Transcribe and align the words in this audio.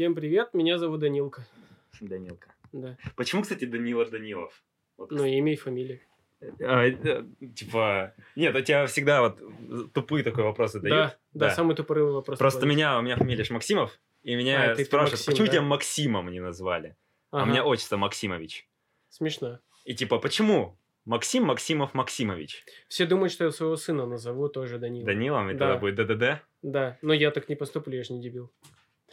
Всем 0.00 0.14
привет, 0.14 0.54
меня 0.54 0.78
зовут 0.78 1.00
Данилка. 1.00 1.46
Данилка. 2.00 2.54
Да. 2.72 2.96
Почему, 3.16 3.42
кстати, 3.42 3.66
Данила 3.66 4.06
Данилов? 4.06 4.64
Вот, 4.96 5.10
Ну, 5.10 5.26
имя 5.26 5.52
и 5.52 5.56
фамилия. 5.56 6.00
а, 6.62 6.86
э, 6.86 7.24
типа, 7.54 8.14
нет, 8.34 8.56
у 8.56 8.62
тебя 8.62 8.86
всегда 8.86 9.20
вот 9.20 9.92
тупые 9.92 10.24
такой 10.24 10.44
вопросы 10.44 10.80
Да, 10.80 10.88
дают. 10.88 10.96
да, 11.34 11.48
Да. 11.48 11.50
самый 11.50 11.76
тупорылый 11.76 12.14
вопрос. 12.14 12.38
Просто 12.38 12.64
меня, 12.64 12.98
у 12.98 13.02
меня 13.02 13.16
фамилия 13.18 13.44
ж 13.44 13.50
Максимов, 13.50 14.00
и 14.22 14.34
меня 14.36 14.70
А, 14.70 14.74
спрашивают, 14.76 15.12
Максим, 15.20 15.32
почему 15.34 15.46
да? 15.48 15.52
тебя 15.52 15.62
Максимом 15.64 16.30
не 16.32 16.40
назвали? 16.40 16.96
А 17.30 17.36
у 17.36 17.40
Ага, 17.40 17.50
меня 17.50 17.62
отчество 17.66 17.98
Максимович. 17.98 18.66
Смешно. 19.10 19.58
И 19.84 19.94
типа, 19.94 20.18
почему 20.18 20.78
Максим 21.04 21.44
Максимов 21.44 21.92
Максимович? 21.92 22.64
Все 22.88 23.04
думают, 23.04 23.32
что 23.34 23.44
я 23.44 23.50
своего 23.50 23.76
сына 23.76 24.06
назову 24.06 24.48
тоже 24.48 24.78
Данилом. 24.78 25.04
Данилом, 25.04 25.50
и 25.50 25.52
Да. 25.52 25.58
тогда 25.58 25.76
будет 25.76 25.96
ДДД? 25.96 26.42
Да, 26.62 26.96
но 27.02 27.12
я 27.12 27.30
так 27.32 27.50
не 27.50 27.54
поступлю, 27.54 27.98
я 27.98 28.02
же 28.02 28.14
не 28.14 28.22
дебил. 28.22 28.50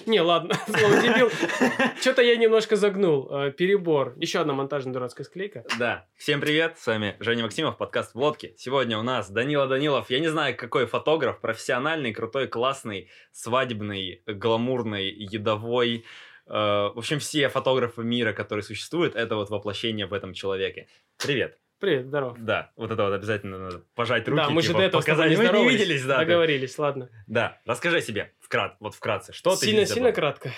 Не, 0.05 0.21
ладно, 0.21 0.53
слово 0.67 1.01
дебил. 1.01 1.29
Что-то 2.01 2.21
я 2.21 2.35
немножко 2.37 2.75
загнул. 2.75 3.29
э, 3.31 3.51
Перебор. 3.51 4.13
Еще 4.17 4.39
одна 4.39 4.53
монтажная 4.53 4.93
дурацкая 4.93 5.25
склейка. 5.25 5.65
Да. 5.79 6.07
Всем 6.15 6.39
привет, 6.39 6.77
с 6.77 6.87
вами 6.87 7.17
Женя 7.19 7.43
Максимов, 7.43 7.77
подкаст 7.77 8.13
в 8.13 8.17
лодке. 8.17 8.53
Сегодня 8.57 8.97
у 8.97 9.01
нас 9.03 9.29
Данила 9.29 9.67
Данилов. 9.67 10.09
Я 10.09 10.19
не 10.19 10.27
знаю, 10.27 10.55
какой 10.55 10.85
фотограф, 10.85 11.41
профессиональный, 11.41 12.13
крутой, 12.13 12.47
классный, 12.47 13.09
свадебный, 13.31 14.21
гламурный, 14.27 15.09
едовой. 15.09 16.05
Э, 16.45 16.51
в 16.93 16.97
общем, 16.97 17.19
все 17.19 17.49
фотографы 17.49 18.03
мира, 18.03 18.33
которые 18.33 18.63
существуют, 18.63 19.15
это 19.15 19.35
вот 19.35 19.49
воплощение 19.49 20.05
в 20.05 20.13
этом 20.13 20.33
человеке. 20.33 20.87
Привет. 21.17 21.57
Привет, 21.79 22.07
здорово. 22.07 22.35
Да, 22.39 22.71
вот 22.75 22.89
это 22.91 23.03
вот 23.03 23.13
обязательно 23.13 23.59
надо 23.59 23.83
пожать 23.93 24.27
руки. 24.27 24.37
да, 24.41 24.49
мы 24.49 24.61
же 24.63 24.69
типа, 24.69 24.79
до 24.79 24.85
этого 24.85 25.01
с 25.01 25.05
тобой 25.05 25.25
показать. 25.29 25.53
не 25.53 25.59
Мы 25.61 25.63
не 25.65 25.69
виделись, 25.77 26.03
да. 26.05 26.19
ты- 26.19 26.25
Договорились, 26.25 26.77
ладно. 26.79 27.09
Да, 27.27 27.59
расскажи 27.65 27.97
о 27.97 28.01
себе, 28.01 28.33
вкрат, 28.39 28.75
вот 28.79 28.95
вкратце, 28.95 29.31
что 29.31 29.51
ты 29.55 29.67
Сильно-сильно 29.67 30.11
кратко. 30.11 30.51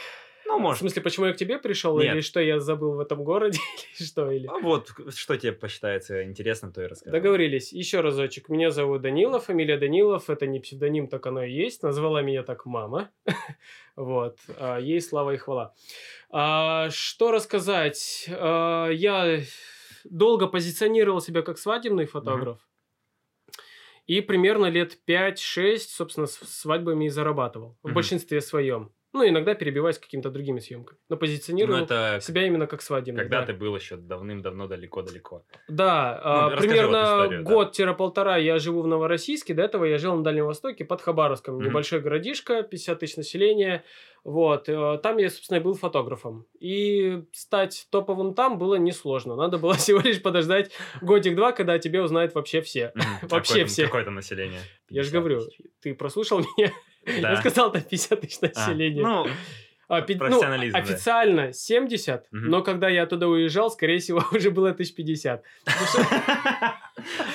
Ну, 0.46 0.58
В 0.58 0.62
может. 0.62 0.80
смысле, 0.80 1.02
почему 1.04 1.28
я 1.28 1.34
к 1.34 1.38
тебе 1.38 1.60
пришел, 1.60 2.00
Нет. 2.00 2.14
или 2.16 2.22
что 2.22 2.40
я 2.40 2.60
забыл 2.60 2.94
в 2.94 3.00
этом 3.02 3.24
городе, 3.24 3.60
или 4.00 4.08
что, 4.08 4.32
или... 4.32 4.48
А 4.48 4.58
Вот, 4.60 4.90
что 5.14 5.38
тебе 5.38 5.52
посчитается 5.52 6.24
интересным, 6.24 6.72
то 6.74 6.82
и 6.82 6.88
расскажи. 6.88 7.12
Договорились. 7.12 7.72
Еще 7.72 8.00
разочек. 8.02 8.50
Меня 8.50 8.72
зовут 8.72 9.02
Данилов, 9.04 9.46
фамилия 9.46 9.78
Данилов. 9.78 10.28
Это 10.30 10.48
не 10.48 10.60
псевдоним, 10.60 11.08
так 11.08 11.28
оно 11.28 11.44
и 11.44 11.52
есть. 11.52 11.84
Назвала 11.84 12.22
меня 12.22 12.44
так 12.44 12.66
мама. 12.66 13.12
Вот. 13.96 14.38
А, 14.58 14.78
Ей 14.80 15.02
слава 15.02 15.32
и 15.34 15.38
хвала. 15.38 15.74
А, 16.32 16.90
Что 16.90 17.32
рассказать? 17.32 18.28
А, 18.30 18.88
Я 18.90 19.42
долго 20.04 20.48
позиционировал 20.48 21.22
себя 21.22 21.42
как 21.42 21.58
свадебный 21.58 22.06
фотограф. 22.06 22.68
И 24.08 24.22
примерно 24.22 24.66
лет 24.68 24.98
5-6, 25.06 25.92
собственно, 25.92 26.26
с 26.28 26.34
свадьбами 26.36 27.06
и 27.06 27.10
зарабатывал. 27.10 27.78
В 27.84 27.88
Мгм. 27.88 27.96
большинстве 27.96 28.42
своем. 28.42 28.92
Ну, 29.12 29.28
иногда 29.28 29.56
перебиваясь 29.56 29.98
какими-то 29.98 30.30
другими 30.30 30.60
съемками. 30.60 31.00
Но 31.10 31.16
Ну, 31.16 31.20
позиционировал 31.20 31.80
это 31.80 32.20
себя 32.22 32.46
именно 32.46 32.68
как 32.68 32.82
свадебный. 32.84 33.24
когда 33.24 33.40
да. 33.40 33.48
ты 33.48 33.54
был 33.54 33.76
еще 33.76 33.96
давным-давно 33.96 34.68
далеко-далеко. 34.68 35.44
Да, 35.68 36.20
а, 36.24 36.42
Ну, 36.44 36.50
расскажи 36.50 36.68
вот 36.68 36.76
примерно 36.76 37.02
историю, 37.24 37.44
да. 37.44 37.54
год-полтора 37.54 38.38
я 38.38 38.60
живу 38.60 38.82
в 38.84 38.88
Новороссийске. 38.88 39.54
До 39.56 39.64
этого 39.64 39.86
я 39.86 39.98
жил 39.98 40.16
на 40.16 40.24
Дальнем 40.24 40.46
Востоке 40.46 40.86
под 40.86 41.02
Хабаровском. 41.02 41.56
Мгм. 41.56 41.66
Небольшой 41.66 42.02
городишко, 42.02 42.62
50 42.62 43.00
тысяч 43.00 43.18
населения. 43.18 43.84
Вот. 44.24 44.70
э, 44.70 45.00
Там 45.02 45.18
я, 45.18 45.30
собственно, 45.32 45.60
был 45.60 45.74
фотографом. 45.74 46.46
И 46.60 47.24
стать 47.34 47.88
топовым 47.90 48.36
там 48.36 48.60
было 48.60 48.76
несложно. 48.76 49.36
Надо 49.36 49.58
было 49.58 49.74
всего 49.74 50.02
лишь 50.02 50.22
подождать 50.22 50.72
годик-два, 51.02 51.52
когда 51.52 51.74
о 51.74 51.80
тебе 51.80 52.04
узнают 52.04 52.36
вообще 52.36 52.62
все. 52.62 52.94
Вообще 53.24 53.54
Какое 53.54 53.66
все. 53.66 53.86
Какое 53.86 54.04
там 54.06 54.16
население? 54.16 54.60
Я 54.90 55.02
же 55.04 55.10
50 55.12 55.14
говорю, 55.14 55.42
ты 55.82 55.96
прослушал 55.96 56.40
меня? 56.58 56.72
Да. 57.22 57.32
Я 57.32 57.36
сказал, 57.38 57.72
там 57.72 57.82
50 57.82 58.22
тысяч 58.22 58.38
А, 58.42 58.48
населения. 58.48 59.02
Ну, 59.02 59.28
А, 59.88 60.02
ну, 60.02 60.18
профессионализм, 60.18 60.74
да. 60.74 60.80
официально 60.80 61.52
70, 61.54 62.28
Мгм. 62.32 62.50
но 62.52 62.62
когда 62.62 62.90
я 62.90 63.04
оттуда 63.04 63.28
уезжал, 63.28 63.72
скорее 63.72 63.98
всего, 64.00 64.24
уже 64.32 64.52
было 64.52 64.70
1050. 64.74 65.44
Потому 65.66 65.88
что- 65.88 66.74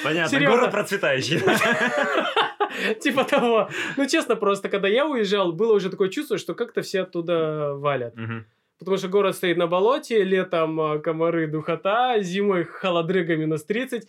понятно, 0.05 0.41
город 0.41 0.71
процветающий. 0.71 1.41
Типа 3.01 3.25
того. 3.25 3.69
Ну, 3.97 4.07
честно, 4.07 4.37
просто, 4.37 4.69
когда 4.69 4.89
я 4.89 5.07
уезжал, 5.07 5.53
было 5.53 5.75
уже 5.75 5.91
такое 5.91 6.09
чувство, 6.09 6.39
что 6.39 6.55
как-то 6.55 6.83
все 6.83 7.03
оттуда 7.03 7.75
валят. 7.75 8.15
Потому 8.79 8.97
что 8.99 9.09
город 9.09 9.37
стоит 9.37 9.57
на 9.57 9.67
болоте, 9.69 10.25
летом 10.25 10.81
а, 10.81 10.99
комары, 10.99 11.47
духота, 11.47 12.19
зимой 12.21 12.65
холодрыга 12.65 13.37
минус 13.37 13.65
30. 13.65 14.07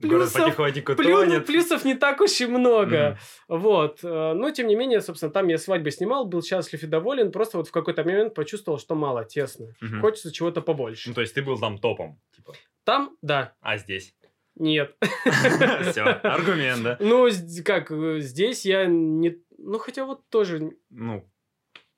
Плюсов, 0.00 0.56
потихоньку 0.56 0.92
плю- 0.92 1.20
тонет. 1.20 1.46
плюсов 1.46 1.84
не 1.84 1.94
так 1.94 2.20
уж 2.20 2.40
и 2.40 2.46
много. 2.46 3.18
Мгм. 3.48 3.60
Вот. 3.60 4.00
э, 4.02 4.32
Но, 4.34 4.50
тем 4.50 4.66
не 4.66 4.76
менее, 4.76 5.00
собственно, 5.00 5.32
там 5.32 5.48
я 5.48 5.58
свадьбы 5.58 5.90
снимал, 5.90 6.24
был 6.26 6.42
счастлив 6.42 6.82
и 6.82 6.86
доволен. 6.86 7.32
Просто 7.32 7.58
вот 7.58 7.68
в 7.68 7.72
какой-то 7.72 8.04
момент 8.04 8.34
почувствовал, 8.34 8.78
что 8.78 8.94
мало, 8.94 9.24
тесно. 9.24 9.74
Мгм. 9.80 10.00
Хочется 10.00 10.32
чего-то 10.32 10.60
побольше. 10.62 11.08
Ну, 11.08 11.14
то 11.14 11.20
есть 11.20 11.34
ты 11.34 11.42
был 11.42 11.58
там 11.58 11.78
топом, 11.78 12.20
типа. 12.36 12.52
Там, 12.84 13.16
да, 13.22 13.54
А 13.60 13.78
здесь? 13.78 14.14
нет. 14.56 14.94
Все, 15.90 16.02
аргумент, 16.22 16.82
да? 16.82 16.96
Ну, 17.00 17.28
как, 17.64 17.90
э, 17.90 18.20
здесь 18.20 18.64
я 18.66 18.86
не... 18.86 19.38
Ну, 19.58 19.78
хотя 19.78 20.04
вот 20.04 20.28
тоже 20.28 20.72
Ну, 20.90 21.24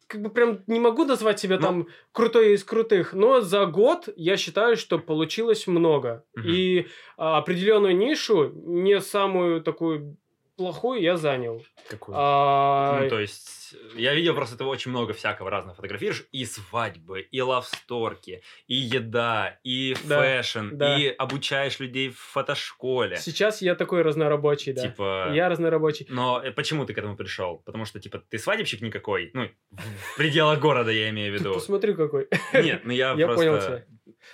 как 0.06 0.22
бы 0.22 0.30
прям 0.30 0.62
не 0.66 0.80
могу 0.80 1.04
назвать 1.04 1.40
себя 1.40 1.56
Ну. 1.56 1.62
там 1.62 1.88
крутой 2.12 2.54
из 2.54 2.64
крутых, 2.64 3.12
но 3.14 3.40
за 3.40 3.66
год 3.66 4.08
я 4.16 4.36
считаю, 4.36 4.76
что 4.76 4.98
получилось 4.98 5.66
много. 5.66 6.24
Мгм. 6.34 6.48
И 6.48 6.86
а, 7.16 7.38
определенную 7.38 7.96
нишу, 7.96 8.50
не 8.54 9.00
самую 9.00 9.62
такую 9.62 10.16
плохую, 10.56 11.00
я 11.00 11.16
занял. 11.16 11.64
какую? 11.88 12.16
А, 12.18 13.00
Ну, 13.02 13.08
то 13.08 13.20
есть, 13.20 13.63
я 13.96 14.14
видел 14.14 14.34
просто 14.34 14.56
ты 14.56 14.64
очень 14.64 14.90
много 14.90 15.12
всякого 15.12 15.50
разного 15.50 15.74
фотографируешь. 15.76 16.24
И 16.32 16.44
свадьбы, 16.44 17.20
и 17.20 17.40
лавсторки, 17.40 18.42
и 18.66 18.74
еда, 18.74 19.58
и 19.64 19.94
Да, 20.04 20.20
fashion, 20.20 20.68
да. 20.72 20.98
и 20.98 21.08
обучаешь 21.08 21.78
людей 21.80 22.10
в 22.10 22.18
фотошколе. 22.18 23.16
Сейчас 23.16 23.62
я 23.62 23.74
такой 23.74 24.02
разнорабочий, 24.02 24.72
да. 24.72 24.82
Типа... 24.82 25.30
Я 25.32 25.48
разнорабочий. 25.48 26.06
Но 26.08 26.40
э, 26.42 26.50
почему 26.52 26.84
ты 26.86 26.94
к 26.94 26.98
этому 26.98 27.16
пришел? 27.16 27.58
Потому 27.58 27.84
что, 27.84 28.00
типа, 28.00 28.18
ты 28.28 28.38
свадебщик 28.38 28.80
никакой? 28.80 29.30
Ну, 29.34 29.48
в 29.70 30.16
пределах 30.16 30.58
города, 30.60 30.90
я 30.90 31.10
имею 31.10 31.32
в 31.32 31.36
Ты 31.38 31.44
виду. 31.44 31.54
посмотри 31.54 31.94
какой. 31.94 32.28
Нет, 32.52 32.82
ну 32.84 32.92
я, 32.92 33.12
Я 33.16 33.26
просто... 33.26 33.44
понял 33.44 33.60
тебя. 33.60 33.84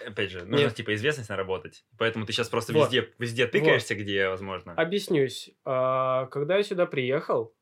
Опять 0.06 0.30
же, 0.30 0.44
нужно, 0.44 0.64
Нет. 0.64 0.74
типа, 0.74 0.94
известность 0.94 1.30
наработать. 1.30 1.84
Поэтому 1.98 2.24
ты 2.24 2.32
сейчас 2.32 2.48
просто 2.48 2.72
Вот. 2.72 2.84
везде, 2.92 3.08
везде 3.18 3.46
тыкаешься, 3.46 3.94
где 3.96 4.28
возможно. 4.28 4.72
Объяснюсь. 4.74 5.50
А, 5.64 6.26
когда 6.26 6.56
я 6.56 6.62
сюда 6.62 6.86
приехал. 6.86 7.54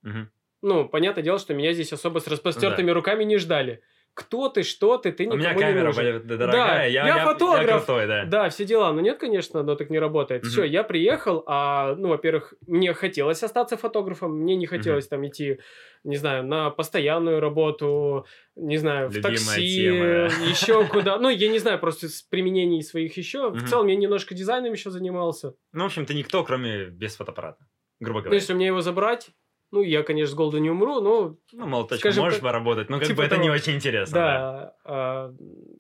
Ну, 0.63 0.89
понятное 0.89 1.23
дело, 1.25 1.39
что 1.39 1.55
меня 1.55 1.73
здесь 1.73 1.93
особо 1.93 2.19
с 2.21 2.27
распростертыми 2.27 2.91
руками 2.91 3.25
не 3.25 3.37
ждали. 3.39 3.81
Кто 4.15 4.49
ты, 4.49 4.65
что 4.65 4.97
ты, 4.99 5.13
ты 5.13 5.25
У 5.29 5.37
никому 5.37 5.39
меня 5.43 5.55
не 5.55 5.61
камера 5.61 5.85
нужен. 5.87 6.03
более 6.03 6.19
дорогая, 6.19 6.89
я, 6.89 7.07
я 7.07 7.25
фотограф. 7.25 7.85
крутой, 7.87 8.07
да. 8.09 8.25
Да, 8.25 8.49
все 8.49 8.65
дела. 8.65 8.93
Но 8.93 9.01
нет, 9.01 9.19
конечно, 9.19 9.61
оно 9.61 9.77
так 9.77 9.91
не 9.91 10.01
работает. 10.01 10.43
Мгм. 10.43 10.51
Все, 10.51 10.65
я 10.65 10.83
приехал, 10.83 11.45
а, 11.47 11.95
ну, 11.95 12.09
во-первых, 12.09 12.55
мне 12.67 12.93
хотелось 12.95 13.45
остаться 13.45 13.77
фотографом, 13.77 14.33
мне 14.41 14.57
не 14.57 14.67
хотелось 14.67 15.07
там 15.07 15.25
идти, 15.25 15.61
не 16.03 16.17
знаю, 16.17 16.45
на 16.45 16.71
постоянную 16.71 17.39
работу, 17.39 18.27
не 18.57 18.79
знаю, 18.79 19.09
в 19.09 19.15
Любимая 19.15 19.35
такси, 19.37 19.83
тема. 19.83 20.49
еще 20.51 20.85
куда. 20.87 21.19
Ну, 21.19 21.29
я 21.29 21.49
не 21.49 21.61
знаю, 21.61 21.79
просто 21.79 22.09
с 22.09 22.23
применений 22.23 22.83
своих 22.83 23.17
еще. 23.17 23.51
В 23.51 23.69
целом, 23.69 23.87
я 23.87 23.95
немножко 23.95 24.35
дизайном 24.35 24.73
еще 24.73 24.91
занимался. 24.91 25.55
Ну, 25.73 25.85
в 25.85 25.87
общем, 25.87 26.07
ты 26.07 26.15
никто, 26.15 26.43
кроме 26.43 26.87
без 26.87 27.15
фотоаппарата, 27.15 27.65
грубо 28.01 28.19
Ну, 28.19 28.25
говоря. 28.25 28.41
если 28.41 28.53
мне 28.55 28.67
его 28.67 28.81
забрать, 28.81 29.29
ну, 29.71 29.83
я, 29.83 30.03
конечно, 30.03 30.33
с 30.33 30.35
голоду 30.35 30.59
не 30.59 30.71
умру, 30.71 31.01
но 31.01 31.37
Ну, 31.53 31.67
молоточком 31.67 31.99
скажем 32.13 32.25
можешь 32.25 32.39
так, 32.39 32.45
поработать, 32.49 32.89
но 32.91 32.99
как 32.99 33.07
типа 33.09 33.19
бы 33.19 33.23
это 33.25 33.35
того. 33.37 33.43
не 33.45 33.51
очень 33.51 33.75
интересно. 33.75 34.15
Да. 34.15 34.25
да. 34.25 34.75
а, 34.85 35.35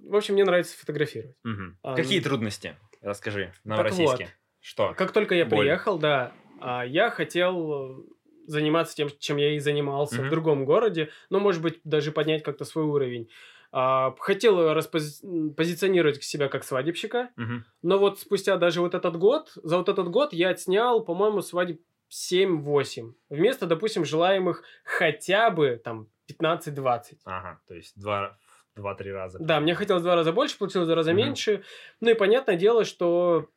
в 0.08 0.14
общем, 0.16 0.34
мне 0.34 0.44
нравится 0.44 0.78
фотографировать. 0.78 1.36
Мгм. 1.44 1.78
А, 1.82 1.94
Какие 1.94 2.18
ну- 2.18 2.24
трудности? 2.24 2.76
Расскажи, 3.02 3.52
Новороссийске. 3.64 4.28
Что? 4.60 4.92
Как 4.96 5.12
только 5.12 5.34
я 5.34 5.44
Боль. 5.46 5.60
приехал, 5.60 5.98
да, 5.98 6.32
а, 6.60 6.84
я 6.84 7.10
хотел 7.10 8.04
заниматься 8.46 8.96
тем, 8.96 9.08
чем 9.18 9.36
я 9.36 9.54
и 9.54 9.58
занимался 9.58 10.16
Мгм. 10.16 10.26
в 10.26 10.30
другом 10.30 10.64
городе, 10.64 11.10
но, 11.30 11.38
может 11.38 11.60
быть, 11.62 11.80
даже 11.84 12.12
поднять 12.12 12.42
как-то 12.42 12.64
свой 12.64 12.84
уровень. 12.84 13.28
А, 13.70 14.14
Хотел 14.18 14.72
распози- 14.72 15.22
м, 15.22 15.54
позиционировать 15.54 16.22
себя 16.24 16.48
как 16.48 16.64
свадебщика, 16.64 17.28
Мгм. 17.36 17.66
но 17.82 17.98
вот 17.98 18.18
спустя 18.18 18.56
даже 18.56 18.80
вот 18.80 18.94
этот 18.94 19.18
год, 19.18 19.50
за 19.62 19.76
вот 19.76 19.90
этот 19.90 20.08
год 20.08 20.32
я 20.32 20.48
отснял, 20.48 21.04
по-моему, 21.04 21.42
свадеб 21.42 21.78
7-8. 22.10 23.12
Вместо, 23.28 23.66
допустим, 23.66 24.04
желаемых 24.04 24.62
хотя 24.84 25.50
бы 25.50 25.80
там 25.82 26.08
15-20. 26.40 27.18
Ага, 27.24 27.60
то 27.66 27.74
есть 27.74 27.98
два, 28.00 28.38
два-три 28.76 29.12
раза. 29.12 29.38
Да, 29.40 29.60
мне 29.60 29.74
хотелось 29.74 30.02
два 30.02 30.14
раза 30.14 30.32
больше, 30.32 30.58
получилось 30.58 30.86
два 30.86 30.96
раза 30.96 31.12
Мгм. 31.12 31.18
меньше. 31.20 31.62
Ну 32.00 32.10
и 32.10 32.14
понятное 32.14 32.56
дело, 32.56 32.84
что 32.84 33.48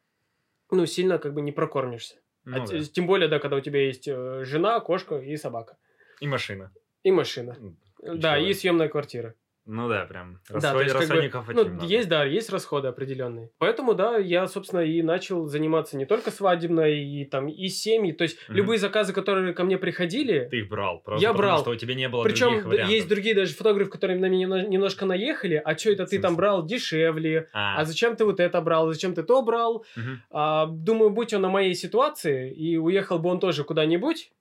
ну, 0.69 0.85
сильно 0.85 1.17
как 1.19 1.33
бы 1.33 1.41
не 1.41 1.51
прокормишься. 1.51 2.15
Ну 2.45 2.57
А 2.57 2.59
да. 2.59 2.65
т- 2.65 2.83
Тем 2.85 3.05
более, 3.07 3.27
да, 3.27 3.39
когда 3.39 3.57
у 3.57 3.61
тебя 3.61 3.85
есть 3.85 4.07
э, 4.07 4.43
жена, 4.45 4.79
кошка 4.79 5.17
и 5.19 5.37
собака. 5.37 5.77
И 6.21 6.27
машина. 6.27 6.71
И 7.03 7.11
машина. 7.11 7.55
М, 7.59 7.77
Да, 8.01 8.37
и 8.37 8.45
ключевое. 8.45 8.53
съемная 8.53 8.87
квартира. 8.89 9.35
Ну 9.73 9.87
да, 9.87 10.03
прям. 10.05 10.33
Да, 10.49 10.59
то 10.59 10.67
Расход- 10.67 10.81
есть, 10.83 10.91
как 10.93 11.01
бы, 11.01 11.07
расходников 11.07 11.47
ну, 11.53 11.65
много. 11.65 11.85
есть, 11.85 12.09
да, 12.09 12.25
есть 12.25 12.49
расходы 12.49 12.89
определенные. 12.89 13.51
Поэтому, 13.57 13.93
да, 13.93 14.17
я, 14.17 14.45
собственно, 14.47 14.81
и 14.81 15.01
начал 15.01 15.45
заниматься 15.45 15.95
не 15.95 16.05
только 16.05 16.29
свадебной, 16.29 16.99
и 17.01 17.23
там, 17.25 17.47
и 17.47 17.67
семьи. 17.69 18.11
То 18.11 18.23
есть, 18.23 18.37
Мгм. 18.49 18.57
любые 18.57 18.79
заказы, 18.79 19.13
которые 19.13 19.53
ко 19.53 19.63
мне 19.63 19.77
приходили, 19.77 20.47
Ты 20.51 20.57
их 20.59 20.67
брал. 20.69 20.99
Просто 20.99 21.25
Я 21.25 21.31
брал. 21.33 21.61
что 21.61 21.71
у 21.71 21.75
тебя 21.75 21.95
не 21.95 22.09
было 22.09 22.23
Причем 22.23 22.47
других 22.49 22.65
вариантов. 22.65 22.93
есть 22.93 23.07
другие 23.07 23.33
даже 23.33 23.53
фотографы, 23.53 23.91
которые 23.91 24.19
на 24.19 24.25
меня 24.25 24.45
немно- 24.47 24.67
немножко 24.67 25.05
наехали. 25.05 25.61
А 25.63 25.77
что 25.77 25.91
это 25.91 26.05
ты 26.05 26.19
там 26.19 26.35
брал 26.35 26.65
дешевле? 26.65 27.47
А, 27.53 27.79
А 27.79 27.85
зачем 27.85 28.17
ты 28.17 28.25
вот 28.25 28.41
это 28.41 28.59
брал? 28.59 28.91
Зачем 28.91 29.13
ты 29.13 29.23
то 29.23 29.41
брал? 29.41 29.85
мгм, 29.95 30.21
А, 30.31 30.65
думаю, 30.65 31.11
будь 31.11 31.33
он 31.33 31.41
на 31.43 31.49
моей 31.49 31.75
ситуации, 31.75 32.51
и 32.53 32.75
уехал 32.77 33.19
бы 33.19 33.29
он 33.29 33.39
тоже 33.39 33.63
куда-нибудь. 33.63 34.31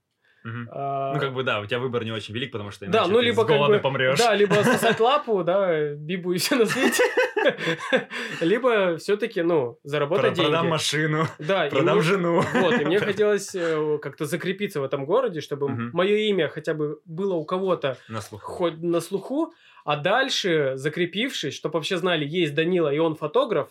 Мгм. 0.45 0.69
а, 0.73 1.15
Ну, 1.15 1.21
как 1.21 1.33
бы, 1.35 1.43
да, 1.43 1.61
у 1.61 1.67
тебя 1.67 1.79
выбор 1.79 2.05
не 2.05 2.13
очень 2.13 2.35
велик, 2.35 2.53
потому 2.53 2.71
что 2.71 2.87
Да, 2.87 2.99
иначе 3.01 3.13
ну, 3.13 3.19
ты 3.19 3.25
либо 3.25 3.41
с 3.43 3.47
как 3.47 3.57
голода 3.57 3.75
бы- 3.75 3.81
помрешь. 3.81 4.19
Да, 4.19 4.35
либо 4.35 4.55
сосать 4.65 5.01
лапу, 5.01 5.43
да, 5.45 5.95
бибу 5.95 6.33
и 6.33 6.39
все 6.39 6.57
на 6.57 6.67
свете. 6.67 7.03
Либо 8.41 8.97
все-таки, 8.99 9.43
ну, 9.43 9.79
заработать 9.83 10.35
деньги. 10.35 10.49
Продам 10.51 10.69
машину, 10.69 11.27
Да, 11.39 11.69
продам 11.71 11.97
ну, 11.97 12.03
жену. 12.03 12.43
Вот, 12.55 12.81
и 12.81 12.85
мне 12.85 12.99
хотелось 13.01 13.55
э, 13.55 13.99
как-то 14.03 14.25
закрепиться 14.27 14.81
в 14.81 14.85
этом 14.85 15.05
городе, 15.07 15.41
чтобы 15.41 15.69
мое 15.93 16.17
имя 16.17 16.49
хотя 16.49 16.75
бы 16.75 17.01
было 17.05 17.35
у 17.35 17.45
кого-то 17.45 17.97
хоть 18.43 18.83
на 18.83 19.01
слуху, 19.01 19.53
а 19.85 19.97
дальше, 19.97 20.73
закрепившись, 20.77 21.55
чтобы 21.55 21.75
вообще 21.75 21.97
знали, 21.97 22.27
есть 22.27 22.55
Данила, 22.55 22.93
и 22.93 22.99
он 22.99 23.15
фотограф, 23.17 23.71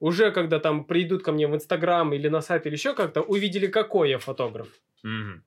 уже 0.00 0.30
когда 0.30 0.58
там 0.60 0.84
придут 0.84 1.22
ко 1.24 1.32
мне 1.32 1.46
в 1.48 1.54
Инстаграм 1.54 2.12
или 2.12 2.28
на 2.28 2.40
сайт 2.40 2.66
или 2.66 2.74
еще 2.74 2.94
как-то, 2.94 3.20
увидели, 3.22 3.66
какой 3.66 4.10
я 4.10 4.18
фотограф. 4.18 4.68
Мгм. 5.02 5.42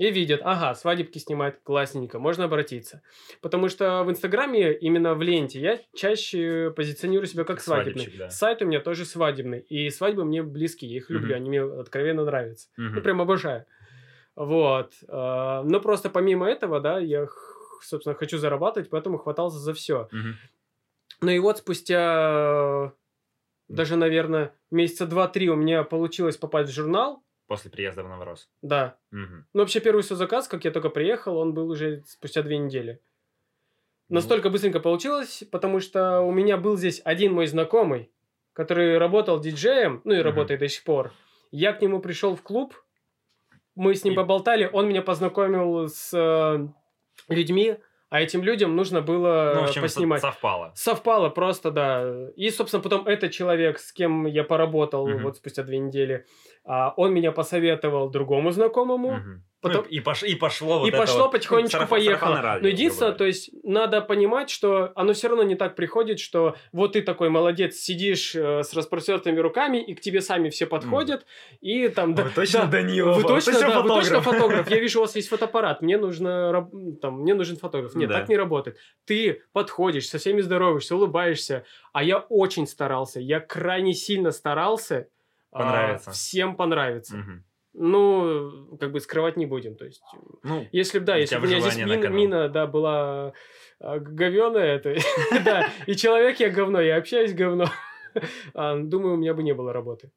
И 0.00 0.10
видят, 0.10 0.40
ага, 0.44 0.74
свадебки 0.74 1.18
снимает 1.18 1.60
классненько, 1.62 2.18
можно 2.18 2.44
обратиться. 2.44 3.02
Потому 3.42 3.68
что 3.68 4.02
в 4.02 4.10
Инстаграме, 4.10 4.72
именно 4.72 5.14
в 5.14 5.20
ленте, 5.20 5.60
я 5.60 5.78
чаще 5.94 6.72
позиционирую 6.74 7.26
себя 7.26 7.44
как 7.44 7.60
свадебный. 7.60 8.10
да. 8.16 8.30
Сайт 8.30 8.62
у 8.62 8.64
меня 8.64 8.80
тоже 8.80 9.04
свадебный. 9.04 9.60
И 9.60 9.90
свадьбы 9.90 10.24
мне 10.24 10.42
близкие, 10.42 10.90
я 10.90 10.96
их 10.96 11.10
люблю, 11.10 11.34
Мгм. 11.34 11.36
они 11.36 11.48
мне 11.50 11.62
откровенно 11.62 12.24
нравятся. 12.24 12.68
Мгм. 12.78 12.94
Ну, 12.94 13.02
прям 13.02 13.20
обожаю. 13.20 13.66
Вот. 14.36 14.94
А, 15.06 15.64
Но 15.64 15.80
просто 15.80 16.08
помимо 16.08 16.48
этого, 16.48 16.80
да, 16.80 16.98
я, 16.98 17.26
собственно, 17.82 18.14
хочу 18.14 18.38
зарабатывать, 18.38 18.88
поэтому 18.88 19.18
хватался 19.18 19.58
за 19.58 19.74
все. 19.74 20.08
Мгм. 20.12 20.34
Ну 21.20 21.30
и 21.30 21.38
вот 21.40 21.58
спустя 21.58 22.94
даже, 23.68 23.96
наверное, 23.96 24.54
месяца 24.70 25.06
два-три 25.06 25.50
у 25.50 25.56
меня 25.56 25.84
получилось 25.84 26.38
попасть 26.38 26.70
в 26.70 26.74
журнал. 26.74 27.22
После 27.50 27.68
приезда 27.68 28.04
в 28.04 28.08
Новорос. 28.08 28.48
Да. 28.62 28.96
Мгм. 29.10 29.44
Ну, 29.54 29.60
вообще, 29.60 29.80
первый 29.80 30.04
свой 30.04 30.16
заказ, 30.16 30.46
как 30.46 30.64
я 30.64 30.70
только 30.70 30.88
приехал, 30.88 31.36
он 31.36 31.52
был 31.52 31.68
уже 31.68 32.04
спустя 32.06 32.42
две 32.42 32.58
недели. 32.58 33.00
Ну. 34.08 34.14
Настолько 34.14 34.50
быстренько 34.50 34.78
получилось, 34.78 35.42
потому 35.50 35.80
что 35.80 36.20
у 36.20 36.30
меня 36.30 36.56
был 36.56 36.76
здесь 36.76 37.02
один 37.04 37.32
мой 37.32 37.48
знакомый, 37.48 38.12
который 38.52 38.98
работал 38.98 39.40
диджеем, 39.40 40.00
ну 40.04 40.12
и 40.14 40.18
Мгм. 40.18 40.26
работает 40.26 40.60
до 40.60 40.68
сих 40.68 40.84
пор. 40.84 41.12
Я 41.50 41.72
к 41.72 41.82
нему 41.82 41.98
пришел 41.98 42.36
в 42.36 42.42
клуб, 42.42 42.72
мы 43.74 43.96
с 43.96 44.04
ним 44.04 44.12
И- 44.12 44.16
поболтали, 44.16 44.70
он 44.72 44.86
меня 44.88 45.02
познакомил 45.02 45.88
с 45.88 46.12
э, 46.16 46.68
людьми, 47.28 47.78
а 48.10 48.20
этим 48.20 48.42
людям 48.42 48.76
нужно 48.76 49.00
было 49.00 49.52
Ну, 49.54 49.60
в 49.62 49.64
общем, 49.64 49.82
поснимать. 49.82 50.20
со- 50.20 50.26
совпало. 50.32 50.72
Совпало 50.74 51.28
просто, 51.30 51.70
да. 51.70 52.28
И, 52.36 52.50
собственно, 52.50 52.82
потом 52.82 53.06
этот 53.06 53.30
человек, 53.32 53.78
с 53.78 53.92
кем 53.92 54.26
я 54.26 54.44
поработал 54.44 55.08
Мгм. 55.08 55.22
вот 55.22 55.36
спустя 55.36 55.62
две 55.62 55.78
недели, 55.78 56.26
а, 56.64 56.92
он 56.96 57.14
меня 57.14 57.32
посоветовал 57.32 58.10
другому 58.10 58.50
знакомому. 58.50 59.12
Мгм. 59.12 59.44
Потом- 59.60 59.84
Ну, 59.84 59.88
и, 59.90 60.00
пош- 60.00 60.26
и 60.26 60.34
пошло 60.34 60.78
вот 60.80 60.88
и 60.88 60.90
пошло 60.90 61.22
вот, 61.24 61.32
потихонечку 61.32 61.76
сарафан- 61.78 61.88
поехало. 61.88 62.58
Но 62.60 62.68
единственное, 62.68 63.12
то 63.12 63.24
есть 63.24 63.50
надо 63.62 64.00
понимать, 64.00 64.50
что 64.50 64.92
оно 64.94 65.12
все 65.12 65.28
равно 65.28 65.42
не 65.42 65.54
так 65.54 65.76
приходит, 65.76 66.18
что 66.20 66.56
вот 66.72 66.92
ты 66.94 67.02
такой 67.02 67.28
молодец, 67.28 67.76
сидишь 67.76 68.34
э, 68.34 68.62
с 68.62 68.72
распростертыми 68.74 69.38
руками, 69.38 69.78
и 69.82 69.94
к 69.94 70.00
тебе 70.00 70.20
сами 70.20 70.48
все 70.50 70.66
подходят, 70.66 71.26
и 71.60 71.88
там... 71.88 72.14
Вы 72.14 72.30
точно 72.34 72.60
да, 72.60 72.66
Данилов? 72.66 73.16
Вы 73.16 73.22
точно, 73.22 73.52
точно 73.52 73.68
да, 73.68 73.80
вы 73.82 73.88
точно 73.88 74.20
фотограф? 74.20 74.40
фотограф. 74.42 74.70
Я 74.70 74.78
вижу, 74.80 74.98
у 74.98 75.02
вас 75.02 75.16
есть 75.16 75.28
фотоаппарат. 75.28 75.82
Мне 75.82 75.98
нужно, 75.98 76.68
там, 77.00 77.20
мне 77.20 77.34
нужен 77.34 77.56
фотограф. 77.56 77.94
Нет, 77.94 78.08
Да. 78.08 78.20
так 78.20 78.28
не 78.28 78.36
работает. 78.36 78.76
Ты 79.04 79.42
подходишь, 79.52 80.08
со 80.08 80.18
всеми 80.18 80.40
здороваешься, 80.40 80.96
улыбаешься. 80.96 81.64
А 81.92 82.02
я 82.02 82.18
очень 82.18 82.66
старался. 82.66 83.20
Я 83.20 83.40
крайне 83.40 83.92
сильно 83.94 84.30
старался. 84.30 85.08
а, 85.52 85.58
Понравиться. 85.58 86.10
всем 86.12 86.54
понравится. 86.56 87.16
Мгм. 87.16 87.44
Ну, 87.72 88.76
как 88.78 88.92
бы 88.92 89.00
скрывать 89.00 89.36
не 89.36 89.46
будем. 89.46 89.76
То 89.76 89.84
есть, 89.84 90.02
Ну, 90.42 90.66
если 90.72 90.98
бы, 90.98 91.04
да, 91.04 91.16
если 91.16 91.36
бы 91.36 91.46
у 91.46 91.46
меня 91.46 91.60
здесь 91.60 91.76
на 91.76 92.08
мина, 92.08 92.48
да, 92.48 92.66
была 92.66 93.32
говеная, 93.80 94.78
то 94.78 94.94
да, 95.44 95.70
и 95.86 95.94
человек 95.94 96.40
я 96.40 96.50
говно, 96.50 96.80
я 96.80 96.96
общаюсь 96.96 97.34
говно. 97.34 97.66
А, 98.54 98.76
Думаю, 98.76 99.14
у 99.14 99.16
меня 99.16 99.34
бы 99.34 99.44
не 99.44 99.54
было 99.54 99.72
работы. 99.72 100.10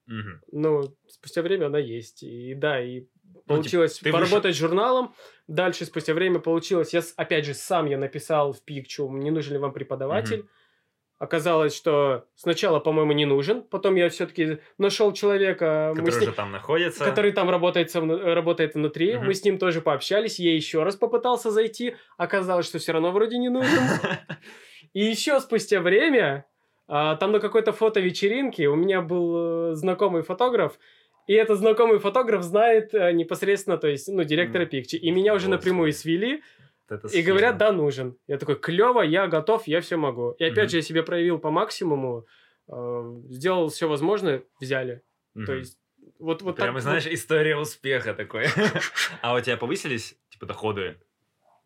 Но 0.51 0.81
спустя 1.07 1.44
время 1.44 1.67
она 1.67 1.77
есть. 1.77 2.23
И 2.23 2.55
да, 2.55 2.83
и 2.83 3.01
Ну, 3.01 3.41
получилось 3.45 4.00
поработать 4.00 4.55
журналом. 4.55 5.13
Дальше, 5.47 5.85
спустя 5.85 6.15
время, 6.15 6.39
получилось... 6.39 6.91
Я, 6.91 7.03
опять 7.17 7.45
же, 7.45 7.53
сам 7.53 7.85
я 7.85 8.00
написал 8.00 8.51
в 8.51 8.63
Пикчу, 8.63 9.07
не 9.11 9.29
нужен 9.29 9.53
ли 9.53 9.59
вам 9.59 9.73
преподаватель. 9.73 10.47
Оказалось, 11.19 11.75
что 11.75 12.25
сначала, 12.36 12.80
по-моему, 12.80 13.13
не 13.13 13.25
нужен. 13.25 13.63
Потом 13.63 13.95
я 13.95 14.10
все-таки 14.10 14.57
нашел 14.77 15.13
человека, 15.13 15.94
Который 15.95 16.12
с 16.12 16.15
ним- 16.19 16.30
уже 16.30 16.36
там 16.36 16.51
находится. 16.51 17.06
который 17.06 17.31
там 17.31 17.50
работает, 17.50 17.95
работает 17.95 18.74
внутри. 18.75 19.15
Мгм. 19.15 19.27
Мы 19.27 19.33
с 19.33 19.44
ним 19.45 19.57
тоже 19.57 19.81
пообщались. 19.81 20.39
Я 20.39 20.54
еще 20.54 20.83
раз 20.83 20.95
попытался 20.95 21.50
зайти. 21.51 21.95
Оказалось, 22.18 22.65
что 22.65 22.80
все 22.80 22.92
равно 22.92 23.12
вроде 23.12 23.38
не 23.38 23.50
нужен. 23.50 23.69
И 24.94 25.01
еще 25.04 25.39
спустя 25.39 25.80
время, 25.80 26.45
а, 26.88 27.15
там 27.15 27.31
на 27.31 27.39
какой-то 27.39 27.71
фото-вечеринке 27.71 28.68
у 28.68 28.75
меня 28.75 29.01
был 29.01 29.71
э, 29.71 29.75
знакомый 29.75 30.21
фотограф, 30.21 30.77
и 31.25 31.33
этот 31.33 31.57
знакомый 31.60 32.00
фотограф 32.00 32.44
знает 32.44 32.94
э, 32.94 33.12
непосредственно, 33.13 33.77
то 33.77 33.88
есть, 33.88 34.07
ну, 34.10 34.24
директора. 34.24 34.65
Пикчи. 34.65 34.98
И 34.98 35.10
меня 35.10 35.33
уже 35.33 35.50
напрямую 35.50 35.94
свели, 35.94 36.44
это 36.89 37.07
и 37.07 37.21
говорят, 37.21 37.57
да, 37.57 37.71
нужен. 37.71 38.18
Я 38.27 38.38
такой, 38.38 38.56
клево, 38.56 39.01
я 39.01 39.27
готов, 39.27 39.68
я 39.68 39.81
все 39.81 39.97
могу. 39.97 40.31
И 40.31 40.44
опять 40.44 40.71
же, 40.71 40.77
я 40.77 40.81
себя 40.83 41.03
проявил 41.03 41.39
по 41.39 41.50
максимуму, 41.51 42.25
э, 42.68 43.21
сделал 43.30 43.69
все 43.69 43.88
возможное, 43.88 44.44
взяли. 44.59 45.01
То 45.45 45.53
есть, 45.53 45.80
вот, 46.19 46.41
вот 46.41 46.56
Прямо, 46.56 46.75
так 46.75 46.83
знаешь, 46.83 47.07
история 47.07 47.57
успеха 47.57 48.13
такой. 48.13 48.45
А 49.21 49.33
у 49.35 49.39
тебя 49.41 49.57
повысились, 49.57 50.15
типа, 50.30 50.45
доходы? 50.45 50.97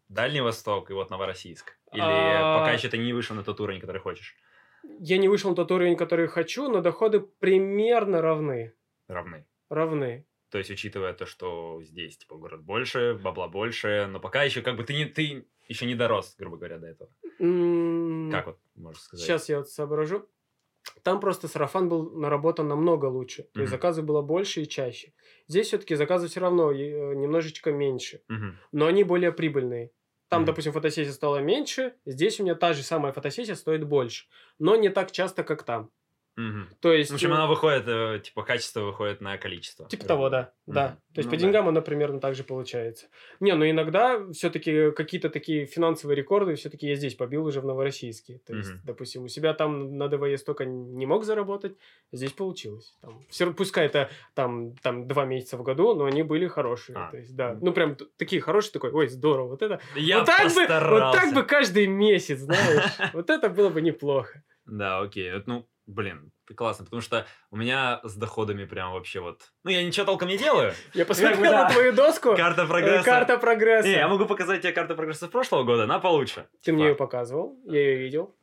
Дальний 0.09 0.41
Восток 0.41 0.89
и 0.89 0.93
вот 0.93 1.09
Новороссийск? 1.09 1.77
Или 1.91 2.01
А. 2.01 2.59
пока 2.59 2.71
еще 2.71 2.87
ты 2.89 2.97
не 2.97 3.13
вышел 3.13 3.35
на 3.35 3.43
тот 3.43 3.59
уровень, 3.59 3.81
который 3.81 3.99
хочешь? 3.99 4.35
Я 4.99 5.17
не 5.17 5.27
вышел 5.27 5.49
на 5.49 5.55
тот 5.55 5.71
уровень, 5.71 5.97
который 5.97 6.27
хочу, 6.27 6.69
но 6.69 6.81
доходы 6.81 7.19
примерно 7.19 8.21
равны. 8.21 8.73
Равны. 9.07 9.45
Равны. 9.69 10.25
То 10.49 10.57
есть, 10.57 10.71
учитывая 10.71 11.13
то, 11.13 11.25
что 11.25 11.81
здесь, 11.83 12.17
типа, 12.17 12.35
город 12.37 12.61
больше, 12.63 13.19
бабла 13.21 13.47
больше, 13.47 14.07
но 14.09 14.19
пока 14.19 14.43
еще, 14.43 14.61
как 14.61 14.77
бы, 14.77 14.83
ты, 14.83 14.93
не, 14.93 15.05
ты 15.05 15.45
еще 15.67 15.85
не 15.85 15.95
дорос, 15.95 16.35
грубо 16.37 16.57
говоря, 16.57 16.77
до 16.77 16.87
этого. 16.87 17.09
М, 17.39 18.29
Как 18.31 18.45
вот, 18.47 18.59
можешь 18.75 19.01
сказать? 19.01 19.25
Сейчас 19.25 19.49
я 19.49 19.57
вот 19.57 19.69
соображу. 19.69 20.27
Там 21.03 21.19
просто 21.19 21.47
сарафан 21.49 21.89
был 21.89 22.11
наработан 22.11 22.67
намного 22.67 23.05
лучше. 23.07 23.43
То 23.53 23.59
есть 23.59 23.71
заказы 23.71 24.01
было 24.01 24.21
больше 24.21 24.61
и 24.61 24.67
чаще. 24.67 25.13
Здесь 25.47 25.67
все-таки 25.67 25.95
заказы 25.95 26.27
все 26.29 26.39
равно 26.39 26.71
э, 26.71 27.13
немножечко 27.15 27.71
меньше. 27.73 28.21
Мгм. 28.29 28.57
Но 28.71 28.85
они 28.85 29.03
более 29.03 29.33
прибыльные. 29.33 29.91
Там, 30.29 30.41
Мгм. 30.41 30.47
допустим, 30.47 30.71
фотосессия 30.73 31.11
стала 31.13 31.39
меньше, 31.39 31.95
здесь 32.05 32.39
у 32.39 32.43
меня 32.43 32.55
та 32.55 32.73
же 32.73 32.83
самая 32.83 33.11
фотосессия 33.13 33.55
стоит 33.55 33.85
больше. 33.85 34.27
Но 34.59 34.75
не 34.77 34.89
так 34.89 35.11
часто, 35.11 35.43
как 35.43 35.63
там. 35.63 35.91
Мгм. 36.37 36.69
То 36.81 36.93
есть... 36.93 37.09
В 37.09 37.15
общем, 37.15 37.31
э, 37.31 37.35
она 37.35 37.47
выходит, 37.47 37.83
э, 37.87 38.21
типа, 38.23 38.43
качество 38.43 38.81
выходит 38.81 39.21
на 39.21 39.37
количество. 39.39 39.89
Типа 39.89 40.05
того, 40.05 40.29
да. 40.29 40.53
Да. 40.67 40.89
Мгм. 40.89 40.95
То 41.15 41.19
есть 41.19 41.25
Ну 41.25 41.31
по 41.31 41.37
да. 41.37 41.41
деньгам 41.41 41.67
оно 41.67 41.81
примерно 41.81 42.19
так 42.19 42.35
же 42.35 42.43
получается. 42.43 43.07
Не, 43.39 43.55
ну 43.55 43.67
иногда 43.67 44.23
все-таки 44.33 44.91
какие-то 44.91 45.31
такие 45.31 45.65
финансовые 45.65 46.15
рекорды 46.15 46.53
все-таки 46.53 46.87
я 46.87 46.95
здесь 46.95 47.15
побил 47.15 47.43
уже 47.43 47.59
в 47.59 47.65
Новороссийске. 47.65 48.39
То 48.45 48.55
есть, 48.55 48.71
допустим, 48.85 49.23
у 49.23 49.27
себя 49.27 49.55
там 49.55 49.97
на 49.97 50.07
ДВЕ 50.07 50.37
столько 50.37 50.65
не 50.65 51.07
мог 51.07 51.23
заработать, 51.23 51.75
здесь 52.11 52.33
получилось. 52.33 52.95
Там, 53.01 53.25
все, 53.29 53.51
пускай 53.51 53.87
это 53.87 54.11
там, 54.35 54.75
там 54.77 55.07
два 55.07 55.25
месяца 55.25 55.57
в 55.57 55.63
году, 55.63 55.95
но 55.95 56.05
они 56.05 56.21
были 56.21 56.45
хорошие. 56.47 56.97
А. 56.97 57.09
То 57.09 57.17
есть, 57.17 57.35
да. 57.35 57.57
Ну, 57.59 57.73
прям 57.73 57.97
такие 58.17 58.41
хорошие, 58.41 58.73
такой, 58.73 58.91
ой, 58.91 59.07
здорово, 59.07 59.47
вот 59.47 59.63
это. 59.63 59.81
Я 59.95 60.19
вот, 60.19 60.27
так 60.27 60.43
бы, 60.49 60.53
вот 60.53 60.67
постарался. 60.67 61.19
так 61.19 61.33
бы 61.33 61.43
каждый 61.43 61.87
месяц, 61.87 62.39
знаешь. 62.39 62.91
Вот 63.13 63.31
это 63.31 63.49
было 63.49 63.69
бы 63.69 63.81
неплохо. 63.81 64.43
Да, 64.67 64.99
окей. 65.01 65.31
Ну, 65.45 65.67
блин, 65.87 66.31
классно, 66.55 66.85
потому 66.85 67.01
что 67.01 67.25
у 67.49 67.57
меня 67.57 67.99
с 68.03 68.15
доходами 68.15 68.65
прям 68.65 68.91
вообще 68.91 69.19
вот... 69.21 69.41
Ну, 69.63 69.71
я 69.71 69.83
ничего 69.83 70.05
толком 70.05 70.27
не 70.27 70.37
делаю. 70.37 70.73
Я 70.93 71.05
посмотрел 71.05 71.51
на 71.51 71.69
твою 71.69 71.93
доску. 71.93 72.35
Карта 72.35 72.63
э, 72.63 72.67
прогресса. 72.67 73.05
Карта 73.05 73.37
прогресса. 73.37 73.87
Не, 73.87 73.95
я 73.95 74.07
могу 74.07 74.25
показать 74.25 74.61
тебе 74.61 74.73
карту 74.73 74.95
прогресса 74.95 75.27
прошлого 75.27 75.63
года, 75.63 75.83
она 75.85 75.99
получше. 75.99 76.47
Ты 76.59 76.65
Типа, 76.65 76.75
мне 76.75 76.87
ее 76.89 76.95
показывал, 76.95 77.57
я 77.65 77.79
ее 77.79 77.97
видел. 77.97 78.35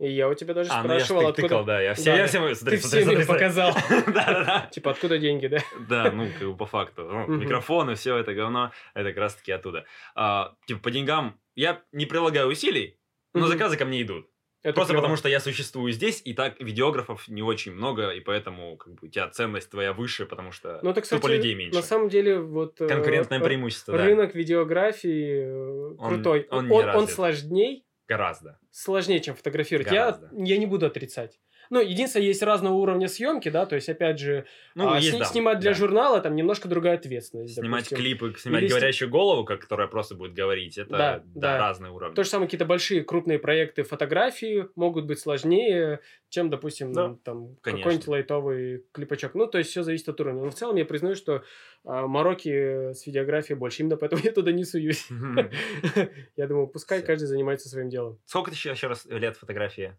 И 0.00 0.10
я 0.10 0.30
у 0.30 0.34
тебя 0.34 0.54
даже 0.54 0.70
А, 0.70 0.82
ну 0.82 0.94
я 0.94 1.00
спрашивал, 1.00 1.20
ты- 1.20 1.28
откуда... 1.28 1.48
тыкал, 1.48 1.64
да. 1.64 1.80
Я 1.82 1.92
все, 1.92 2.04
Да, 2.06 2.12
я 2.12 2.22
да. 2.22 2.26
всем... 2.26 2.54
Смотри, 2.54 2.78
Ты 2.78 2.82
смотри, 2.82 3.02
всем 3.02 3.12
смотри, 3.12 3.26
показал. 3.26 3.72
Да-да-да. 4.06 4.68
Типа, 4.72 4.92
откуда 4.92 5.18
деньги, 5.18 5.46
да? 5.46 5.58
Да, 5.88 6.10
ну, 6.10 6.26
как 6.38 6.48
бы 6.48 6.56
по 6.56 6.64
факту. 6.64 7.02
Ну, 7.04 7.18
Мгм. 7.24 7.40
Микрофон 7.40 7.90
и 7.90 7.94
все 7.96 8.16
это 8.16 8.32
говно, 8.32 8.72
это 8.94 9.10
как 9.10 9.18
раз 9.18 9.34
таки 9.34 9.52
оттуда. 9.52 9.84
А, 10.14 10.54
типа, 10.66 10.80
по 10.80 10.90
деньгам 10.90 11.38
я 11.54 11.82
не 11.92 12.06
прилагаю 12.06 12.48
усилий, 12.48 12.98
Но 13.34 13.46
заказы 13.46 13.76
ко 13.76 13.84
мне 13.84 14.00
идут. 14.00 14.29
Это 14.62 14.74
Просто 14.74 14.92
клёво. 14.92 15.00
потому, 15.02 15.16
что 15.16 15.28
я 15.30 15.40
существую 15.40 15.90
здесь, 15.92 16.20
и 16.22 16.34
так 16.34 16.60
видеографов 16.60 17.28
не 17.28 17.42
очень 17.42 17.72
много, 17.72 18.10
и 18.10 18.20
поэтому 18.20 18.76
как 18.76 18.92
бы, 18.94 19.06
у 19.06 19.10
тебя 19.10 19.26
ценность 19.30 19.70
твоя 19.70 19.94
выше, 19.94 20.26
потому 20.26 20.52
что 20.52 20.80
Ну, 20.82 20.90
это, 20.90 21.00
кстати, 21.00 21.18
тупо 21.20 21.32
людей 21.32 21.54
меньше. 21.54 21.74
на 21.76 21.82
самом 21.82 22.10
деле, 22.10 22.40
вот... 22.40 22.78
э, 22.80 22.86
Конкурентное 22.86 23.38
р- 23.38 23.44
преимущество, 23.44 23.96
да. 23.96 24.04
Рынок 24.04 24.34
видеографии 24.34 25.44
э, 25.44 25.94
Он- 25.98 26.08
крутой. 26.14 26.46
он 26.50 26.66
Он, 26.66 26.72
он, 26.72 26.84
развит. 26.84 27.10
сложней, 27.14 27.86
Гораздо. 28.06 28.58
сложнее, 28.70 29.20
чем 29.20 29.34
фотографировать. 29.34 29.88
Гораздо. 29.88 30.28
Я, 30.32 30.44
я 30.44 30.58
не 30.58 30.66
буду 30.66 30.84
отрицать. 30.86 31.40
Ну, 31.70 31.80
единственное, 31.80 32.26
есть 32.26 32.42
разного 32.42 32.74
уровня 32.74 33.06
съемки, 33.06 33.48
да, 33.48 33.64
то 33.64 33.76
есть, 33.76 33.88
опять 33.88 34.18
же, 34.18 34.44
Ну, 34.74 34.90
а, 34.90 34.96
есть, 34.96 35.10
сни- 35.10 35.18
да, 35.20 35.24
снимать 35.24 35.60
для 35.60 35.70
да. 35.70 35.76
журнала 35.78 36.20
там 36.20 36.34
немножко 36.34 36.68
другая 36.68 36.96
ответственность. 36.96 37.54
Снимать 37.54 37.84
допустим. 37.84 37.96
клипы, 37.98 38.34
снимать 38.38 38.62
Или 38.62 38.70
говорящую 38.70 39.08
голову, 39.08 39.44
как, 39.44 39.60
которая 39.60 39.86
просто 39.86 40.16
будет 40.16 40.34
говорить, 40.34 40.76
это 40.78 40.90
Да, 40.90 41.22
да, 41.24 41.52
да. 41.52 41.58
разные 41.58 41.92
уровни. 41.92 42.14
То 42.14 42.24
же 42.24 42.28
самое, 42.28 42.48
какие-то 42.48 42.64
большие 42.64 43.04
крупные 43.04 43.38
проекты 43.38 43.84
фотографии 43.84 44.66
могут 44.74 45.04
быть 45.06 45.20
сложнее, 45.20 46.00
чем, 46.28 46.50
допустим, 46.50 46.92
Да, 46.92 47.16
там 47.24 47.54
какой-нибудь 47.62 48.08
лайтовый 48.08 48.84
клипачок. 48.92 49.34
Ну, 49.34 49.46
то 49.46 49.58
есть 49.58 49.70
все 49.70 49.82
зависит 49.84 50.08
от 50.08 50.20
уровня. 50.20 50.42
Но 50.42 50.50
в 50.50 50.54
целом 50.54 50.74
я 50.76 50.84
признаю, 50.84 51.14
что 51.14 51.44
а, 51.84 52.06
мороки 52.06 52.92
с 52.94 53.06
видеографией 53.06 53.56
больше. 53.56 53.82
Именно 53.82 53.96
поэтому 53.96 54.22
я 54.24 54.32
туда 54.32 54.50
не 54.52 54.64
суюсь. 54.64 55.06
Я 56.36 56.46
думаю, 56.46 56.66
пускай 56.66 57.02
каждый 57.02 57.26
занимается 57.26 57.68
своим 57.68 57.88
делом. 57.88 58.18
Сколько 58.26 58.50
ты 58.50 58.56
еще 58.56 58.86
раз 58.86 59.06
лет 59.06 59.36
фотографии? 59.36 59.96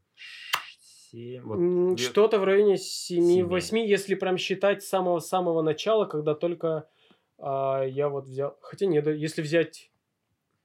Семь. 1.11 1.41
Вот. 1.43 1.55
М, 1.57 1.95
две- 1.95 2.05
Что-то 2.05 2.39
в 2.39 2.43
районе 2.43 2.75
7-8, 2.77 3.59
Семи. 3.61 3.87
если 3.87 4.15
прям 4.15 4.37
считать 4.37 4.83
с 4.83 4.87
самого-самого 4.87 5.61
начала, 5.61 6.05
когда 6.05 6.35
только 6.35 6.87
а, 7.37 7.83
я 7.83 8.07
вот 8.09 8.25
взял... 8.25 8.57
Хотя 8.61 8.85
нет, 8.85 9.05
если 9.07 9.41
взять... 9.41 9.91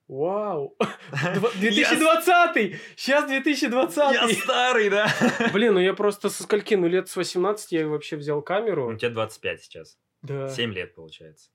Вау! 0.08 0.76
Два- 1.34 1.50
2020! 1.58 2.76
Сейчас 2.96 3.26
2020! 3.26 3.96
Я 3.96 4.28
старый, 4.28 4.88
да? 4.88 5.08
Блин, 5.52 5.74
ну 5.74 5.80
я 5.80 5.94
просто 5.94 6.28
со 6.30 6.44
скольки? 6.44 6.74
Ну 6.74 6.86
лет 6.86 7.08
с 7.08 7.16
18 7.16 7.72
я 7.72 7.88
вообще 7.88 8.16
взял 8.16 8.38
У 8.38 8.42
камеру. 8.42 8.96
тебя 8.96 9.10
25 9.10 9.62
сейчас. 9.62 9.98
Да. 10.22 10.48
7 10.48 10.72
лет, 10.72 10.94
получается. 10.94 11.50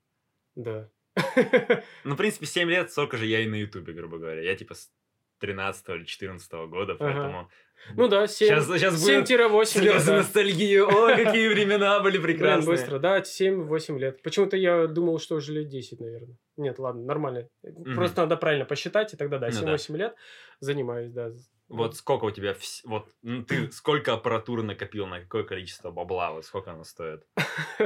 Да. 0.54 0.88
Ну, 2.04 2.14
в 2.14 2.16
принципе, 2.16 2.46
7 2.46 2.68
лет, 2.68 2.90
столько 2.90 3.16
же 3.16 3.24
я 3.26 3.40
и 3.40 3.46
на 3.46 3.54
Ютубе, 3.54 3.92
грубо 3.94 4.18
говоря. 4.18 4.42
Я 4.42 4.54
типа 4.56 4.74
с 4.74 4.90
13 5.38 5.88
или 5.90 6.04
14 6.04 6.52
года, 6.68 6.94
поэтому... 6.94 7.48
Ну 7.94 8.08
да, 8.08 8.26
7, 8.26 8.46
Сейчас, 8.48 8.66
сейчас 8.66 9.04
будет 9.04 9.28
7-8 9.30 9.64
слезы 9.64 10.10
лет. 10.12 10.18
ностальгии. 10.20 10.78
О, 10.78 11.16
какие 11.16 11.48
времена 11.48 12.00
были 12.00 12.18
Блин, 12.18 12.22
прекрасные. 12.38 12.66
быстро, 12.66 12.98
да, 12.98 13.18
7-8 13.20 13.98
лет. 13.98 14.22
Почему-то 14.22 14.56
я 14.56 14.86
думал, 14.86 15.18
что 15.18 15.36
уже 15.36 15.52
лет 15.52 15.68
10, 15.68 16.00
наверное. 16.00 16.36
Нет, 16.56 16.78
ладно, 16.78 17.02
нормально. 17.02 17.48
Просто 17.94 18.22
надо 18.22 18.36
правильно 18.36 18.64
посчитать, 18.64 19.12
и 19.14 19.16
тогда 19.16 19.38
да, 19.38 19.48
Ну 19.52 19.60
да. 19.66 19.74
7-8 19.74 19.96
лет 19.96 20.14
занимаюсь, 20.60 21.10
да. 21.12 21.32
Вот 21.68 21.96
сколько 21.96 22.24
у 22.26 22.30
тебя... 22.30 22.52
вс- 22.52 22.82
Вот 22.84 23.08
ну, 23.22 23.42
ты 23.44 23.72
сколько 23.72 24.12
аппаратуры 24.12 24.62
накопил, 24.62 25.06
на 25.06 25.20
какое 25.20 25.42
количество 25.42 25.90
бабла? 25.90 26.32
Вот 26.32 26.44
сколько 26.44 26.70
оно 26.72 26.84
стоит? 26.84 27.22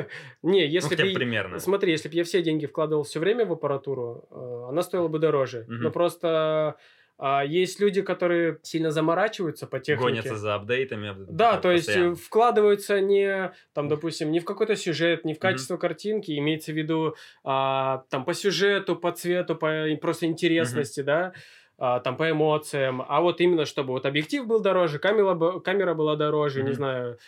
Не, 0.42 0.64
Ну, 0.64 0.70
если 0.72 0.88
хотя 0.88 1.04
бы 1.04 1.12
примерно. 1.12 1.58
Смотри, 1.60 1.92
если 1.92 2.08
бы 2.08 2.16
я 2.16 2.24
все 2.24 2.42
деньги 2.42 2.66
вкладывал 2.66 3.04
все 3.04 3.20
время 3.20 3.46
в 3.46 3.52
аппаратуру, 3.52 4.26
э, 4.30 4.70
она 4.70 4.82
стоила 4.82 5.06
бы 5.08 5.20
дороже. 5.20 5.64
Но 5.68 5.90
просто 5.92 6.76
а, 7.18 7.42
есть 7.44 7.80
люди, 7.80 8.02
которые 8.02 8.58
сильно 8.62 8.90
заморачиваются 8.90 9.66
по 9.66 9.80
технике. 9.80 10.10
Гонятся 10.10 10.36
за 10.36 10.54
апдейтами. 10.54 11.14
Да, 11.28 11.56
то 11.58 11.70
есть 11.70 11.88
э, 11.88 11.92
постоянно. 11.92 12.16
вкладываются 12.16 13.00
не, 13.00 13.52
там, 13.72 13.88
допустим, 13.88 14.30
не 14.30 14.40
в 14.40 14.44
какой-то 14.44 14.76
сюжет, 14.76 15.24
не 15.24 15.32
в 15.32 15.38
качество 15.38 15.76
картинки, 15.78 16.36
имеется 16.38 16.72
в 16.72 16.76
виду 16.76 17.16
а, 17.42 18.04
там 18.10 18.24
по 18.24 18.34
сюжету, 18.34 18.96
по 18.96 19.12
цвету, 19.12 19.56
по 19.56 19.86
просто 20.00 20.26
интересности, 20.26 21.00
да, 21.00 21.32
а, 21.78 22.00
там 22.00 22.16
по 22.16 22.30
эмоциям, 22.30 23.02
а 23.06 23.20
вот 23.22 23.40
именно 23.40 23.64
чтобы 23.64 23.92
вот 23.92 24.04
объектив 24.04 24.46
был 24.46 24.60
дороже, 24.60 24.98
камера, 24.98 25.58
камера 25.60 25.94
была 25.94 26.16
дороже, 26.16 26.62
не 26.62 26.68
Мгм. 26.70 26.74
знаю, 26.74 27.18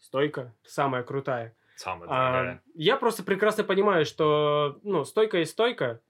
стойка 0.00 0.54
самая 0.64 1.02
крутая. 1.02 1.54
Самое 1.76 2.10
А, 2.10 2.32
дорогое. 2.32 2.62
я 2.74 2.96
просто 2.96 3.22
прекрасно 3.22 3.62
понимаю, 3.62 4.04
что, 4.06 4.78
ну, 4.82 5.04
стойка 5.04 5.38
и 5.38 5.44
стойка 5.44 6.00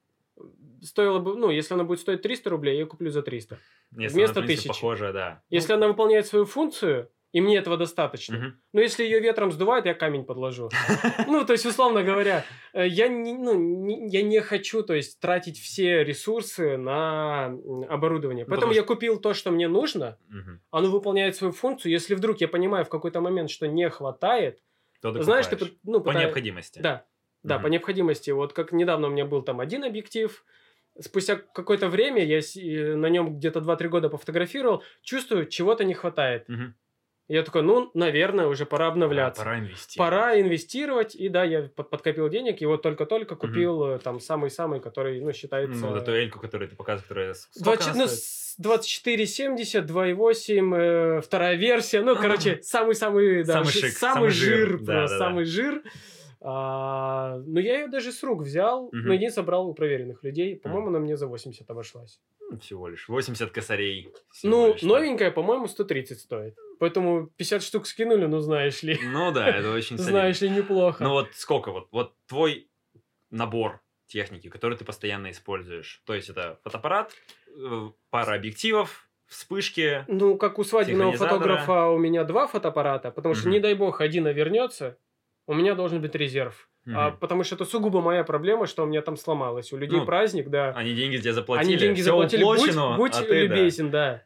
стоило 0.83 1.19
бы, 1.19 1.37
ну, 1.37 1.51
если 1.51 1.75
она 1.75 1.85
будет 1.85 2.01
стоить 2.01 2.23
300 2.23 2.51
рублей, 2.51 2.75
я 2.75 2.81
ее 2.81 2.87
куплю 2.87 3.11
за 3.11 3.23
300. 3.23 3.59
Если 3.97 4.15
вместо 4.15 4.41
она, 4.41 4.47
тысячи. 4.47 4.69
похожая, 4.69 5.13
да. 5.13 5.43
Если 5.51 5.73
она 5.73 5.89
выполняет 5.89 6.27
свою 6.27 6.45
функцию, 6.45 7.11
и 7.33 7.41
мне 7.43 7.59
этого 7.59 7.77
достаточно. 7.77 8.39
Мгм. 8.39 8.61
Но 8.73 8.81
если 8.81 9.05
ее 9.05 9.21
ветром 9.21 9.53
сдувает, 9.53 9.85
я 9.85 9.95
камень 9.95 10.25
подложу. 10.25 10.71
Ну, 11.27 11.45
то 11.45 11.53
есть, 11.53 11.67
условно 11.67 12.03
говоря, 12.03 12.45
э, 12.73 12.87
я 12.87 13.09
не, 13.09 13.35
ну, 13.35 13.55
не- 13.55 14.09
я 14.09 14.23
не 14.23 14.41
хочу, 14.41 14.83
то 14.83 14.95
есть, 14.95 15.21
тратить 15.21 15.59
все 15.59 16.03
ресурсы 16.05 16.77
на 16.79 17.47
оборудование. 17.89 18.45
Ну, 18.47 18.51
Поэтому 18.51 18.73
я 18.73 18.83
купил 18.83 19.19
то, 19.21 19.35
что 19.35 19.51
мне 19.51 19.69
нужно, 19.69 20.19
Мгм. 20.29 20.63
оно 20.71 20.91
выполняет 20.91 21.37
свою 21.37 21.53
функцию. 21.53 21.93
Если 21.93 22.15
вдруг 22.15 22.41
я 22.41 22.49
понимаю 22.49 22.85
в 22.85 22.89
какой-то 22.89 23.21
момент, 23.21 23.51
что 23.51 23.67
не 23.69 23.91
хватает, 23.91 24.63
То 25.03 25.13
знаешь, 25.23 25.47
ты 25.47 25.59
ну, 25.85 26.01
По 26.01 26.13
необходимости. 26.13 26.79
Да, 26.79 27.05
да, 27.43 27.57
Мгм. 27.57 27.63
по 27.65 27.67
необходимости. 27.69 28.31
Вот 28.31 28.53
как 28.55 28.73
недавно 28.73 29.09
у 29.09 29.11
меня 29.11 29.25
был 29.27 29.43
там 29.43 29.61
один 29.61 29.85
объектив, 29.85 30.43
спустя 31.01 31.37
какое-то 31.37 31.89
время 31.89 32.25
я 32.25 32.41
на 32.97 33.07
нем 33.07 33.37
где-то 33.37 33.61
2-3 33.61 33.89
года 33.89 34.09
пофотографировал, 34.09 34.83
чувствую, 35.03 35.47
чего-то 35.47 35.85
не 35.85 35.95
хватает. 35.95 36.49
Мгм. 36.49 36.75
Я 37.29 37.43
такой, 37.43 37.63
ну, 37.63 37.91
наверное, 37.93 38.47
уже 38.47 38.67
пора 38.67 38.87
обновляться. 38.87 39.43
Пора 39.43 39.59
инвестировать. 39.59 39.97
Пора 39.97 40.41
инвестировать, 40.41 41.15
и 41.17 41.29
да, 41.29 41.43
я 41.43 41.63
под- 41.63 41.91
подкопил 41.91 42.29
денег, 42.29 42.63
и 42.63 42.67
вот 42.67 42.83
только-только 42.83 43.35
купил 43.35 43.85
э, 43.85 43.99
там 43.99 44.21
самый-самый, 44.21 44.79
который, 44.79 45.21
ну, 45.21 45.33
считается... 45.33 45.81
Ну, 45.81 45.89
вот 45.89 46.03
эту 46.03 46.13
эльку, 46.13 46.39
которую 46.39 46.69
ты 46.71 46.77
показываешь, 46.77 47.03
которая... 47.09 47.35
с- 47.35 47.49
сколько 47.51 47.79
20 47.83 47.87
она 47.89 47.99
ну, 48.03 48.07
стоит? 48.07 48.21
с- 48.21 48.55
2470, 48.59 49.85
2.8, 49.91 50.77
э, 50.77 51.21
вторая 51.21 51.57
версия. 51.57 52.03
Ну, 52.03 52.15
короче, 52.21 52.61
самый-самый, 52.63 53.43
да, 53.43 53.55
Самый 53.55 53.73
шик, 53.73 53.91
самый 53.91 54.15
самый 54.15 54.31
жир. 54.31 54.57
жир, 54.69 54.79
Да, 54.79 54.93
просто 54.93 55.19
да, 55.19 55.19
да. 55.19 55.29
самый 55.29 55.45
жир. 55.47 55.83
А, 56.41 57.39
ну, 57.47 57.61
я 57.61 57.81
ее 57.81 57.89
даже 57.89 58.13
с 58.13 58.23
рук 58.23 58.43
взял, 58.43 58.89
Мгм. 58.93 59.07
но 59.09 59.15
единственное 59.15 59.47
брал 59.47 59.69
у 59.69 59.75
проверенных 59.75 60.23
людей. 60.25 60.57
По-моему, 60.57 60.89
она 60.89 60.99
мне 60.99 61.17
за 61.17 61.27
80 61.27 61.69
обошлась. 61.71 62.21
Ну, 62.51 62.59
Всего 62.59 62.89
лишь. 62.89 63.09
80 63.09 63.51
косарей. 63.51 64.13
Всего 64.31 64.51
Ну, 64.53 64.73
лишь, 64.73 64.81
да. 64.83 64.87
новенькая, 64.89 65.31
по-моему, 65.31 65.67
130 65.67 66.21
стоит. 66.21 66.55
Поэтому 66.79 67.27
50 67.37 67.63
штук 67.63 67.87
скинули, 67.87 68.27
ну, 68.27 68.39
знаешь 68.41 68.83
ли. 68.83 68.99
Ну 69.03 69.33
да, 69.33 69.49
это 69.49 69.73
очень. 69.73 69.99
Знаешь 69.99 70.41
ли, 70.43 70.51
неплохо. 70.51 71.03
Ну 71.03 71.11
вот 71.11 71.29
сколько 71.35 71.73
вот, 71.73 71.89
вот 71.91 72.15
твой 72.29 72.69
набор 73.31 73.81
техники, 74.07 74.49
который 74.49 74.77
ты 74.79 74.85
постоянно 74.85 75.31
используешь. 75.31 76.03
То 76.07 76.15
есть 76.15 76.29
это 76.31 76.61
фотоаппарат, 76.63 77.13
э, 77.49 77.89
пара 78.11 78.35
объективов, 78.35 79.09
вспышки. 79.27 80.05
Ну, 80.07 80.37
как 80.37 80.59
у 80.61 80.65
свадебного 80.65 81.13
фотографа 81.13 81.87
у 81.87 81.99
меня 81.99 82.23
два 82.23 82.47
фотоаппарата, 82.47 83.11
потому 83.11 83.35
что, 83.35 83.49
не 83.49 83.59
дай 83.59 83.75
бог, 83.75 84.01
один 84.01 84.29
вернется, 84.29 84.99
у 85.47 85.55
меня 85.55 85.75
должен 85.75 86.01
быть 86.01 86.15
резерв. 86.15 86.69
А, 86.89 87.09
Мгм. 87.11 87.19
потому 87.19 87.43
что 87.43 87.57
это 87.57 87.65
сугубо 87.65 88.01
моя 88.01 88.23
проблема, 88.23 88.67
что 88.67 88.85
у 88.85 88.87
меня 88.87 89.03
там 89.03 89.17
сломалось. 89.17 89.73
У 89.73 89.77
людей 89.77 89.99
Ну, 89.99 90.05
праздник, 90.07 90.49
да. 90.51 90.71
Они 90.77 90.95
деньги 90.95 91.17
тебе 91.17 91.33
заплатили, 91.33 91.69
Они 91.73 91.77
деньги 91.77 91.97
всё 92.01 92.11
заплатили. 92.13 92.45
Будь, 92.45 92.59
уплочено, 92.61 92.97
будь 92.97 93.15
а 93.15 93.23
ты, 93.23 93.29
да. 93.29 93.35
любезен, 93.57 93.91
да. 93.91 94.23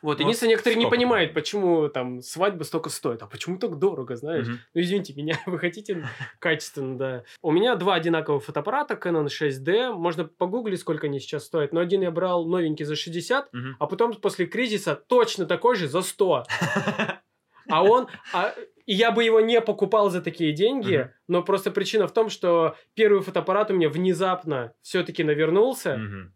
Вот, 0.00 0.18
Ну, 0.20 0.26
единственное, 0.26 0.50
некоторые 0.50 0.78
не 0.78 0.86
понимают, 0.88 1.34
почему 1.34 1.88
там 1.88 2.22
свадьба 2.22 2.62
столько 2.62 2.88
стоит. 2.88 3.20
А 3.24 3.26
почему 3.26 3.58
так 3.58 3.80
дорого, 3.80 4.14
знаешь? 4.14 4.46
Мгм. 4.46 4.60
Ну, 4.72 4.80
извините 4.80 5.12
меня, 5.14 5.34
вы 5.46 5.58
хотите 5.58 6.06
качественно, 6.38 6.96
да. 6.96 7.24
У 7.42 7.50
меня 7.50 7.74
два 7.74 7.94
одинаковых 7.94 8.44
фотоаппарата, 8.44 8.94
Canon 8.94 9.26
6D. 9.26 9.92
Можно 9.94 10.26
погуглить, 10.26 10.78
сколько 10.78 11.08
они 11.08 11.18
сейчас 11.18 11.46
стоят. 11.46 11.72
Но 11.72 11.80
один 11.80 12.02
я 12.02 12.12
брал 12.12 12.46
новенький 12.46 12.84
за 12.84 12.94
60, 12.94 13.52
Мгм. 13.52 13.76
а 13.80 13.86
потом 13.88 14.12
после 14.14 14.46
кризиса 14.46 14.94
точно 14.94 15.46
такой 15.46 15.74
же 15.74 15.88
за 15.88 16.02
100. 16.02 16.44
А 17.70 17.82
он... 17.82 18.06
а- 18.32 18.54
и 18.88 18.94
я 18.94 19.10
бы 19.12 19.22
его 19.22 19.40
не 19.40 19.60
покупал 19.60 20.08
за 20.08 20.22
такие 20.22 20.52
деньги, 20.54 20.96
Мгм. 20.96 21.10
но 21.28 21.42
просто 21.42 21.70
причина 21.70 22.06
в 22.08 22.12
том, 22.14 22.30
что 22.30 22.74
первый 22.94 23.20
фотоаппарат 23.20 23.70
у 23.70 23.74
меня 23.74 23.90
внезапно 23.90 24.72
все-таки 24.80 25.22
навернулся. 25.24 25.98
Мгм. 25.98 26.34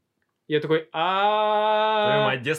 Я 0.48 0.60
такой, 0.60 0.80
Твою 0.80 0.90
а 0.92 2.24
мать, 2.26 2.40
где 2.42 2.52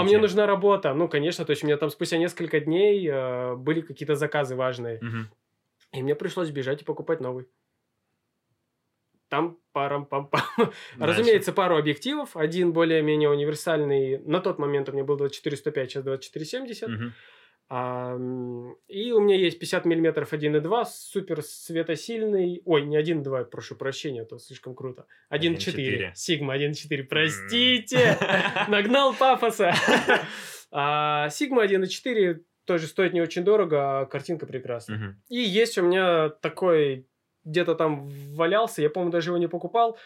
а 0.00 0.02
мне 0.02 0.18
нужна 0.18 0.46
работа. 0.46 0.94
Ну, 0.94 1.06
конечно, 1.06 1.44
то 1.44 1.50
есть 1.50 1.62
у 1.62 1.66
меня 1.66 1.76
там 1.76 1.90
спустя 1.90 2.18
несколько 2.18 2.58
дней 2.58 3.08
э, 3.08 3.54
были 3.54 3.82
какие-то 3.82 4.16
заказы 4.16 4.56
важные. 4.56 4.98
И 5.92 6.02
мне 6.02 6.16
пришлось 6.16 6.50
бежать 6.50 6.82
и 6.82 6.84
покупать 6.84 7.20
новый. 7.20 7.46
Там 9.28 9.58
парам 9.72 10.06
пам 10.06 10.26
пам. 10.26 10.42
Разумеется, 10.98 11.52
пару 11.52 11.76
объективов. 11.76 12.36
Один 12.36 12.72
более-менее 12.72 13.30
универсальный. 13.30 14.18
На 14.18 14.40
тот 14.40 14.58
момент 14.58 14.88
у 14.88 14.92
меня 14.92 15.04
был 15.04 15.16
24-105, 15.16 15.86
сейчас 15.86 16.04
24-70. 16.04 16.88
Мгм. 16.88 17.12
А, 17.72 18.16
и 18.88 19.12
у 19.12 19.20
меня 19.20 19.36
есть 19.36 19.60
50 19.60 19.84
мм 19.84 20.26
1.2, 20.28 20.84
супер 20.86 21.40
светосильный. 21.42 22.62
Ой, 22.64 22.82
не 22.84 22.98
1.2, 22.98 23.44
прошу 23.44 23.76
прощения, 23.76 24.22
а 24.22 24.24
то 24.24 24.38
слишком 24.38 24.74
круто. 24.74 25.06
1.4. 25.32 25.76
1.4. 25.76 26.10
Сигма 26.14 26.56
1.4, 26.56 27.04
простите. 27.04 28.18
Нагнал 28.68 29.14
пафоса. 29.14 29.72
А, 30.72 31.28
Сигма 31.30 31.64
1.4 31.64 32.44
тоже 32.64 32.86
стоит 32.86 33.12
не 33.12 33.20
очень 33.20 33.42
дорого, 33.42 34.02
а 34.02 34.06
картинка 34.06 34.46
прекрасная. 34.46 34.98
Мгм. 34.98 35.22
И 35.28 35.40
есть 35.40 35.76
у 35.78 35.82
меня 35.82 36.28
такой, 36.28 37.08
где-то 37.42 37.74
там 37.74 38.08
валялся, 38.36 38.80
я, 38.80 38.88
по-моему, 38.88 39.10
даже 39.10 39.30
его 39.30 39.38
не 39.38 39.48
покупал. 39.48 39.98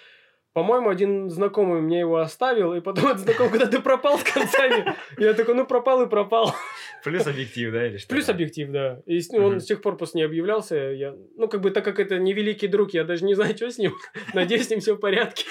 По-моему, 0.54 0.88
один 0.88 1.30
знакомый 1.30 1.80
мне 1.80 1.99
его 1.99 2.18
оставил, 2.18 2.75
и 2.75 2.80
потом 2.80 3.08
этот 3.08 3.23
знакомый 3.23 3.50
куда-то 3.50 3.80
пропал 3.80 4.18
с 4.20 4.23
концами. 4.23 4.94
Я 5.18 5.34
такой, 5.34 5.56
ну 5.56 5.66
пропал 5.66 6.02
и 6.02 6.08
пропал. 6.08 6.54
Плюс 7.02 7.26
объектив, 7.26 7.73
да, 7.73 7.88
или 7.88 7.96
что? 7.96 8.14
Плюс 8.14 8.28
объектив, 8.28 8.70
да. 8.70 9.02
И 9.04 9.20
он 9.37 9.61
с 9.61 9.64
тех 9.64 9.82
пор 9.82 9.96
просто 9.96 10.16
не 10.16 10.23
объявлялся. 10.23 10.76
Я, 10.76 11.16
ну, 11.37 11.49
как 11.49 11.61
бы, 11.61 11.73
так 11.73 11.84
как 11.84 11.99
это 11.99 12.20
невеликий 12.20 12.68
друг, 12.68 12.94
я 12.94 13.02
даже 13.02 13.25
не 13.25 13.34
знаю, 13.34 13.56
что 13.56 13.68
с 13.68 13.78
ним. 13.78 13.94
Надеюсь, 14.34 14.68
с 14.68 14.70
ним 14.70 14.78
все 14.78 14.94
в 14.94 15.00
порядке. 15.00 15.44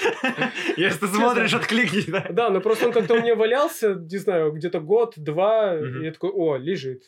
Если 0.78 1.00
ты 1.00 1.08
смотришь, 1.08 1.54
откликни, 1.54 2.10
да. 2.10 2.26
Да, 2.30 2.50
но 2.50 2.62
просто 2.62 2.88
он 2.88 2.94
как-то 2.94 3.16
у 3.16 3.22
меня 3.22 3.36
валялся, 3.36 3.96
не 3.96 4.18
знаю, 4.18 4.54
где-то 4.54 4.80
год-два. 4.80 5.80
И 5.80 6.06
я 6.06 6.12
такой, 6.14 6.32
о, 6.32 6.56
лежит. 6.56 7.04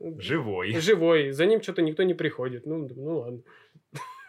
Живой. 0.00 0.72
Живой. 0.80 1.32
За 1.32 1.44
ним 1.44 1.60
что-то 1.60 1.82
никто 1.82 2.02
не 2.02 2.14
приходит. 2.14 2.64
Ну, 2.64 2.88
ну 2.96 3.18
ладно. 3.18 3.42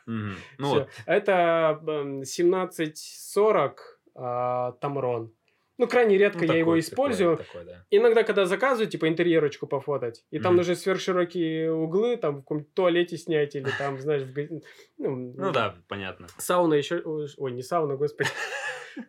Мгм. 0.05 0.35
Ну 0.57 0.67
Всё. 0.67 0.79
вот, 0.79 0.89
Это 1.05 1.79
эм, 1.87 2.23
1740 2.23 3.99
а, 4.15 4.71
Тамрон. 4.73 5.31
Ну, 5.77 5.87
крайне 5.87 6.15
редко 6.17 6.45
ну, 6.45 6.53
я 6.53 6.59
его 6.59 6.71
такой- 6.71 6.79
использую. 6.81 7.37
такой- 7.37 7.45
такой, 7.45 7.65
да. 7.65 7.85
Иногда, 7.89 8.23
когда 8.23 8.45
заказываю, 8.45 8.87
типа, 8.87 9.07
интерьерочку 9.07 9.65
пофотать, 9.65 10.23
и 10.29 10.37
там 10.37 10.51
Мгм. 10.53 10.57
нужны 10.57 10.75
сверхширокие 10.75 11.71
углы, 11.73 12.17
там, 12.17 12.35
в 12.35 12.41
каком-то 12.41 12.69
туалете 12.75 13.17
снять, 13.17 13.55
или 13.55 13.67
там, 13.79 13.99
знаешь, 13.99 14.21
в 14.23 14.61
ну, 14.99 15.33
Ну 15.35 15.51
да, 15.51 15.75
понятно. 15.87 16.27
Сауна 16.37 16.75
еще... 16.75 17.01
Ой, 17.03 17.51
не 17.51 17.63
сауна, 17.63 17.95
господи. 17.95 18.29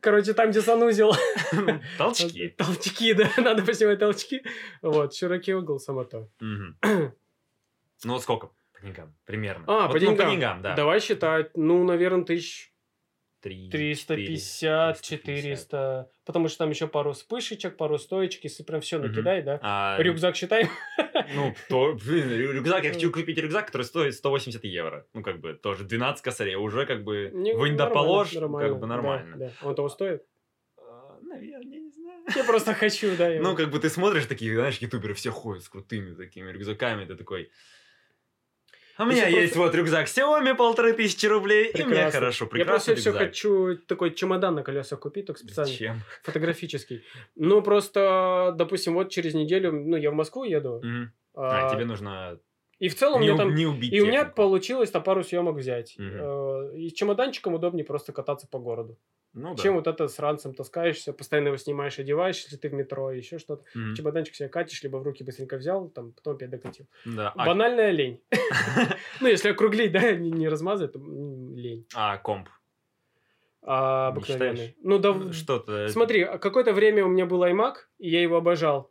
Короче, 0.00 0.32
там, 0.32 0.50
где 0.50 0.62
санузел. 0.62 1.12
Толчки. 1.98 2.48
Толчки, 2.56 3.12
да, 3.12 3.28
надо 3.36 3.62
поснимать 3.64 3.98
толчки. 3.98 4.42
Вот, 4.80 5.12
широкий 5.14 5.52
угол, 5.54 5.78
само 5.78 6.04
то. 6.04 6.28
Ну 8.04 8.14
вот 8.14 8.22
сколько 8.22 8.50
деньгам? 8.82 9.14
Примерно. 9.24 9.64
А, 9.66 9.86
Вот, 9.86 9.92
по 9.92 9.94
ну, 9.94 9.98
деньгам. 10.00 10.16
по 10.26 10.32
деньгам, 10.32 10.62
да. 10.62 10.74
Давай 10.74 11.00
считать, 11.00 11.56
ну, 11.56 11.84
наверное, 11.84 12.24
тысяч 12.24 12.72
Три, 13.42 13.68
350, 13.70 15.02
400. 15.02 15.26
400. 15.32 16.10
Потому 16.24 16.46
что 16.46 16.58
там 16.58 16.70
еще 16.70 16.86
пару 16.86 17.10
вспышечек, 17.12 17.76
пару 17.76 17.98
стоечек, 17.98 18.44
если 18.44 18.62
прям 18.62 18.80
все 18.80 18.98
накидай, 18.98 19.42
да. 19.42 19.58
А, 19.62 19.96
Рюкзак 20.00 20.36
считаем. 20.36 20.68
Ну, 21.34 21.52
то, 21.68 21.94
блин, 21.94 22.30
рю- 22.30 22.52
рюкзак, 22.52 22.84
я 22.84 22.92
хочу 22.92 23.10
купить 23.10 23.36
рюкзак, 23.38 23.66
который 23.66 23.82
стоит 23.82 24.14
180 24.14 24.62
евро. 24.64 25.06
Ну, 25.12 25.22
как 25.24 25.40
бы, 25.40 25.54
тоже 25.54 25.82
12 25.82 26.22
косарей. 26.22 26.54
Уже, 26.54 26.86
как 26.86 27.02
бы, 27.02 27.30
Не, 27.34 27.54
вынь 27.54 27.76
да 27.76 27.86
нормально, 27.88 27.94
положь, 27.94 28.30
как 28.32 28.74
бы 28.74 28.80
да, 28.80 28.86
нормально. 28.86 29.36
Да, 29.36 29.52
Он 29.62 29.74
того 29.74 29.88
стоит? 29.88 30.24
А, 30.78 31.18
Наверное, 31.22 31.80
не 31.80 31.90
знаю. 31.90 32.22
Я 32.36 32.44
просто 32.44 32.74
хочу, 32.74 33.16
да. 33.16 33.28
его. 33.28 33.42
Ну, 33.42 33.56
как 33.56 33.70
бы 33.70 33.80
ты 33.80 33.88
смотришь, 33.88 34.26
такие, 34.26 34.54
знаешь, 34.54 34.78
ютуберы 34.78 35.14
все 35.14 35.30
ходят 35.30 35.64
с 35.64 35.68
крутыми 35.68 36.14
такими 36.14 36.48
рюкзаками, 36.52 37.06
ты 37.06 37.16
такой... 37.16 37.50
У 39.02 39.06
меня 39.06 39.26
Если 39.26 39.40
есть 39.40 39.54
просто- 39.54 39.58
вот 39.60 39.74
рюкзак 39.74 40.06
Xiaomi, 40.06 40.54
полторы 40.54 40.92
тысячи 40.92 41.26
рублей, 41.26 41.66
и 41.70 41.76
мне 41.78 41.84
Прекрасно. 41.86 42.20
хорошо, 42.20 42.44
Я 42.44 42.50
прекрасный 42.50 42.94
просто 42.94 43.00
все 43.00 43.10
рюкзак. 43.10 43.26
хочу 43.28 43.76
такой 43.86 44.10
чемодан 44.14 44.54
на 44.54 44.62
колесах 44.62 45.00
купить, 45.00 45.26
только 45.26 45.40
специально, 45.40 45.70
Зачем? 45.72 46.00
фотографический. 46.22 47.02
Ну, 47.36 47.62
просто, 47.62 48.54
допустим, 48.56 48.94
вот 48.94 49.10
через 49.10 49.34
неделю, 49.34 49.72
ну, 49.72 49.96
я 49.96 50.10
в 50.10 50.14
Москву 50.14 50.44
еду. 50.44 50.80
Мгм. 50.82 51.12
а, 51.34 51.68
А, 51.68 51.74
тебе 51.74 51.84
нужно 51.86 52.38
И 52.82 52.88
в 52.88 52.96
целом 52.96 53.20
не, 53.20 53.28
мне 53.28 53.36
там... 53.36 53.54
не 53.54 53.64
убить 53.64 53.92
И 53.92 54.00
у 54.00 54.06
меня 54.06 54.24
получилось 54.24 54.90
там 54.90 55.04
пару 55.04 55.22
съемок 55.22 55.54
взять. 55.54 55.94
Э, 56.00 56.72
И 56.74 56.88
с 56.88 56.92
чемоданчиком 56.94 57.54
удобнее 57.54 57.84
просто 57.84 58.12
кататься 58.12 58.48
по 58.48 58.58
городу. 58.58 58.98
Ну, 59.34 59.54
да. 59.54 59.62
Чем 59.62 59.76
вот 59.76 59.86
это 59.86 60.08
с 60.08 60.18
ранцем 60.18 60.52
таскаешься, 60.52 61.12
постоянно 61.12 61.46
его 61.46 61.56
снимаешь, 61.58 62.00
одеваешь, 62.00 62.42
если 62.42 62.56
ты 62.56 62.68
в 62.68 62.72
метро, 62.72 63.12
еще 63.12 63.38
что-то. 63.38 63.62
Мгм. 63.76 63.94
Чемоданчик 63.94 64.34
себе 64.34 64.48
катишь, 64.48 64.82
либо 64.82 64.96
в 64.96 65.04
руки 65.04 65.22
быстренько 65.22 65.58
взял, 65.58 65.90
там, 65.90 66.10
потом 66.10 66.34
опять 66.34 66.50
докатил. 66.50 66.86
Да. 67.04 67.32
А, 67.36 67.46
Банальная 67.46 67.92
лень. 67.92 68.20
Ну, 69.20 69.28
если 69.28 69.50
округлить, 69.50 69.92
да, 69.92 70.10
не, 70.16 70.48
размазать, 70.48 70.92
то 70.92 70.98
лень. 70.98 71.86
а 71.94 72.18
комп? 72.18 72.48
А, 73.62 74.08
обыкновенный. 74.08 74.74
Ну, 74.82 74.98
да, 74.98 75.32
Что-то... 75.32 75.86
смотри, 75.86 76.22
а 76.22 76.38
какое-то 76.38 76.72
время 76.72 77.04
у 77.04 77.08
меня 77.08 77.26
был 77.26 77.44
iMac, 77.44 77.74
и 78.00 78.10
я 78.10 78.20
его 78.20 78.38
обожал. 78.38 78.90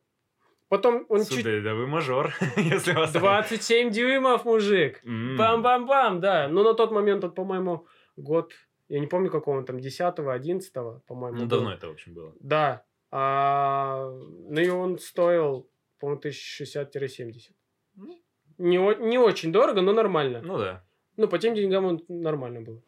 Потом 0.72 1.06
он 1.10 1.26
чуть... 1.26 1.40
Сударь, 1.40 1.62
да 1.62 1.76
вы 1.76 1.86
мажор, 1.86 2.34
если 2.56 2.94
вас... 2.94 3.12
27 3.12 3.92
дюймов, 3.92 4.46
мужик! 4.46 5.02
Бам-бам-бам, 5.04 6.22
да. 6.22 6.48
Ну, 6.48 6.64
на 6.64 6.74
тот 6.74 6.92
момент, 6.92 7.24
вот, 7.24 7.36
по-моему, 7.36 7.88
год, 8.16 8.54
я 8.88 9.02
не 9.02 9.08
помню, 9.08 9.30
какого 9.30 9.58
он 9.58 9.66
там, 9.66 9.76
10-го, 9.76 10.30
11 10.30 10.74
по-моему. 11.06 11.40
Ну, 11.40 11.42
был. 11.42 11.50
давно 11.50 11.74
это, 11.74 11.90
в 11.90 11.92
общем, 11.92 12.14
было. 12.14 12.34
Да. 12.40 12.86
А, 13.12 14.18
ну, 14.48 14.62
и 14.62 14.70
он 14.70 14.98
стоил, 14.98 15.70
по-моему, 16.00 16.22
1060-70. 16.22 17.52
Ну. 17.96 18.22
Не, 18.58 18.78
не 19.10 19.18
очень 19.18 19.52
дорого, 19.52 19.82
но 19.82 19.92
нормально. 19.92 20.42
Ну, 20.42 20.58
да. 20.58 20.86
Ну, 21.18 21.28
по 21.28 21.38
тем 21.38 21.54
деньгам 21.54 21.84
он 21.84 22.02
нормально 22.08 22.62
был. 22.62 22.82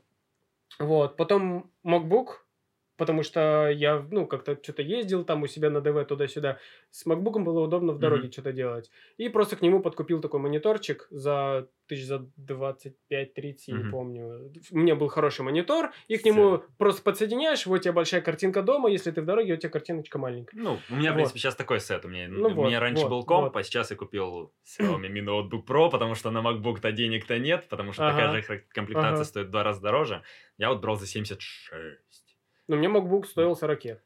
Вот. 0.80 1.18
Потом 1.18 1.70
MacBook, 1.86 2.28
потому 2.98 3.24
что 3.24 3.70
я, 3.70 4.06
ну, 4.12 4.26
как-то 4.28 4.58
что-то 4.62 4.82
ездил 4.82 5.24
там 5.24 5.44
у 5.44 5.48
себя 5.48 5.70
на 5.70 5.82
ДВ 5.82 6.06
туда-сюда. 6.08 6.58
С 6.92 7.06
MacBook 7.08 7.40
было 7.44 7.62
удобно 7.62 7.94
в 7.94 8.00
дороге 8.00 8.24
Мгм. 8.24 8.32
что-то 8.32 8.52
делать. 8.54 8.92
И 9.18 9.30
просто 9.30 9.56
к 9.56 9.62
нему 9.62 9.82
подкупил 9.82 10.22
такой 10.22 10.40
мониторчик 10.40 11.08
за 11.10 11.68
тысяч 11.88 12.06
за 12.06 12.26
25-30, 12.38 12.94
я 13.68 13.76
не 13.78 13.90
помню. 13.92 14.52
У 14.72 14.78
меня 14.78 14.96
был 14.96 15.08
хороший 15.10 15.42
монитор, 15.42 15.92
и 16.08 16.18
к 16.18 16.26
нему 16.26 16.64
просто 16.78 17.02
подсоединяешь, 17.04 17.66
вот 17.66 17.80
у 17.80 17.82
тебя 17.84 17.94
большая 17.94 18.22
картинка 18.22 18.62
дома, 18.62 18.90
если 18.90 19.12
ты 19.12 19.22
в 19.22 19.26
дороге, 19.26 19.54
у 19.54 19.58
тебя 19.58 19.70
картиночка 19.70 20.18
маленькая. 20.18 20.58
Ну, 20.58 20.80
у 20.90 20.96
меня, 20.96 21.12
в 21.12 21.16
принципе, 21.16 21.40
сейчас 21.40 21.56
такой 21.56 21.80
сет. 21.82 22.06
У 22.06 22.08
меня, 22.08 22.28
Ну 22.30 22.48
у 22.48 22.52
меня 22.66 22.80
вот, 22.80 22.80
раньше 22.80 23.04
вот, 23.04 23.10
был 23.10 23.24
комп, 23.26 23.54
вот. 23.54 23.58
а 23.60 23.64
сейчас 23.64 23.92
я 23.92 23.98
купил 23.98 24.54
Xiaomi 24.66 25.08
Mi 25.12 25.22
Notebook 25.24 25.66
Pro, 25.68 25.90
потому 25.92 26.16
что 26.16 26.32
на 26.32 26.40
MacBook-то 26.40 26.92
денег-то 26.92 27.38
нет, 27.38 27.68
потому 27.70 27.92
что 27.92 28.08
такая 28.10 28.30
Ага. 28.30 28.38
же 28.42 28.42
хра- 28.54 28.62
комплектация 28.70 29.16
Ага. 29.16 29.24
стоит 29.26 29.48
в 29.48 29.52
два 29.52 29.64
раза 29.64 29.82
дороже. 29.82 30.22
Я 30.58 30.70
вот 30.70 30.80
брал 30.82 30.96
за 30.96 31.06
76. 31.08 32.23
Но 32.68 32.76
мне 32.76 32.88
MacBook 32.88 33.26
стоил 33.26 33.56
40. 33.56 34.02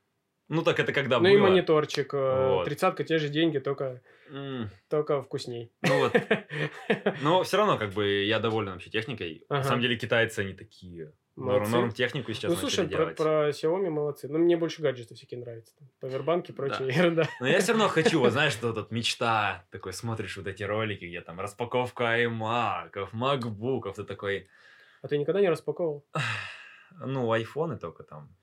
Ну, 0.49 0.61
так 0.63 0.79
это 0.79 0.93
когда 0.93 1.19
ну 1.19 1.25
было. 1.29 1.33
и 1.33 1.37
мониторчик. 1.37 2.13
э, 2.13 2.17
Вот. 2.53 2.65
Тридцатка, 2.65 3.03
те 3.03 3.17
же 3.17 3.27
деньги, 3.29 3.59
только, 3.59 4.01
М, 4.31 4.69
только 4.89 5.21
вкусней. 5.21 5.73
Ну 5.81 5.97
вот, 5.99 6.13
но 7.21 7.43
все 7.43 7.57
равно, 7.57 7.77
как 7.77 7.91
бы, 7.91 8.23
я 8.23 8.39
доволен 8.39 8.71
вообще 8.73 8.89
техникой. 8.89 9.45
На 9.49 9.57
Ага. 9.57 9.67
самом 9.67 9.81
деле, 9.81 9.97
китайцы, 9.97 10.39
они 10.39 10.53
такие. 10.53 11.11
Норм, 11.35 11.49
Молодцы. 11.59 11.71
норм 11.71 11.91
технику 11.91 12.33
сейчас 12.33 12.49
Ну, 12.49 12.55
слушай, 12.57 12.85
про, 12.87 12.97
делать. 12.97 13.17
про 13.17 13.49
Xiaomi 13.49 13.89
молодцы. 13.91 14.27
Ну, 14.27 14.39
мне 14.39 14.57
больше 14.57 14.81
гаджеты 14.81 15.13
всякие 15.13 15.39
нравятся. 15.39 15.75
Там, 15.77 15.87
Повербанки 15.99 16.49
и 16.51 16.53
прочая 16.55 16.87
ерунда. 16.89 17.27
Но 17.39 17.47
я 17.47 17.59
все 17.59 17.73
равно 17.73 17.89
хочу, 17.89 18.19
вот 18.19 18.31
знаешь, 18.31 18.53
что 18.53 18.73
тут 18.73 18.89
мечта, 18.89 19.63
такой 19.69 19.93
смотришь 19.93 20.35
вот 20.37 20.47
эти 20.47 20.63
ролики, 20.63 21.05
где 21.05 21.21
там 21.21 21.39
распаковка 21.39 22.23
iMac, 22.23 23.09
макбуков, 23.11 23.97
ты 23.97 24.03
такой, 24.03 24.47
А 25.03 25.07
ты 25.09 25.17
никогда 25.19 25.39
не 25.41 25.49
распаковывал? 25.49 26.07
ну, 27.05 27.31
айфоны 27.31 27.77
только 27.77 28.03
там, 28.03 28.35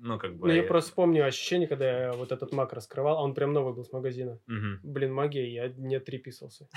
ну, 0.00 0.18
как 0.18 0.36
бы... 0.36 0.48
Ну, 0.48 0.54
я 0.54 0.62
просто 0.62 0.92
помню 0.94 1.24
ощущение, 1.24 1.68
когда 1.68 2.06
я 2.06 2.12
вот 2.12 2.32
этот 2.32 2.52
Mac 2.52 2.68
раскрывал, 2.72 3.18
а 3.18 3.22
он 3.22 3.34
прям 3.34 3.52
новый 3.52 3.74
был 3.74 3.84
с 3.84 3.92
магазина. 3.92 4.40
Мгм. 4.46 4.80
Блин, 4.82 5.12
магия, 5.12 5.52
я 5.52 5.68
не 5.68 5.96
отреписался. 5.96 6.68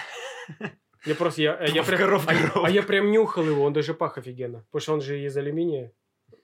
Я 1.05 1.15
просто, 1.15 1.41
я, 1.41 1.58
я 1.63 1.84
прям, 1.84 1.97
коробку, 1.97 2.29
а, 2.29 2.67
а 2.67 2.69
я 2.69 2.84
прям 2.84 3.10
нюхал 3.10 3.45
его, 3.45 3.63
он 3.63 3.71
даже 3.71 3.93
пах 3.93 4.17
офигенно. 4.17 4.65
Потому 4.69 4.82
что 4.82 4.93
он 4.95 5.01
же 5.01 5.23
из 5.23 5.38
алюминия. 5.38 5.93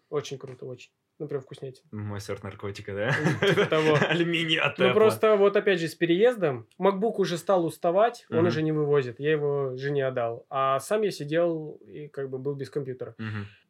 Очень 0.10 0.38
круто, 0.38 0.66
очень. 0.66 0.92
Ну, 1.18 1.28
прям 1.28 1.42
вкуснятина. 1.42 1.88
Мой 1.92 2.20
сорт 2.20 2.44
наркотика, 2.44 2.94
да? 2.94 3.12
Типа 3.48 3.66
того. 3.70 3.98
Алюминий 4.02 4.58
от 4.58 4.78
Ну, 4.78 4.94
просто 4.94 5.38
вот 5.38 5.56
опять 5.56 5.80
же 5.80 5.88
с 5.88 5.96
переездом 5.96 6.68
MacBook 6.80 7.16
уже 7.18 7.38
стал 7.38 7.66
уставать, 7.66 8.26
он 8.30 8.46
уже 8.46 8.62
не 8.62 8.74
вывозит. 8.74 9.20
Я 9.20 9.32
его 9.32 9.76
жене 9.78 10.08
отдал. 10.08 10.46
А 10.50 10.80
сам 10.80 11.04
я 11.04 11.12
сидел 11.12 11.80
и 11.88 12.08
как 12.08 12.30
бы 12.30 12.38
был 12.38 12.56
без 12.56 12.70
компьютера. 12.70 13.16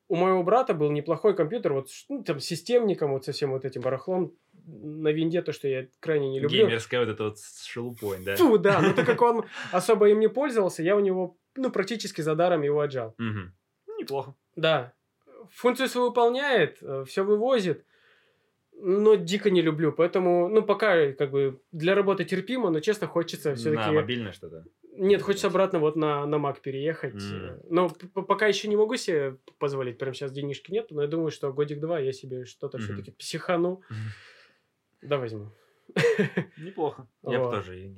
У 0.07 0.15
моего 0.15 0.43
брата 0.43 0.73
был 0.73 0.91
неплохой 0.91 1.35
компьютер, 1.35 1.73
вот 1.73 1.89
ну, 2.09 2.23
там 2.23 2.39
с 2.39 2.45
системником, 2.45 3.11
вот 3.11 3.25
со 3.25 3.31
всем 3.31 3.51
вот 3.51 3.65
этим 3.65 3.81
барахлом 3.81 4.33
на 4.67 5.09
винде, 5.09 5.41
то, 5.41 5.51
что 5.51 5.67
я 5.67 5.87
крайне 5.99 6.29
не 6.29 6.39
люблю. 6.39 6.59
Геймерская 6.59 6.99
вот 6.99 7.09
эта 7.09 7.23
вот 7.23 7.39
с 7.39 7.65
шелупой, 7.65 8.23
да? 8.23 8.35
Фу, 8.35 8.57
да, 8.57 8.81
но 8.81 8.93
так 8.93 9.05
как 9.05 9.21
он 9.21 9.45
особо 9.71 10.09
им 10.09 10.19
не 10.19 10.29
пользовался, 10.29 10.83
я 10.83 10.95
у 10.95 10.99
него, 10.99 11.37
ну, 11.55 11.71
практически 11.71 12.21
за 12.21 12.35
даром 12.35 12.61
его 12.61 12.79
отжал. 12.79 13.15
Мгм. 13.17 13.53
Ну, 13.87 13.99
Неплохо. 13.99 14.35
Да, 14.55 14.93
функцию 15.51 15.89
свою 15.89 16.07
выполняет, 16.07 16.81
все 17.07 17.23
вывозит, 17.23 17.85
но 18.77 19.15
дико 19.15 19.49
не 19.49 19.61
люблю, 19.61 19.91
поэтому, 19.91 20.49
ну, 20.49 20.61
пока, 20.61 21.11
как 21.13 21.31
бы, 21.31 21.61
для 21.71 21.95
работы 21.95 22.25
терпимо, 22.25 22.69
но, 22.69 22.79
честно, 22.79 23.07
хочется 23.07 23.51
На 23.51 23.55
все-таки... 23.55 23.91
мобильное 23.91 24.33
что-то. 24.33 24.65
Нет, 24.97 25.21
хочется 25.21 25.47
обратно 25.47 25.79
вот 25.79 25.95
на, 25.95 26.25
на 26.25 26.35
Mac 26.35 26.61
переехать. 26.61 27.21
М. 27.21 27.59
Но 27.69 27.89
пока 27.89 28.47
еще 28.47 28.67
не 28.67 28.75
могу 28.75 28.95
себе 28.95 29.37
позволить, 29.57 29.97
прям 29.97 30.13
сейчас 30.13 30.31
денежки 30.31 30.71
нет, 30.71 30.87
но 30.91 31.01
я 31.01 31.07
думаю, 31.07 31.31
что 31.31 31.51
годик-два 31.51 31.99
я 31.99 32.13
себе 32.13 32.45
что-то 32.45 32.77
Мгм. 32.77 32.85
все-таки 32.85 33.11
психану. 33.11 33.81
Мгм. 33.89 33.99
Да, 35.01 35.17
возьму. 35.17 35.51
Неплохо. 36.57 37.07
Я 37.23 37.39
бы 37.39 37.51
тоже 37.51 37.93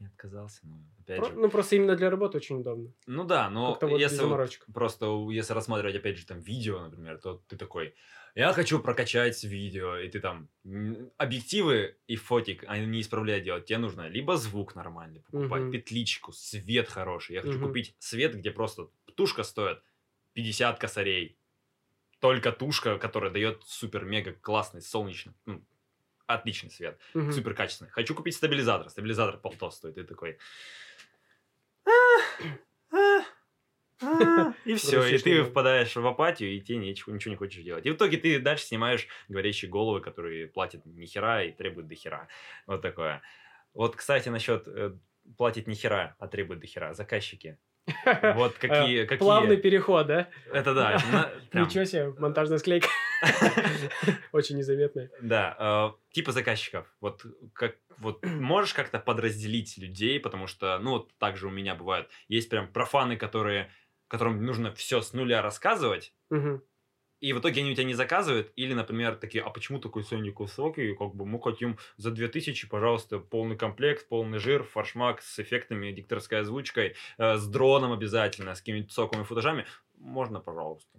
не, 0.00 0.06
отказался, 0.06 0.60
но 0.66 0.80
опять 0.98 1.18
Про- 1.20 1.28
же. 1.28 1.34
ну, 1.34 1.50
просто 1.50 1.76
именно 1.76 1.96
для 1.96 2.10
работы 2.10 2.38
очень 2.38 2.60
удобно. 2.60 2.92
Ну 3.06 3.24
да, 3.24 3.50
но 3.50 3.72
вот 3.72 3.98
если 4.00 4.22
вот 4.24 4.40
просто 4.72 5.06
если 5.30 5.52
рассматривать 5.52 5.96
опять 5.96 6.16
же 6.18 6.26
там 6.26 6.40
видео, 6.40 6.80
например, 6.80 7.18
то 7.18 7.42
ты 7.48 7.56
такой, 7.56 7.94
я 8.34 8.52
хочу 8.52 8.78
прокачать 8.78 9.42
видео, 9.42 9.96
и 9.96 10.08
ты 10.08 10.20
там 10.20 10.48
объективы 11.18 11.96
и 12.06 12.16
фотик, 12.16 12.64
они 12.68 12.86
не 12.86 13.00
исправляют 13.00 13.44
делать. 13.44 13.64
Тебе 13.66 13.78
нужно 13.78 14.06
либо 14.08 14.36
звук 14.36 14.74
нормальный 14.74 15.20
покупать, 15.20 15.62
Мгм. 15.62 15.70
петличку, 15.70 16.32
свет 16.32 16.88
хороший. 16.88 17.34
Я 17.34 17.42
хочу 17.42 17.58
Мгм. 17.58 17.66
купить 17.68 17.96
свет, 17.98 18.34
где 18.36 18.50
просто 18.50 18.90
тушка 19.16 19.42
стоит 19.42 19.82
50 20.34 20.78
косарей. 20.78 21.36
только 22.20 22.52
тушка, 22.52 22.98
которая 22.98 23.30
дает 23.30 23.62
супер-мега 23.64 24.32
классный 24.34 24.82
солнечный, 24.82 25.32
ну, 25.46 25.64
отличный 26.34 26.70
свет, 26.70 26.98
Мгм. 27.14 27.32
супер 27.32 27.54
качественный. 27.54 27.90
Хочу 27.90 28.14
купить 28.14 28.34
стабилизатор, 28.34 28.88
стабилизатор 28.90 29.38
полто 29.38 29.70
стоит, 29.70 29.98
и 29.98 30.02
такой... 30.04 30.38
И 34.64 34.74
все, 34.74 35.04
и 35.04 35.18
ты 35.18 35.44
впадаешь 35.44 35.94
в 35.94 36.06
апатию, 36.06 36.52
и 36.52 36.60
тебе 36.60 36.78
ничего, 36.78 37.14
ничего 37.14 37.32
не 37.32 37.36
хочешь 37.36 37.62
делать. 37.62 37.84
И 37.84 37.90
в 37.90 37.96
итоге 37.96 38.16
ты 38.16 38.38
дальше 38.38 38.64
снимаешь 38.64 39.06
говорящие 39.28 39.70
головы, 39.70 40.00
которые 40.00 40.46
платят 40.46 40.86
ни 40.86 41.04
хера 41.04 41.42
и 41.42 41.52
требуют 41.52 41.86
до 41.88 41.94
хера. 41.94 42.28
Вот 42.66 42.80
такое. 42.80 43.20
Вот, 43.74 43.96
кстати, 43.96 44.30
насчет 44.30 44.66
э, 44.66 44.96
платить 45.36 45.66
ни 45.66 45.74
хера, 45.74 46.16
а 46.18 46.28
требуют 46.28 46.60
до 46.60 46.66
хера. 46.66 46.94
Заказчики. 46.94 47.58
Вот 48.34 48.54
какие... 48.54 49.02
Э, 49.02 49.06
какие... 49.06 49.18
Плавный 49.18 49.56
переход, 49.58 50.06
да? 50.06 50.28
Это 50.52 50.74
да. 50.74 51.32
Ничего 51.52 51.84
себе, 51.84 52.10
монтажная 52.18 52.58
склейка. 52.58 52.88
Очень 54.32 54.58
незаметная. 54.58 55.10
Да, 55.20 55.56
э, 55.58 56.12
типа 56.12 56.32
заказчиков. 56.32 56.86
Вот 57.00 57.24
как 57.52 57.76
вот 57.98 58.24
можешь 58.24 58.74
как-то 58.74 58.98
подразделить 58.98 59.76
людей, 59.78 60.18
потому 60.20 60.46
что, 60.46 60.78
ну, 60.78 60.92
вот 60.92 61.12
так 61.18 61.36
же 61.36 61.46
у 61.46 61.50
меня 61.50 61.74
бывает. 61.74 62.08
Есть 62.28 62.48
прям 62.48 62.72
профаны, 62.72 63.16
которые, 63.16 63.70
которым 64.08 64.44
нужно 64.44 64.72
все 64.74 65.00
с 65.00 65.12
нуля 65.12 65.42
рассказывать, 65.42 66.14
и 67.20 67.34
в 67.34 67.40
итоге 67.40 67.60
они 67.60 67.72
у 67.72 67.74
тебя 67.74 67.84
не 67.84 67.94
заказывают, 67.94 68.50
или, 68.56 68.72
например, 68.72 69.14
такие, 69.16 69.44
а 69.44 69.50
почему 69.50 69.78
такой 69.78 70.04
ценник 70.04 70.40
высокий, 70.40 70.94
как 70.94 71.14
бы 71.14 71.26
мы 71.26 71.38
хотим 71.40 71.78
за 71.98 72.10
2000, 72.10 72.68
пожалуйста, 72.68 73.18
полный 73.18 73.56
комплект, 73.56 74.08
полный 74.08 74.38
жир, 74.38 74.64
фаршмак 74.64 75.20
с 75.20 75.38
эффектами, 75.38 75.92
дикторской 75.92 76.40
озвучкой, 76.40 76.96
э, 77.18 77.36
с 77.36 77.46
дроном 77.46 77.92
обязательно, 77.92 78.54
с 78.54 78.60
какими-то 78.60 78.92
соковыми 78.92 79.24
футажами, 79.24 79.66
можно, 79.98 80.40
пожалуйста. 80.40 80.98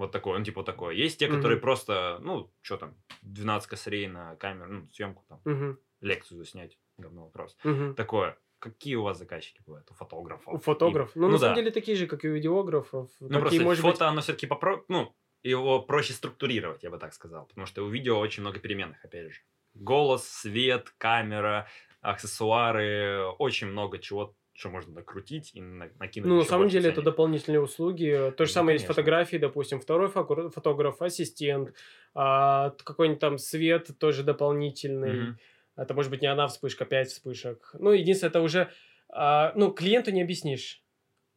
Вот 0.00 0.12
такой, 0.12 0.34
он 0.36 0.44
типа 0.44 0.62
такой. 0.62 0.96
Есть 0.96 1.18
те, 1.18 1.26
которые 1.28 1.56
Мгм. 1.56 1.60
просто, 1.60 2.18
ну, 2.22 2.50
что 2.62 2.78
там, 2.78 2.94
12 3.20 3.68
косарей 3.68 4.06
на 4.08 4.34
камеру, 4.36 4.72
ну, 4.72 4.88
съемку 4.88 5.24
там, 5.28 5.40
Мгм. 5.44 5.78
лекцию 6.00 6.38
заснять, 6.38 6.78
говно 6.96 7.24
вопрос. 7.24 7.54
Мгм. 7.64 7.94
Такое. 7.94 8.38
Какие 8.60 8.94
у 8.94 9.02
вас 9.02 9.18
заказчики 9.18 9.60
бывают 9.66 9.90
у 9.90 9.94
фотографов? 9.94 10.54
У 10.54 10.58
фотограф. 10.58 11.14
И- 11.14 11.18
Ну, 11.18 11.28
на 11.28 11.36
самом 11.38 11.54
да. 11.54 11.60
деле, 11.60 11.70
такие 11.70 11.96
же, 11.98 12.06
как 12.06 12.24
и 12.24 12.28
у 12.28 12.32
видеографов. 12.34 13.10
Ну, 13.20 13.28
Какие, 13.28 13.40
просто 13.40 13.62
может 13.62 13.84
быть, 13.84 13.92
фото, 13.92 14.08
оно 14.08 14.20
все-таки 14.22 14.46
попро... 14.46 14.84
ну, 14.88 15.14
его 15.42 15.82
проще 15.82 16.14
структурировать, 16.14 16.82
я 16.82 16.88
бы 16.90 16.96
так 16.98 17.12
сказал. 17.12 17.44
Потому 17.46 17.66
что 17.66 17.82
у 17.84 17.88
видео 17.90 18.18
очень 18.18 18.40
много 18.42 18.58
переменных, 18.58 19.04
опять 19.04 19.32
же. 19.32 19.40
Голос, 19.74 20.26
свет, 20.26 20.94
камера, 20.96 21.68
аксессуары, 22.00 23.22
очень 23.38 23.66
много 23.66 23.98
чего, 23.98 24.34
что 24.60 24.68
можно 24.68 24.92
накрутить 24.92 25.52
и 25.54 25.60
на- 25.62 25.90
накинуть. 25.98 26.28
Ну, 26.28 26.36
на 26.36 26.44
самом 26.44 26.68
деле, 26.68 26.88
это 26.90 26.96
ценник. 26.96 27.04
дополнительные 27.06 27.60
услуги. 27.62 28.32
То 28.36 28.44
же 28.44 28.50
Ну, 28.50 28.54
самое 28.54 28.74
есть 28.74 28.84
конечно. 28.84 28.94
фотографии, 29.02 29.36
допустим, 29.38 29.80
второй 29.80 30.08
фотограф, 30.08 31.00
ассистент, 31.00 31.74
а, 32.14 32.70
какой-нибудь 32.84 33.20
там 33.20 33.38
свет 33.38 33.88
тоже 33.98 34.22
дополнительный. 34.22 35.12
Мгм. 35.12 35.38
Это 35.76 35.94
может 35.94 36.10
быть 36.10 36.20
не 36.20 36.26
одна 36.28 36.46
вспышка, 36.46 36.84
пять 36.84 37.08
вспышек. 37.08 37.70
Ну, 37.78 37.90
единственное, 37.92 38.28
это 38.28 38.42
уже, 38.42 38.70
а, 39.08 39.52
ну, 39.56 39.70
клиенту 39.72 40.10
не 40.10 40.20
объяснишь. 40.22 40.82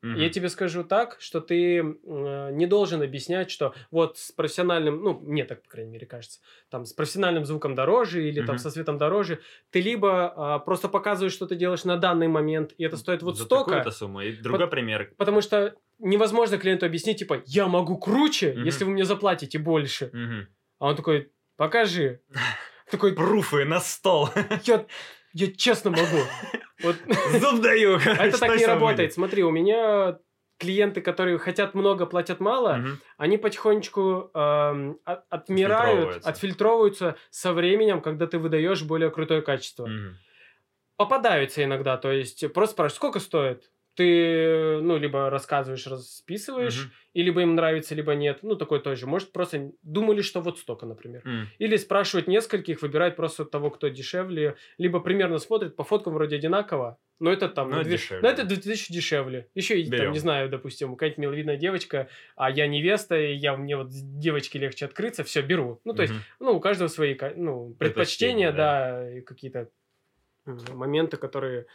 Мгм. 0.04 0.20
Я 0.20 0.30
тебе 0.30 0.50
скажу 0.50 0.84
так, 0.84 1.16
что 1.20 1.40
ты 1.42 1.78
э, 1.80 2.50
не 2.52 2.68
должен 2.68 3.02
объяснять, 3.02 3.50
что 3.50 3.74
вот 3.90 4.18
с 4.18 4.32
профессиональным, 4.34 5.02
ну, 5.02 5.18
мне 5.20 5.46
так, 5.46 5.64
по 5.64 5.70
крайней 5.70 5.92
мере, 5.92 6.06
кажется, 6.06 6.42
там, 6.70 6.86
с 6.86 6.94
профессиональным 6.94 7.46
звуком 7.46 7.74
дороже 7.74 8.28
или 8.28 8.42
там 8.42 8.56
Мгм. 8.56 8.58
со 8.60 8.70
светом 8.70 8.98
дороже, 8.98 9.40
ты 9.72 9.80
либо 9.82 10.34
а, 10.56 10.60
просто 10.60 10.90
показываешь, 10.90 11.34
что 11.34 11.48
ты 11.48 11.56
делаешь 11.56 11.86
на 11.86 11.98
данный 11.98 12.28
момент, 12.28 12.74
и 12.78 12.84
это 12.84 12.98
стоит 12.98 13.24
вот 13.24 13.38
За 13.38 13.46
столько, 13.46 13.70
такую-то 13.72 13.92
сумму. 13.92 14.22
И 14.22 14.34
другой 14.34 14.68
пример. 14.68 15.14
потому 15.18 15.42
что 15.42 15.76
невозможно 16.00 16.58
клиенту 16.58 16.86
объяснить, 16.86 17.20
типа, 17.20 17.42
я 17.46 17.68
могу 17.68 17.98
круче, 17.98 18.52
Мгм. 18.54 18.66
если 18.66 18.84
вы 18.84 18.92
мне 18.92 19.06
заплатите 19.06 19.58
больше. 19.58 20.10
Мгм. 20.12 20.48
А 20.80 20.88
он 20.90 20.96
такой, 20.98 21.32
покажи. 21.56 22.22
Такой, 22.92 23.14
Пруфы 23.14 23.64
на 23.66 23.80
стол. 23.80 24.30
я, 24.66 24.86
я 25.34 25.52
честно 25.52 25.92
могу. 25.92 26.20
Вот. 26.84 26.96
Зуб 27.40 27.62
даю. 27.62 27.98
Это 28.06 28.40
так 28.40 28.58
не 28.58 28.66
работает. 28.66 29.14
Смотри, 29.14 29.44
у 29.44 29.52
меня 29.52 30.18
клиенты, 30.60 31.02
которые 31.02 31.38
хотят 31.40 31.74
много, 31.74 32.06
платят 32.06 32.40
мало, 32.40 32.76
Мгм. 32.76 33.00
они 33.18 33.38
потихонечку 33.38 34.30
от- 34.34 34.98
отмирают, 35.30 35.30
Отфильтровываются. 35.30 36.30
отфильтровываются 36.30 37.16
со 37.32 37.54
временем, 37.54 38.02
когда 38.02 38.28
ты 38.28 38.38
выдаешь 38.40 38.82
более 38.84 39.10
крутое 39.12 39.42
качество. 39.42 39.88
Мгм. 39.88 40.16
Попадаются 40.96 41.64
иногда, 41.64 41.98
то 41.98 42.12
есть 42.12 42.54
просто 42.54 42.74
спрашивают, 42.74 42.96
сколько 42.98 43.20
стоит? 43.20 43.72
Ты, 43.96 44.80
ну, 44.82 44.98
либо 44.98 45.30
рассказываешь, 45.30 45.86
расписываешь, 45.86 46.86
Мгм. 46.86 46.92
и 47.14 47.22
либо 47.22 47.42
им 47.42 47.54
нравится, 47.56 47.94
либо 47.94 48.16
нет. 48.16 48.40
Ну, 48.42 48.56
такой 48.56 48.80
тоже. 48.82 49.06
Может, 49.06 49.32
просто 49.32 49.72
думали, 49.84 50.22
что 50.22 50.42
вот 50.42 50.58
столько, 50.58 50.88
например. 50.88 51.22
М. 51.26 51.48
Или 51.60 51.78
спрашивают 51.78 52.28
нескольких, 52.28 52.82
выбирают 52.82 53.16
просто 53.16 53.46
того, 53.46 53.70
кто 53.70 53.90
дешевле, 53.90 54.56
либо 54.80 55.00
примерно 55.00 55.38
смотрят, 55.38 55.76
по 55.76 55.84
фоткам 55.84 56.14
вроде 56.14 56.38
одинаково, 56.38 56.98
но 57.20 57.32
это 57.32 57.50
там... 57.50 57.70
Но 57.70 57.84
две- 57.84 57.98
дешевле, 57.98 58.22
но 58.24 58.30
это 58.30 58.42
да. 58.44 58.50
2000 58.50 58.92
дешевле. 58.92 59.48
Еще, 59.54 59.80
и, 59.80 59.84
там, 59.84 59.92
Берем. 59.92 60.12
не 60.12 60.20
знаю, 60.20 60.50
допустим, 60.50 60.96
какая-нибудь 60.96 61.20
миловидная 61.20 61.58
девочка, 61.58 62.10
а 62.36 62.50
я 62.50 62.66
невеста, 62.68 63.16
и 63.16 63.36
я, 63.36 63.56
мне 63.56 63.78
вот 63.78 63.90
девочке 63.92 64.58
легче 64.58 64.86
открыться, 64.86 65.24
все, 65.24 65.44
беру. 65.44 65.82
Ну, 65.86 65.94
то 65.94 66.02
есть, 66.02 66.14
Мгм. 66.16 66.24
ну, 66.40 66.52
у 66.54 66.60
каждого 66.60 66.88
свои 66.88 67.16
ну, 67.36 67.76
Предпочтения, 67.78 68.52
да, 68.52 69.18
и 69.18 69.22
какие-то 69.22 69.70
моменты, 70.46 71.18
которые 71.18 71.68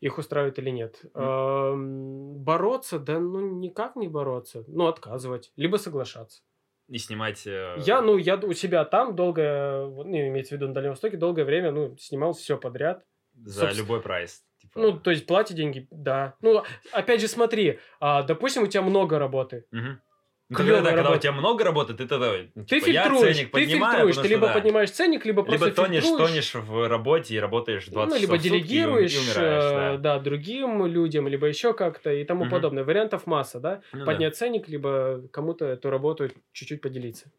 их 0.00 0.18
устраивают 0.18 0.58
или 0.58 0.70
нет. 0.70 1.00
Эм, 1.14 2.34
Бороться, 2.44 2.98
да 2.98 3.18
ну 3.18 3.40
никак 3.58 3.96
не 3.96 4.08
бороться. 4.08 4.64
Ну, 4.68 4.86
отказывать, 4.86 5.52
либо 5.56 5.76
соглашаться. 5.76 6.42
И 6.88 6.98
снимать... 6.98 7.46
э, 7.46 7.76
Я, 7.84 8.00
ну, 8.00 8.16
я 8.16 8.36
у 8.36 8.52
себя 8.52 8.84
там 8.84 9.16
долгое, 9.16 9.86
вот, 9.86 10.06
ну, 10.06 10.16
имеется 10.16 10.54
в 10.54 10.58
виду 10.58 10.68
на 10.68 10.74
Дальнем 10.74 10.90
Востоке, 10.90 11.16
долгое 11.16 11.44
время, 11.44 11.72
ну, 11.72 11.96
снимал 11.98 12.32
все 12.32 12.56
подряд. 12.56 13.02
За 13.34 13.60
собственно- 13.60 13.82
любой 13.84 14.00
прайс. 14.02 14.44
Типа, 14.60 14.80
Ну, 14.80 14.98
то 14.98 15.10
есть 15.10 15.26
платить 15.26 15.56
деньги, 15.56 15.88
да. 15.90 16.36
Ну, 16.40 16.62
опять 16.92 17.20
же, 17.20 17.28
смотри, 17.28 17.80
а, 18.00 18.22
допустим, 18.22 18.62
у 18.62 18.66
тебя 18.68 18.82
много 18.82 19.18
работы. 19.18 19.66
Мгм. 19.72 20.00
Ну, 20.48 20.56
когда, 20.56 20.80
когда 20.80 21.10
у 21.10 21.18
тебя 21.18 21.32
много 21.32 21.64
работы, 21.64 21.94
ты 21.94 22.06
тогда 22.06 22.32
ну, 22.54 22.64
Ты 22.64 22.78
типа, 22.78 22.90
я 22.90 23.04
фильтруешь, 23.08 23.34
ценник 23.36 23.46
ты 23.50 23.52
поднимаю, 23.52 23.96
фильтруешь, 23.96 24.16
ты 24.16 24.28
либо 24.28 24.46
да. 24.46 24.52
поднимаешь 24.52 24.90
ценник, 24.92 25.26
либо 25.26 25.42
просто 25.42 25.64
Либо 25.66 25.74
тонешь, 25.76 26.04
фильтруешь. 26.04 26.30
тонешь 26.30 26.54
в 26.54 26.88
работе 26.88 27.34
и 27.34 27.38
работаешь 27.40 27.86
20 27.86 28.14
ну, 28.14 28.20
либо 28.20 28.38
часов 28.38 28.40
в 28.40 28.42
сутки 28.42 28.46
и 28.46 28.50
ум- 28.50 28.56
и 28.56 28.60
делегируешь, 28.68 29.16
умираешь, 29.16 29.64
э, 29.64 29.96
да. 29.96 29.96
да, 29.96 30.18
другим 30.20 30.86
людям, 30.86 31.26
либо 31.26 31.48
еще 31.48 31.74
как-то 31.74 32.12
и 32.12 32.22
тому 32.24 32.44
Мгм. 32.44 32.50
подобное. 32.52 32.84
Вариантов 32.84 33.26
масса, 33.26 33.58
да? 33.58 33.82
Ну 33.92 34.00
да. 34.00 34.04
Поднять 34.06 34.36
ценник, 34.36 34.68
либо 34.68 35.22
кому-то 35.32 35.64
эту 35.64 35.90
работу 35.90 36.30
чуть-чуть 36.52 36.80
поделиться. 36.80 37.32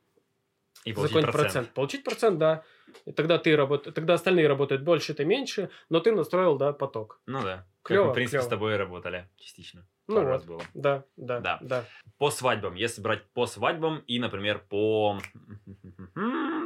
И 0.84 0.92
получить 0.94 1.14
процент. 1.14 1.34
процент. 1.34 1.70
Получить 1.74 2.04
процент, 2.04 2.40
да. 2.40 2.64
И 3.06 3.12
тогда 3.14 3.38
ты 3.38 3.56
работаешь, 3.56 3.94
тогда 3.94 4.16
остальные 4.16 4.48
работают 4.48 4.82
больше, 4.84 5.14
ты 5.14 5.24
меньше, 5.26 5.70
но 5.90 6.00
ты 6.02 6.12
настроил, 6.12 6.58
да, 6.58 6.74
поток. 6.74 7.22
Ну 7.26 7.42
да. 7.42 7.66
Как 7.88 7.96
Клёво, 7.96 8.06
мы, 8.08 8.12
в 8.12 8.16
принципе, 8.16 8.40
с 8.40 8.44
клёво. 8.44 8.50
тобой 8.50 8.76
работали 8.78 9.30
частично. 9.38 9.88
Ну 10.08 10.16
Пару 10.16 10.28
вот. 10.28 10.34
раз 10.34 10.44
было. 10.46 10.62
Да, 10.74 11.04
да, 11.18 11.40
Да. 11.40 11.58
да. 11.62 11.86
По 12.18 12.30
свадьбам. 12.32 12.76
Если 12.76 13.02
брать 13.02 13.24
по 13.34 13.46
свадьбам 13.46 14.00
и, 14.08 14.20
например, 14.20 14.60
по... 14.70 15.20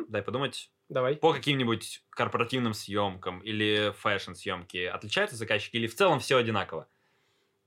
Дай 0.07 0.21
подумать. 0.21 0.71
Давай. 0.89 1.15
По 1.15 1.33
каким-нибудь 1.33 2.03
корпоративным 2.09 2.73
съемкам 2.73 3.39
или 3.39 3.93
fashion-съемки 3.97 4.85
отличаются 4.85 5.35
заказчики 5.37 5.77
или 5.77 5.87
в 5.87 5.95
целом 5.95 6.19
все 6.19 6.37
одинаково? 6.37 6.87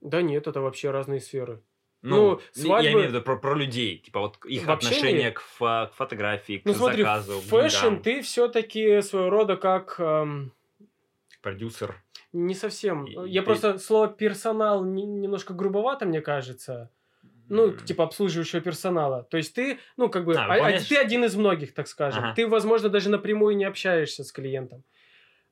Да 0.01 0.21
нет, 0.21 0.47
это 0.47 0.61
вообще 0.61 0.91
разные 0.91 1.19
сферы. 1.21 1.61
Ну, 2.03 2.33
Ну, 2.35 2.41
я 2.53 2.61
свадьбы- 2.63 2.91
имею 2.91 3.07
в 3.07 3.09
виду 3.13 3.21
про, 3.23 3.37
про 3.37 3.55
людей, 3.55 3.97
типа 3.97 4.19
вот 4.19 4.45
их 4.45 4.65
В 4.67 4.69
общении? 4.69 4.97
отношение 4.97 5.31
к, 5.31 5.41
фо- 5.59 5.87
к 5.87 5.93
фотографии, 5.95 6.59
к 6.59 6.65
Ну 6.65 6.73
смотри, 6.75 7.01
заказу, 7.01 7.39
fashion 7.41 7.95
ты 7.95 8.21
все-таки 8.21 9.01
своего 9.01 9.29
рода 9.31 9.57
как... 9.57 9.95
эм, 9.99 10.51
продюсер. 11.49 11.95
не 12.33 12.53
совсем. 12.55 13.05
И- 13.05 13.29
Я 13.29 13.41
и- 13.41 13.45
просто 13.45 13.77
слово 13.77 14.07
персонал 14.09 14.83
не- 14.83 15.05
немножко 15.05 15.53
грубовато, 15.53 16.05
мне 16.05 16.21
кажется. 16.21 16.89
Ну, 17.47 17.71
типа 17.71 18.03
обслуживающего 18.03 18.61
персонала. 18.61 19.23
То 19.29 19.37
есть 19.37 19.53
ты, 19.53 19.77
ну, 19.97 20.09
как 20.09 20.25
бы, 20.25 20.33
А, 20.33 20.41
а- 20.41 20.45
а 20.45 20.47
выполняешь- 20.55 20.87
ты 20.87 20.97
один 20.97 21.23
из 21.23 21.35
многих, 21.35 21.73
так 21.75 21.87
скажем. 21.87 22.23
Ага. 22.23 22.33
Ты, 22.35 22.47
возможно, 22.47 22.89
даже 22.89 23.09
напрямую 23.09 23.55
не 23.55 23.65
общаешься 23.65 24.23
с 24.23 24.31
клиентом. 24.31 24.83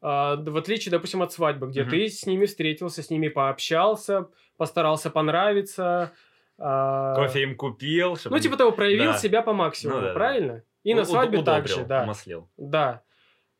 А, 0.01 0.35
в 0.35 0.57
отличие, 0.57 0.91
допустим, 0.91 1.21
от 1.21 1.31
свадьбы, 1.31 1.67
где 1.67 1.83
Мгм. 1.83 1.91
ты 1.91 2.09
с 2.09 2.25
ними 2.25 2.45
встретился, 2.47 3.01
с 3.03 3.09
ними 3.11 3.27
пообщался, 3.29 4.27
постарался 4.57 5.09
понравиться. 5.09 6.11
а, 6.59 7.15
Кофе 7.15 7.41
им 7.43 7.55
купил. 7.55 8.15
чтобы 8.15 8.35
Ну, 8.35 8.41
типа 8.41 8.57
того, 8.57 8.71
проявил 8.71 9.11
Да. 9.13 9.17
себя 9.17 9.41
по 9.41 9.53
максимуму, 9.53 9.97
Ну 9.97 10.01
да, 10.03 10.07
да. 10.09 10.13
правильно? 10.13 10.63
И 10.83 10.93
у- 10.93 10.97
на 10.97 11.03
свадьбе 11.05 11.39
удобрил, 11.39 11.45
также, 11.67 11.83
да. 11.85 12.03
умаслил. 12.03 12.47
Да. 12.57 13.01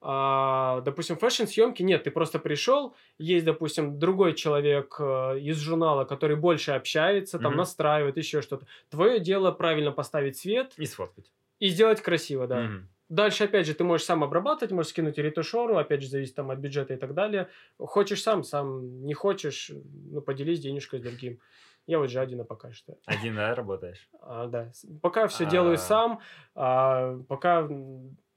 А, 0.06 0.82
допустим, 0.82 1.16
фэшн-съемки 1.18 1.82
нет, 1.82 2.04
ты 2.04 2.12
просто 2.12 2.38
пришел, 2.38 2.94
есть, 3.18 3.46
допустим, 3.46 4.00
другой 4.00 4.34
человек 4.34 4.98
э, 5.00 5.39
из 5.39 5.58
журнала, 5.60 6.04
который 6.04 6.36
больше 6.36 6.72
общается, 6.72 7.39
там 7.39 7.54
Мгм. 7.54 7.60
настраивает, 7.60 8.18
еще 8.18 8.42
что-то. 8.42 8.68
Твое 8.89 9.20
дело 9.22 9.52
правильно 9.52 9.92
поставить 9.94 10.36
свет 10.38 10.74
И 10.78 10.86
сфоткать. 10.86 11.32
и 11.60 11.70
сделать 11.70 12.02
красиво, 12.02 12.48
да. 12.48 12.62
Мгм. 12.63 12.89
Дальше, 13.10 13.44
опять 13.46 13.66
же, 13.68 13.74
ты 13.76 13.84
можешь 13.84 14.06
сам 14.06 14.24
обрабатывать, 14.24 14.72
можешь 14.74 14.89
скинуть 14.92 15.18
ретушеру, 15.18 15.78
опять 15.78 16.02
же, 16.02 16.10
зависит 16.10 16.36
там 16.36 16.52
от 16.52 16.60
бюджета 16.60 16.96
и 16.96 16.98
так 16.98 17.13
далее. 17.13 17.48
Хочешь 17.78 18.22
сам, 18.24 18.44
сам, 18.44 19.06
не 19.06 19.13
хочешь, 19.13 19.72
ну, 20.12 20.22
поделись 20.22 20.60
денежкой 20.62 21.00
с 21.00 21.04
другим. 21.04 21.39
Я 21.86 22.00
вот 22.00 22.10
жадина 22.10 22.44
пока 22.46 22.72
что. 22.74 22.98
Один, 23.06 23.36
да, 23.36 23.54
работаешь? 23.56 24.10
А, 24.22 24.48
да. 24.48 24.72
Пока 25.02 25.28
все 25.28 25.46
делаю 25.46 25.76
А. 25.76 25.78
сам, 25.78 26.22
а, 26.56 27.18
пока 27.28 27.68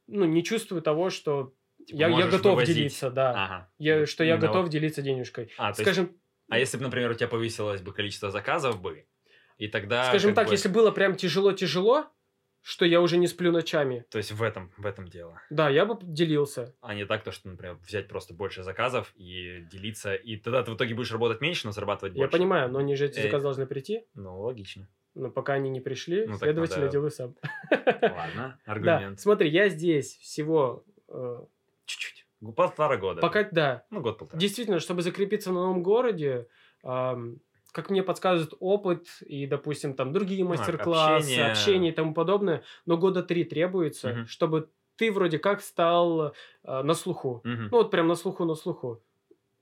ну, 0.07 0.25
не 0.25 0.42
чувствую 0.45 0.83
того, 0.83 1.11
что 1.11 1.55
Типа, 1.87 1.99
я, 1.99 2.09
я 2.09 2.27
готов 2.27 2.55
вывозить. 2.55 2.75
делиться, 2.75 3.11
да. 3.11 3.31
Ага. 3.31 3.71
Я, 3.79 4.07
что 4.07 4.25
я 4.25 4.35
именно 4.35 4.47
готов 4.49 4.62
вот. 4.64 4.71
делиться 4.73 5.03
денежкой. 5.03 5.51
А, 5.59 5.73
то 5.73 5.81
есть- 5.81 5.83
Скажем, 5.83 6.16
а 6.49 6.59
если 6.59 6.77
бы, 6.79 6.85
например, 6.85 7.11
у 7.11 7.14
тебя 7.14 7.29
повысилось 7.29 7.81
бы 7.83 7.92
количество 7.92 8.31
заказов 8.31 8.81
бы, 8.81 9.07
и 9.59 9.69
тогда... 9.69 10.05
скажем 10.09 10.35
так, 10.35 10.49
бы- 10.49 10.55
если 10.55 10.69
было 10.69 10.90
прям 10.90 11.14
тяжело-тяжело, 11.16 12.07
что 12.62 12.85
я 12.85 13.01
уже 13.01 13.16
не 13.16 13.29
сплю 13.29 13.53
ночами, 13.53 14.05
То 14.11 14.19
есть 14.19 14.33
в 14.33 14.42
этом, 14.42 14.73
в 14.77 14.87
этом 14.87 15.07
дело. 15.07 15.40
да, 15.51 15.69
я 15.69 15.85
бы 15.87 15.97
делился. 16.03 16.75
А 16.81 16.95
не 16.95 17.07
так, 17.07 17.23
то, 17.23 17.31
что, 17.31 17.49
например, 17.49 17.77
взять 17.87 18.09
просто 18.09 18.35
больше 18.35 18.64
заказов 18.64 19.12
и 19.14 19.61
делиться, 19.71 20.14
и 20.14 20.37
тогда 20.37 20.64
ты 20.64 20.73
в 20.73 20.77
итоге 20.77 20.95
будешь 20.97 21.12
работать 21.12 21.40
меньше, 21.40 21.66
но 21.66 21.73
зарабатывать 21.73 22.14
больше. 22.14 22.25
Я 22.25 22.29
понимаю, 22.38 22.69
но 22.71 22.81
они 22.81 22.97
же 22.97 23.07
эти 23.07 23.21
Э. 23.21 23.23
заказы 23.23 23.45
должны 23.45 23.66
прийти. 23.66 24.05
Ну, 24.14 24.40
логично. 24.40 24.88
Но 25.16 25.31
пока 25.31 25.55
они 25.55 25.70
не 25.70 25.81
пришли, 25.81 26.26
Ну, 26.26 26.37
следовательно, 26.37 26.81
надо- 26.81 26.92
делаю 26.92 27.11
сам. 27.11 27.35
Ладно, 27.70 28.59
Да, 28.66 28.72
аргумент. 28.72 29.18
смотри, 29.20 29.48
я 29.48 29.68
здесь 29.70 30.16
всего... 30.18 30.85
э, 31.09 31.38
Чуть-чуть. 31.87 32.26
Полтора 32.55 32.96
года. 32.98 33.20
Пока, 33.22 33.48
да, 33.50 33.85
Ну, 33.90 34.02
год-полтора. 34.02 34.38
Действительно, 34.38 34.79
чтобы 34.79 35.00
закрепиться 35.00 35.50
в 35.50 35.55
новом 35.55 35.83
городе, 35.83 36.48
ам, 36.85 37.38
как 37.72 37.88
мне 37.90 38.02
подсказывает 38.02 38.52
опыт 38.61 39.07
и, 39.26 39.46
допустим, 39.46 39.94
там 39.94 40.12
другие 40.12 40.44
Ну, 40.44 40.50
мастер-классы, 40.50 41.24
общение. 41.24 41.50
общение. 41.50 41.92
и 41.92 41.94
тому 41.94 42.12
подобное, 42.12 42.62
но 42.85 42.98
года 42.98 43.22
три 43.22 43.44
требуется, 43.44 44.09
Мгм. 44.11 44.26
чтобы 44.26 44.68
ты 44.96 45.11
вроде 45.12 45.38
как 45.38 45.61
стал 45.62 46.35
а, 46.62 46.83
на 46.83 46.92
слуху. 46.94 47.40
Мгм. 47.44 47.68
Ну 47.70 47.79
вот 47.79 47.90
прям 47.90 48.07
на 48.09 48.14
слуху, 48.16 48.44
на 48.44 48.55
слуху. 48.55 49.02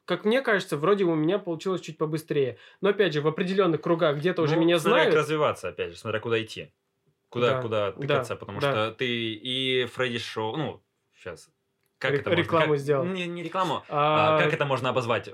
Как 0.05 0.25
мне 0.25 0.43
кажется, 0.43 0.77
вроде 0.77 1.05
у 1.05 1.15
меня 1.15 1.39
получилось 1.39 1.81
чуть 1.81 1.97
побыстрее. 1.97 2.59
Но 2.81 2.91
опять 2.91 3.13
же, 3.15 3.23
в 3.23 3.27
определенных 3.27 3.81
кругах 3.81 4.17
где-то 4.19 4.43
уже 4.43 4.57
Ну, 4.57 4.61
меня 4.63 4.79
смотря 4.79 4.97
знают. 5.05 5.15
как 5.15 5.23
развиваться, 5.23 5.69
опять 5.69 5.93
же, 5.93 5.97
смотря 5.97 6.21
куда 6.21 6.43
идти. 6.43 6.71
Куда, 7.31 7.55
Да, 7.57 7.63
куда 7.63 7.91
да, 7.93 8.01
тыкаться, 8.01 8.37
потому 8.37 8.61
да. 8.61 8.71
что 8.71 8.93
ты 8.93 9.07
и 9.09 9.87
Фредди 9.87 10.19
Шоу, 10.19 10.57
ну, 10.57 10.83
сейчас, 11.17 11.49
как 11.99 12.13
Рек- 12.13 12.21
это 12.21 12.31
можно- 12.31 12.43
рекламу 12.43 12.73
как- 12.75 12.79
сделал. 12.79 13.05
Не, 13.07 13.27
не 13.27 13.43
рекламу, 13.43 13.83
А, 13.89 14.37
а 14.37 14.43
как 14.43 14.53
это 14.53 14.65
можно 14.67 14.91
обозвать? 14.91 15.31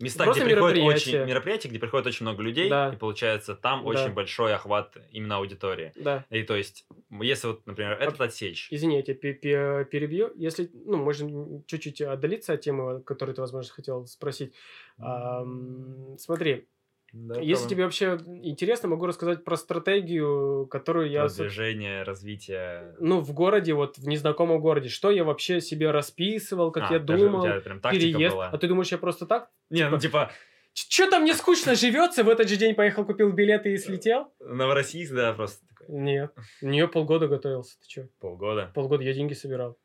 Места, 0.00 0.22
Просто 0.24 0.44
где 0.44 0.54
приходит 0.54 0.76
мероприятие. 0.76 1.20
очень 1.22 1.28
мероприятия, 1.28 1.68
где 1.68 1.78
приходит 1.80 2.06
очень 2.06 2.24
много 2.24 2.40
людей, 2.40 2.70
Да. 2.70 2.90
и 2.94 2.96
получается 2.96 3.56
там 3.56 3.82
Да. 3.82 3.88
очень 3.88 4.12
большой 4.14 4.54
охват 4.54 4.96
именно 5.10 5.36
аудитории. 5.38 5.92
Да. 5.96 6.24
И 6.30 6.44
то 6.44 6.54
есть, 6.54 6.86
если 7.20 7.48
вот, 7.48 7.66
например, 7.66 7.92
этот 8.00 8.20
отсечь, 8.20 8.68
Извини, 8.70 8.96
я 8.96 9.02
тебя 9.02 9.14
пе- 9.16 9.34
пе- 9.34 9.84
перебью. 9.90 10.30
Если, 10.36 10.70
ну, 10.72 10.98
можем 10.98 11.64
чуть-чуть 11.66 12.00
отдалиться 12.02 12.52
от 12.52 12.60
темы, 12.60 13.00
которую 13.02 13.34
ты, 13.34 13.40
возможно, 13.40 13.72
хотел 13.74 14.06
спросить. 14.06 14.54
Ам, 14.98 16.16
смотри, 16.18 16.68
да, 17.12 17.40
если 17.40 17.68
тебе 17.68 17.84
вообще 17.84 18.18
интересно, 18.42 18.88
могу 18.88 19.06
рассказать 19.06 19.42
про 19.42 19.56
стратегию, 19.56 20.66
которую 20.70 21.10
я... 21.10 21.22
продвижение, 21.22 22.02
развитие. 22.02 22.94
Ну, 23.00 23.20
в 23.20 23.32
городе, 23.32 23.72
вот 23.72 23.96
в 23.96 24.06
незнакомом 24.06 24.60
городе, 24.60 24.88
что 24.88 25.10
я 25.10 25.24
вообще 25.24 25.60
себе 25.60 25.90
расписывал, 25.90 26.70
как 26.70 26.90
А, 26.90 26.94
я 26.94 26.98
думал, 26.98 27.42
тебя 27.42 27.60
прям 27.60 27.80
тактика 27.80 28.04
переезд. 28.04 28.34
была. 28.34 28.48
А 28.48 28.58
ты 28.58 28.68
думаешь, 28.68 28.92
я 28.92 28.98
просто 28.98 29.26
так? 29.26 29.50
Не, 29.70 29.88
ну 29.88 29.98
типа 29.98 30.30
Че 30.74 31.10
там 31.10 31.22
мне 31.22 31.34
скучно 31.34 31.74
живется? 31.74 32.22
В 32.24 32.28
этот 32.28 32.48
же 32.48 32.56
день 32.56 32.74
поехал, 32.74 33.04
купил 33.04 33.32
билеты 33.32 33.72
и 33.72 33.78
слетел? 33.78 34.32
Новороссийск, 34.38 35.14
да, 35.14 35.32
просто 35.32 35.66
такой, 35.66 35.86
Нет. 35.88 36.32
Не, 36.60 36.86
полгода 36.86 37.26
готовился. 37.26 37.78
Ты 37.80 37.86
че? 37.88 38.08
полгода. 38.20 38.70
Полгода 38.74 39.02
я 39.02 39.12
деньги 39.14 39.34
собирал. 39.34 39.78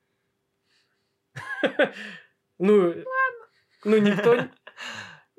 Ну, 2.60 2.94
ну 3.84 3.98
никто... 3.98 4.48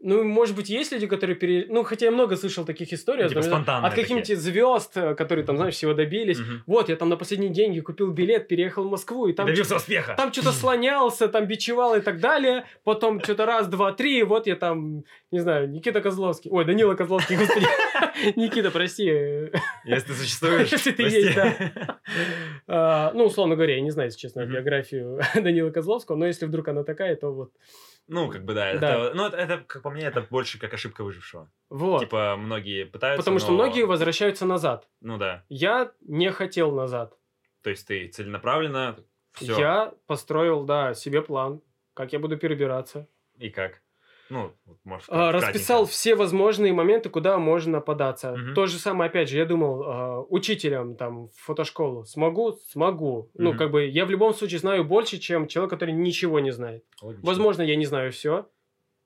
Ну, 0.07 0.23
может 0.23 0.55
быть, 0.55 0.69
есть 0.69 0.93
люди, 0.93 1.07
которые 1.07 1.35
пере... 1.35 1.67
Ну, 1.71 1.83
хотя 1.83 2.07
я 2.07 2.13
много 2.13 2.37
слышал 2.37 2.67
таких 2.67 2.93
историй. 2.93 3.27
Типа 3.27 3.41
спонтанные 3.41 3.89
От 3.89 3.95
каких-нибудь 3.95 4.39
звезд, 4.39 4.97
э, 4.97 5.15
которые 5.15 5.47
там, 5.47 5.57
знаешь, 5.57 5.75
всего 5.75 5.95
добились. 5.95 6.39
Мгм. 6.39 6.63
Вот, 6.67 6.91
я 6.91 6.97
там 6.97 7.09
на 7.09 7.17
последние 7.17 7.51
деньги 7.51 7.81
купил 7.81 8.11
билет, 8.11 8.47
переехал 8.47 8.85
в 8.87 8.91
Москву, 8.91 9.29
и 9.29 9.33
там... 9.33 9.47
добился 9.47 9.77
успеха. 9.77 10.15
Там 10.15 10.31
что-то 10.31 10.53
слонялся, 10.61 11.27
там 11.29 11.47
бичевал 11.47 11.95
и 11.95 12.01
так 12.01 12.21
далее. 12.21 12.67
Потом 12.85 13.19
что-то 13.23 13.47
раз, 13.47 13.67
два, 13.67 13.93
три, 13.93 14.19
и 14.19 14.23
вот 14.25 14.47
я 14.47 14.57
там, 14.57 15.05
не 15.31 15.39
знаю, 15.39 15.71
Никита 15.71 16.03
Козловский. 16.03 16.51
Ой, 16.51 16.67
Данила 16.67 16.95
Козловский, 16.95 17.39
господи. 17.39 17.67
Никита, 18.37 18.71
прости. 18.71 19.05
Если 19.05 20.09
ты 20.09 20.13
существуешь, 20.13 20.71
Если 20.71 20.91
ты 20.93 21.03
есть, 21.05 21.35
да. 21.35 22.01
А, 22.67 23.13
Ну, 23.15 23.25
условно 23.25 23.55
говоря, 23.55 23.77
я 23.77 23.81
не 23.81 23.91
знаю, 23.91 24.09
если 24.09 24.21
честно, 24.21 24.45
биографию 24.45 25.21
Данила 25.35 25.71
Козловского, 25.71 26.17
но 26.17 26.27
если 26.27 26.45
вдруг 26.45 26.69
она 26.69 26.85
такая, 26.85 27.17
то 27.17 27.31
вот. 27.31 27.53
Ну, 28.07 28.31
как 28.31 28.45
бы 28.45 28.55
да. 28.55 28.77
Да. 28.79 29.07
Это, 29.07 29.15
ну, 29.15 29.27
это, 29.27 29.59
как 29.67 29.83
по 29.83 29.91
мне, 29.91 30.03
это 30.05 30.21
больше 30.23 30.59
как 30.59 30.75
ошибка 30.75 31.05
выжившего. 31.05 31.51
Вот. 31.71 32.01
Типа, 32.01 32.37
многие 32.37 32.85
пытаются, 32.85 33.23
Потому 33.23 33.39
что 33.39 33.53
но- 33.53 33.55
многие 33.55 33.85
возвращаются 33.87 34.45
назад. 34.45 34.89
Ну 35.01 35.17
да. 35.17 35.45
Я 35.49 35.93
не 36.03 36.31
хотел 36.31 36.71
назад. 36.73 37.17
То 37.63 37.71
есть 37.71 37.87
ты 37.87 38.09
целенаправленно, 38.09 38.99
все. 39.33 39.59
Я 39.59 39.95
построил, 40.07 40.65
да, 40.65 40.93
себе 40.95 41.23
план, 41.23 41.63
как 41.95 42.13
я 42.13 42.19
буду 42.19 42.37
перебираться. 42.37 43.09
И 43.39 43.49
как? 43.51 43.81
Ну, 44.31 44.53
можешь 44.85 45.07
А, 45.11 45.33
расписал 45.33 45.85
все 45.87 46.15
возможные 46.15 46.73
моменты, 46.73 47.11
куда 47.11 47.39
можно 47.39 47.81
податься. 47.81 48.33
Мгм. 48.37 48.55
То 48.55 48.67
же 48.67 48.79
самое, 48.79 49.09
опять 49.11 49.29
же, 49.29 49.37
я 49.37 49.45
думал, 49.45 49.83
а, 49.85 50.21
учителем 50.23 50.97
там 50.97 51.29
в 51.29 51.35
фотошколу 51.37 52.05
смогу, 52.05 52.53
смогу. 52.53 53.31
Ну, 53.35 53.51
Мгм. 53.51 53.59
как 53.59 53.71
бы 53.71 53.87
я 53.87 54.07
в 54.07 54.11
любом 54.11 54.35
случае 54.35 54.59
знаю 54.61 54.85
больше, 54.85 55.19
чем 55.19 55.47
человек, 55.47 55.71
который 55.71 55.93
ничего 55.95 56.41
не 56.41 56.53
знает. 56.53 56.85
Логично. 57.03 57.27
Возможно, 57.27 57.63
я 57.63 57.77
не 57.77 57.87
знаю 57.87 58.13
все. 58.13 58.49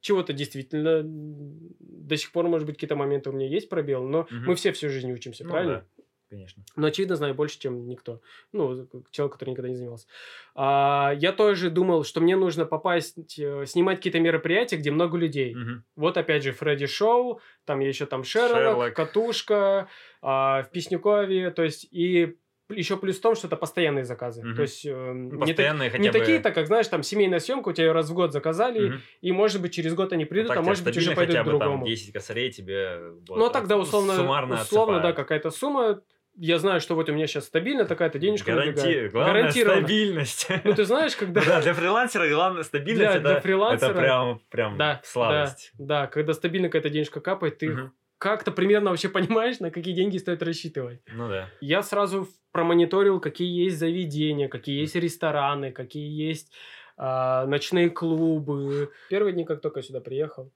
Чего-то 0.00 0.32
действительно 0.32 1.02
до 1.04 2.16
сих 2.16 2.30
пор, 2.32 2.46
может 2.48 2.66
быть, 2.66 2.76
какие-то 2.76 2.94
моменты 2.96 3.30
у 3.30 3.32
меня 3.32 3.48
есть 3.48 3.68
пробел, 3.68 4.04
но 4.04 4.28
Мгм. 4.30 4.44
мы 4.46 4.54
все 4.54 4.70
всю 4.72 4.88
жизнь 4.88 5.10
учимся, 5.12 5.44
Ну 5.44 5.50
правильно? 5.50 5.84
да, 5.96 5.97
конечно. 6.28 6.62
Но, 6.76 6.86
очевидно, 6.88 7.16
знаю 7.16 7.34
больше, 7.34 7.58
чем 7.58 7.86
никто. 7.88 8.20
Ну, 8.52 8.86
человек, 9.10 9.32
который 9.34 9.50
никогда 9.50 9.68
не 9.68 9.76
занимался. 9.76 10.06
А, 10.54 11.14
я 11.18 11.32
тоже 11.32 11.70
думал, 11.70 12.04
что 12.04 12.20
мне 12.20 12.36
нужно 12.36 12.66
попасть, 12.66 13.38
э, 13.38 13.64
снимать 13.66 13.96
какие-то 13.98 14.20
мероприятия, 14.20 14.76
где 14.76 14.90
много 14.90 15.16
людей. 15.18 15.54
Мгм. 15.54 15.84
Вот 15.96 16.16
опять 16.16 16.42
же 16.42 16.52
Фредди 16.52 16.86
Шоу, 16.86 17.40
там 17.64 17.80
еще 17.80 18.06
там 18.06 18.24
Шерлок, 18.24 18.56
Шерлок. 18.56 18.94
Катушка, 18.94 19.88
а, 20.22 20.62
в 20.62 20.70
Песнюкове, 20.70 21.50
то 21.50 21.62
есть 21.62 21.86
и 21.90 22.36
еще 22.70 22.98
плюс 22.98 23.16
в 23.16 23.22
том, 23.22 23.34
что 23.34 23.46
это 23.46 23.56
постоянные 23.56 24.04
заказы. 24.04 24.42
Мгм. 24.44 24.54
То 24.56 24.60
есть 24.62 24.84
э, 24.84 24.90
Ну, 25.12 25.42
не, 25.46 25.54
так- 25.54 25.78
хотя 25.90 25.96
не 25.98 26.10
бы... 26.10 26.18
такие-то, 26.18 26.50
как 26.50 26.66
знаешь, 26.66 26.86
там 26.86 27.02
семейная 27.02 27.38
съемка, 27.40 27.70
у 27.70 27.72
тебя 27.72 27.86
ее 27.86 27.92
раз 27.92 28.10
в 28.10 28.14
год 28.14 28.32
заказали, 28.34 28.88
Мгм. 28.90 29.00
и 29.22 29.32
может 29.32 29.62
быть 29.62 29.72
через 29.72 29.94
год 29.94 30.12
они 30.12 30.26
придут, 30.26 30.48
Ну, 30.48 30.54
так 30.54 30.58
а 30.58 30.62
может 30.62 30.84
быть 30.84 30.94
уже 30.98 31.12
пойдут 31.14 31.34
хотя 31.36 31.44
бы 31.44 31.50
другому. 31.52 31.78
там 31.78 31.86
10 31.86 32.12
косарей 32.12 32.50
тебе... 32.52 33.00
вот, 33.26 33.38
Ну 33.38 33.46
а 33.46 33.50
тогда 33.50 33.76
от- 33.76 33.84
условно, 33.84 34.16
суммарно 34.16 34.56
условно 34.60 35.00
да, 35.00 35.12
какая-то 35.14 35.50
сумма. 35.50 36.02
Я 36.40 36.58
знаю, 36.58 36.80
что 36.80 36.94
вот 36.94 37.08
у 37.08 37.12
меня 37.12 37.26
сейчас 37.26 37.46
стабильно 37.46 37.84
такая-то 37.84 38.18
денежка 38.20 38.52
Гаранти... 38.52 39.08
Главное, 39.08 39.50
стабильность. 39.50 40.46
Ну 40.64 40.72
ты 40.74 40.84
знаешь, 40.84 41.16
когда... 41.16 41.44
Да, 41.44 41.60
для 41.60 41.74
фрилансера 41.74 42.28
главное 42.28 42.62
стабильность. 42.62 43.10
Для- 43.10 43.20
это, 43.20 43.28
для 43.28 43.40
фрилансера- 43.40 43.90
это 43.90 43.94
прям, 44.00 44.40
прям 44.48 44.78
Да, 44.78 45.00
сладость. 45.04 45.72
Да, 45.78 46.02
да, 46.02 46.06
когда 46.06 46.32
стабильно 46.34 46.68
какая-то 46.68 46.90
денежка 46.90 47.20
капает, 47.20 47.58
ты 47.58 47.70
Мгм. 47.70 47.92
как-то 48.18 48.52
примерно 48.52 48.90
вообще 48.90 49.08
понимаешь, 49.08 49.58
на 49.58 49.72
какие 49.72 49.94
деньги 49.94 50.16
стоит 50.18 50.42
рассчитывать. 50.42 51.00
Ну 51.12 51.28
да. 51.28 51.48
Я 51.60 51.82
сразу 51.82 52.28
промониторил, 52.52 53.18
какие 53.20 53.64
есть 53.64 53.78
заведения, 53.78 54.48
какие 54.48 54.80
есть 54.80 54.94
рестораны, 54.94 55.72
какие 55.72 56.08
есть 56.28 56.52
а, 56.96 57.46
ночные 57.46 57.90
клубы. 57.90 58.92
Первые 59.08 59.32
дни, 59.32 59.44
как 59.44 59.60
только 59.60 59.82
сюда 59.82 60.00
приехал, 60.00 60.52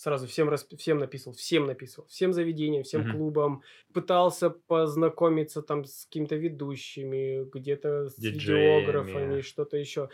сразу 0.00 0.26
всем, 0.26 0.48
расп- 0.48 0.76
всем 0.78 0.98
написал, 0.98 1.34
всем 1.34 1.66
написал, 1.66 2.06
всем 2.08 2.32
заведениям, 2.32 2.84
всем 2.84 3.02
Мгм. 3.02 3.10
клубам. 3.12 3.62
Пытался 3.92 4.48
познакомиться 4.50 5.60
там 5.60 5.84
с 5.84 6.06
какими-то 6.06 6.36
ведущими, 6.36 7.44
где-то 7.44 8.08
с 8.08 8.14
Диджеями. 8.16 8.80
видеографами, 8.80 9.40
что-то 9.42 9.76
еще. 9.76 10.08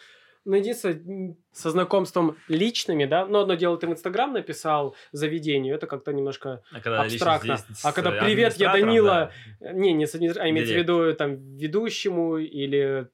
Но 0.44 0.56
единственное, 0.56 0.96
м, 0.96 1.36
со 1.52 1.70
знакомством 1.70 2.36
личными, 2.48 3.04
да, 3.04 3.26
ну, 3.26 3.38
одно 3.40 3.54
дело, 3.54 3.76
ты 3.78 3.86
в 3.86 3.90
Инстаграм 3.92 4.32
написал 4.32 4.94
заведению, 5.12 5.74
это 5.76 5.86
как-то 5.86 6.12
немножко 6.12 6.62
А 6.72 6.80
когда 6.80 7.02
Абстрактно. 7.02 7.56
здесь 7.56 7.84
А 7.84 7.92
когда 7.92 8.10
«Привет, 8.12 8.56
я 8.56 8.70
администратором, 8.72 8.86
Данила», 8.86 9.32
да. 9.60 9.72
не, 9.72 9.92
не 9.92 10.06
с 10.06 10.14
администра- 10.14 10.42
а 10.42 10.50
имеется 10.50 10.74
в 10.74 10.76
виду 10.78 11.14
там 11.14 11.56
ведущему 11.56 12.38
или 12.38 13.08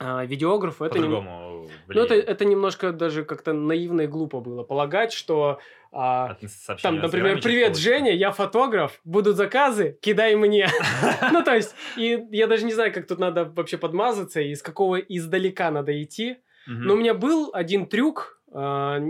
а, 0.00 0.24
видеографу, 0.24 0.84
это, 0.84 0.94
по-другому 0.96 1.50
ну, 1.88 2.02
это, 2.02 2.14
это 2.14 2.44
немножко 2.44 2.92
даже 2.92 3.24
как-то 3.24 3.52
наивно 3.52 4.02
и 4.02 4.06
глупо 4.06 4.40
было 4.40 4.62
полагать, 4.62 5.12
что 5.12 5.58
а, 5.92 6.36
там, 6.82 6.96
например, 6.96 7.40
привет, 7.40 7.76
Женя, 7.76 8.14
я 8.14 8.30
фотограф, 8.30 9.00
будут 9.04 9.36
заказы, 9.36 9.98
кидай 10.00 10.36
мне. 10.36 10.68
Ну, 11.32 11.44
то 11.44 11.54
есть, 11.54 11.74
и 11.96 12.26
я 12.30 12.46
даже 12.46 12.64
не 12.64 12.72
знаю, 12.72 12.92
как 12.92 13.06
тут 13.06 13.18
надо 13.18 13.44
вообще 13.44 13.78
подмазаться, 13.78 14.40
и 14.40 14.54
с 14.54 14.62
какого 14.62 14.96
издалека 14.96 15.70
надо 15.70 16.00
идти. 16.02 16.38
Но 16.66 16.94
у 16.94 16.96
меня 16.96 17.14
был 17.14 17.50
один 17.52 17.86
трюк, 17.86 18.40
а, 18.52 19.00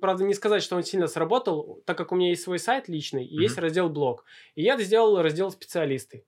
правда, 0.00 0.24
не 0.24 0.34
сказать, 0.34 0.62
что 0.62 0.76
он 0.76 0.82
сильно 0.82 1.06
сработал, 1.06 1.82
так 1.86 1.96
как 1.96 2.12
у 2.12 2.16
меня 2.16 2.30
есть 2.30 2.42
свой 2.42 2.58
сайт 2.58 2.88
личный 2.88 3.24
и 3.24 3.40
есть 3.40 3.58
раздел 3.58 3.88
блог. 3.88 4.24
И 4.54 4.62
я 4.62 4.76
сделал 4.78 5.22
раздел 5.22 5.50
специалисты. 5.50 6.24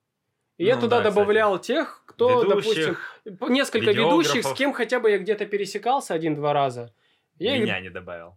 И 0.61 0.64
я 0.66 0.75
Ну 0.75 0.83
туда 0.83 0.99
да, 0.99 1.05
кстати. 1.09 1.14
добавлял 1.14 1.59
тех, 1.59 2.03
кто, 2.07 2.44
допустим, 2.44 2.96
Ведущих, 3.25 3.49
несколько 3.49 3.92
ведущих, 3.92 4.44
с 4.44 4.53
кем 4.53 4.75
хотя 4.75 5.01
бы 5.01 5.11
я 5.11 5.16
где-то 5.16 5.46
пересекался 5.46 6.12
один-два 6.12 6.53
раза. 6.53 6.92
Я 7.38 7.57
их- 7.57 7.62
меня 7.62 7.81
не 7.81 7.88
добавил. 7.88 8.37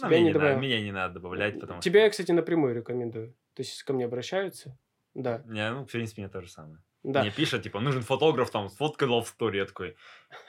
Ну, 0.00 0.06
Тебя 0.06 0.08
мне 0.08 0.18
не 0.18 0.24
не 0.26 0.32
надо- 0.34 0.38
добавил. 0.44 0.60
меня 0.60 0.80
не 0.80 0.92
надо 0.92 1.14
добавлять, 1.14 1.58
потому 1.58 1.80
Тебя 1.80 2.02
я, 2.02 2.06
что... 2.06 2.10
кстати, 2.12 2.30
напрямую 2.30 2.76
рекомендую. 2.76 3.34
То 3.54 3.62
есть, 3.62 3.82
ко 3.82 3.92
мне 3.92 4.04
обращаются, 4.04 4.78
да, 5.14 5.42
Не, 5.46 5.68
ну, 5.72 5.84
в 5.84 5.90
принципе, 5.90 6.22
мне 6.22 6.28
то 6.30 6.40
же 6.42 6.48
самое. 6.48 6.78
Да. 7.02 7.20
Мне 7.22 7.30
пишет, 7.30 7.62
типа, 7.62 7.80
нужен 7.80 8.02
фотограф, 8.02 8.50
там, 8.50 8.68
сфоткай 8.68 9.08
love 9.08 9.24
story. 9.38 9.56
Я 9.56 9.64
такой, 9.66 9.96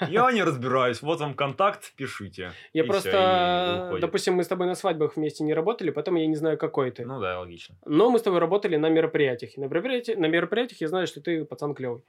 я 0.09 0.31
не 0.31 0.43
разбираюсь, 0.43 1.01
вот 1.01 1.19
вам 1.19 1.33
контакт, 1.33 1.93
пишите. 1.95 2.51
Я 2.73 2.83
И 2.83 2.87
просто, 2.87 3.09
и 3.09 3.85
уходит. 3.87 4.01
допустим, 4.01 4.33
мы 4.33 4.43
с 4.43 4.47
тобой 4.47 4.67
на 4.67 4.75
свадьбах 4.75 5.15
вместе 5.15 5.43
не 5.43 5.53
работали, 5.53 5.91
потом 5.91 6.15
я 6.15 6.27
не 6.27 6.35
знаю, 6.35 6.57
какой 6.57 6.91
ты. 6.91 7.05
Ну 7.05 7.19
да, 7.19 7.39
логично. 7.39 7.75
Но 7.85 8.09
мы 8.09 8.19
с 8.19 8.21
тобой 8.23 8.39
работали 8.39 8.75
на 8.77 8.89
мероприятиях. 8.89 9.57
И 9.57 9.61
на, 9.61 9.65
мероприятии, 9.65 10.13
на 10.13 10.25
мероприятиях 10.27 10.81
я 10.81 10.87
знаю, 10.87 11.07
что 11.07 11.21
ты 11.21 11.45
пацан 11.45 11.73
клевый. 11.73 12.01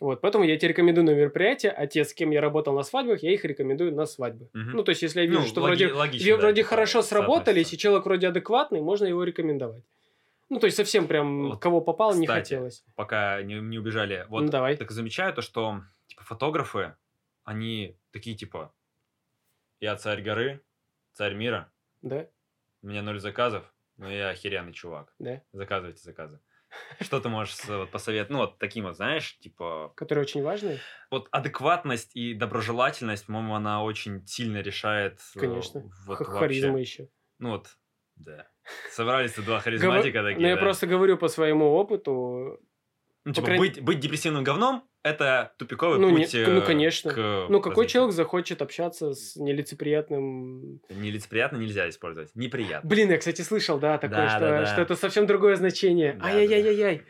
Вот, 0.00 0.20
поэтому 0.20 0.44
я 0.44 0.56
тебе 0.56 0.68
рекомендую 0.68 1.04
на 1.06 1.10
мероприятия, 1.10 1.70
а 1.70 1.88
те, 1.88 2.04
с 2.04 2.14
кем 2.14 2.30
я 2.30 2.40
работал 2.40 2.72
на 2.72 2.84
свадьбах, 2.84 3.20
я 3.24 3.32
их 3.32 3.44
рекомендую 3.44 3.92
на 3.92 4.06
свадьбы. 4.06 4.48
Мгм. 4.54 4.70
Ну, 4.76 4.84
то 4.84 4.90
есть, 4.90 5.02
если 5.02 5.22
я 5.22 5.26
вижу, 5.26 5.40
Ну, 5.40 5.46
что 5.46 5.60
логи- 5.60 5.70
вроде, 5.70 5.92
логично, 5.92 6.24
две 6.24 6.36
да, 6.36 6.40
вроде 6.42 6.62
типа, 6.62 6.68
хорошо 6.68 7.02
сработались, 7.02 7.72
и 7.72 7.78
человек 7.78 8.04
вроде 8.04 8.28
адекватный, 8.28 8.80
можно 8.80 9.06
его 9.06 9.24
рекомендовать. 9.24 9.82
Ну, 10.50 10.58
то 10.60 10.66
есть, 10.66 10.76
совсем 10.76 11.06
прям 11.08 11.50
Вот, 11.50 11.60
кого 11.60 11.80
попало, 11.80 12.14
не 12.14 12.26
кстати, 12.26 12.54
хотелось. 12.54 12.84
Пока 12.94 13.42
не, 13.42 13.54
не 13.60 13.78
убежали. 13.78 14.24
Вот 14.28 14.44
Ну, 14.44 14.48
давай. 14.50 14.76
так 14.76 14.90
замечаю 14.90 15.34
то, 15.34 15.42
что 15.42 15.82
типа 16.06 16.24
фотографы, 16.24 16.96
они 17.44 17.98
такие 18.12 18.36
типа, 18.36 18.72
я 19.80 19.96
царь 19.96 20.22
горы, 20.22 20.62
царь 21.12 21.34
мира, 21.34 21.70
Да, 22.02 22.26
у 22.82 22.86
меня 22.86 23.02
ноль 23.02 23.20
заказов, 23.20 23.64
но 23.96 24.10
я 24.10 24.30
охеренный 24.30 24.72
чувак. 24.72 25.14
да. 25.18 25.42
Заказывайте 25.52 26.00
заказы. 26.02 26.40
Что 27.00 27.18
ты 27.20 27.30
можешь 27.30 27.64
вот, 27.64 27.90
посоветовать? 27.90 28.30
Ну, 28.30 28.38
вот 28.38 28.58
таким 28.58 28.84
вот, 28.84 28.96
знаешь, 28.96 29.38
типа, 29.38 29.92
Который 29.96 30.20
очень 30.20 30.42
важный. 30.42 30.78
вот 31.10 31.26
адекватность 31.30 32.14
и 32.14 32.34
доброжелательность, 32.34 33.24
по-моему, 33.26 33.54
она 33.54 33.82
очень 33.82 34.26
сильно 34.26 34.58
решает 34.60 35.18
э, 35.34 35.40
Конечно. 35.40 35.80
вот 36.06 36.18
Х- 36.18 36.24
вообще. 36.24 36.38
Харизма 36.38 36.78
еще. 36.78 37.08
Ну 37.38 37.50
вот, 37.52 37.78
да. 38.18 38.46
Собрались 38.90 39.32
тут 39.32 39.44
два 39.44 39.60
харизматика 39.60 40.22
такие, 40.22 40.40
Ну, 40.40 40.46
я 40.46 40.56
просто 40.56 40.86
говорю 40.86 41.16
по 41.16 41.28
своему 41.28 41.66
опыту. 41.66 42.60
Ну, 43.24 43.32
типа, 43.32 43.56
быть, 43.58 43.82
быть 43.82 44.00
депрессивным 44.00 44.42
говном– 44.42 44.84
это 45.02 45.52
тупиковый 45.58 45.98
Ну, 45.98 46.10
путь 46.16 46.34
э, 46.34 46.46
ну, 46.46 46.62
конечно. 46.62 47.12
к 47.12 47.46
Ну, 47.50 47.60
какой 47.60 47.86
человек 47.86 48.14
захочет 48.14 48.62
общаться 48.62 49.12
с 49.12 49.36
нелицеприятным... 49.36 50.80
Нелицеприятно 50.88 51.58
нельзя 51.58 51.88
использовать. 51.88 52.30
Неприятно. 52.34 52.88
Блин, 52.88 53.10
я, 53.10 53.18
кстати, 53.18 53.42
слышал, 53.42 53.78
да, 53.78 53.98
такое, 53.98 54.18
Да, 54.18 54.28
что, 54.30 54.40
да, 54.40 54.60
да. 54.60 54.66
что 54.66 54.80
это 54.80 54.96
совсем 54.96 55.26
другое 55.26 55.56
значение. 55.56 56.14
Да, 56.14 56.26
Ай-яй-яй-яй. 56.28 57.02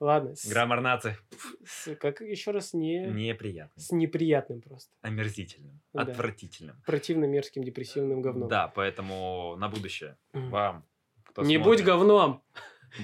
Ладно. 0.00 0.34
с- 0.34 0.46
Граммар 0.46 0.80
нации. 0.80 1.16
с- 1.64 1.94
как 1.96 2.20
еще 2.22 2.50
раз 2.52 2.72
не... 2.72 3.06
Неприятно. 3.06 3.80
С 3.80 3.92
неприятным 3.92 4.62
просто. 4.62 4.90
Омерзительным. 5.02 5.80
Да. 5.92 6.02
Отвратительным. 6.02 6.82
Противным, 6.86 7.30
мерзким, 7.30 7.62
депрессивным 7.62 8.22
говном. 8.22 8.48
Да, 8.48 8.68
поэтому 8.68 9.56
на 9.56 9.68
будущее 9.68 10.16
вам, 10.32 10.84
кто 11.24 11.42
Не 11.42 11.56
смотрит, 11.56 11.64
будь 11.64 11.84
говном. 11.86 12.42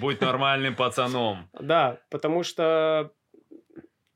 будь 0.01 0.21
нормальным 0.23 0.75
пацаном. 0.75 1.51
Да, 1.61 2.01
потому 2.11 2.43
что 2.43 3.13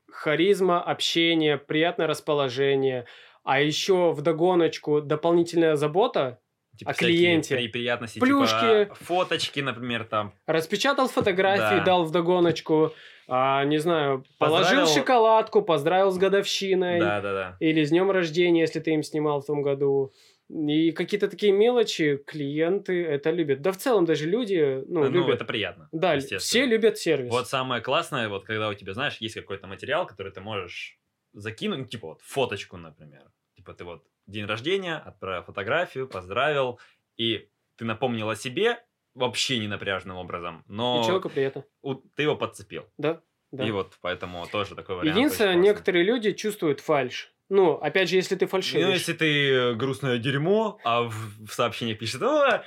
харизма, 0.09 0.81
общение, 0.83 1.57
приятное 1.57 2.07
расположение, 2.07 3.05
а 3.43 3.59
еще 3.61 4.11
вдогоночку 4.11 5.01
дополнительная 5.01 5.75
забота. 5.75 6.39
Типа 6.81 6.91
О 6.91 6.93
всякие 6.95 7.15
клиенте. 7.17 7.55
при- 7.57 7.67
приятности, 7.67 8.17
Плюшки. 8.19 8.85
типа 8.85 8.95
фоточки, 8.95 9.59
например, 9.59 10.03
там. 10.05 10.33
Распечатал 10.47 11.07
фотографии, 11.07 11.77
Да. 11.77 11.83
дал 11.83 12.05
вдогоночку, 12.05 12.91
а, 13.27 13.63
не 13.65 13.77
знаю, 13.77 14.25
положил 14.39 14.79
Поздравил. 14.81 14.87
шоколадку, 14.87 15.61
поздравил 15.61 16.09
с 16.11 16.17
годовщиной. 16.17 16.99
Да-да-да. 16.99 17.55
Или 17.59 17.83
с 17.83 17.89
днем 17.91 18.09
рождения, 18.09 18.61
если 18.61 18.79
ты 18.79 18.91
им 18.95 19.03
снимал 19.03 19.41
в 19.41 19.45
том 19.45 19.61
году. 19.61 20.11
И 20.49 20.91
какие-то 20.91 21.29
такие 21.29 21.51
мелочи 21.53 22.17
клиенты 22.27 23.05
это 23.05 23.29
любят. 23.29 23.61
Да 23.61 23.71
в 23.71 23.77
целом 23.77 24.05
даже 24.05 24.25
люди, 24.27 24.83
ну, 24.87 25.01
Ну, 25.03 25.09
любят. 25.09 25.35
это 25.35 25.45
приятно. 25.45 25.87
Да, 25.91 26.17
все 26.19 26.65
любят 26.65 26.97
сервис. 26.97 27.29
Вот 27.31 27.47
самое 27.47 27.81
классное, 27.83 28.27
вот 28.27 28.43
когда 28.45 28.69
у 28.69 28.73
тебя, 28.73 28.93
знаешь, 28.93 29.17
есть 29.19 29.35
какой-то 29.35 29.67
материал, 29.67 30.07
который 30.07 30.31
ты 30.31 30.41
можешь 30.41 30.97
закинуть, 31.33 31.79
ну, 31.79 31.85
типа 31.85 32.07
вот 32.07 32.21
фоточку, 32.23 32.77
например. 32.77 33.21
Типа 33.55 33.73
ты 33.75 33.83
вот 33.85 34.03
день 34.27 34.45
рождения, 34.45 34.95
отправил 34.97 35.43
фотографию, 35.43 36.07
поздравил, 36.07 36.79
и 37.17 37.49
ты 37.77 37.85
напомнил 37.85 38.29
о 38.29 38.35
себе 38.35 38.83
вообще 39.13 39.57
не 39.59 39.67
напряженным 39.67 40.17
образом, 40.17 40.63
но 40.67 41.01
И 41.01 41.05
человеку 41.05 41.29
приятно. 41.29 41.65
у- 41.81 41.95
ты 41.95 42.23
его 42.23 42.35
подцепил. 42.35 42.89
Да, 42.97 43.21
да. 43.51 43.65
И 43.67 43.71
вот 43.71 43.97
поэтому 44.01 44.45
тоже 44.47 44.75
такой 44.75 44.95
вариант. 44.97 45.17
Единственное, 45.17 45.55
некоторые 45.55 46.03
люди 46.05 46.31
чувствуют 46.31 46.79
фальш. 46.79 47.33
Ну, 47.49 47.73
опять 47.73 48.07
же, 48.09 48.15
если 48.15 48.35
ты 48.37 48.47
фальшивишь. 48.47 48.85
Ну, 48.85 48.91
если 48.93 49.11
ты 49.11 49.51
э, 49.51 49.73
грустное 49.73 50.17
дерьмо, 50.19 50.79
а 50.85 51.01
в, 51.03 51.13
в 51.45 51.51
сообщениях 51.51 51.99
пишет, 51.99 52.21
о, 52.21 52.63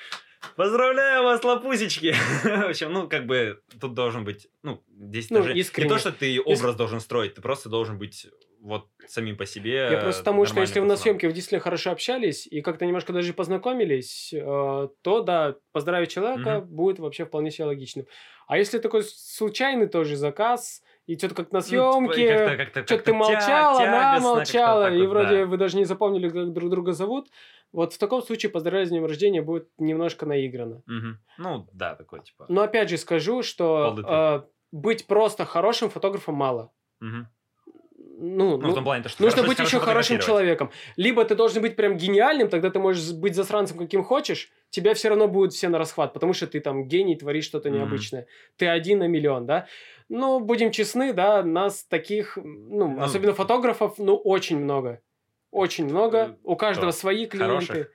поздравляю 0.57 1.23
вас, 1.23 1.43
лапусечки. 1.43 2.15
В 2.45 2.69
общем, 2.69 2.93
ну, 2.93 3.09
как 3.09 3.25
бы, 3.27 3.63
тут 3.81 3.95
должен 3.95 4.25
быть, 4.25 4.49
ну, 4.63 4.85
здесь 4.89 5.31
Ну, 5.31 5.39
даже 5.39 5.55
искренне. 5.55 5.89
не 5.89 5.95
то, 5.95 5.99
что 5.99 6.13
ты 6.13 6.39
образ 6.43 6.77
должен 6.77 7.01
строить, 7.01 7.35
ты 7.35 7.41
просто 7.41 7.71
должен 7.71 7.97
быть 7.99 8.27
вот 8.65 8.89
самим 9.07 9.37
по 9.37 9.45
себе 9.47 9.89
Я 9.91 9.99
просто 9.99 10.25
тому, 10.25 10.47
что 10.47 10.61
если 10.61 10.81
вы 10.81 10.87
на 10.87 10.97
съемке 10.97 11.29
в 11.29 11.33
действительно 11.33 11.61
хорошо 11.61 11.91
общались 11.91 12.47
и 12.47 12.63
как-то 12.63 12.87
немножко 12.87 13.13
даже 13.13 13.35
познакомились, 13.35 14.33
э, 14.33 14.89
то 15.03 15.21
да, 15.23 15.57
поздравить 15.73 16.11
человека 16.11 16.61
будет 16.61 16.99
вообще 16.99 17.25
вполне 17.27 17.51
себе 17.51 17.67
логичным. 17.67 18.07
А 18.47 18.57
если 18.59 18.79
такой 18.79 19.03
случайный 19.05 19.87
тоже 19.87 20.17
заказ, 20.17 20.83
и 21.07 21.17
что-то 21.19 21.35
как 21.35 21.53
на 21.53 21.59
Ну, 21.59 21.63
типа, 21.65 21.91
съемке, 22.15 22.55
и 22.55 22.57
как-то- 22.57 22.85
что-то 22.87 23.05
ты 23.05 23.13
молчала, 23.13 23.79
тя- 23.79 23.89
она 23.89 24.21
молчала, 24.21 24.85
так 24.85 24.95
и 24.95 24.99
вот, 25.01 25.09
вроде 25.09 25.37
да. 25.41 25.47
вы 25.47 25.57
даже 25.59 25.77
не 25.77 25.85
запомнили, 25.85 26.29
как 26.31 26.53
друг 26.53 26.71
друга 26.71 26.93
зовут. 26.93 27.29
Вот 27.73 27.93
в 27.93 27.99
таком 27.99 28.23
случае 28.23 28.51
поздравлять 28.51 28.87
с 28.89 28.91
днем 28.91 29.05
рождения 29.05 29.43
будет 29.43 29.69
немножко 29.79 30.25
наиграно. 30.27 30.83
Мгм. 30.87 31.19
Ну, 31.39 31.69
да, 31.73 31.95
такой, 31.97 32.23
типа. 32.23 32.47
Но 32.49 32.63
опять 32.63 32.89
же 32.89 32.97
скажу, 32.97 33.43
что 33.43 33.95
э, 34.09 34.43
быть 34.73 35.07
просто 35.07 35.45
хорошим 35.45 35.91
фотографом 35.91 36.35
мало. 36.37 36.71
Мгм. 37.01 37.29
Ну, 38.25 38.57
Ну, 38.59 38.75
ну, 38.75 38.83
плане, 38.83 39.03
то, 39.03 39.09
что 39.09 39.23
Нужно 39.23 39.43
быть 39.43 39.59
еще 39.59 39.79
хорошим 39.81 40.19
человеком. 40.21 40.71
Либо 40.97 41.25
ты 41.25 41.35
должен 41.35 41.61
быть 41.63 41.77
прям 41.77 41.97
гениальным, 41.97 42.49
тогда 42.49 42.71
ты 42.71 42.79
можешь 42.79 43.13
быть 43.13 43.35
засранцем 43.35 43.77
каким 43.79 44.03
хочешь, 44.03 44.51
тебя 44.71 44.95
все 44.95 45.09
равно 45.11 45.29
будут 45.29 45.53
все 45.53 45.69
на 45.69 45.79
расхват, 45.79 46.13
потому 46.13 46.33
что 46.33 46.47
ты 46.47 46.61
там 46.61 46.89
гений, 46.89 47.17
творишь 47.17 47.45
что-то 47.45 47.69
Мгм. 47.71 47.79
необычное. 47.79 48.27
Ты 48.57 48.67
один 48.67 49.01
на 49.01 49.09
миллион, 49.09 49.47
да? 49.47 49.67
Ну, 50.09 50.41
будем 50.41 50.71
честны, 50.71 51.13
да, 51.13 51.43
нас 51.43 51.85
таких, 51.85 52.37
ну, 52.37 52.89
Ну, 52.89 53.03
особенно 53.03 53.35
фотографов, 53.35 53.95
ну, 53.99 54.17
очень 54.17 54.59
много. 54.59 55.01
Очень 55.51 55.85
много. 55.87 56.19
Э, 56.19 56.35
У 56.45 56.57
каждого 56.57 56.91
кто? 56.91 56.99
свои 56.99 57.27
клиенты. 57.27 57.67
Хороших? 57.67 57.91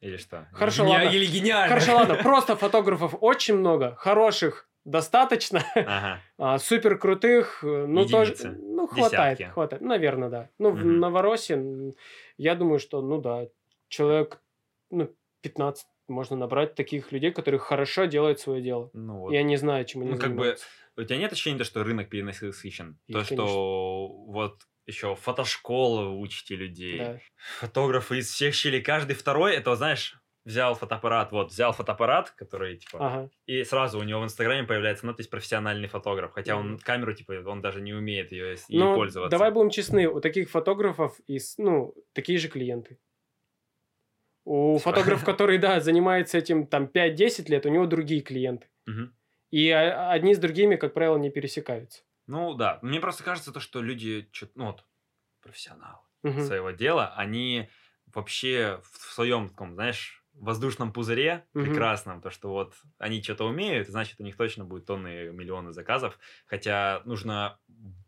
Или 0.00 0.16
что? 0.18 0.46
Хорошо, 0.52 0.84
Гениа- 0.84 1.04
ладно. 1.04 1.08
Или 1.16 1.26
гениально. 1.26 1.68
Хорошо, 1.68 1.94
ладно, 1.96 2.14
просто 2.22 2.56
фотографов 2.56 3.14
очень 3.20 3.56
много, 3.56 3.94
хороших 3.96 4.68
достаточно, 4.84 5.62
Ага. 5.86 6.22
а, 6.38 6.58
супер 6.58 6.98
крутых, 6.98 7.62
э, 7.64 7.86
ну 7.86 8.06
тоже, 8.06 8.34
Единицы. 8.34 8.56
ну 8.58 8.86
хватает, 8.86 9.38
Десятки. 9.38 9.52
хватает, 9.52 9.82
наверное, 9.82 10.28
да. 10.30 10.50
Ну 10.58 10.70
в 10.72 10.78
Мгм. 10.78 11.00
Новороссии, 11.00 11.94
я 12.36 12.54
думаю, 12.54 12.78
что, 12.78 13.02
ну 13.02 13.20
да, 13.20 13.48
человек, 13.88 14.42
ну 14.90 15.14
15 15.42 15.86
можно 16.08 16.36
набрать 16.36 16.74
таких 16.74 17.12
людей, 17.12 17.32
которые 17.32 17.58
хорошо 17.60 18.04
делают 18.06 18.38
свое 18.40 18.62
дело. 18.62 18.90
Ну, 18.92 19.18
вот. 19.20 19.32
Я 19.32 19.42
не 19.42 19.56
знаю, 19.56 19.84
чем 19.86 20.02
они 20.02 20.10
Ну, 20.10 20.18
как 20.18 20.30
бы, 20.30 20.36
занимаются. 20.36 20.66
У 20.96 21.02
тебя 21.02 21.16
нет 21.18 21.32
ощущения, 21.32 21.58
то, 21.58 21.64
что 21.64 21.82
рынок 21.82 22.10
перенасыщен? 22.10 22.98
То, 23.10 23.24
что 23.24 24.08
вот 24.08 24.62
еще 24.86 25.14
фотошколы 25.16 26.10
учите 26.18 26.56
людей, 26.56 26.98
Да. 26.98 27.18
фотографы 27.58 28.18
из 28.18 28.28
всех 28.30 28.54
щелей, 28.54 28.82
каждый 28.82 29.14
второй, 29.16 29.54
это, 29.56 29.74
знаешь, 29.76 30.16
взял 30.44 30.74
фотоаппарат, 30.74 31.32
вот, 31.32 31.50
взял 31.50 31.72
фотоаппарат, 31.72 32.30
который, 32.30 32.76
типа, 32.76 32.98
Ага. 32.98 33.30
и 33.46 33.64
сразу 33.64 33.98
у 33.98 34.02
него 34.02 34.20
в 34.20 34.24
Инстаграме 34.24 34.66
появляется 34.66 35.06
надпись 35.06 35.28
«профессиональный 35.28 35.88
фотограф», 35.88 36.32
хотя 36.32 36.56
он 36.56 36.78
камеру, 36.78 37.14
типа, 37.14 37.32
он 37.46 37.60
даже 37.62 37.80
не 37.80 37.94
умеет 37.94 38.30
ее 38.32 38.56
ей 38.68 38.78
Ну, 38.80 38.94
пользоваться. 38.94 39.36
давай 39.38 39.50
будем 39.52 39.70
честны, 39.70 40.06
у 40.08 40.20
таких 40.20 40.50
фотографов 40.50 41.18
из, 41.26 41.56
ну, 41.58 41.94
такие 42.12 42.38
же 42.38 42.48
клиенты. 42.48 42.98
У 44.44 44.76
Типа. 44.78 44.90
фотографа, 44.90 45.24
который, 45.26 45.58
да, 45.58 45.80
занимается 45.80 46.38
этим 46.38 46.66
там 46.66 46.86
5-10 46.86 47.48
лет, 47.48 47.64
у 47.66 47.70
него 47.70 47.86
другие 47.86 48.20
клиенты. 48.20 48.68
Мгм. 48.86 49.14
И 49.50 49.70
одни 49.70 50.34
с 50.34 50.38
другими, 50.38 50.76
как 50.76 50.94
правило, 50.94 51.16
не 51.16 51.30
пересекаются. 51.30 52.02
Ну, 52.26 52.54
да, 52.54 52.78
мне 52.82 53.00
просто 53.00 53.22
кажется 53.22 53.52
то, 53.52 53.60
что 53.60 53.80
люди, 53.82 54.28
ну, 54.54 54.66
вот, 54.66 54.84
профессионалы 55.42 55.98
Мгм. 56.22 56.42
своего 56.42 56.70
дела, 56.70 57.12
они 57.16 57.68
вообще 58.06 58.80
в 58.90 59.12
своем 59.12 59.48
таком, 59.50 59.74
знаешь, 59.74 60.23
воздушном 60.34 60.92
пузыре 60.92 61.46
Мгм. 61.54 61.90
прекрасном, 61.90 62.20
то, 62.20 62.30
что 62.30 62.50
вот 62.50 62.74
они 62.98 63.22
что-то 63.22 63.44
умеют, 63.46 63.88
значит, 63.88 64.20
у 64.20 64.24
них 64.24 64.36
точно 64.36 64.64
будет 64.64 64.86
тонны, 64.86 65.30
миллионы 65.32 65.72
заказов, 65.72 66.18
хотя 66.46 67.02
нужно 67.04 67.58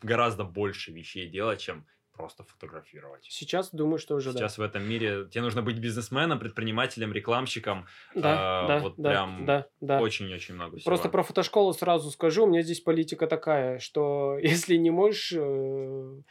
гораздо 0.03 0.45
больше 0.45 0.93
вещей 0.93 1.29
делать, 1.29 1.61
чем 1.61 1.87
просто 2.17 2.45
фотографировать. 2.45 3.27
Сейчас 3.29 3.71
думаю, 3.73 3.99
что 3.99 4.17
уже 4.17 4.33
Сейчас 4.33 4.59
в 4.59 4.63
этом 4.63 4.83
мире 4.83 5.27
тебе 5.31 5.43
нужно 5.43 5.63
быть 5.63 5.79
бизнесменом, 5.79 6.39
предпринимателем, 6.39 7.13
рекламщиком, 7.13 7.87
да. 8.15 8.23
Да, 8.23 8.37
а, 8.39 8.67
да, 8.67 8.79
вот 8.81 8.95
да, 8.97 9.11
прям 9.11 9.45
да, 9.47 9.67
да. 9.81 10.01
очень-очень 10.01 10.55
много 10.55 10.77
всего. 10.77 10.91
Просто 10.91 11.09
про 11.09 11.23
фотошколу 11.23 11.73
сразу 11.73 12.11
скажу, 12.11 12.45
у 12.45 12.47
меня 12.47 12.63
здесь 12.63 12.81
политика 12.81 13.27
такая, 13.27 13.79
что 13.79 14.39
если 14.43 14.77
не 14.77 14.91
можешь 14.91 15.33
э, 15.33 16.23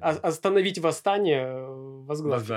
о- 0.00 0.20
остановить 0.22 0.78
восстание, 0.78 1.46
э, 1.46 1.66
возглавь. 2.06 2.48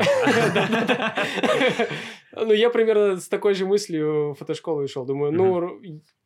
Ну, 2.36 2.52
я 2.52 2.72
примерно 2.72 3.18
с 3.18 3.28
такой 3.28 3.54
же 3.54 3.68
мыслью 3.68 4.32
в 4.32 4.36
фотошколу 4.36 4.84
и 4.84 4.88
шел. 4.88 5.06
Думаю, 5.06 5.32
ну, 5.32 5.80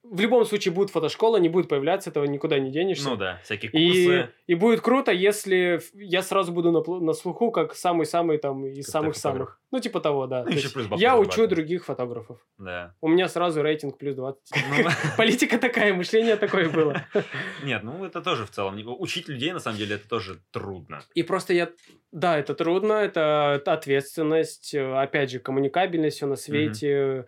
в 0.10 0.20
любом 0.20 0.45
случае 0.45 0.74
будет 0.74 0.89
фотошкола, 0.89 1.38
не 1.38 1.49
будет 1.49 1.68
появляться, 1.68 2.10
этого 2.10 2.26
никуда 2.26 2.60
не 2.60 2.72
денешься. 2.72 3.10
Ну 3.10 3.16
да, 3.16 3.39
всякие 3.43 3.72
И, 3.72 3.88
курсы. 3.88 4.30
и 4.47 4.55
будет 4.55 4.82
круто, 4.82 5.12
если 5.12 5.82
я 5.93 6.22
сразу 6.22 6.51
буду 6.51 6.72
на, 6.72 6.82
на 6.99 7.14
слуху, 7.14 7.51
как 7.51 7.76
самый-самый 7.76 8.38
там 8.38 8.66
из 8.66 8.88
самых-самых. 8.88 9.60
Ну, 9.72 9.80
типа 9.80 9.99
того, 9.99 10.28
да. 10.28 10.43
Ну, 10.43 10.51
еще 10.51 10.70
плюс 10.70 10.88
я 10.97 11.18
учу 11.18 11.47
других 11.47 11.86
фотографов. 11.86 12.39
Да. 12.58 12.95
У 13.01 13.10
меня 13.10 13.28
сразу 13.28 13.62
рейтинг 13.62 13.97
плюс 13.97 14.16
20. 14.16 14.39
Ну, 14.55 14.89
Политика 15.18 15.58
такая, 15.58 15.93
мышление 15.93 16.38
такое 16.38 16.70
было. 16.70 17.03
Нет, 17.64 17.84
ну 17.84 18.05
это 18.05 18.22
тоже 18.22 18.45
в 18.45 18.51
целом. 18.51 18.78
Учить 18.99 19.28
людей, 19.28 19.51
на 19.51 19.60
самом 19.60 19.78
деле, 19.78 19.95
это 19.95 20.08
тоже 20.08 20.39
трудно. 20.51 21.01
И 21.14 21.24
просто 21.24 21.53
я... 21.53 21.70
Да, 22.12 22.38
это 22.38 22.53
трудно, 22.53 22.93
это 22.93 23.62
ответственность, 23.66 24.74
э, 24.74 24.93
опять 24.93 25.32
же, 25.32 25.39
коммуникабельность, 25.39 26.18
все 26.18 26.26
на 26.26 26.38
свете, 26.38 27.26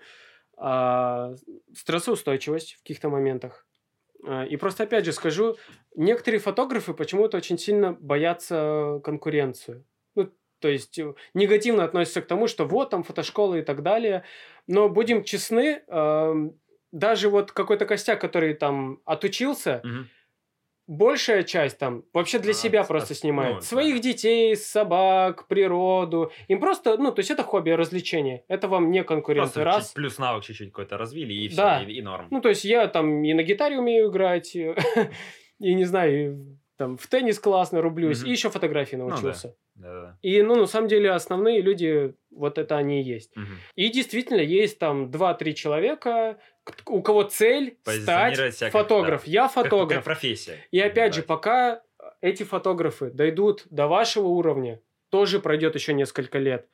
а, 0.60 1.34
стрессоустойчивость 1.76 2.74
в 2.76 2.82
каких-то 2.84 3.10
моментах. 3.10 3.66
А, 4.26 4.46
И 4.46 4.58
просто, 4.58 4.84
опять 4.84 5.06
же, 5.06 5.14
скажу, 5.14 5.58
некоторые 5.96 6.40
фотографы 6.40 6.94
почему-то 6.94 7.38
очень 7.38 7.58
сильно 7.58 7.94
боятся 7.94 9.00
конкуренцию. 9.04 9.86
Ну, 10.16 10.32
то 10.60 10.68
есть 10.68 11.00
э, 11.00 11.14
негативно 11.34 11.84
относятся 11.84 12.22
к 12.22 12.28
тому, 12.28 12.48
что 12.48 12.66
вот 12.66 12.90
там 12.90 13.04
фотошкола 13.04 13.56
и 13.56 13.62
так 13.62 13.82
далее. 13.84 14.24
Но 14.68 14.90
будем 14.90 15.24
честны, 15.24 15.84
даже 16.92 17.30
вот 17.30 17.52
какой-то 17.52 17.86
костяк, 17.86 18.20
который 18.20 18.54
там 18.54 19.00
отучился, 19.06 19.82
Мгм. 19.84 20.10
Большая 20.90 21.44
часть 21.44 21.78
там 21.78 22.04
вообще 22.14 22.40
для 22.40 22.52
А, 22.52 22.54
себя 22.56 22.84
просто 22.84 23.14
снимает. 23.14 23.56
ну, 23.56 23.62
Своих 23.62 23.96
да. 23.98 24.02
детей, 24.02 24.56
собак, 24.56 25.48
природу. 25.48 26.32
Им 26.48 26.60
просто, 26.60 26.98
ну, 26.98 27.12
то 27.12 27.20
есть 27.20 27.30
это 27.32 27.44
хобби, 27.44 27.70
развлечение. 27.70 28.44
Это 28.48 28.68
вам 28.68 28.90
не 28.92 29.04
конкуренция. 29.04 29.64
Просто 29.64 29.64
Раз. 29.64 29.92
плюс 29.94 30.18
навык 30.18 30.44
чуть-чуть 30.44 30.70
какой-то 30.72 30.98
развили, 30.98 31.34
и 31.34 31.48
все, 31.48 31.58
Да. 31.58 31.84
и, 31.84 31.94
и 31.94 32.02
норм. 32.02 32.28
Ну, 32.32 32.42
то 32.42 32.50
есть 32.50 32.66
я 32.66 32.88
там 32.88 33.24
и 33.24 33.34
на 33.34 33.44
гитаре 33.44 33.78
умею 33.80 34.10
играть, 34.10 34.56
и, 34.56 34.74
не 35.60 35.86
знаю, 35.86 36.58
там 36.80 36.98
в 36.98 37.06
теннис 37.08 37.38
классно 37.40 37.82
рублюсь, 37.82 38.22
Мгм. 38.22 38.28
и 38.30 38.32
еще 38.32 38.50
фотографии 38.50 38.96
да. 38.96 39.04
научился. 39.04 39.54
Да-да-да. 39.76 40.18
И, 40.22 40.42
ну, 40.42 40.56
на 40.56 40.66
самом 40.66 40.88
деле, 40.88 41.12
основные 41.12 41.62
люди, 41.62 42.16
вот 42.32 42.58
это 42.58 42.78
они 42.78 43.02
и 43.02 43.04
есть. 43.04 43.36
Мгм. 43.36 43.58
И 43.76 43.90
действительно, 43.90 44.40
есть 44.40 44.80
там 44.80 45.12
2-3 45.12 45.54
человека, 45.54 46.40
у 46.86 47.02
кого 47.02 47.24
цель 47.24 47.78
стать 47.82 48.56
себя 48.56 48.72
как- 48.72 48.82
фотограф. 48.82 49.26
да. 49.26 49.32
Я 49.32 49.44
Как- 49.44 49.52
фотограф. 49.52 49.98
Как, 49.98 50.06
профессия. 50.06 50.58
И 50.72 50.80
опять 50.80 51.14
же, 51.14 51.22
Да. 51.22 51.28
пока 51.28 51.82
эти 52.22 52.44
фотографы 52.44 53.12
дойдут 53.12 53.66
до 53.70 53.88
вашего 53.88 54.28
уровня, 54.28 54.80
тоже 55.10 55.40
пройдет 55.40 55.76
еще 55.76 55.94
несколько 55.94 56.38
лет. 56.40 56.68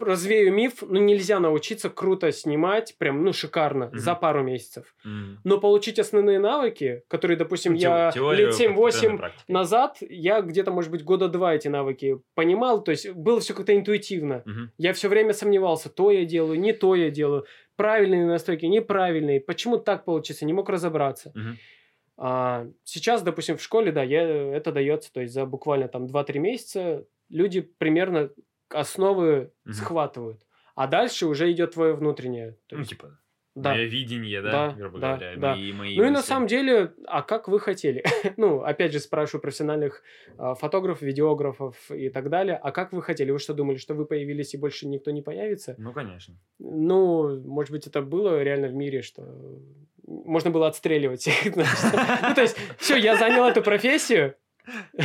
Развею 0.00 0.52
миф, 0.52 0.82
ну 0.82 1.00
нельзя 1.00 1.38
научиться 1.38 1.88
круто 1.90 2.32
снимать, 2.32 2.96
прям, 2.98 3.22
ну, 3.24 3.32
шикарно, 3.32 3.86
Мгм. 3.86 3.98
за 3.98 4.14
пару 4.16 4.42
месяцев. 4.42 4.94
Мгм. 5.04 5.38
Но 5.44 5.58
получить 5.60 5.98
основные 6.00 6.40
навыки, 6.40 7.02
которые, 7.08 7.36
допустим, 7.36 7.74
Ну, 7.74 7.78
я 7.78 8.12
лет 8.32 8.54
7-8 8.54 8.74
постоянной 8.92 9.18
практики. 9.18 9.52
назад, 9.52 9.98
я 10.00 10.40
где-то, 10.40 10.72
может 10.72 10.90
быть, 10.90 11.04
года 11.04 11.28
два 11.28 11.54
эти 11.54 11.68
навыки 11.68 12.18
понимал, 12.34 12.82
то 12.82 12.90
есть 12.90 13.10
было 13.12 13.38
все 13.40 13.54
как-то 13.54 13.76
интуитивно. 13.76 14.42
Мгм. 14.44 14.72
Я 14.76 14.92
все 14.92 15.08
время 15.08 15.32
сомневался, 15.32 15.88
то 15.88 16.10
я 16.10 16.24
делаю, 16.24 16.58
не 16.58 16.72
то 16.72 16.94
я 16.96 17.10
делаю, 17.10 17.44
правильные 17.76 18.26
настройки, 18.26 18.64
неправильные, 18.66 19.40
почему 19.40 19.78
так 19.78 20.04
получится, 20.04 20.44
не 20.46 20.52
мог 20.52 20.68
разобраться. 20.68 21.30
Мгм. 21.34 21.56
А, 22.18 22.66
сейчас, 22.82 23.22
допустим, 23.22 23.56
в 23.56 23.62
школе, 23.62 23.92
да, 23.92 24.02
я, 24.02 24.22
это 24.22 24.72
дается, 24.72 25.12
то 25.12 25.20
есть 25.20 25.34
за 25.34 25.44
буквально 25.46 25.86
там 25.88 26.06
2-3 26.06 26.38
месяца 26.38 27.04
люди 27.28 27.60
примерно 27.60 28.30
основы 28.70 29.52
Мгм. 29.64 29.74
схватывают. 29.74 30.42
А 30.74 30.86
дальше 30.86 31.26
уже 31.26 31.50
идет 31.52 31.72
твое 31.72 31.94
внутреннее. 31.94 32.56
Ну, 32.70 32.78
есть, 32.78 32.90
типа, 32.90 33.18
да. 33.54 33.70
мое 33.72 33.84
видение, 33.84 34.42
да, 34.42 34.50
Да, 34.50 34.70
грубо 34.74 34.98
да, 34.98 35.16
говоря, 35.16 35.36
да. 35.36 35.54
мои, 35.54 35.72
мои 35.72 35.96
Ну 35.96 36.02
и 36.02 36.06
на 36.08 36.18
мысли. 36.18 36.26
самом 36.28 36.46
деле, 36.46 36.92
а 37.06 37.22
как 37.22 37.48
вы 37.48 37.58
хотели? 37.58 38.04
ну, 38.36 38.60
опять 38.62 38.92
же, 38.92 39.00
спрашиваю 39.00 39.40
профессиональных 39.40 40.02
а, 40.36 40.54
фотографов, 40.54 41.00
видеографов 41.02 41.90
и 41.90 42.10
так 42.10 42.28
далее. 42.28 42.56
А 42.62 42.72
как 42.72 42.92
вы 42.92 43.00
хотели? 43.02 43.30
Вы 43.30 43.38
что 43.38 43.54
думали, 43.54 43.78
что 43.78 43.94
вы 43.94 44.04
появились 44.04 44.52
и 44.52 44.58
больше 44.58 44.86
никто 44.86 45.10
не 45.10 45.22
появится? 45.22 45.74
Ну, 45.78 45.92
конечно. 45.94 46.34
Ну, 46.58 47.40
может 47.40 47.70
быть, 47.70 47.86
это 47.86 48.02
было 48.02 48.42
реально 48.42 48.68
в 48.68 48.74
мире, 48.74 49.00
что 49.00 49.24
можно 50.06 50.50
было 50.50 50.66
отстреливать. 50.68 51.26
Ну, 51.56 52.34
то 52.34 52.42
есть, 52.42 52.56
все, 52.78 52.96
я 52.96 53.16
занял 53.16 53.44
эту 53.46 53.62
профессию. 53.62 54.34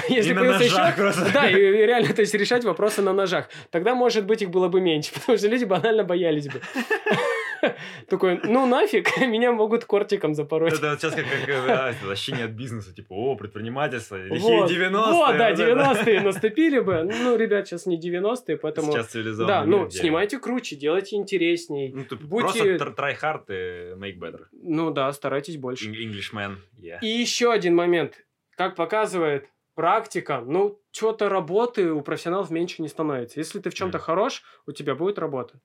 Если 0.10 0.32
И 0.32 0.34
на 0.34 0.44
ножах 0.44 0.62
еще... 0.62 1.02
просто. 1.02 1.32
Да, 1.34 1.50
и 1.50 1.56
реально, 1.56 2.14
то 2.14 2.22
есть 2.22 2.34
решать 2.34 2.64
вопросы 2.64 3.02
на 3.02 3.14
ножах. 3.14 3.50
Тогда, 3.70 3.96
может 3.96 4.26
быть, 4.26 4.42
их 4.42 4.50
было 4.50 4.68
бы 4.68 4.82
меньше, 4.82 5.14
потому 5.20 5.38
что 5.38 5.48
люди 5.48 5.66
банально 5.66 6.04
боялись 6.04 6.48
бы. 6.48 6.62
Такой, 8.08 8.40
ну 8.44 8.66
нафиг, 8.66 9.18
меня 9.22 9.52
могут 9.52 9.86
кортиком 9.86 10.34
запороть. 10.34 10.74
Это 10.74 10.92
вот 10.92 11.02
сейчас 11.02 11.14
как, 11.14 11.26
как 11.26 11.50
э, 11.50 11.94
возвращение 12.00 12.46
от 12.46 12.52
бизнеса, 12.52 12.94
типа, 12.94 13.14
о, 13.14 13.36
предпринимательство, 13.36 14.16
лихие 14.16 14.62
Вот, 14.62 14.72
90-е. 14.72 14.90
Вот, 14.90 15.38
да, 15.38 15.50
вот 15.50 15.60
это. 15.60 15.62
90-е 15.64 16.22
наступили 16.22 16.80
бы. 16.80 17.04
Ну, 17.04 17.36
ребят, 17.36 17.68
сейчас 17.68 17.86
не 17.86 18.00
90-е, 18.00 18.58
поэтому... 18.58 18.92
Сейчас 18.92 19.08
цивилизованный 19.08 19.48
Да, 19.48 19.66
ну, 19.66 19.90
снимайте 19.90 20.40
круче, 20.40 20.76
делайте 20.76 21.16
интересней. 21.16 21.94
Ну, 21.94 22.06
будьте- 22.22 22.40
Просто 22.40 22.76
tr- 22.76 22.96
try 22.96 23.16
hard 23.22 23.44
и 23.50 23.96
make 23.96 24.18
better. 24.18 24.46
Ну 24.52 24.92
да, 24.92 25.12
старайтесь 25.14 25.58
больше. 25.58 25.90
Eng- 25.90 25.96
Englishman, 25.96 26.56
yeah. 26.82 26.98
И 27.02 27.08
еще 27.08 27.52
один 27.52 27.76
момент. 27.76 28.24
Как 28.58 28.76
показывает 28.76 29.50
практика, 29.76 30.42
ну, 30.46 30.80
что-то 30.92 31.30
работы 31.30 31.92
у 31.92 32.02
профессионалов 32.02 32.50
меньше 32.50 32.82
не 32.82 32.88
становится. 32.90 33.40
Если 33.40 33.60
ты 33.60 33.70
в 33.70 33.74
чем-то 33.74 33.98
Мгм. 33.98 34.04
хорош, 34.06 34.44
у 34.68 34.72
тебя 34.72 34.96
будет 34.96 35.18
работа. 35.20 35.60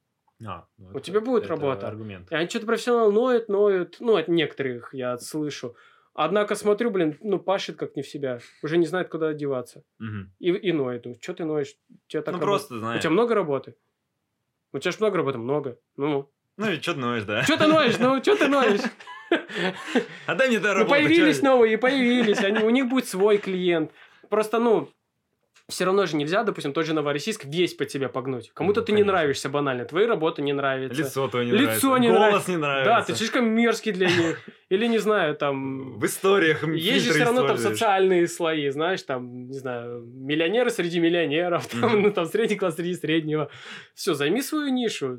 А, 0.47 0.66
ну, 0.78 0.89
У 0.89 0.91
это- 0.93 1.01
тебя 1.01 1.20
будет 1.20 1.45
это 1.45 1.55
работа. 1.55 1.89
аргумент. 1.89 2.30
И 2.30 2.34
они 2.34 2.49
что-то 2.49 2.66
профессионал 2.66 3.11
ноют, 3.11 3.49
ноют. 3.49 3.97
Ну, 4.01 4.16
от 4.16 4.28
некоторых 4.28 4.93
я 4.95 5.16
слышу. 5.18 5.74
Однако 6.14 6.55
смотрю, 6.55 6.91
блин, 6.91 7.18
ну, 7.20 7.39
пашет 7.39 7.76
как 7.76 7.97
не 7.97 8.03
в 8.03 8.09
себя. 8.09 8.39
Уже 8.62 8.78
не 8.78 8.87
знает, 8.87 9.09
куда 9.09 9.28
одеваться. 9.28 9.82
И, 10.39 10.51
и 10.51 10.72
ноет. 10.72 11.07
Что 11.20 11.34
ты 11.34 11.45
ноешь? 11.45 11.74
У 11.91 11.95
тебя 12.09 12.22
так 12.22 12.34
Ну, 12.34 12.41
просто, 12.41 12.74
У 12.74 12.78
знаешь. 12.78 13.03
тебя 13.03 13.11
много 13.11 13.34
работы? 13.34 13.76
У 14.72 14.78
тебя 14.78 14.93
же 14.93 14.99
много 15.01 15.16
работы? 15.18 15.39
Много. 15.39 15.78
Ну, 15.97 16.30
Ну, 16.59 16.70
и 16.70 16.80
что 16.80 16.95
ты 16.95 17.01
ноешь, 17.01 17.24
да? 17.24 17.43
что 17.43 17.57
ты 17.59 17.66
ноешь? 17.66 17.99
Ну, 17.99 18.22
что 18.22 18.37
ты 18.37 18.49
ноешь? 18.49 18.80
А 20.27 20.35
дай 20.35 20.49
мне 20.49 20.59
твою 20.61 20.79
Ну, 20.79 20.87
появились 20.87 21.43
новые, 21.43 21.79
появились. 21.79 22.39
Они, 22.43 22.61
у 22.64 22.70
них 22.70 22.89
будет 22.89 23.07
свой 23.07 23.39
клиент. 23.39 23.91
Просто, 24.29 24.59
ну, 24.59 24.89
все 25.68 25.85
равно 25.85 26.07
же 26.07 26.16
нельзя, 26.16 26.45
допустим, 26.45 26.72
тот 26.72 26.87
же 26.87 26.95
Новороссийск 26.95 27.45
весь 27.45 27.74
под 27.74 27.89
тебя 27.89 28.09
погнуть. 28.09 28.53
Кому-то 28.55 28.81
Ну, 28.81 28.87
ты 28.87 28.93
не 28.93 28.99
конечно. 28.99 29.12
нравишься 29.12 29.49
банально, 29.49 29.85
твои 29.85 30.07
работы 30.07 30.41
не 30.43 30.53
нравятся. 30.53 31.01
Лицо 31.03 31.27
твое 31.27 31.47
не 31.47 31.53
Лицо 31.53 31.89
нравится. 31.89 31.99
не 31.99 32.09
Голос 32.09 32.20
нравится. 32.31 32.51
не 32.53 32.57
нравится. 32.57 32.91
Да, 32.91 33.03
ты 33.03 33.14
слишком 33.14 33.49
мерзкий 33.49 33.91
для 33.93 34.07
них. 34.07 34.41
Или, 34.68 34.87
не 34.87 34.99
знаю, 34.99 35.35
там... 35.35 35.99
В 35.99 36.07
историях 36.07 36.62
Есть 36.68 37.07
же 37.07 37.12
все 37.14 37.24
равно 37.24 37.47
там 37.47 37.57
социальные 37.59 38.29
слои, 38.29 38.68
знаешь, 38.70 39.03
там, 39.03 39.49
не 39.49 39.59
знаю, 39.59 40.05
миллионеры 40.05 40.70
среди 40.70 41.01
миллионеров, 41.01 41.66
там, 41.66 42.01
ну, 42.03 42.12
там, 42.12 42.27
средний 42.27 42.57
класс 42.57 42.77
среди 42.77 42.95
среднего. 42.95 43.51
Все, 43.95 44.14
займи 44.14 44.43
свою 44.43 44.68
нишу. 44.68 45.18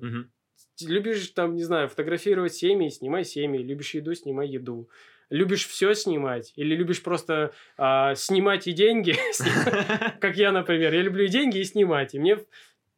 Любишь, 0.82 1.30
там, 1.30 1.56
не 1.56 1.64
знаю, 1.64 1.90
фотографировать 1.90 2.54
семьи, 2.54 2.90
снимай 2.90 3.26
семьи. 3.26 3.62
Любишь 3.62 3.94
еду, 3.96 4.14
снимай 4.16 4.48
еду. 4.48 4.90
Любишь 5.30 5.68
все 5.68 5.94
снимать? 5.94 6.54
Или 6.56 6.76
любишь 6.76 7.02
просто 7.04 7.52
а, 7.78 8.16
снимать 8.16 8.68
и 8.68 8.72
деньги? 8.72 9.16
Как 10.20 10.38
я, 10.38 10.52
например. 10.52 10.94
Я 10.94 11.02
люблю 11.02 11.26
и 11.26 11.28
деньги, 11.30 11.58
и 11.60 11.64
снимать. 11.64 12.14
И 12.16 12.20
мне, 12.20 12.40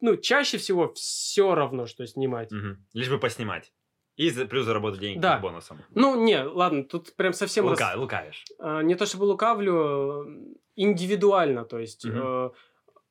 ну, 0.00 0.16
чаще 0.16 0.58
всего 0.58 0.92
все 0.94 1.54
равно, 1.54 1.86
что 1.86 2.06
снимать. 2.06 2.50
Лишь 2.92 3.08
бы 3.08 3.18
поснимать. 3.18 3.72
И 4.16 4.30
плюс 4.30 4.66
заработать 4.66 5.00
деньги 5.00 5.18
Да. 5.20 5.38
бонусом. 5.38 5.78
Ну, 5.94 6.22
не, 6.22 6.42
ладно, 6.44 6.84
тут 6.84 7.14
прям 7.16 7.32
совсем... 7.32 7.64
Лука- 7.64 7.96
Лукавишь. 7.96 8.44
а, 8.58 8.82
не 8.82 8.94
то 8.94 9.06
чтобы 9.06 9.24
лукавлю, 9.24 10.54
индивидуально. 10.76 11.64
То 11.64 11.78
есть, 11.78 12.04
Мгм. 12.04 12.18
э, 12.22 12.50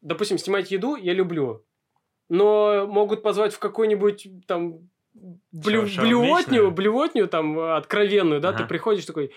допустим, 0.01 0.37
снимать 0.37 0.69
еду 0.71 0.95
я 0.95 1.13
люблю, 1.13 1.65
но 2.29 2.85
могут 2.87 3.21
позвать 3.23 3.53
в 3.53 3.59
какую-нибудь 3.59 4.27
там 4.47 4.89
блю- 5.51 5.85
Шау- 5.87 6.01
блювотню, 6.03 6.71
блювотню 6.71 7.27
там 7.27 7.59
э, 7.59 7.75
откровенную, 7.75 8.39
да, 8.39 8.51
ты 8.51 8.59
Ага. 8.59 8.67
приходишь 8.67 9.05
такой, 9.05 9.31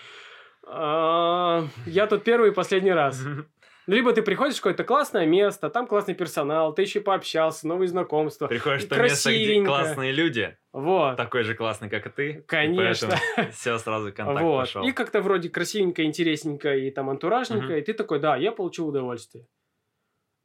«А, 0.65 1.65
я 1.85 2.07
тут 2.07 2.23
первый 2.23 2.51
и 2.51 2.53
последний 2.53 2.91
раз. 2.93 3.21
Ну, 3.23 3.43
Либо 3.85 4.13
ты 4.13 4.21
приходишь 4.21 4.55
в 4.55 4.61
какое-то 4.61 4.85
классное 4.85 5.25
место, 5.25 5.69
там 5.69 5.87
классный 5.87 6.15
персонал, 6.15 6.73
ты 6.73 6.83
еще 6.83 7.01
пообщался, 7.01 7.67
новые 7.67 7.89
знакомства. 7.89 8.47
Приходишь 8.47 8.83
в 8.85 8.87
то 8.87 8.95
место, 8.97 9.29
где 9.29 9.61
классные 9.65 10.13
люди, 10.13 10.57
Вот. 10.71 11.17
такой 11.17 11.43
же 11.43 11.53
классный, 11.53 11.89
как 11.89 12.05
и 12.07 12.09
ты. 12.09 12.43
Конечно. 12.47 13.09
Все, 13.51 13.77
сразу 13.77 14.13
контакт 14.13 14.41
вот. 14.41 14.59
пошел. 14.61 14.83
И 14.87 14.93
как-то 14.93 15.21
вроде 15.21 15.49
красивенько, 15.49 16.05
интересненько 16.05 16.73
и 16.77 16.91
там 16.91 17.09
антуражненько, 17.09 17.65
Мгм. 17.65 17.75
и 17.75 17.81
ты 17.81 17.93
такой, 17.93 18.19
да, 18.19 18.37
я 18.37 18.53
получил 18.53 18.87
удовольствие. 18.87 19.47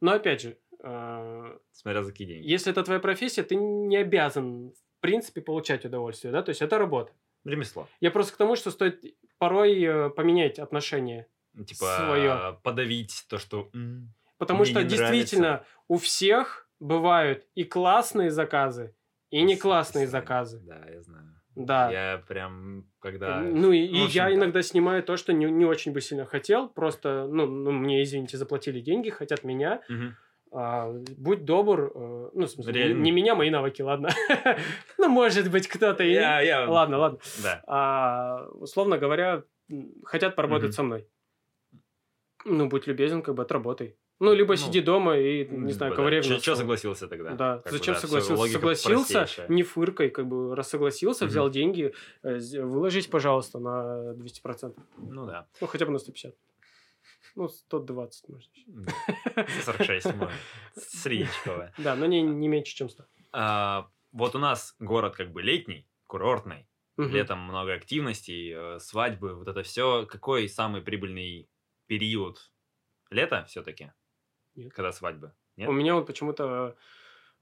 Но 0.01 0.11
опять 0.11 0.41
же, 0.41 0.57
Смотря 0.81 2.03
за 2.03 2.11
какие 2.11 2.27
деньги. 2.27 2.47
если 2.47 2.71
это 2.71 2.83
твоя 2.83 2.99
профессия, 2.99 3.43
ты 3.43 3.55
не 3.55 3.97
обязан, 3.97 4.71
в 4.71 5.01
принципе, 5.01 5.41
получать 5.41 5.85
удовольствие, 5.85 6.31
да, 6.31 6.41
то 6.41 6.49
есть 6.49 6.61
это 6.61 6.77
работа. 6.77 7.11
Ремесло. 7.45 7.87
Я 8.01 8.11
просто 8.11 8.33
к 8.33 8.37
тому, 8.37 8.55
что 8.55 8.71
стоит 8.71 9.03
порой 9.37 9.81
э, 9.81 10.09
поменять 10.09 10.59
отношение. 10.59 11.27
Типа 11.65 11.97
Своё. 11.97 12.59
подавить 12.63 13.25
то, 13.29 13.37
что... 13.37 13.69
Потому 14.37 14.63
что 14.65 14.83
действительно 14.83 15.47
нравится. 15.47 15.67
у 15.89 15.97
всех 15.97 16.69
бывают 16.79 17.45
и 17.55 17.65
классные 17.65 18.31
заказы, 18.31 18.95
и 19.31 19.41
не 19.41 19.57
классные 19.57 20.07
заказы. 20.07 20.59
Да, 20.61 20.81
я 20.89 21.01
знаю. 21.01 21.39
Да. 21.55 21.91
Я 21.91 22.23
прям, 22.25 22.85
когда... 22.99 23.41
Ну 23.41 23.71
и, 23.71 23.79
и 23.79 23.97
я 24.07 24.25
да. 24.25 24.35
иногда 24.35 24.61
снимаю 24.61 25.03
то, 25.03 25.17
что 25.17 25.33
не, 25.33 25.45
не 25.45 25.65
очень 25.65 25.91
бы 25.91 25.99
сильно 25.99 26.25
хотел. 26.25 26.69
Просто, 26.69 27.27
ну, 27.29 27.45
ну, 27.45 27.71
мне, 27.71 28.01
извините, 28.03 28.37
заплатили 28.37 28.79
деньги, 28.79 29.09
хотят 29.09 29.43
меня. 29.43 29.81
Мгм. 29.89 30.15
А, 30.51 30.91
будь 31.17 31.45
добр, 31.45 31.91
э, 31.93 32.29
ну, 32.33 32.45
в 32.45 32.49
смысле, 32.49 32.73
не- 32.73 32.79
Реально. 32.79 33.01
не 33.03 33.11
меня, 33.11 33.35
мои 33.35 33.49
навыки, 33.49 33.81
ладно. 33.83 34.09
Ну, 34.97 35.07
может 35.09 35.49
быть, 35.51 35.67
кто-то 35.67 36.03
и... 36.03 36.11
Я, 36.13 36.41
я... 36.41 36.69
Ладно, 36.69 36.97
ладно. 36.97 37.19
Да. 37.43 37.61
А, 37.67 38.47
условно 38.53 38.97
говоря, 38.97 39.43
хотят 40.03 40.35
поработать 40.35 40.69
Мгм. 40.69 40.73
со 40.73 40.83
мной. 40.83 41.07
Ну, 42.45 42.67
будь 42.67 42.87
любезен, 42.87 43.21
как 43.21 43.35
бы 43.35 43.43
отработай. 43.43 43.95
Ну, 44.21 44.33
либо 44.33 44.53
Ну, 44.53 44.57
сиди 44.57 44.81
дома 44.81 45.17
и, 45.17 45.47
не 45.47 45.71
знаю, 45.71 45.93
ковыряй 45.95 46.19
в 46.21 46.23
Что 46.25 46.33
носу. 46.33 46.55
согласился 46.55 47.07
тогда? 47.07 47.31
Да, 47.35 47.57
Как 47.59 47.71
бы, 47.71 47.77
зачем 47.77 47.93
да, 47.93 47.99
согласился? 48.01 48.51
согласился, 48.51 49.13
простейшая. 49.13 49.47
не 49.47 49.63
фыркой, 49.63 50.09
как 50.09 50.27
бы, 50.27 50.55
раз 50.55 50.69
согласился, 50.69 51.23
Мгм. 51.25 51.29
взял 51.29 51.49
деньги, 51.49 51.93
э, 52.23 52.39
выложись, 52.63 53.07
пожалуйста, 53.07 53.59
на 53.59 54.13
200%. 54.15 54.77
Ну 54.97 55.25
да. 55.25 55.47
Ну, 55.61 55.67
хотя 55.67 55.85
бы 55.85 55.91
на 55.93 55.99
150. 55.99 56.35
Ну, 57.35 57.47
120, 57.47 58.29
может. 58.29 58.49
еще. 58.55 58.65
Да. 58.67 59.47
46 59.65 60.05
можно. 60.15 60.31
Средничковая. 60.75 61.73
Да, 61.77 61.95
но 61.95 62.05
не, 62.05 62.21
не 62.21 62.47
меньше, 62.47 62.75
чем 62.75 62.89
100. 62.89 63.05
А, 63.31 63.89
Вот 64.11 64.35
у 64.35 64.39
нас 64.39 64.75
город 64.79 65.15
как 65.15 65.31
бы 65.31 65.41
летний, 65.41 65.87
курортный. 66.07 66.67
Мгм. 66.97 67.11
Летом 67.11 67.39
много 67.39 67.73
активностей, 67.73 68.53
э, 68.53 68.79
свадьбы, 68.79 69.33
вот 69.35 69.47
это 69.47 69.63
все. 69.63 70.05
Какой 70.05 70.49
самый 70.49 70.81
прибыльный 70.81 71.47
период? 71.87 72.51
Лето 73.09 73.45
все-таки? 73.47 73.93
Нет. 74.55 74.73
Когда 74.73 74.91
свадьбы? 74.91 75.31
Нет? 75.55 75.69
У 75.69 75.71
меня 75.71 75.95
вот 75.95 76.07
почему-то... 76.07 76.75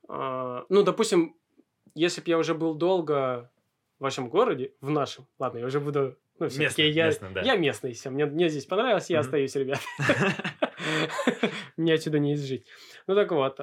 а, 0.08 0.66
ну, 0.70 0.84
допустим, 0.84 1.36
если 1.96 2.22
бы 2.22 2.30
я 2.30 2.38
уже 2.38 2.54
был 2.54 2.76
долго 2.76 3.52
в 3.98 4.04
вашем 4.04 4.30
городе, 4.30 4.74
в 4.82 4.90
нашем, 4.92 5.26
ладно, 5.40 5.58
я 5.60 5.66
уже 5.66 5.80
буду... 5.80 6.16
Ну, 6.40 6.50
все-таки 6.50 6.88
я, 6.90 7.08
местным, 7.08 7.34
да. 7.34 7.42
я 7.42 7.56
местный, 7.56 7.94
все, 7.94 8.10
мне, 8.10 8.26
мне 8.26 8.50
здесь 8.50 8.66
понравилось, 8.66 9.10
я 9.10 9.20
остаюсь, 9.20 9.56
ребят. 9.56 9.80
Мне 11.78 11.94
отсюда 11.94 12.20
не 12.20 12.34
изжить. 12.34 12.66
Ну, 13.08 13.16
так 13.16 13.32
вот, 13.32 13.60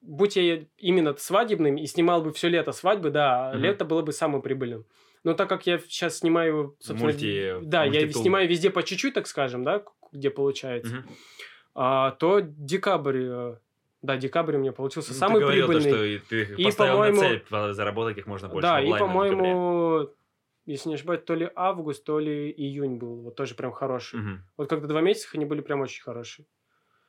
будь 0.00 0.36
я 0.36 0.64
именно 0.78 1.14
свадебным 1.16 1.76
и 1.76 1.86
снимал 1.86 2.22
бы 2.22 2.32
все 2.32 2.48
лето 2.48 2.72
свадьбы, 2.72 3.10
да, 3.10 3.52
лето 3.54 3.84
было 3.84 4.02
бы 4.02 4.12
самым 4.12 4.42
прибыльным. 4.42 4.86
Но 5.24 5.32
так 5.32 5.48
как 5.48 5.66
я 5.66 5.78
сейчас 5.78 6.18
снимаю, 6.18 6.76
собственно, 6.80 7.10
Мульти- 7.10 7.60
да, 7.62 7.84
я 7.84 8.10
снимаю 8.12 8.46
везде 8.48 8.68
по 8.70 8.82
чуть-чуть, 8.82 9.14
так 9.14 9.26
скажем, 9.26 9.64
да, 9.64 9.82
где 10.12 10.28
получается, 10.30 11.02
а, 11.74 12.10
то 12.12 12.40
декабрь, 12.40 13.22
э, 13.26 13.56
да, 14.02 14.16
декабрь 14.18 14.56
у 14.56 14.58
меня 14.58 14.72
получился 14.72 15.12
Ну, 15.12 15.18
самый 15.18 15.36
ты 15.36 15.40
говорил 15.40 15.66
прибыльный. 15.66 15.90
то, 15.90 15.96
что 15.96 16.04
и 16.04 16.18
ты 16.18 16.54
И, 16.62 16.70
по-моему- 16.72 17.22
на 17.22 17.28
цель 17.28 17.74
заработать 17.74 18.16
как 18.16 18.26
можно 18.26 18.48
больше 18.48 18.62
да, 18.62 18.80
и, 18.80 18.90
по-моему, 18.90 20.10
если 20.66 20.88
не 20.88 20.94
ошибаюсь, 20.96 21.22
то 21.24 21.34
ли 21.34 21.50
август, 21.54 22.04
то 22.04 22.18
ли 22.18 22.50
июнь 22.50 22.96
был, 22.96 23.22
вот 23.22 23.36
тоже 23.36 23.54
прям 23.54 23.72
хороший. 23.72 24.20
Мгм. 24.20 24.44
Вот 24.56 24.68
когда 24.68 24.86
два 24.88 25.00
месяца 25.00 25.28
они 25.34 25.44
были 25.44 25.60
прям 25.60 25.80
очень 25.80 26.02
хорошие. 26.02 26.46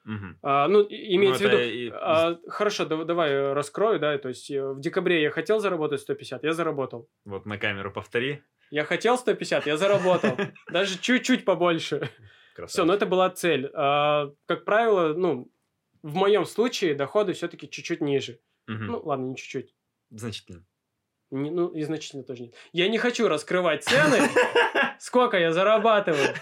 Мгм. 0.03 0.37
А, 0.43 0.67
ну, 0.67 0.81
и- 0.81 1.15
имеется 1.15 1.43
Ну, 1.43 1.49
в 1.49 1.51
виду... 1.53 1.63
и- 1.63 1.89
а, 1.91 2.37
хорошо, 2.47 2.85
да- 2.85 3.03
давай 3.05 3.53
раскрою, 3.53 3.99
да, 3.99 4.17
то 4.19 4.27
есть 4.29 4.51
э, 4.51 4.63
в 4.73 4.79
декабре 4.79 5.21
я 5.23 5.31
хотел 5.31 5.59
заработать 5.59 6.01
150, 6.01 6.43
я 6.43 6.53
заработал. 6.53 7.09
Вот 7.25 7.45
на 7.47 7.57
камеру 7.57 7.91
повтори. 7.91 8.43
Я 8.71 8.83
хотел 8.83 9.17
150, 9.17 9.65
я 9.65 9.77
заработал. 9.77 10.37
Даже 10.71 10.99
чуть-чуть 10.99 11.43
побольше. 11.45 12.09
Все, 12.67 12.85
но 12.85 12.93
это 12.93 13.05
была 13.07 13.29
цель. 13.31 13.69
А, 13.73 14.31
как 14.45 14.63
правило, 14.65 15.13
ну, 15.15 15.51
в 16.03 16.13
моем 16.15 16.45
случае 16.45 16.93
доходы 16.93 17.33
все-таки 17.33 17.67
чуть-чуть 17.69 18.01
ниже. 18.01 18.39
Ну, 18.67 19.01
ладно, 19.03 19.25
не 19.25 19.35
чуть-чуть. 19.35 19.73
Значительно. 20.11 20.63
Не- 21.31 21.51
ну, 21.51 21.67
и 21.69 21.81
значительно 21.83 22.23
тоже 22.23 22.43
нет. 22.43 22.55
Я 22.71 22.87
не 22.87 22.97
хочу 22.97 23.27
раскрывать 23.27 23.83
цены, 23.83 24.19
сколько 24.99 25.37
я 25.37 25.51
зарабатываю, 25.51 26.33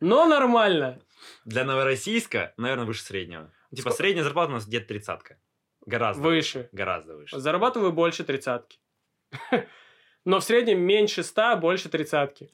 но 0.00 0.26
нормально. 0.26 1.00
Для 1.44 1.64
Новороссийска, 1.64 2.54
наверное, 2.56 2.84
выше 2.86 3.02
среднего. 3.02 3.52
Типа 3.74 3.90
средняя 3.90 4.24
зарплата 4.24 4.50
у 4.50 4.54
нас 4.54 4.66
где-то 4.66 4.88
тридцатка. 4.88 5.38
Гораздо 5.86 6.22
Выше. 6.22 6.68
Гораздо 6.72 7.16
выше. 7.16 7.38
Зарабатываю 7.38 7.92
больше 7.92 8.24
тридцатки. 8.24 8.78
Но 10.24 10.40
в 10.40 10.44
среднем 10.44 10.80
меньше 10.80 11.22
100, 11.22 11.56
больше 11.56 11.88
тридцатки. 11.88 12.50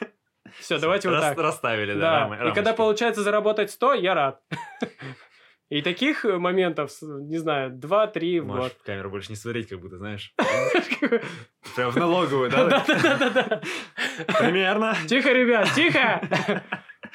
Все, 0.58 0.78
давайте 0.78 1.08
вот 1.10 1.20
так. 1.20 1.38
Расставили, 1.38 1.92
да, 1.94 2.00
Да, 2.00 2.36
рамы- 2.36 2.50
и 2.50 2.54
когда 2.54 2.72
получается 2.72 3.22
заработать 3.22 3.70
100, 3.70 3.94
я 3.94 4.14
рад. 4.14 4.42
И 5.70 5.82
таких 5.82 6.24
э, 6.24 6.36
моментов, 6.38 6.90
не 7.00 7.38
знаю, 7.38 7.70
2-3 7.78 8.40
в 8.40 8.46
Можешь 8.46 8.62
год. 8.64 8.72
в 8.72 8.82
камеру 8.82 9.10
больше 9.10 9.30
не 9.30 9.36
смотреть, 9.36 9.68
как 9.68 9.80
будто, 9.80 9.98
знаешь. 9.98 10.34
Прям 11.76 11.90
в 11.92 11.96
налоговую, 11.96 12.50
да? 12.50 12.68
Да-да-да-да. 12.68 13.62
Примерно. 14.38 14.96
Тихо, 15.08 15.32
ребят, 15.32 15.68
тихо! 15.74 16.62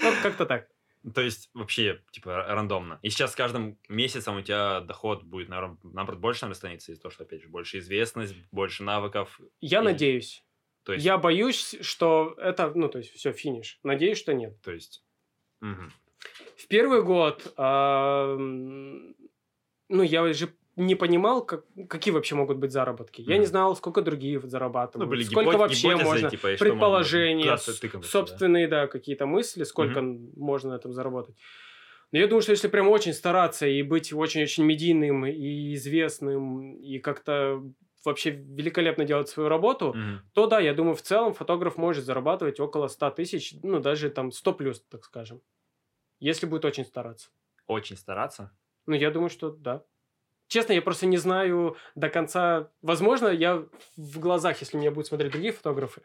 Вот 0.01 0.15
как-то 0.23 0.45
так. 0.45 0.67
То 1.13 1.21
есть 1.21 1.49
вообще, 1.53 2.01
типа, 2.11 2.45
рандомно. 2.47 2.97
И 3.03 3.09
сейчас 3.09 3.33
с 3.33 3.35
каждым 3.35 3.77
месяцем 3.89 4.37
у 4.37 4.41
тебя 4.41 4.79
доход 4.81 5.23
будет, 5.23 5.49
наверное, 5.49 5.77
наоборот, 5.83 6.19
больше, 6.19 6.41
наверное, 6.43 6.55
становится 6.57 6.91
из-за 6.93 7.01
того, 7.01 7.11
что, 7.11 7.23
опять 7.25 7.41
же, 7.43 7.49
больше 7.49 7.77
известность, 7.79 8.35
больше 8.51 8.83
навыков. 8.83 9.39
Я 9.61 9.79
Или- 9.79 9.85
надеюсь. 9.85 10.43
То 10.83 10.93
есть, 10.93 11.03
Я 11.05 11.17
боюсь, 11.17 11.75
что 11.81 12.35
это, 12.37 12.71
ну, 12.73 12.87
то 12.89 12.99
есть, 12.99 13.11
все, 13.11 13.33
финиш. 13.33 13.79
Надеюсь, 13.83 14.17
что 14.17 14.33
нет. 14.33 14.59
то 14.61 14.71
есть, 14.71 15.03
мгм. 15.61 15.91
В 16.57 16.67
первый 16.67 17.01
год, 17.03 17.53
ну, 19.89 20.03
я 20.03 20.33
же 20.33 20.49
не 20.75 20.95
понимал, 20.95 21.45
как, 21.45 21.63
какие 21.87 22.13
вообще 22.13 22.35
могут 22.35 22.57
быть 22.57 22.71
заработки. 22.71 23.21
Я 23.21 23.37
не 23.37 23.45
знал, 23.45 23.75
сколько 23.75 24.01
другие 24.01 24.39
ну, 24.39 24.47
зарабатывают, 24.47 25.09
были 25.09 25.23
сколько 25.23 25.51
гипот- 25.51 25.57
вообще 25.57 25.87
гипотезы, 25.87 26.03
можно, 26.05 26.29
типа, 26.29 26.47
можно- 26.47 26.57
предположения, 26.65 27.43
куда 27.43 27.57
с- 27.57 27.65
ты 27.65 27.73
тыкаешься, 27.81 28.01
да. 28.01 28.19
собственные, 28.19 28.67
да, 28.67 28.87
какие-то 28.87 29.25
мысли, 29.25 29.63
сколько 29.63 30.01
можно 30.01 30.71
на 30.71 30.75
этом 30.75 30.91
заработать. 30.91 31.35
Но 32.11 32.19
я 32.19 32.27
думаю, 32.27 32.41
что 32.41 32.51
если 32.51 32.67
прям 32.67 32.89
очень 32.89 33.13
стараться 33.13 33.67
и 33.67 33.81
быть 33.83 34.11
очень-очень 34.13 34.63
медийным 34.65 35.25
и 35.25 35.73
известным, 35.75 36.73
и 36.73 36.99
как-то 36.99 37.63
вообще 38.03 38.29
великолепно 38.31 39.05
делать 39.05 39.29
свою 39.29 39.49
работу, 39.49 39.93
Мгм. 39.95 40.21
то 40.33 40.45
да, 40.47 40.59
я 40.59 40.73
думаю, 40.73 40.95
в 40.95 41.01
целом 41.01 41.33
фотограф 41.33 41.77
может 41.77 42.03
зарабатывать 42.05 42.59
около 42.59 42.87
100 42.87 43.09
тысяч, 43.11 43.55
ну, 43.63 43.79
даже 43.79 44.09
там 44.09 44.31
100 44.31 44.53
плюс, 44.53 44.81
так 44.89 45.03
скажем. 45.05 45.41
Если 46.25 46.47
будет 46.47 46.65
очень 46.65 46.85
стараться. 46.85 47.29
Очень 47.67 47.97
стараться. 47.97 48.51
Ну, 48.87 48.95
я 48.95 49.11
думаю, 49.11 49.29
что 49.29 49.51
да. 49.51 49.83
Честно, 50.47 50.73
я 50.73 50.81
просто 50.81 51.05
не 51.05 51.17
знаю 51.17 51.77
до 51.93 52.09
конца. 52.09 52.71
Возможно, 52.81 53.27
я 53.27 53.63
в 53.95 54.19
глазах, 54.19 54.59
если 54.59 54.77
меня 54.77 54.89
будут 54.89 55.05
смотреть 55.05 55.31
другие 55.31 55.53
фотографы, 55.53 56.01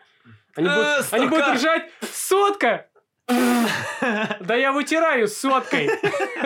они 0.57 0.69
Э, 0.69 0.75
будут, 0.75 1.13
они 1.15 1.27
будут 1.27 1.55
ржать 1.55 1.91
«Сотка!» 2.03 2.91
Да 3.29 4.57
я 4.57 4.73
вытираю 4.73 5.27
соткой. 5.27 5.89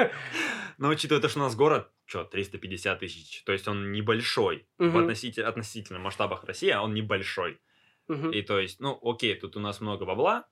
Но 0.79 0.91
учитывая 0.91 1.20
то, 1.20 1.29
что 1.29 1.41
у 1.41 1.43
нас 1.43 1.57
город, 1.57 1.91
что, 2.05 2.22
350 2.22 3.01
тысяч, 3.01 3.43
то 3.43 3.51
есть 3.51 3.66
он 3.66 3.91
небольшой. 3.91 4.68
В 4.79 4.97
относительно, 4.97 5.99
масштабах 5.99 6.45
России, 6.45 6.70
а 6.70 6.81
он 6.81 6.95
небольшой. 6.95 7.61
И 8.09 8.43
то 8.43 8.61
есть, 8.61 8.79
ну, 8.79 8.97
окей, 9.03 9.35
тут 9.35 9.57
у 9.57 9.61
нас 9.61 9.81
много 9.81 10.05
бабла, 10.05 10.47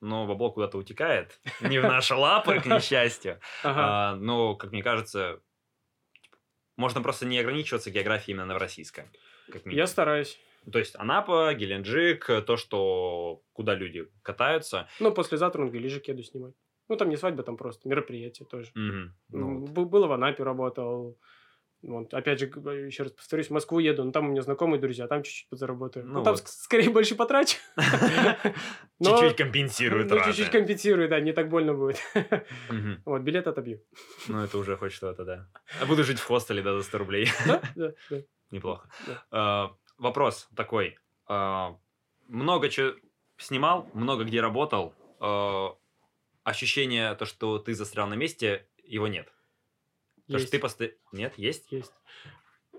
но 0.00 0.26
бабло 0.26 0.50
куда-то 0.50 0.78
утекает. 0.78 1.40
Не 1.60 1.78
в 1.78 1.82
наши 1.82 2.14
лапы, 2.14 2.60
к 2.60 2.66
несчастью. 2.66 3.40
Ага. 3.62 3.80
А, 3.82 4.16
Но, 4.16 4.54
как 4.54 4.72
мне 4.72 4.82
кажется, 4.82 5.40
можно 6.76 7.02
просто 7.02 7.26
не 7.26 7.38
ограничиваться 7.38 7.90
географией 7.90 8.34
именно 8.34 8.46
новороссийска. 8.46 9.08
Как 9.46 9.64
минимум. 9.66 9.78
Я 9.78 9.86
стараюсь. 9.86 10.38
То 10.70 10.78
есть 10.78 10.96
Анапа, 10.96 11.54
Геленджик, 11.54 12.26
то, 12.46 12.56
что 12.56 13.42
куда 13.52 13.74
люди 13.74 14.08
катаются. 14.22 14.88
Ну, 15.00 15.12
послезавтра 15.12 15.64
на 15.64 15.70
Галижик 15.70 16.08
еду 16.08 16.22
снимать. 16.22 16.54
Ну, 16.88 16.96
там 16.96 17.08
не 17.08 17.16
свадьба, 17.16 17.42
там 17.42 17.56
просто 17.56 17.88
мероприятие 17.88 18.46
тоже. 18.46 18.70
Мгм. 18.74 19.14
Ну 19.28 19.66
Было 19.66 20.06
в 20.06 20.12
Анапе, 20.12 20.42
работал. 20.42 21.18
Вот, 21.80 22.12
опять 22.12 22.40
же, 22.40 22.46
еще 22.46 23.04
раз 23.04 23.12
повторюсь, 23.12 23.46
в 23.46 23.50
Москву 23.52 23.78
еду, 23.78 24.02
но 24.04 24.10
там 24.10 24.26
у 24.26 24.30
меня 24.30 24.42
знакомые 24.42 24.80
друзья, 24.80 25.06
там 25.06 25.22
чуть-чуть 25.22 25.48
подзаработаю. 25.48 26.04
Ну 26.06 26.14
Ну, 26.18 26.24
там 26.24 26.34
ск- 26.34 26.46
скорее 26.48 26.90
больше 26.90 27.14
потрачу. 27.14 27.56
Чуть-чуть 29.02 29.36
компенсирует 29.36 30.04
Ну, 30.10 30.16
траты. 30.16 30.30
чуть-чуть 30.30 30.50
компенсирую, 30.50 31.08
да, 31.08 31.20
не 31.20 31.32
так 31.32 31.48
больно 31.48 31.74
будет. 31.74 31.98
Вот, 33.04 33.22
билет 33.22 33.46
отобью. 33.46 33.80
Ну, 34.26 34.42
это 34.42 34.58
уже 34.58 34.76
хоть 34.76 34.92
что-то, 34.92 35.24
да. 35.24 35.48
А 35.80 35.86
буду 35.86 36.02
жить 36.04 36.18
в 36.18 36.24
хостеле, 36.24 36.62
да, 36.62 36.74
за 36.76 36.82
100 36.82 36.98
рублей. 36.98 37.28
Да, 37.46 37.62
да, 37.76 37.92
да. 38.10 38.16
Неплохо. 38.50 38.88
А, 39.30 39.72
Вопрос 39.98 40.48
такой. 40.56 40.98
А, 41.26 41.76
Много 42.28 42.68
чего 42.70 42.92
снимал, 43.36 43.88
много 43.94 44.24
где 44.24 44.40
работал. 44.40 44.94
А, 45.20 45.76
Ощущение, 46.44 47.14
то, 47.14 47.24
что 47.26 47.58
ты 47.58 47.74
застрял 47.74 48.06
на 48.08 48.14
месте, 48.14 48.66
его 48.82 49.06
нет. 49.06 49.28
Потому 50.28 50.40
что 50.42 50.50
ты 50.50 50.58
постоянно... 50.58 50.96
Нет, 51.12 51.32
есть? 51.36 51.72
Есть. 51.72 51.92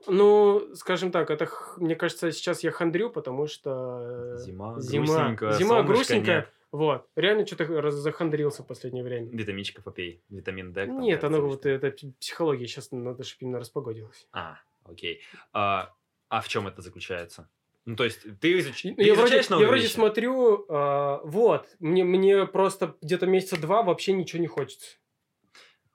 Ну, 0.08 0.74
скажем 0.76 1.12
так, 1.12 1.30
это, 1.30 1.50
мне 1.78 1.96
кажется, 1.96 2.32
сейчас 2.32 2.64
я 2.64 2.72
хандрю, 2.72 3.10
потому 3.10 3.48
что... 3.48 4.36
э, 4.36 4.38
Зима, 4.38 4.80
зима, 4.80 5.06
грустненько, 5.06 5.52
зима 5.54 5.84
грустненькая. 5.84 6.36
нет. 6.38 6.54
Вот. 6.72 7.08
Реально 7.16 7.46
что-то 7.46 7.92
захандрился 7.92 8.64
в 8.64 8.68
последнее 8.68 9.04
время. 9.04 9.28
Витаминчиков 9.32 9.84
попей. 9.84 10.24
Витамин 10.30 10.72
D. 10.72 10.86
там, 10.86 11.00
Нет, 11.02 11.24
оно 11.24 11.42
вот 11.42 11.66
это 11.66 11.94
психология. 12.20 12.68
Сейчас 12.68 12.92
надо, 12.92 13.24
чтобы 13.24 13.46
именно 13.46 13.60
распогодилось. 13.60 14.28
А, 14.32 14.60
окей. 14.86 15.22
А, 15.52 15.94
а 16.30 16.42
в 16.42 16.48
чем 16.48 16.68
это 16.68 16.82
заключается? 16.82 17.50
Ну, 17.86 17.96
то 17.96 18.04
есть, 18.04 18.22
ты, 18.40 18.60
изуч... 18.60 18.84
ты 18.84 18.90
Я 18.98 19.16
вроде, 19.16 19.22
изучаешь 19.24 19.46
я 19.46 19.50
новые 19.56 19.68
вроде 19.68 19.84
вещи? 19.84 19.94
смотрю, 19.94 20.66
а, 20.70 21.22
вот, 21.24 21.68
мне, 21.80 22.04
мне 22.04 22.46
просто 22.46 22.96
где-то 23.02 23.26
месяца 23.26 23.60
два 23.60 23.82
вообще 23.82 24.14
ничего 24.14 24.40
не 24.40 24.48
хочется. 24.48 24.98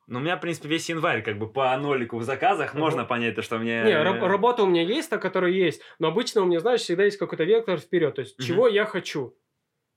Ну, 0.07 0.18
у 0.18 0.22
меня, 0.22 0.36
в 0.36 0.40
принципе, 0.40 0.68
весь 0.68 0.88
январь, 0.90 1.22
как 1.22 1.38
бы 1.38 1.50
по 1.50 1.76
нолику 1.76 2.18
в 2.18 2.22
заказах, 2.24 2.72
Мгм. 2.74 2.80
можно 2.82 3.05
понять 3.05 3.34
то, 3.36 3.42
что 3.42 3.59
мне... 3.59 3.82
Не, 3.84 4.02
раб- 4.02 4.22
работа 4.22 4.62
у 4.62 4.66
меня 4.66 4.82
есть, 4.82 5.09
та, 5.11 5.18
которая 5.18 5.50
есть, 5.50 5.80
но 5.98 6.09
обычно 6.09 6.42
у 6.42 6.44
меня, 6.44 6.61
знаешь, 6.61 6.80
всегда 6.82 7.05
есть 7.05 7.16
какой-то 7.16 7.44
вектор 7.44 7.78
вперед, 7.78 8.14
то 8.14 8.20
есть 8.20 8.36
чего 8.44 8.68
я 8.68 8.84
хочу, 8.84 9.36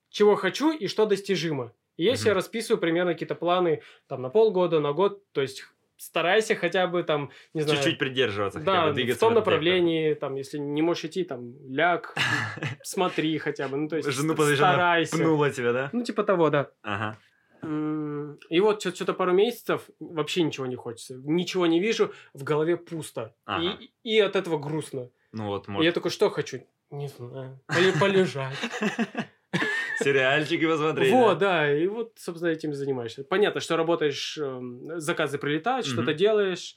чего 0.10 0.36
хочу 0.36 0.72
и 0.72 0.88
что 0.88 1.06
достижимо. 1.06 1.74
И 1.98 2.04
если 2.04 2.30
я 2.30 2.36
расписываю 2.36 2.80
примерно 2.80 3.14
какие-то 3.14 3.36
планы 3.36 3.82
там 4.08 4.22
на 4.22 4.30
полгода, 4.30 4.80
на 4.80 4.94
год, 4.94 5.24
то 5.34 5.42
есть 5.42 5.66
старайся 5.98 6.56
хотя 6.56 6.86
бы 6.88 7.02
там, 7.04 7.32
не 7.56 7.62
знаю... 7.62 7.78
Чуть-чуть 7.80 7.98
придерживаться, 7.98 8.60
хотя 8.60 8.72
Да, 8.72 8.86
бы 8.86 8.92
в 8.92 8.94
двигаться 8.94 9.20
том 9.20 9.32
этот 9.34 9.42
вектор. 9.48 9.54
направлении, 9.56 10.14
там, 10.14 10.36
если 10.36 10.60
не 10.60 10.84
можешь 10.84 11.06
идти, 11.06 11.24
там, 11.24 11.54
ляг, 11.70 12.14
смотри 12.84 13.38
хотя 13.40 13.68
бы, 13.68 13.78
ну, 13.78 13.90
то 13.90 13.98
есть 13.98 14.08
Жену 14.10 14.36
старайся. 14.38 15.18
пнула 15.18 15.50
тебя, 15.50 15.74
да? 15.74 15.90
Ну, 15.92 16.04
типа 16.04 16.24
того, 16.24 16.50
да. 16.52 16.70
Ага. 16.84 17.18
И 17.62 18.60
вот 18.60 18.80
что- 18.82 18.94
что-то 18.96 19.14
пару 19.14 19.34
месяцев 19.34 19.90
вообще 20.00 20.44
ничего 20.44 20.66
не 20.68 20.76
хочется. 20.76 21.16
Ничего 21.16 21.66
не 21.68 21.80
вижу, 21.80 22.14
в 22.34 22.44
голове 22.44 22.78
пусто. 22.78 23.34
Ага. 23.46 23.78
И, 23.82 23.92
и 24.04 24.20
от 24.20 24.36
этого 24.36 24.58
грустно. 24.58 25.10
Ну 25.32 25.48
вот, 25.48 25.68
И 25.68 25.72
может, 25.72 25.86
я 25.86 25.92
такой, 25.92 26.12
что 26.12 26.30
хочу? 26.30 26.60
Не 26.92 27.08
знаю. 27.08 27.60
Поле- 27.68 28.00
Полежать. 28.00 28.56
сериальчики 30.00 30.68
посмотреть. 30.68 31.12
Вот, 31.12 31.38
да. 31.40 31.72
И 31.76 31.88
вот, 31.88 32.14
собственно, 32.18 32.50
этим 32.52 32.72
и 32.72 32.74
занимаешься. 32.74 33.24
Понятно, 33.24 33.62
что 33.62 33.76
работаешь, 33.78 34.38
эм, 34.38 35.00
заказы 35.00 35.38
прилетают, 35.38 35.86
что-то 35.86 36.14
делаешь. 36.14 36.76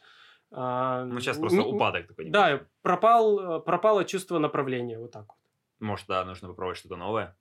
а, 0.52 1.04
Ну, 1.04 1.20
сейчас 1.20 1.38
просто 1.38 1.62
упадок 1.62 2.08
такой. 2.08 2.28
Да, 2.30 2.62
пропал, 2.82 3.58
э, 3.58 3.60
пропало 3.60 4.04
чувство 4.04 4.38
направления. 4.38 4.98
Вот 4.98 5.12
так 5.12 5.26
вот. 5.28 5.36
Может, 5.78 6.06
да, 6.08 6.24
нужно 6.24 6.48
попробовать 6.48 6.78
что-то 6.78 6.96
новое. 6.96 7.36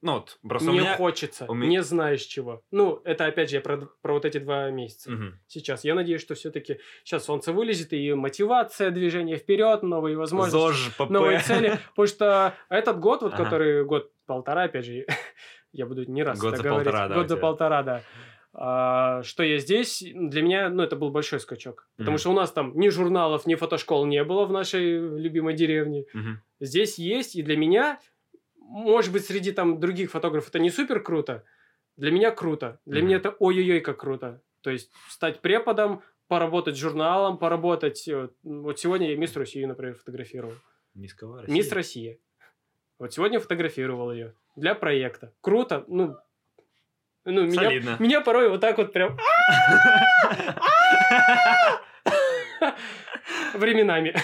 Ну 0.00 0.12
вот, 0.12 0.38
просто 0.48 0.70
не 0.70 0.78
меня... 0.78 0.96
хочется, 0.96 1.44
у 1.48 1.54
меня- 1.54 1.70
не 1.70 1.82
знаешь 1.82 2.22
чего. 2.22 2.62
Ну, 2.70 3.00
это 3.04 3.26
опять 3.26 3.50
же 3.50 3.56
я 3.56 3.60
про, 3.60 3.88
про 4.00 4.12
вот 4.14 4.24
эти 4.24 4.38
два 4.38 4.70
месяца. 4.70 5.10
Мгм. 5.10 5.40
сейчас. 5.48 5.82
Я 5.84 5.94
надеюсь, 5.96 6.20
что 6.20 6.34
все-таки 6.36 6.78
сейчас 7.04 7.24
солнце 7.24 7.52
вылезет, 7.52 7.92
и 7.92 8.14
мотивация, 8.14 8.90
движение 8.92 9.36
вперед, 9.38 9.82
новые 9.82 10.16
возможности, 10.16 10.56
ЗОЖ, 10.56 10.94
ПП. 10.96 11.10
новые 11.10 11.40
цели. 11.40 11.78
Потому 11.90 12.06
что 12.06 12.54
этот 12.68 13.00
год, 13.00 13.22
вот 13.22 13.34
Ага. 13.34 13.42
который 13.44 13.84
год-полтора, 13.84 14.64
опять 14.64 14.84
же, 14.84 15.04
я 15.72 15.84
буду 15.86 16.04
не 16.04 16.22
раз 16.22 16.38
Год 16.38 16.54
это 16.54 16.62
за 16.62 16.68
говорить. 16.68 16.84
полтора, 16.86 17.08
да, 17.08 17.14
Год 17.16 17.28
за 17.28 17.36
полтора, 17.36 17.82
да. 17.82 18.02
А, 18.54 19.22
что 19.24 19.42
я 19.42 19.58
здесь, 19.58 20.02
для 20.14 20.42
меня, 20.42 20.68
ну, 20.70 20.82
это 20.82 20.96
был 20.96 21.10
большой 21.10 21.38
скачок. 21.38 21.86
Потому 21.96 22.12
Мгм. 22.14 22.18
что 22.18 22.30
у 22.30 22.34
нас 22.34 22.50
там 22.50 22.72
ни 22.78 22.88
журналов, 22.88 23.46
ни 23.46 23.54
фотошкол 23.54 24.06
не 24.06 24.24
было 24.24 24.46
в 24.46 24.52
нашей 24.52 24.98
любимой 24.98 25.54
деревне. 25.54 26.06
Мгм. 26.14 26.40
Здесь 26.60 26.98
есть, 26.98 27.36
и 27.36 27.42
для 27.42 27.56
меня, 27.56 28.00
может 28.68 29.12
быть, 29.12 29.24
среди 29.24 29.52
там 29.52 29.80
других 29.80 30.10
фотографов 30.10 30.50
это 30.50 30.58
не 30.58 30.70
супер 30.70 31.00
круто, 31.02 31.44
для 31.96 32.10
меня 32.12 32.30
круто. 32.30 32.78
Для 32.86 33.00
Мгм. 33.00 33.06
меня 33.08 33.16
это 33.16 33.30
ой-ой-ой 33.38 33.80
как 33.80 33.98
круто. 34.00 34.40
То 34.60 34.70
есть 34.70 34.90
стать 35.08 35.40
преподом, 35.40 36.02
поработать 36.28 36.76
журналом, 36.76 37.38
поработать... 37.38 38.06
э, 38.08 38.28
Вот 38.42 38.78
сегодня 38.78 39.10
я 39.10 39.16
Мисс 39.16 39.34
Россию, 39.36 39.68
например, 39.68 39.94
фотографировал. 39.94 40.54
Низкого 40.94 41.40
России. 41.40 41.52
Мисс 41.54 41.72
Россия. 41.72 42.18
Вот 42.98 43.12
сегодня 43.14 43.40
фотографировал 43.40 44.12
ее 44.12 44.34
для 44.56 44.74
проекта. 44.74 45.32
Круто, 45.40 45.84
ну... 45.88 46.16
Ну, 47.24 47.44
меня, 47.46 47.96
меня 47.98 48.20
порой 48.20 48.48
вот 48.48 48.60
так 48.60 48.78
вот 48.78 48.92
прям 48.92 49.16
временами. 53.54 54.14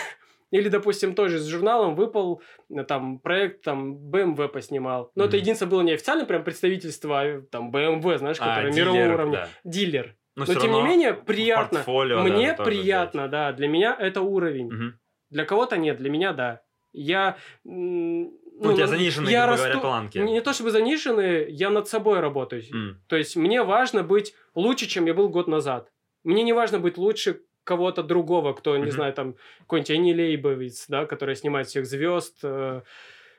Или, 0.51 0.69
допустим, 0.69 1.15
тоже 1.15 1.39
с 1.41 1.47
журналом 1.47 1.95
выпал 1.97 2.41
э, 2.71 2.85
там 2.85 3.19
проект, 3.19 3.63
там 3.63 3.97
BMW 3.97 4.49
поснимал. 4.49 5.11
Но 5.15 5.25
это 5.25 5.37
Мгм. 5.37 5.41
единственное 5.43 5.71
было 5.71 5.81
не 5.83 5.93
официальное 5.93 6.27
прям 6.27 6.45
представительство, 6.45 7.21
а 7.21 7.41
там 7.51 7.71
BMW, 7.73 8.19
знаешь, 8.19 8.37
А, 8.41 8.49
которое 8.57 8.73
дилер, 8.73 8.93
мирового 8.93 9.15
уровня. 9.15 9.33
да. 9.33 9.49
Дилер. 9.65 10.17
Но, 10.37 10.41
Но, 10.41 10.45
всё 10.53 10.61
тем 10.61 10.73
не 10.73 10.83
менее, 10.83 11.15
приятно. 11.15 11.83
да, 11.87 12.23
Мне 12.23 12.55
тоже 12.55 12.69
приятно, 12.71 13.29
да. 13.29 13.53
Для 13.53 13.69
меня 13.69 13.97
это 13.99 14.21
уровень. 14.21 14.67
Мгм. 14.67 14.99
Для 15.31 15.45
кого-то 15.45 15.77
нет, 15.77 15.97
для 15.99 16.11
меня 16.11 16.33
да. 16.33 16.61
Я... 16.93 17.37
Ну, 17.65 18.71
у 18.71 18.73
тебя 18.73 18.87
заниженные, 18.87 19.33
я 19.33 19.47
грубо 19.47 19.57
говоря, 19.57 19.75
расту- 19.75 19.81
планки. 19.81 20.19
Не, 20.19 20.33
не 20.33 20.41
то 20.41 20.53
чтобы 20.53 20.71
заниженные, 20.71 21.47
я 21.51 21.71
над 21.71 21.89
собой 21.89 22.21
работаю. 22.21 22.63
М. 22.73 23.01
То 23.09 23.17
есть 23.17 23.35
мне 23.37 23.63
важно 23.65 24.03
быть 24.05 24.35
лучше, 24.55 24.87
чем 24.87 25.07
я 25.07 25.15
был 25.15 25.29
год 25.29 25.49
назад. 25.49 25.91
Мне 26.23 26.43
не 26.45 26.53
важно 26.53 26.79
быть 26.79 26.97
лучше 26.97 27.41
кого-то 27.65 28.03
другого, 28.03 28.53
кто, 28.53 28.77
не 28.77 28.85
Мгм. 28.85 28.93
знаю, 28.93 29.13
там, 29.13 29.35
какой-нибудь 29.61 29.91
Ани 29.91 30.15
Лейбовиц, 30.15 30.87
да, 30.89 31.07
который 31.07 31.35
снимает 31.37 31.67
всех 31.67 31.87
звезд 31.87 32.39
э, 32.43 32.83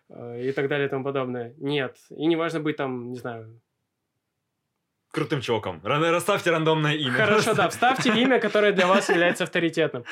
э, 0.09 0.41
и 0.49 0.51
так 0.51 0.67
далее 0.67 0.88
и 0.88 0.89
тому 0.89 1.03
подобное. 1.03 1.53
Нет. 1.57 1.97
И 2.09 2.26
не 2.26 2.36
важно 2.36 2.59
быть 2.59 2.78
там, 2.78 3.11
не 3.11 3.17
знаю... 3.19 3.61
Крутым 5.11 5.39
чуваком. 5.41 5.80
Ра- 5.84 6.11
Расставьте 6.11 6.51
рандомное 6.51 6.95
имя. 6.95 7.13
Хорошо, 7.13 7.53
да, 7.53 7.69
вставьте 7.69 8.09
имя, 8.21 8.39
которое 8.39 8.73
для 8.73 8.86
вас 8.86 9.07
является 9.09 9.45
авторитетным. 9.45 10.03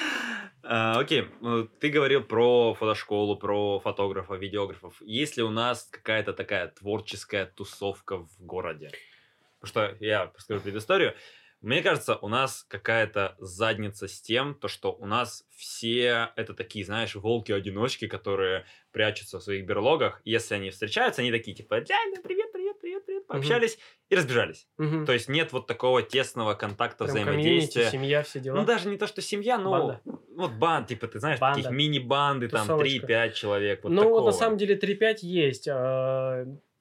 А, 0.64 0.97
Окей, 0.97 1.28
ну, 1.41 1.66
ты 1.66 1.89
говорил 1.89 2.24
про 2.24 2.74
фотошколу, 2.74 3.36
про 3.36 3.80
фотографов, 3.82 4.39
видеографов. 4.39 4.93
Есть 5.01 5.36
ли 5.36 5.43
у 5.43 5.49
нас 5.49 5.89
какая-то 5.91 6.32
такая 6.32 6.70
творческая 6.70 7.45
тусовка 7.45 8.18
в 8.18 8.30
городе? 8.39 8.91
Потому 9.59 9.89
что 9.89 9.97
я 10.05 10.32
расскажу 10.34 10.61
предысторию. 10.61 11.16
Мне 11.64 11.82
кажется, 11.82 12.18
у 12.18 12.28
нас 12.28 12.66
какая-то 12.68 13.36
задница 13.39 14.09
с 14.09 14.22
тем, 14.22 14.53
то, 14.53 14.68
что 14.68 14.91
у 14.91 15.05
нас 15.05 15.45
все 15.55 16.30
это 16.36 16.53
такие, 16.53 16.84
знаешь, 16.84 17.16
волки-одиночки, 17.16 18.07
которые 18.07 18.66
прячутся 18.91 19.39
в 19.39 19.43
своих 19.43 19.66
берлогах. 19.66 20.20
И 20.26 20.32
Если 20.32 20.55
они 20.55 20.72
встречаются, 20.72 21.22
они 21.22 21.32
такие, 21.32 21.55
типа, 21.55 21.80
«Дядя, 21.80 22.22
привет, 22.22 22.51
привет, 22.51 22.82
привет, 22.82 23.05
привет, 23.05 23.28
пообщались 23.28 23.80
и 24.09 24.16
разбежались. 24.16 24.68
Мгм. 24.78 25.05
То 25.05 25.14
есть 25.14 25.30
нет 25.30 25.53
вот 25.53 25.66
такого 25.66 26.01
тесного 26.01 26.53
контакта, 26.53 27.05
Прям 27.05 27.16
взаимодействия. 27.16 27.89
семья, 27.89 28.24
все 28.24 28.41
дела. 28.41 28.57
Ну, 28.57 28.66
даже 28.66 28.89
не 28.89 28.97
то, 28.97 29.07
что 29.07 29.22
семья, 29.22 29.57
но 29.57 29.72
Банда. 29.72 30.01
вот 30.36 30.51
банд, 30.51 30.88
типа, 30.89 31.07
ты 31.07 31.20
знаешь, 31.20 31.39
Банда. 31.39 31.61
таких 31.64 31.72
мини-банды, 31.72 32.49
там, 32.49 32.68
Тусовочка. 32.68 33.07
3-5 33.07 33.32
человек, 33.34 33.84
вот 33.84 33.89
ну, 33.89 34.03
вот 34.03 34.09
такого. 34.09 34.26
на 34.26 34.32
самом 34.34 34.57
деле 34.57 34.76
3-5 34.78 35.20
есть. 35.22 35.68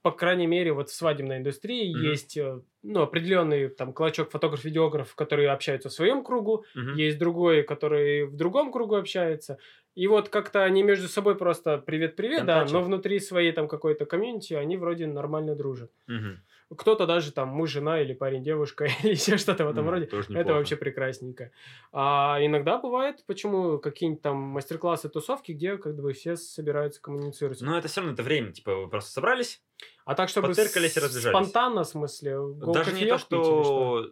По 0.02 0.10
крайней 0.10 0.46
мере, 0.48 0.72
вот 0.72 0.90
в 0.90 0.94
свадебной 0.94 1.38
индустрии 1.38 1.86
Мгм. 1.92 2.12
есть 2.12 2.36
э, 2.36 2.60
ну, 2.82 3.02
определенный 3.02 3.68
там 3.68 3.92
клочок 3.92 4.30
фотограф-видеограф, 4.32 5.14
которые 5.14 5.50
общаются 5.50 5.88
в 5.88 5.92
своем 5.92 6.24
кругу, 6.24 6.64
Мгм. 6.74 6.96
есть 6.96 7.18
другой, 7.18 7.62
который 7.62 8.24
в 8.26 8.36
другом 8.36 8.72
кругу 8.72 8.96
общается. 8.96 9.58
И 9.94 10.06
вот 10.08 10.28
как-то 10.28 10.64
они 10.64 10.82
между 10.82 11.06
собой 11.08 11.36
просто 11.36 11.78
привет-привет, 11.78 12.46
да, 12.46 12.64
но 12.64 12.82
внутри 12.82 13.20
своей 13.20 13.52
там 13.52 13.68
какой-то 13.68 14.04
комьюнити 14.06 14.54
они 14.54 14.76
вроде 14.76 15.06
нормально 15.06 15.54
дружат. 15.54 15.92
Мгм. 16.06 16.42
Кто-то 16.74 17.06
даже 17.06 17.32
там 17.32 17.48
муж, 17.50 17.70
жена 17.70 18.00
или 18.00 18.14
парень, 18.14 18.42
девушка 18.42 18.86
или 19.02 19.12
еще 19.12 19.36
что-то 19.36 19.66
в 19.66 19.70
этом 19.70 19.84
Ну, 19.84 19.90
роде. 19.90 20.08
Это 20.32 20.54
вообще 20.54 20.76
прекрасненько. 20.76 21.50
А 21.92 22.38
иногда 22.40 22.78
бывает, 22.78 23.24
почему 23.26 23.78
какие-нибудь 23.78 24.22
там 24.22 24.36
мастер-классы, 24.36 25.10
тусовки, 25.10 25.52
где 25.52 25.76
как 25.76 25.96
бы 25.96 26.12
все 26.14 26.36
собираются 26.36 27.00
коммуницировать. 27.02 27.60
Но 27.60 27.76
это 27.76 27.88
все 27.88 28.00
равно 28.00 28.14
это 28.14 28.22
время, 28.22 28.52
типа, 28.52 28.74
вы 28.74 28.88
просто 28.88 29.10
собрались, 29.12 29.62
А 30.04 30.14
так, 30.14 30.28
чтобы 30.28 30.48
потыркались 30.48 30.96
и 30.96 31.00
с- 31.00 31.02
разбежались. 31.02 31.36
спонтанно, 31.36 31.84
в 31.84 31.88
смысле, 31.88 32.38
даже 32.72 32.92
не 32.92 33.06
то, 33.06 33.18
что... 33.18 34.10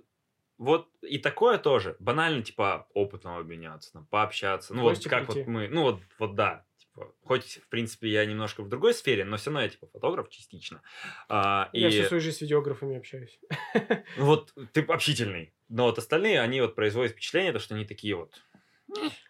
Вот 0.58 0.88
и 1.00 1.16
такое 1.18 1.56
тоже. 1.56 1.96
Банально, 2.00 2.42
типа, 2.42 2.86
опытом 2.92 3.34
обменяться, 3.34 3.92
там, 3.94 4.06
пообщаться. 4.06 4.74
Ну, 4.74 4.80
В 4.80 4.82
вот 4.82 4.90
гости 4.90 5.08
как 5.08 5.24
прийти. 5.24 5.40
вот 5.40 5.48
мы... 5.48 5.68
Ну, 5.68 5.82
вот, 5.84 6.00
вот 6.18 6.34
да. 6.34 6.66
Типа, 6.76 7.14
хоть, 7.24 7.60
в 7.64 7.68
принципе, 7.68 8.10
я 8.10 8.26
немножко 8.26 8.62
в 8.62 8.68
другой 8.68 8.92
сфере, 8.92 9.24
но 9.24 9.38
все 9.38 9.48
равно 9.48 9.62
я, 9.62 9.68
типа, 9.70 9.86
фотограф 9.86 10.28
частично. 10.28 10.82
А, 11.30 11.70
Я 11.72 11.88
и... 11.88 11.90
всю 11.90 12.02
свою 12.04 12.20
жизнь 12.20 12.36
с 12.36 12.40
видеографами 12.42 12.98
общаюсь. 12.98 13.40
Ну, 14.18 14.26
вот 14.26 14.52
ты 14.72 14.82
общительный. 14.82 15.54
Но 15.70 15.84
вот 15.84 15.96
остальные, 15.96 16.42
они 16.42 16.60
вот 16.60 16.74
производят 16.74 17.12
впечатление, 17.12 17.52
то, 17.54 17.58
что 17.58 17.74
они 17.74 17.86
такие 17.86 18.14
вот... 18.14 18.34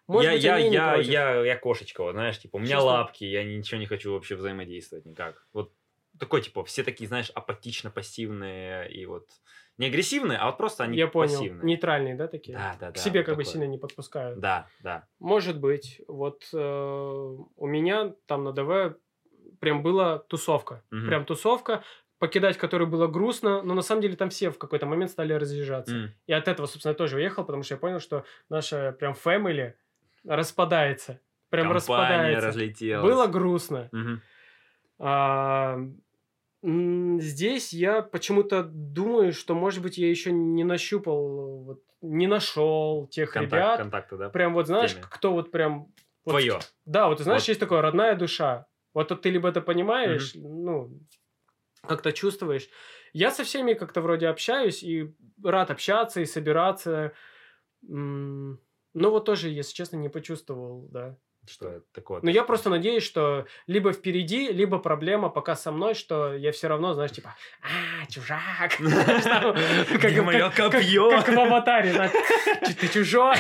Может 0.09 0.33
я, 0.33 0.33
быть, 0.33 0.43
я, 0.43 0.59
я, 0.59 0.95
против. 0.95 1.11
я, 1.13 1.45
я 1.45 1.57
кошечка, 1.57 2.03
вот, 2.03 2.13
знаешь, 2.13 2.41
типа, 2.41 2.57
у 2.57 2.59
меня 2.59 2.77
Честно? 2.77 2.85
лапки, 2.87 3.25
я 3.25 3.45
ничего 3.45 3.79
не 3.79 3.87
хочу 3.87 4.13
вообще 4.15 4.35
взаимодействовать 4.35 5.05
никак. 5.05 5.47
Вот 5.53 5.73
такой, 6.21 6.43
типа, 6.43 6.65
все 6.65 6.85
такие, 6.85 7.09
знаешь, 7.09 7.31
апатично-пассивные 7.35 8.89
и 8.91 9.07
вот... 9.07 9.27
Не 9.79 9.87
агрессивные, 9.87 10.39
а 10.39 10.47
вот 10.47 10.59
просто 10.59 10.85
они 10.85 10.99
Я 10.99 11.09
понял. 11.09 11.33
пассивные. 11.33 11.65
Нейтральные, 11.65 12.15
да, 12.15 12.29
такие? 12.29 12.57
Да, 12.57 12.77
да, 12.79 12.87
да. 12.89 12.93
К 12.93 12.99
себе 12.99 13.21
вот 13.21 13.27
как 13.27 13.37
бы 13.37 13.43
такое. 13.43 13.53
сильно 13.53 13.65
не 13.67 13.79
подпускают. 13.79 14.39
Да, 14.39 14.69
да. 14.81 15.07
Может 15.19 15.59
быть. 15.59 16.03
Вот 16.07 16.49
э, 16.53 17.37
у 17.57 17.67
меня 17.67 18.15
там 18.27 18.45
на 18.45 18.53
ДВ 18.53 18.99
прям 19.59 19.83
была 19.83 20.19
тусовка. 20.19 20.85
Мгм. 20.91 21.07
Прям 21.07 21.25
тусовка, 21.25 21.83
покидать 22.19 22.59
которую 22.59 22.89
было 22.89 23.07
грустно, 23.07 23.63
но 23.63 23.73
на 23.73 23.81
самом 23.81 24.03
деле 24.03 24.17
там 24.17 24.29
все 24.29 24.51
в 24.51 24.59
какой-то 24.59 24.85
момент 24.85 25.13
стали 25.13 25.33
разъезжаться. 25.33 25.95
М. 25.95 26.15
И 26.27 26.33
от 26.35 26.47
этого, 26.47 26.67
собственно, 26.67 26.93
я 26.93 26.97
тоже 26.97 27.17
уехал, 27.17 27.45
потому 27.47 27.63
что 27.63 27.75
я 27.75 27.79
понял, 27.79 28.01
что 28.01 28.25
наша 28.51 28.93
прям 28.93 29.15
фэмили 29.15 29.77
распадается. 30.25 31.21
Прям 31.49 31.65
Компания 31.69 31.77
распадается. 31.77 32.47
разлетелась. 32.47 33.11
Было 33.11 33.27
грустно. 33.27 33.89
Мгм. 33.93 34.23
А, 34.99 35.79
Здесь 36.63 37.73
я 37.73 38.03
почему-то 38.03 38.63
думаю, 38.63 39.33
что, 39.33 39.55
может 39.55 39.83
быть, 39.83 39.97
я 39.97 40.11
еще 40.11 40.31
не 40.31 40.63
нащупал, 40.65 41.63
вот, 41.65 41.83
не 42.03 42.27
нашел 42.27 43.07
тех 43.07 43.33
Контакт, 43.33 43.53
ребят. 43.53 43.79
контакты, 43.79 44.17
да? 44.17 44.29
Прям 44.29 44.53
вот 44.53 44.67
знаешь, 44.67 44.93
теме. 44.93 45.05
кто 45.11 45.33
вот 45.33 45.51
прям... 45.51 45.87
вот 46.25 46.33
Твое. 46.33 46.59
Да, 46.85 47.09
вот 47.09 47.21
знаешь, 47.21 47.43
Вот. 47.43 47.49
есть 47.49 47.61
такое 47.61 47.81
родная 47.81 48.15
душа. 48.15 48.67
Вот, 48.93 49.11
вот 49.11 49.23
ты 49.23 49.31
либо 49.31 49.49
это 49.49 49.63
понимаешь, 49.63 50.33
ну, 50.35 51.01
как-то 51.87 52.13
чувствуешь. 52.13 52.69
Я 53.13 53.31
со 53.31 53.43
всеми 53.45 53.73
как-то 53.73 54.03
вроде 54.03 54.29
общаюсь 54.29 54.83
и 54.83 55.15
рад 55.43 55.71
общаться 55.71 56.21
и 56.21 56.27
собираться. 56.27 57.13
Но 57.83 58.59
вот 58.95 59.25
тоже, 59.25 59.49
если 59.49 59.73
честно, 59.73 59.97
не 59.97 60.09
почувствовал, 60.11 60.89
да. 60.91 61.17
Что 61.49 61.81
такое? 61.93 62.21
Но 62.23 62.31
я 62.31 62.45
просто 62.45 62.71
надеюсь, 62.71 63.03
что 63.03 63.47
либо 63.67 63.93
впереди, 63.93 64.53
либо 64.53 64.79
проблема 64.79 65.31
пока 65.31 65.57
со 65.57 65.73
мной, 65.73 65.95
что 65.95 66.35
я 66.35 66.53
все 66.53 66.69
равно, 66.69 66.93
знаешь, 66.95 67.13
типа, 67.13 67.35
а, 67.63 68.07
чужак. 68.11 68.77
Как- 70.01 70.55
как- 70.55 70.73
копье? 70.73 71.11
Как 71.11 71.29
в 71.29 71.39
аватаре, 71.41 71.93
так, 71.95 72.13
«Чё 72.67 72.75
ты 72.79 72.89
чужой. 72.89 73.37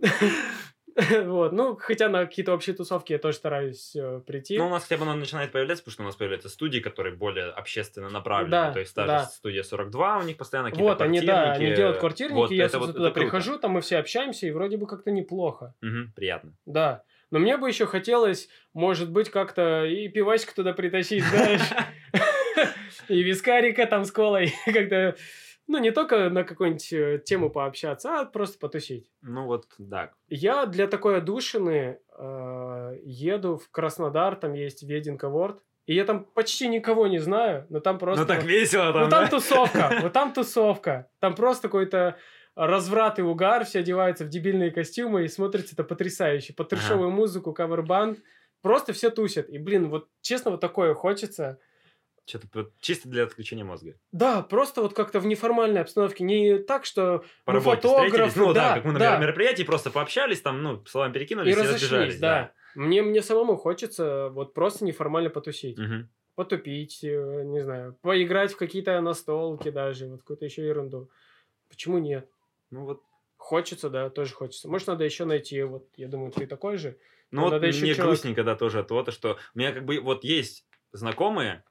Вот, 1.24 1.52
ну, 1.52 1.76
хотя 1.76 2.08
на 2.08 2.24
какие-то 2.24 2.52
общие 2.54 2.74
тусовки 2.74 3.12
я 3.12 3.18
тоже 3.18 3.36
стараюсь 3.36 3.94
э, 3.94 4.20
прийти. 4.26 4.56
Ну, 4.58 4.66
у 4.66 4.70
нас 4.70 4.82
хотя 4.84 4.96
бы 4.96 5.02
оно 5.02 5.14
начинает 5.14 5.52
появляться, 5.52 5.82
потому 5.84 5.92
что 5.92 6.02
у 6.02 6.06
нас 6.06 6.16
появляются 6.16 6.48
студии, 6.48 6.78
которые 6.80 7.14
более 7.14 7.50
общественно 7.50 8.08
направлены. 8.08 8.50
Да, 8.50 8.72
То 8.72 8.80
есть 8.80 8.94
та 8.94 9.06
да. 9.06 9.18
же 9.20 9.26
студия 9.26 9.62
42, 9.62 10.18
у 10.18 10.22
них 10.22 10.36
постоянно 10.36 10.70
какие-то 10.70 10.88
Вот, 10.90 11.00
они, 11.02 11.20
да, 11.20 11.52
они 11.52 11.74
делают 11.74 11.98
квартирники, 11.98 12.34
Вот, 12.36 12.50
я, 12.50 12.68
собственно, 12.68 12.86
вот- 12.86 12.96
туда 12.96 13.08
это 13.08 13.14
круто. 13.14 13.26
прихожу, 13.30 13.58
там 13.58 13.72
мы 13.72 13.80
все 13.82 13.98
общаемся, 13.98 14.46
и 14.46 14.50
вроде 14.50 14.76
бы 14.78 14.86
как-то 14.86 15.10
неплохо. 15.10 15.74
Мгм, 15.82 16.12
приятно. 16.14 16.54
Да. 16.64 17.02
Но 17.30 17.40
мне 17.40 17.56
бы 17.56 17.68
еще 17.68 17.86
хотелось, 17.86 18.48
может 18.72 19.10
быть, 19.10 19.30
как-то 19.30 19.84
и 19.84 20.08
пивасик 20.08 20.52
туда 20.54 20.72
притащить, 20.72 21.24
знаешь. 21.24 21.60
И 23.08 23.22
вискарика 23.22 23.86
там 23.86 24.04
с 24.04 24.10
колой. 24.12 24.52
Как-то, 24.64 25.16
ну, 25.68 25.78
не 25.78 25.90
только 25.90 26.30
на 26.30 26.44
какую-нибудь 26.44 26.92
э, 26.92 27.22
тему 27.24 27.50
пообщаться, 27.50 28.20
а 28.20 28.24
просто 28.24 28.58
потусить. 28.58 29.10
Ну 29.22 29.46
вот, 29.46 29.66
да. 29.78 30.12
Я 30.28 30.66
для 30.66 30.86
такой 30.86 31.18
одушины 31.18 31.98
э, 32.16 32.96
еду 33.02 33.56
в 33.56 33.70
Краснодар, 33.70 34.36
там 34.36 34.52
есть 34.52 34.82
Веденка 34.82 35.28
Ворд. 35.28 35.62
И 35.86 35.94
я 35.94 36.04
там 36.04 36.24
почти 36.24 36.66
никого 36.68 37.06
не 37.06 37.18
знаю, 37.18 37.66
но 37.68 37.80
там 37.80 37.98
просто... 37.98 38.22
Ну 38.22 38.26
так 38.26 38.44
весело 38.44 38.92
там, 38.92 39.04
Ну 39.04 39.08
там 39.08 39.24
да? 39.24 39.30
тусовка, 39.30 39.98
вот 40.02 40.12
там 40.12 40.32
тусовка. 40.32 41.08
Там 41.20 41.34
просто 41.34 41.68
какой-то 41.68 42.16
разврат 42.56 43.18
и 43.18 43.22
угар, 43.22 43.64
все 43.64 43.80
одеваются 43.80 44.24
в 44.24 44.28
дебильные 44.28 44.70
костюмы 44.70 45.24
и 45.24 45.28
смотрится 45.28 45.74
это 45.74 45.84
потрясающе. 45.84 46.54
Под 46.54 46.70
трешовую 46.70 47.10
музыку, 47.10 47.52
кавербанд. 47.52 48.18
Просто 48.62 48.92
все 48.92 49.10
тусят. 49.10 49.48
И, 49.48 49.58
блин, 49.58 49.90
вот 49.90 50.08
честно, 50.22 50.50
вот 50.50 50.60
такое 50.60 50.94
хочется. 50.94 51.58
Что-то 52.26 52.70
чисто 52.80 53.08
для 53.08 53.22
отключения 53.22 53.64
мозга. 53.64 53.94
Да, 54.10 54.42
просто 54.42 54.82
вот 54.82 54.94
как-то 54.94 55.20
в 55.20 55.26
неформальной 55.26 55.80
обстановке. 55.80 56.24
Не 56.24 56.58
так, 56.58 56.84
что 56.84 57.24
По 57.44 57.52
мы 57.52 57.58
работе 57.60 57.82
фотографы, 57.82 58.08
встретились. 58.10 58.36
Ну 58.36 58.52
да, 58.52 58.68
да, 58.70 58.74
как 58.74 58.84
мы 58.84 58.92
на 58.92 58.98
да. 58.98 59.18
мероприятии 59.18 59.62
просто 59.62 59.90
пообщались, 59.90 60.40
там, 60.42 60.62
ну, 60.62 60.84
словами 60.86 61.12
перекинулись 61.12 61.54
и 61.54 61.58
и, 61.58 61.62
разошлись, 61.62 61.82
разбежались. 61.82 62.18
да. 62.18 62.52
Мне, 62.74 63.02
мне 63.02 63.22
самому 63.22 63.56
хочется 63.56 64.28
вот 64.30 64.54
просто 64.54 64.84
неформально 64.84 65.30
потусить. 65.30 65.78
Мгм. 65.78 66.10
Потупить, 66.34 67.02
э, 67.04 67.42
не 67.44 67.60
знаю, 67.60 67.96
поиграть 68.02 68.52
в 68.52 68.56
какие-то 68.56 69.00
настолки 69.00 69.70
даже, 69.70 70.08
вот 70.08 70.20
какую-то 70.20 70.44
еще 70.44 70.66
ерунду. 70.66 71.08
Почему 71.70 71.98
нет? 71.98 72.28
Ну 72.70 72.84
вот, 72.84 73.02
Хочется, 73.38 73.90
да, 73.90 74.10
тоже 74.10 74.34
хочется. 74.34 74.66
Может, 74.68 74.88
надо 74.88 75.04
еще 75.04 75.24
найти, 75.24 75.62
вот, 75.62 75.86
я 75.96 76.08
думаю, 76.08 76.32
ты 76.32 76.46
такой 76.46 76.78
же. 76.78 76.98
ну 77.30 77.42
Ну, 77.42 77.50
вот 77.50 77.60
мне 77.62 77.70
человек- 77.72 77.98
грустненько, 77.98 78.42
да, 78.42 78.56
тоже 78.56 78.80
от 78.80 78.88
того, 78.88 79.08
что 79.10 79.38
у 79.54 79.58
меня 79.58 79.72
как 79.72 79.84
бы 79.84 80.00
вот 80.00 80.24
есть 80.24 80.66
знакомые, 80.92 81.62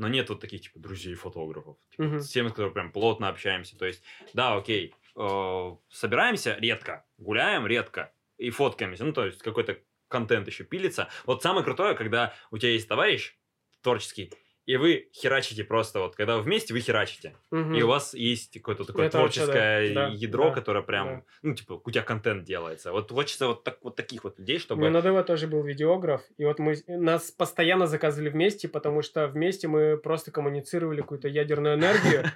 но 0.00 0.08
нет 0.08 0.30
вот 0.30 0.40
таких, 0.40 0.62
типа, 0.62 0.78
друзей-фотографов. 0.78 1.76
Типа, 1.90 2.02
Мгм. 2.04 2.20
С 2.20 2.30
теми, 2.30 2.48
с 2.48 2.52
которыми 2.52 2.72
прям 2.72 2.90
плотно 2.90 3.28
общаемся. 3.28 3.76
То 3.76 3.84
есть, 3.84 4.02
да, 4.32 4.54
окей, 4.56 4.94
э, 5.14 5.76
собираемся 5.90 6.56
редко, 6.58 7.04
гуляем 7.18 7.66
редко 7.66 8.12
и 8.38 8.48
фоткаемся. 8.48 9.04
Ну, 9.04 9.12
то 9.12 9.26
есть, 9.26 9.42
какой-то 9.42 9.78
контент 10.08 10.48
еще 10.48 10.64
пилится. 10.64 11.08
Вот 11.26 11.42
самое 11.42 11.62
крутое, 11.64 11.94
когда 11.94 12.34
у 12.50 12.56
тебя 12.56 12.72
есть 12.72 12.88
товарищ 12.88 13.34
творческий, 13.82 14.32
и 14.70 14.76
вы 14.76 15.08
херачите 15.12 15.64
просто, 15.64 15.98
вот, 15.98 16.14
когда 16.14 16.36
вы 16.36 16.42
вместе, 16.42 16.72
вы 16.72 16.80
херачите. 16.80 17.34
Мгм. 17.50 17.74
И 17.74 17.82
у 17.82 17.88
вас 17.88 18.14
есть 18.14 18.52
какое-то 18.52 18.84
такое 18.84 19.06
Это 19.06 19.18
вообще, 19.18 19.40
творческое 19.40 19.94
да, 19.94 20.08
да, 20.08 20.14
ядро, 20.14 20.44
да, 20.44 20.54
которое 20.54 20.82
прям, 20.82 21.08
да. 21.08 21.22
ну, 21.42 21.54
типа, 21.54 21.80
у 21.84 21.90
тебя 21.90 22.04
контент 22.04 22.44
делается. 22.44 22.92
Вот 22.92 23.10
хочется 23.10 23.48
вот, 23.48 23.64
так, 23.64 23.78
вот 23.82 23.96
таких 23.96 24.22
вот 24.22 24.38
людей, 24.38 24.60
чтобы... 24.60 24.86
У 24.86 24.90
на 24.90 25.02
ДВ 25.02 25.26
тоже 25.26 25.48
был 25.48 25.64
видеограф, 25.64 26.22
и 26.36 26.44
вот 26.44 26.60
мы 26.60 26.76
нас 26.86 27.32
постоянно 27.32 27.88
заказывали 27.88 28.28
вместе, 28.28 28.68
потому 28.68 29.02
что 29.02 29.26
вместе 29.26 29.66
мы 29.66 29.96
просто 29.96 30.30
коммуницировали 30.30 31.00
какую-то 31.00 31.26
ядерную 31.26 31.74
энергию. 31.74 32.26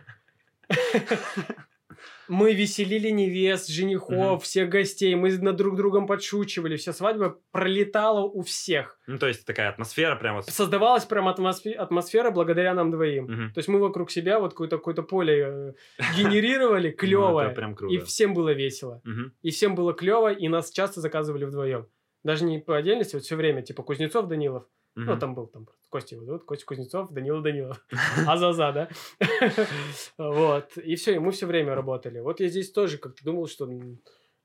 Мы 2.29 2.55
веселили 2.55 3.11
невест, 3.11 3.69
женихов, 3.69 4.15
Мгм. 4.15 4.39
всех 4.41 4.69
гостей, 4.69 5.15
мы 5.15 5.37
над 5.39 5.57
друг 5.57 5.77
другом 5.77 6.07
подшучивали, 6.07 6.77
вся 6.77 6.93
свадьба 6.93 7.39
пролетала 7.53 8.21
у 8.21 8.43
всех. 8.43 8.99
Ну, 9.07 9.19
то 9.19 9.27
есть 9.27 9.45
такая 9.47 9.69
атмосфера 9.69 10.17
прям 10.17 10.37
вот... 10.37 10.47
Создавалась 10.47 11.05
прям 11.05 11.29
атмосфе- 11.29 11.73
атмосфера 11.75 12.31
благодаря 12.31 12.75
нам 12.75 12.91
двоим. 12.91 13.25
Мгм. 13.25 13.53
То 13.53 13.59
есть 13.59 13.69
мы 13.69 13.79
вокруг 13.79 14.11
себя 14.11 14.39
вот 14.41 14.53
какое-то 14.53 14.79
какое 14.79 14.95
поле 14.95 15.39
э, 15.47 15.73
генерировали 16.17 16.91
Ну, 16.91 16.97
клевое, 16.97 17.51
прям 17.51 17.75
круто. 17.75 17.95
и 17.95 17.99
всем 17.99 18.35
было 18.35 18.53
весело. 18.53 19.03
И 19.43 19.51
всем 19.51 19.75
было 19.75 19.93
клево, 19.95 20.33
и 20.33 20.49
нас 20.49 20.71
часто 20.71 21.01
заказывали 21.01 21.45
вдвоем. 21.45 21.87
Даже 22.23 22.45
не 22.45 22.59
по 22.59 22.77
отдельности, 22.77 23.17
вот 23.17 23.25
все 23.25 23.37
время, 23.37 23.61
типа 23.63 23.83
Кузнецов, 23.83 24.29
Данилов. 24.29 24.65
Ну, 24.97 25.11
Мгм. 25.13 25.19
там 25.19 25.35
был 25.35 25.47
там 25.49 25.67
Костя 25.91 26.15
его 26.15 26.25
зовут, 26.25 26.45
Костя 26.45 26.67
Кузнецов, 26.67 27.11
Данила 27.13 27.41
Данилов. 27.43 27.85
Азаза, 28.27 28.73
да? 28.73 28.89
Вот. 30.19 30.77
И 30.77 30.95
все, 30.97 31.15
и 31.15 31.19
мы 31.19 31.33
все 31.33 31.47
время 31.47 31.75
работали. 31.75 32.21
Вот 32.21 32.41
я 32.41 32.49
здесь 32.49 32.71
тоже 32.71 32.99
как-то 32.99 33.25
думал, 33.25 33.47
что 33.49 33.69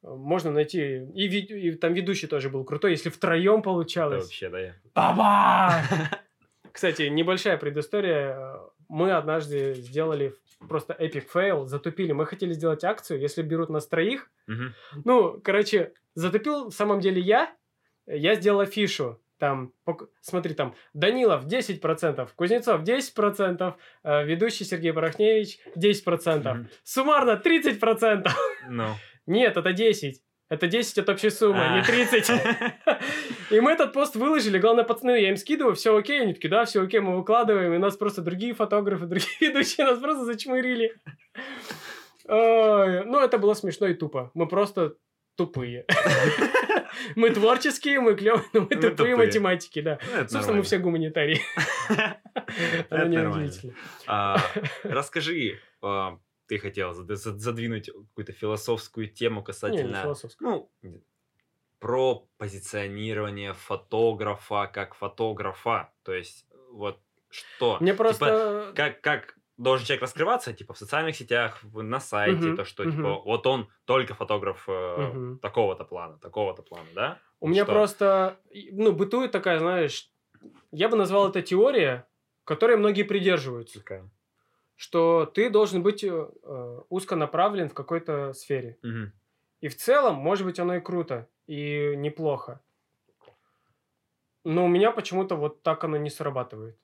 можно 0.02 0.52
найти... 0.52 1.04
И, 1.14 1.26
и 1.28 1.72
там 1.76 1.94
ведущий 1.94 2.28
тоже 2.28 2.50
был 2.50 2.64
крутой, 2.64 2.92
если 2.92 3.10
втроем 3.10 3.56
Это 3.56 3.64
получалось. 3.64 4.24
вообще, 4.24 4.50
да. 4.50 4.60
я- 4.60 4.76
Баба! 4.96 5.82
Кстати, 6.72 7.04
небольшая 7.04 7.58
предыстория. 7.58 8.60
Мы 8.88 9.12
однажды 9.12 9.74
сделали 9.76 10.34
просто 10.68 10.94
epic 10.94 11.30
fail, 11.30 11.66
затупили. 11.68 12.12
Мы 12.12 12.26
хотели 12.26 12.54
сделать 12.54 12.84
акцию, 12.84 13.20
если 13.20 13.42
берут 13.44 13.70
нас 13.70 13.88
троих. 13.88 14.32
Ну, 15.06 15.40
короче, 15.44 15.94
затупил 16.16 16.70
в 16.70 16.74
самом 16.74 17.00
деле 17.02 17.22
я. 17.22 17.54
Я 18.08 18.34
сделал 18.36 18.62
афишу. 18.62 19.20
Там, 19.40 19.72
смотри, 20.22 20.54
там, 20.54 20.76
Данилов 20.94 21.46
10%, 21.46 22.30
Кузнецов 22.36 22.82
10%, 22.84 23.78
э, 24.04 24.26
ведущий 24.26 24.66
Сергей 24.66 24.92
Порохневич 24.92 25.60
10%. 25.76 26.54
Мгм. 26.54 26.70
Суммарно 26.84 27.38
30%. 27.38 28.30
Ну. 28.68 28.96
Нет, 29.26 29.56
это 29.56 29.72
10. 29.72 30.22
Это 30.50 30.68
10 30.68 30.98
от 30.98 31.10
общей 31.10 31.30
суммы, 31.30 31.62
а 31.62 31.76
не 31.76 31.82
А. 31.82 31.86
30. 31.86 32.30
И 33.52 33.60
мы 33.62 33.72
этот 33.72 33.94
пост 33.94 34.16
выложили. 34.16 34.60
Главное, 34.60 34.84
пацаны, 34.84 35.22
я 35.22 35.30
им 35.30 35.38
скидываю, 35.38 35.76
все 35.76 35.96
окей. 35.96 36.22
Они 36.22 36.34
такие, 36.34 36.50
да, 36.50 36.66
все 36.66 36.82
окей, 36.82 37.00
мы 37.00 37.16
выкладываем. 37.16 37.74
И 37.74 37.78
нас 37.78 37.96
просто 37.96 38.22
другие 38.22 38.54
фотографы, 38.54 39.06
другие 39.08 39.38
ведущие 39.40 39.86
нас 39.86 40.00
просто 40.00 40.26
зачмырили. 40.26 40.96
Ну, 42.28 43.20
это 43.20 43.38
было 43.40 43.54
смешно 43.54 43.88
и 43.88 43.94
тупо. 43.94 44.32
Мы 44.34 44.48
просто 44.48 44.96
тупые. 45.40 45.86
Мы 47.16 47.30
творческие, 47.30 48.02
мы 48.02 48.16
клевые, 48.16 48.44
но 48.52 48.62
мы 48.62 48.76
тупые 48.76 49.16
математики, 49.16 49.80
да. 49.80 50.00
Ну, 50.12 50.28
Собственно, 50.28 50.58
мы 50.58 50.64
все 50.64 50.80
гуманитарии. 50.80 51.40
Это 52.90 53.08
неудивительно. 53.08 53.74
А, 54.06 54.38
Расскажи, 54.84 55.60
а, 55.82 56.20
ты 56.48 56.58
хотел 56.58 56.94
зад- 56.94 57.16
зад- 57.18 57.40
задвинуть 57.40 57.90
какую-то 57.90 58.34
философскую 58.34 59.08
тему 59.08 59.44
касательно... 59.44 60.14
Ну, 60.42 60.70
про 61.80 62.28
позиционирование 62.38 63.54
фотографа 63.54 64.68
как 64.68 64.96
фотографа. 64.96 65.94
То 66.04 66.14
есть, 66.14 66.46
вот 66.72 67.00
что? 67.30 67.78
Мне 67.80 67.94
Типа, 67.94 68.04
просто... 68.04 68.74
как, 68.76 69.00
как 69.00 69.39
должен 69.60 69.86
человек 69.86 70.02
раскрываться, 70.04 70.54
типа, 70.54 70.74
в 70.74 70.78
социальных 70.78 71.16
сетях, 71.16 71.60
на 71.74 72.00
сайте, 72.00 72.38
Мгм, 72.40 72.58
то, 72.58 72.66
что, 72.66 72.84
мгм. 72.84 72.96
типа, 72.96 73.20
вот 73.22 73.46
он 73.48 73.70
только 73.86 74.14
фотограф 74.14 74.66
э, 74.68 75.12
Мгм. 75.14 75.40
такого-то 75.40 75.84
плана, 75.86 76.18
такого-то 76.18 76.64
плана, 76.64 76.88
да? 76.96 77.18
У 77.40 77.48
меня 77.48 77.64
Что? 77.64 77.74
просто, 77.74 78.40
и- 78.50 78.70
ну, 78.72 78.92
бытует 78.92 79.32
такая, 79.32 79.60
знаешь, 79.60 80.12
я 80.72 80.90
бы 80.90 80.98
назвал 80.98 81.30
это 81.30 81.42
теория, 81.42 82.08
которой 82.46 82.78
многие 82.78 83.04
придерживаются, 83.04 83.80
Такая. 83.80 84.10
что 84.76 85.26
ты 85.26 85.50
должен 85.50 85.84
быть 85.84 86.04
э, 86.04 86.10
э, 86.10 86.80
узконаправлен 86.90 87.70
в 87.70 87.74
какой-то 87.74 88.34
сфере. 88.34 88.78
Мгм. 88.84 89.14
И 89.62 89.68
в 89.68 89.76
целом, 89.76 90.16
может 90.16 90.46
быть, 90.46 90.60
оно 90.60 90.76
и 90.76 90.80
круто, 90.82 91.28
и 91.48 91.94
неплохо. 91.98 92.62
Но 94.44 94.66
у 94.66 94.68
меня 94.68 94.92
почему-то 94.92 95.36
вот 95.36 95.64
так 95.64 95.84
оно 95.84 95.98
не 95.98 96.10
срабатывает. 96.10 96.78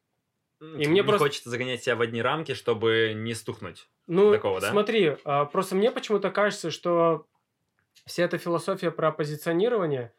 Ну, 0.60 0.76
И 0.76 0.80
типа, 0.80 0.90
мне 0.90 1.02
не 1.02 1.04
просто- 1.04 1.26
хочется 1.26 1.50
загонять 1.50 1.84
себя 1.84 1.96
в 1.96 2.02
одни 2.02 2.22
рамки, 2.22 2.54
чтобы 2.54 3.14
не 3.16 3.34
стухнуть. 3.34 3.88
Ну, 4.08 4.32
Такого, 4.32 4.62
да? 4.62 4.72
смотри, 4.72 5.18
а, 5.26 5.46
просто 5.46 5.76
мне 5.76 5.92
почему-то 5.92 6.32
кажется, 6.32 6.72
что 6.72 7.26
вся 8.06 8.24
эта 8.24 8.38
философия 8.38 8.92
про 8.92 9.12
позиционирование 9.12 10.14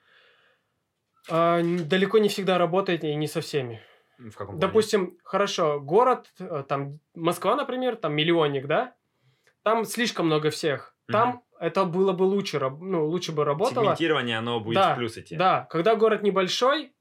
а, 1.28 1.61
далеко 1.62 2.18
не 2.18 2.28
всегда 2.28 2.59
работает 2.59 3.03
и 3.05 3.14
не 3.14 3.26
со 3.26 3.41
всеми. 3.41 3.80
В 4.18 4.32
каком 4.32 4.55
плане? 4.55 4.61
Допустим, 4.61 5.18
хорошо, 5.24 5.80
город, 5.80 6.30
э, 6.39 6.64
там, 6.68 7.01
Москва, 7.14 7.55
например, 7.57 7.97
там 7.97 8.14
миллионник, 8.14 8.66
да? 8.66 8.95
Там 9.62 9.84
слишком 9.84 10.26
много 10.26 10.51
всех. 10.51 10.95
Там 11.07 11.43
это 11.59 11.84
было 11.84 12.12
бы 12.12 12.22
лучше, 12.24 12.59
ну, 12.59 13.07
лучше 13.07 13.32
бы 13.32 13.45
работало. 13.45 13.84
Сегментирование, 13.84 14.39
оно 14.39 14.61
будет 14.61 14.76
Да, 14.76 14.95
в 14.95 14.97
плюс 14.99 15.18
идти. 15.18 15.37
Да, 15.37 15.66
когда 15.70 15.97
город 15.97 16.22
небольшой, 16.22 16.93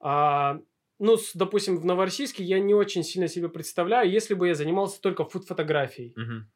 а, 0.00 0.58
ну, 1.04 1.16
с- 1.16 1.34
допустим, 1.34 1.76
в 1.78 1.84
Новороссийске 1.84 2.42
я 2.44 2.58
не 2.60 2.74
очень 2.74 3.02
сильно 3.04 3.28
себе 3.28 3.48
представляю, 3.48 4.10
если 4.10 4.34
бы 4.34 4.48
я 4.48 4.54
занимался 4.54 5.00
только 5.00 5.24
фуд-фотографией. 5.24 6.12
Мгм. 6.16 6.50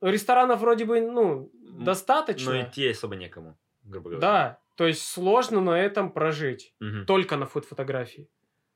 Ресторанов 0.00 0.60
вроде 0.60 0.84
бы, 0.84 1.00
ну, 1.00 1.50
М, 1.52 1.84
достаточно. 1.84 2.52
Но 2.54 2.62
идти 2.62 2.88
особо 2.88 3.16
некому, 3.16 3.58
грубо 3.84 4.10
говоря. 4.10 4.20
Да, 4.20 4.58
то 4.76 4.86
есть 4.86 5.02
сложно 5.02 5.60
на 5.60 5.78
этом 5.78 6.10
прожить. 6.10 6.74
Мгм. 6.80 7.04
Только 7.06 7.36
на 7.36 7.46
фуд-фотографии. 7.46 8.28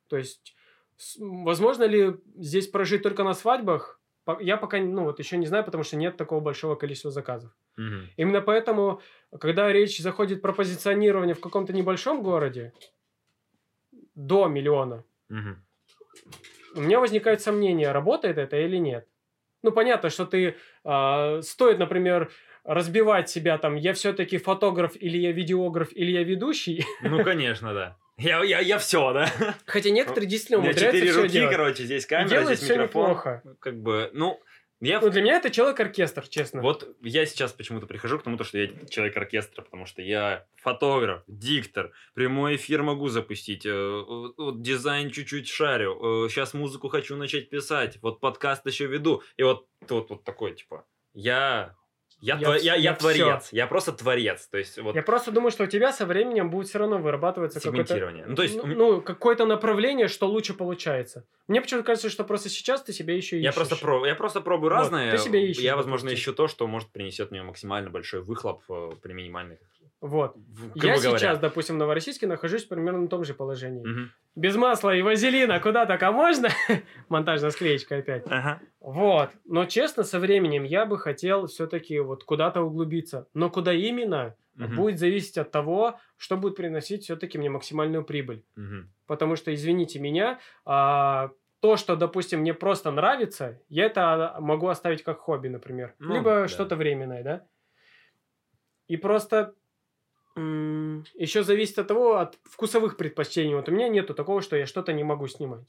То 0.08 0.18
есть, 0.18 0.54
возможно 1.18 1.84
ли 1.84 2.16
здесь 2.36 2.68
прожить 2.68 3.02
только 3.02 3.24
на 3.24 3.32
свадьбах? 3.34 4.00
Я 4.40 4.56
пока, 4.56 4.78
ну, 4.78 5.04
вот 5.04 5.18
еще 5.18 5.36
не 5.38 5.46
знаю, 5.46 5.64
потому 5.64 5.82
что 5.84 5.96
нет 5.96 6.16
такого 6.16 6.40
большого 6.40 6.76
количества 6.76 7.10
заказов. 7.10 7.50
Мгм. 7.76 8.08
Именно 8.16 8.40
поэтому, 8.42 9.00
когда 9.40 9.72
речь 9.72 9.98
заходит 9.98 10.42
про 10.42 10.52
позиционирование 10.52 11.34
в 11.34 11.40
каком-то 11.40 11.72
небольшом 11.72 12.22
городе, 12.22 12.72
до 14.14 14.46
миллиона, 14.48 15.04
Мгм. 15.28 15.64
у 16.76 16.80
меня 16.80 17.00
возникает 17.00 17.40
сомнение, 17.40 17.92
работает 17.92 18.38
это 18.38 18.56
или 18.56 18.76
нет. 18.76 19.06
Ну, 19.62 19.72
понятно, 19.72 20.10
что 20.10 20.26
ты... 20.26 20.56
а, 20.84 21.40
стоит, 21.42 21.78
например, 21.78 22.30
разбивать 22.64 23.30
себя 23.30 23.56
там, 23.58 23.76
я 23.76 23.92
все-таки 23.94 24.38
фотограф, 24.38 24.92
или 25.00 25.16
я 25.18 25.32
видеограф, 25.32 25.88
или 25.92 26.10
я 26.12 26.22
ведущий. 26.22 26.84
Ну, 27.02 27.24
конечно, 27.24 27.72
да. 27.74 27.96
Я, 28.16 28.44
я, 28.44 28.60
я 28.60 28.78
все, 28.78 29.12
да. 29.12 29.28
Хотя 29.66 29.90
некоторые 29.90 30.28
действительно 30.28 30.58
У 30.58 30.62
меня 30.62 30.70
умудряются 30.70 30.98
четыре 30.98 31.12
все 31.12 31.20
руки, 31.22 31.32
делать. 31.32 31.50
короче, 31.56 31.84
здесь 31.84 32.06
камера, 32.06 32.44
здесь 32.44 32.62
микрофон. 32.62 32.84
неплохо. 32.84 33.42
Как 33.58 33.76
бы, 33.80 34.10
ну, 34.12 34.38
я... 34.84 35.00
Ну, 35.00 35.10
для 35.10 35.22
меня 35.22 35.36
это 35.36 35.50
человек-оркестр, 35.50 36.26
честно. 36.28 36.62
Вот 36.62 36.96
я 37.02 37.26
сейчас 37.26 37.52
почему-то 37.52 37.86
прихожу 37.86 38.18
к 38.18 38.22
тому, 38.22 38.36
то, 38.36 38.44
что 38.44 38.58
я 38.58 38.68
человек 38.88 39.16
оркестра, 39.16 39.62
потому 39.62 39.86
что 39.86 40.02
я 40.02 40.46
фотограф, 40.56 41.22
диктор, 41.26 41.92
прямой 42.14 42.56
эфир 42.56 42.82
могу 42.82 43.08
запустить, 43.08 43.66
э, 43.66 44.04
вот 44.36 44.62
дизайн 44.62 45.10
чуть-чуть 45.10 45.48
шарю, 45.48 46.28
сейчас 46.28 46.54
музыку 46.54 46.88
хочу 46.88 47.16
начать 47.16 47.50
писать, 47.50 47.98
вот 48.02 48.20
подкаст 48.20 48.66
еще 48.66 48.86
веду, 48.86 49.22
и 49.36 49.42
вот 49.42 49.66
тут 49.86 50.10
вот 50.10 50.24
такой, 50.24 50.54
типа, 50.54 50.84
я... 51.12 51.76
Я, 52.24 52.38
Я 52.38 52.56
я, 52.56 52.56
я 52.56 52.74
я 52.76 52.94
творец, 52.94 53.50
я 53.52 53.66
просто 53.66 53.92
творец, 53.92 54.46
то 54.46 54.56
есть 54.56 54.78
вот 54.78 54.94
Я 54.94 55.02
просто 55.02 55.30
думаю, 55.30 55.50
что 55.50 55.64
у 55.64 55.66
тебя 55.66 55.92
со 55.92 56.06
временем 56.06 56.50
будет 56.50 56.68
все 56.68 56.78
равно 56.78 56.96
вырабатываться 56.96 57.60
какое-то... 57.60 58.24
Ну, 58.26 58.34
то 58.34 58.42
есть 58.42 58.56
ну, 58.56 58.66
ну, 58.66 59.00
какое-то 59.02 59.44
направление, 59.44 60.08
что 60.08 60.26
лучше 60.26 60.54
получается. 60.54 61.26
Мне 61.48 61.60
почему-то 61.60 61.84
кажется, 61.84 62.08
что 62.08 62.24
просто 62.24 62.48
сейчас 62.48 62.82
ты 62.82 62.94
себя 62.94 63.14
еще 63.14 63.36
ищешь. 63.36 63.44
Я 63.44 63.52
просто, 63.52 63.76
про, 63.76 64.06
я 64.06 64.14
просто 64.14 64.40
пробую 64.40 64.72
Вот, 64.72 64.78
разные. 64.78 65.10
ты 65.10 65.18
себе 65.18 65.46
ищешь, 65.50 65.62
я, 65.62 65.76
возможно, 65.76 66.14
ищу 66.14 66.32
то, 66.32 66.48
что 66.48 66.66
может 66.66 66.88
принесет 66.88 67.30
мне 67.30 67.42
максимально 67.42 67.90
большой 67.90 68.22
выхлоп 68.22 68.62
э, 68.70 68.92
при 69.02 69.12
минимальных. 69.12 69.58
Вот. 70.06 70.36
в- 70.36 70.76
Я 70.76 70.82
грубо 70.82 71.00
говоря. 71.00 71.18
сейчас, 71.18 71.38
допустим, 71.38 71.76
в 71.76 71.78
Новороссийске 71.78 72.26
нахожусь 72.26 72.64
примерно 72.64 73.00
на 73.00 73.08
том 73.08 73.24
же 73.24 73.32
положении. 73.32 73.82
Мгм. 73.86 74.10
Без 74.36 74.54
масла 74.54 74.94
и 74.94 75.00
вазелина 75.00 75.58
куда 75.60 75.86
так, 75.86 76.02
а 76.02 76.12
можно? 76.12 76.48
Монтажная 77.08 77.50
склеечка 77.50 77.96
опять. 77.96 78.24
Ага. 78.26 78.60
Вот. 78.80 79.30
Но 79.46 79.64
честно, 79.64 80.02
со 80.04 80.18
временем 80.18 80.64
я 80.64 80.84
бы 80.84 80.98
хотел 80.98 81.46
все-таки 81.46 81.98
вот 82.00 82.22
куда-то 82.24 82.60
углубиться. 82.60 83.26
Но 83.32 83.48
куда 83.48 83.72
именно, 83.72 84.36
Мгм. 84.56 84.76
будет 84.76 84.98
зависеть 84.98 85.38
от 85.38 85.50
того, 85.50 85.98
что 86.18 86.36
будет 86.36 86.56
приносить 86.56 87.04
все-таки 87.04 87.38
мне 87.38 87.48
максимальную 87.48 88.04
прибыль. 88.04 88.44
Мгм. 88.56 88.92
Потому 89.06 89.36
что, 89.36 89.54
извините 89.54 90.00
меня, 90.00 90.38
а, 90.66 91.30
то, 91.60 91.76
что, 91.78 91.96
допустим, 91.96 92.40
мне 92.40 92.52
просто 92.52 92.90
нравится, 92.90 93.58
я 93.70 93.86
это 93.86 94.36
могу 94.38 94.68
оставить 94.68 95.02
как 95.02 95.18
хобби, 95.20 95.48
например. 95.48 95.94
Ну, 95.98 96.14
Либо 96.14 96.30
да. 96.42 96.48
что-то 96.48 96.76
временное, 96.76 97.22
да? 97.24 97.46
И 98.86 98.98
просто 98.98 99.54
еще 100.36 101.42
зависит 101.42 101.78
от 101.78 101.86
того, 101.86 102.16
от 102.16 102.38
вкусовых 102.44 102.96
предпочтений. 102.96 103.54
Вот 103.54 103.68
у 103.68 103.72
меня 103.72 103.88
нету 103.88 104.14
такого, 104.14 104.42
что 104.42 104.56
я 104.56 104.66
что-то 104.66 104.92
не 104.92 105.04
могу 105.04 105.28
снимать. 105.28 105.64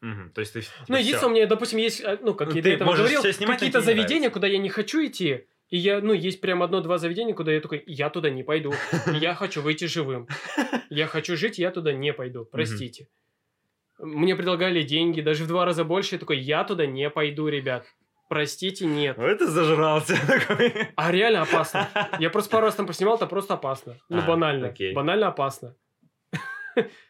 Мгм. 0.00 0.30
То 0.32 0.40
есть 0.40 0.52
ты... 0.52 0.62
Ну, 0.88 0.96
единственное, 0.96 1.30
у 1.30 1.34
меня, 1.34 1.46
допустим, 1.46 1.78
есть, 1.78 2.00
э, 2.00 2.18
ну, 2.20 2.34
как 2.34 2.48
Ну, 2.48 2.56
я 2.56 2.62
до 2.62 2.68
этого 2.68 2.94
говорил, 2.94 3.22
какие-то 3.22 3.80
заведения, 3.80 4.06
нравится. 4.06 4.30
куда 4.30 4.46
я 4.48 4.58
не 4.58 4.68
хочу 4.68 5.04
идти. 5.04 5.46
И 5.70 5.78
я, 5.78 6.00
ну, 6.00 6.12
есть 6.12 6.42
прям 6.42 6.62
одно-два 6.62 6.98
заведения, 6.98 7.32
куда 7.34 7.52
я 7.52 7.60
такой, 7.60 7.82
я 7.86 8.10
туда 8.10 8.28
не 8.28 8.42
пойду. 8.42 8.74
Я 9.06 9.34
хочу 9.34 9.62
выйти 9.62 9.86
живым. 9.86 10.28
Я 10.90 11.06
хочу 11.06 11.36
жить, 11.36 11.58
я 11.58 11.70
туда 11.70 11.92
не 11.92 12.12
пойду. 12.12 12.44
Простите. 12.44 13.08
Мне 13.98 14.36
предлагали 14.36 14.82
деньги, 14.82 15.20
даже 15.22 15.44
в 15.44 15.48
два 15.48 15.64
раза 15.64 15.84
больше. 15.84 16.16
Я 16.16 16.18
такой, 16.18 16.38
я 16.38 16.64
туда 16.64 16.84
не 16.84 17.08
пойду, 17.08 17.48
ребят. 17.48 17.86
Простите, 18.28 18.86
нет. 18.86 19.16
Ну, 19.18 19.24
это 19.26 19.46
зажрался 19.46 20.14
такой. 20.26 20.72
А 20.96 21.10
реально 21.12 21.42
опасно. 21.42 21.88
Я 22.18 22.30
просто 22.30 22.50
пару 22.50 22.66
раз 22.66 22.74
там 22.74 22.86
поснимал, 22.86 23.16
это 23.16 23.26
просто 23.26 23.54
опасно. 23.54 23.96
Ну, 24.08 24.18
А, 24.18 24.22
банально. 24.22 24.68
окей. 24.68 24.92
Банально 24.94 25.28
опасно. 25.28 25.74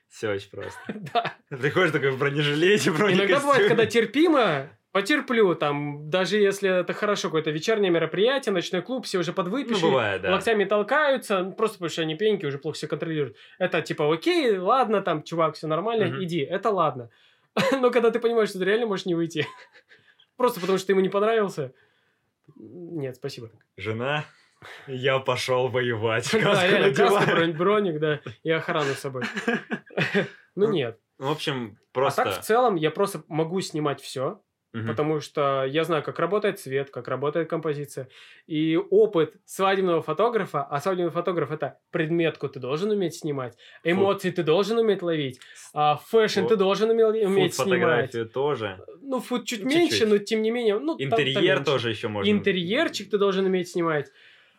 Все 0.08 0.30
очень 0.30 0.50
просто. 0.50 0.80
Да. 1.12 1.34
Приходишь 1.56 1.92
такой 1.92 2.10
в 2.10 2.18
бронежилете, 2.18 2.90
Иногда 2.90 3.06
бывает, 3.06 3.26
бронекостюме. 3.38 3.68
когда 3.68 3.86
терпимо, 3.86 4.70
потерплю, 4.92 5.54
там, 5.56 6.08
даже 6.10 6.36
если 6.36 6.80
это 6.80 6.92
хорошо, 6.92 7.28
какое-то 7.28 7.50
вечернее 7.50 7.90
мероприятие, 7.90 8.52
ночной 8.52 8.82
клуб, 8.82 9.06
все 9.06 9.18
уже 9.18 9.30
Ну, 9.30 9.34
подвыпившие, 9.36 9.90
бывает, 9.90 10.22
да. 10.22 10.32
локтями 10.32 10.64
толкаются, 10.64 11.42
ну, 11.42 11.52
просто 11.52 11.78
потому 11.78 11.90
что 11.90 12.02
они 12.02 12.14
пьяненькие, 12.14 12.48
уже 12.48 12.58
плохо 12.58 12.78
себя 12.78 12.90
контролируют. 12.90 13.36
Это 13.58 13.80
типа, 13.82 14.12
окей, 14.12 14.56
ладно, 14.58 15.00
там, 15.02 15.22
чувак, 15.24 15.54
все 15.56 15.66
нормально, 15.66 16.06
Мгм. 16.06 16.22
иди, 16.22 16.40
это 16.40 16.70
ладно. 16.70 17.10
Но 17.80 17.90
когда 17.90 18.10
ты 18.10 18.20
понимаешь, 18.20 18.50
что 18.50 18.58
ты 18.60 18.64
реально 18.66 18.86
можешь 18.86 19.06
не 19.06 19.14
выйти, 19.16 19.46
просто 20.36 20.60
потому 20.60 20.78
что 20.78 20.86
ты 20.88 20.92
ему 20.92 21.00
не 21.00 21.08
понравился, 21.08 21.72
нет, 22.56 23.16
спасибо. 23.16 23.50
Жена, 23.76 24.24
я 24.86 25.18
пошел 25.18 25.68
воевать. 25.68 26.30
Да, 26.32 26.66
реально, 26.66 27.26
бронь- 27.26 27.52
броник, 27.56 28.00
да, 28.00 28.20
и 28.42 28.50
охрану 28.50 28.94
с 28.94 28.98
собой. 29.00 29.24
Ну 30.56 30.70
нет. 30.70 31.00
В 31.18 31.28
общем, 31.30 31.78
А 31.80 31.94
просто... 31.94 32.24
так 32.24 32.40
в 32.40 32.44
целом 32.44 32.76
я 32.76 32.92
просто 32.92 33.24
могу 33.26 33.60
снимать 33.60 34.00
все, 34.00 34.40
Мгм. 34.74 34.86
потому 34.88 35.20
что 35.20 35.64
я 35.64 35.84
знаю, 35.84 36.02
как 36.02 36.18
работает 36.18 36.58
цвет, 36.58 36.90
как 36.90 37.06
работает 37.08 37.48
композиция. 37.48 38.08
И 38.46 38.76
опыт 38.76 39.34
свадебного 39.44 40.02
фотографа, 40.02 40.62
а 40.64 40.80
свадебный 40.80 41.10
фотограф 41.12 41.50
это 41.52 41.78
предметку 41.92 42.48
ты 42.48 42.58
должен 42.60 42.90
уметь 42.90 43.14
снимать, 43.14 43.56
эмоции 43.84 44.30
ты 44.30 44.42
должен 44.42 44.76
уметь 44.78 45.00
ловить, 45.02 45.38
а 45.72 45.96
fashion 45.96 46.40
Фо- 46.40 46.48
ты 46.48 46.56
должен 46.56 46.90
уме- 46.90 47.06
уметь 47.06 47.54
снимать. 47.54 47.54
Фуд-фотографию 47.54 48.28
тоже. 48.28 48.78
Ну, 49.00 49.20
food 49.20 49.46
чуть 49.46 49.60
Чуть-чуть. 49.60 49.78
меньше, 49.78 50.06
но 50.06 50.18
тем 50.18 50.42
не 50.42 50.50
менее. 50.50 50.78
Ну, 50.78 50.96
там- 50.96 51.08
там 51.10 51.20
Интерьер 51.20 51.56
меньше. 51.56 51.64
тоже 51.64 51.90
еще 51.90 52.08
можно. 52.08 52.28
Интерьерчик 52.30 53.10
ты 53.10 53.16
должен 53.18 53.44
уметь 53.46 53.68
снимать. 53.68 54.10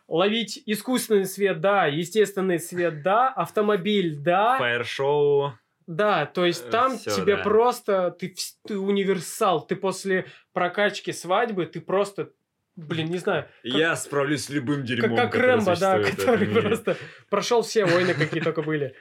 Ловить 0.08 0.62
искусственный 0.66 1.26
свет, 1.26 1.60
да, 1.60 1.86
естественный 1.86 2.58
свет, 2.60 3.02
да, 3.02 3.28
автомобиль, 3.28 4.16
да. 4.16 4.56
Fire-шоу. 4.58 5.52
Да, 5.86 6.26
то 6.26 6.44
есть 6.44 6.66
Э, 6.66 6.70
там 6.70 6.98
всё, 6.98 7.14
тебе 7.14 7.36
да. 7.36 7.42
просто, 7.42 8.10
ты, 8.10 8.34
ты 8.66 8.76
универсал, 8.78 9.64
ты 9.66 9.76
после 9.76 10.26
прокачки 10.52 11.12
свадьбы, 11.12 11.66
ты 11.66 11.80
просто, 11.80 12.32
блин, 12.74 13.08
не 13.10 13.18
знаю, 13.18 13.48
Я 13.62 13.94
справлюсь 13.96 14.44
с 14.46 14.50
любым 14.50 14.78
как, 14.78 14.84
дерьмом, 14.86 15.16
как 15.16 15.32
которое 15.32 15.56
Рэмбо, 15.56 15.76
да, 15.76 16.02
который 16.02 16.48
просто 16.48 16.96
прошел 17.30 17.62
все 17.62 17.84
войны, 17.86 18.14
какие 18.14 18.42
только 18.42 18.62
были. 18.62 18.94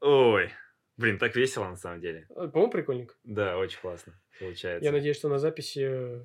Ой. 0.00 0.52
Блин, 0.96 1.18
так 1.18 1.36
весело 1.36 1.68
на 1.68 1.76
самом 1.76 2.00
деле. 2.00 2.26
Э, 2.30 2.48
По-моему, 2.48 2.70
прикольненько. 2.70 3.14
Да, 3.24 3.58
очень 3.58 3.78
классно 3.80 4.14
получается. 4.38 4.84
Я 4.84 4.92
надеюсь, 4.92 5.16
что 5.16 5.28
на 5.28 5.38
записи 5.38 5.80
э, 5.88 6.24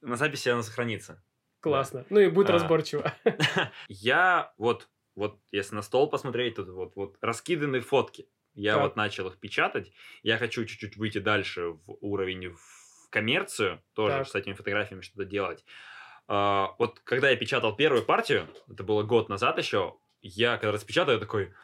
На 0.00 0.16
записи 0.16 0.48
оно 0.48 0.62
сохранится. 0.62 1.22
классно. 1.60 2.04
Ну 2.10 2.20
и 2.20 2.28
будет 2.28 2.50
А. 2.50 2.54
разборчиво. 2.54 3.12
Я 3.88 4.52
вот, 4.58 4.88
вот 5.18 5.40
если 5.52 5.74
на 5.74 5.82
стол 5.82 6.08
посмотреть, 6.10 6.56
тут 6.56 6.68
вот, 6.68 6.96
вот 6.96 7.16
раскиданы 7.20 7.80
фотки. 7.80 8.28
Я 8.54 8.78
Так. 8.78 8.78
вот 8.78 8.96
начал 8.96 9.28
их 9.28 9.38
печатать. 9.38 9.92
Я 10.22 10.38
хочу 10.38 10.64
чуть-чуть 10.64 10.96
выйти 10.96 11.18
дальше 11.18 11.68
в 11.70 11.82
уровень 12.00 12.50
в 12.50 13.08
коммерцию, 13.10 13.82
тоже 13.94 14.24
Так. 14.24 14.28
с 14.28 14.34
этими 14.34 14.54
фотографиями 14.54 15.02
что-то 15.02 15.24
делать. 15.24 15.64
А, 16.26 16.74
вот 16.78 17.00
когда 17.00 17.30
я 17.30 17.36
печатал 17.36 17.74
первую 17.76 18.04
партию, 18.04 18.48
это 18.70 18.82
было 18.84 19.02
год 19.02 19.28
назад 19.28 19.58
еще, 19.58 19.98
я 20.20 20.56
когда 20.58 20.72
распечатал, 20.72 21.14
я 21.14 21.20
такой 21.20 21.54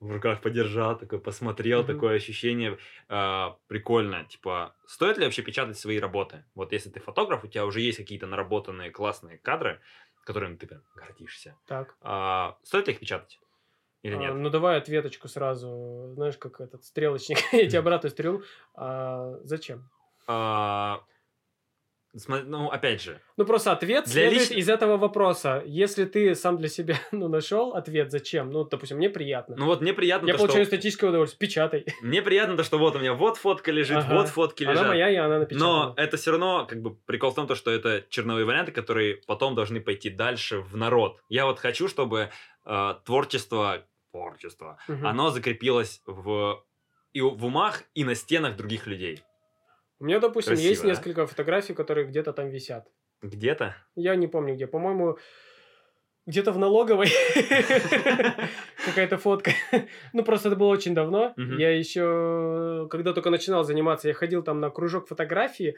в 0.00 0.10
руках 0.10 0.42
подержал, 0.42 0.98
такой 0.98 1.20
посмотрел, 1.20 1.84
Мгм. 1.84 1.84
такое 1.84 2.16
ощущение 2.16 2.78
а, 3.08 3.58
прикольное. 3.68 4.24
Типа, 4.24 4.76
стоит 4.86 5.16
ли 5.18 5.24
вообще 5.24 5.42
печатать 5.42 5.78
свои 5.78 5.98
работы? 5.98 6.44
Вот 6.54 6.72
если 6.72 6.90
ты 6.90 7.00
фотограф, 7.00 7.44
у 7.44 7.48
тебя 7.48 7.64
уже 7.64 7.80
есть 7.80 7.98
какие-то 7.98 8.26
наработанные 8.26 8.90
классные 8.90 9.38
кадры, 9.38 9.80
которыми 10.24 10.56
ты 10.56 10.66
прям 10.66 10.82
гордишься. 10.96 11.56
Так. 11.66 11.94
А, 12.00 12.56
стоит 12.62 12.86
ли 12.88 12.94
их 12.94 13.00
печатать? 13.00 13.40
Или 14.02 14.14
А, 14.14 14.18
нет? 14.18 14.34
ну 14.34 14.50
давай 14.50 14.76
ответочку 14.78 15.28
сразу. 15.28 16.12
Знаешь, 16.14 16.36
как 16.36 16.60
этот 16.60 16.84
стрелочник. 16.84 17.38
Я 17.52 17.68
тебе 17.68 17.78
обратную 17.78 18.10
стрелу. 18.10 18.42
А, 18.74 19.38
зачем? 19.44 19.88
А, 20.26 21.02
Ну, 22.28 22.68
опять 22.70 23.02
же, 23.02 23.20
Ну, 23.36 23.44
просто 23.44 23.72
ответ 23.72 24.04
Для 24.04 24.12
следует 24.30 24.50
лич- 24.50 24.54
из 24.54 24.68
этого 24.68 24.96
вопроса. 24.96 25.62
Если 25.66 26.04
ты 26.04 26.34
сам 26.36 26.58
для 26.58 26.68
себя 26.68 26.96
ну, 27.12 27.28
нашел 27.28 27.74
ответ, 27.74 28.12
зачем? 28.12 28.50
Ну, 28.52 28.64
допустим, 28.64 28.98
мне 28.98 29.10
приятно. 29.10 29.56
ну 29.58 29.66
вот 29.66 29.80
мне 29.80 29.92
приятно, 29.92 30.26
Я 30.28 30.34
то, 30.34 30.38
получаю 30.38 30.64
что... 30.64 30.76
эстетическое 30.76 31.10
удовольствие. 31.10 31.48
Печатай. 31.48 31.84
Мне 32.02 32.22
приятно 32.22 32.56
то, 32.56 32.62
что 32.62 32.78
вот 32.78 32.94
у 32.94 32.98
меня 33.00 33.14
вот 33.14 33.36
фотка 33.36 33.72
лежит, 33.72 33.96
Ага. 33.98 34.14
вот 34.14 34.28
фотки 34.28 34.62
лежат. 34.62 34.78
Она 34.78 34.88
моя, 34.88 35.10
и 35.10 35.16
она 35.16 35.40
напечатана. 35.40 35.66
Но 35.88 35.94
это 35.96 36.16
все 36.16 36.30
равно, 36.30 36.66
как 36.66 36.80
бы, 36.82 36.94
прикол 36.94 37.32
в 37.32 37.34
том, 37.34 37.46
то, 37.46 37.54
что 37.56 37.70
это 37.72 38.04
черновые 38.08 38.44
варианты, 38.46 38.70
которые 38.72 39.16
потом 39.26 39.54
должны 39.56 39.80
пойти 39.80 40.08
дальше 40.10 40.60
в 40.60 40.76
народ. 40.76 41.20
Я 41.28 41.46
вот 41.46 41.58
хочу, 41.58 41.88
чтобы 41.88 42.30
э, 42.64 42.94
творчество, 43.04 43.84
творчество, 44.12 44.78
Мгм. 44.86 45.06
оно 45.06 45.30
закрепилось 45.30 46.00
в, 46.06 46.62
и 47.12 47.20
в 47.20 47.44
умах, 47.44 47.82
и 47.94 48.04
на 48.04 48.14
стенах 48.14 48.56
других 48.56 48.86
людей. 48.86 49.22
У 50.00 50.04
меня, 50.04 50.20
допустим, 50.20 50.54
есть 50.54 50.64
Красиво, 50.66 50.84
да? 50.84 50.88
несколько 50.90 51.26
фотографий, 51.26 51.74
которые 51.74 52.06
где-то 52.06 52.32
там 52.32 52.48
висят. 52.48 52.88
Где-то. 53.22 53.76
Я 53.94 54.16
не 54.16 54.26
помню 54.26 54.54
где. 54.54 54.66
По-моему, 54.66 55.18
где-то 56.26 56.52
в 56.52 56.58
налоговой 56.58 57.08
какая-то 58.84 59.18
фотка. 59.18 59.52
Ну, 60.12 60.24
просто 60.24 60.48
это 60.48 60.56
было 60.56 60.68
очень 60.68 60.94
давно. 60.94 61.34
Я 61.36 61.76
еще, 61.76 62.88
когда 62.90 63.12
только 63.12 63.30
начинал 63.30 63.64
заниматься, 63.64 64.08
я 64.08 64.14
ходил 64.14 64.42
там 64.42 64.60
на 64.60 64.70
кружок 64.70 65.08
фотографии, 65.08 65.76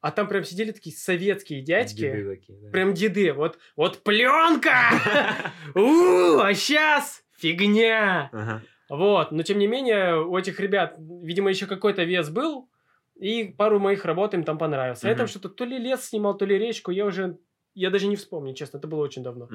а 0.00 0.10
там 0.10 0.28
прям 0.28 0.44
сидели 0.44 0.72
такие 0.72 0.94
советские 0.94 1.62
дядьки. 1.62 2.02
Деды 2.02 2.36
такие, 2.36 2.58
да. 2.58 2.70
Прям 2.70 2.92
деды. 2.92 3.32
Вот, 3.32 3.58
вот 3.76 4.02
пленка! 4.02 4.90
У, 5.74 6.38
а 6.38 6.52
сейчас 6.54 7.24
фигня! 7.38 8.62
Вот, 8.90 9.32
но 9.32 9.42
тем 9.42 9.58
не 9.58 9.66
менее, 9.66 10.20
у 10.22 10.36
этих 10.36 10.60
ребят, 10.60 10.96
видимо, 10.98 11.48
еще 11.48 11.66
какой-то 11.66 12.04
вес 12.04 12.28
был, 12.28 12.68
и 13.16 13.44
пару 13.44 13.78
моих 13.78 14.04
работ 14.04 14.34
им 14.34 14.44
там 14.44 14.58
понравился. 14.58 15.06
А 15.06 15.10
я 15.10 15.16
там 15.16 15.26
что-то 15.26 15.48
то 15.48 15.64
ли 15.64 15.78
лес 15.78 16.04
снимал, 16.08 16.36
то 16.36 16.44
ли 16.44 16.58
речку, 16.58 16.90
я 16.90 17.06
уже, 17.06 17.38
я 17.74 17.90
даже 17.90 18.06
не 18.06 18.16
вспомню, 18.16 18.54
честно, 18.54 18.78
это 18.78 18.88
было 18.88 19.02
очень 19.02 19.22
давно. 19.22 19.48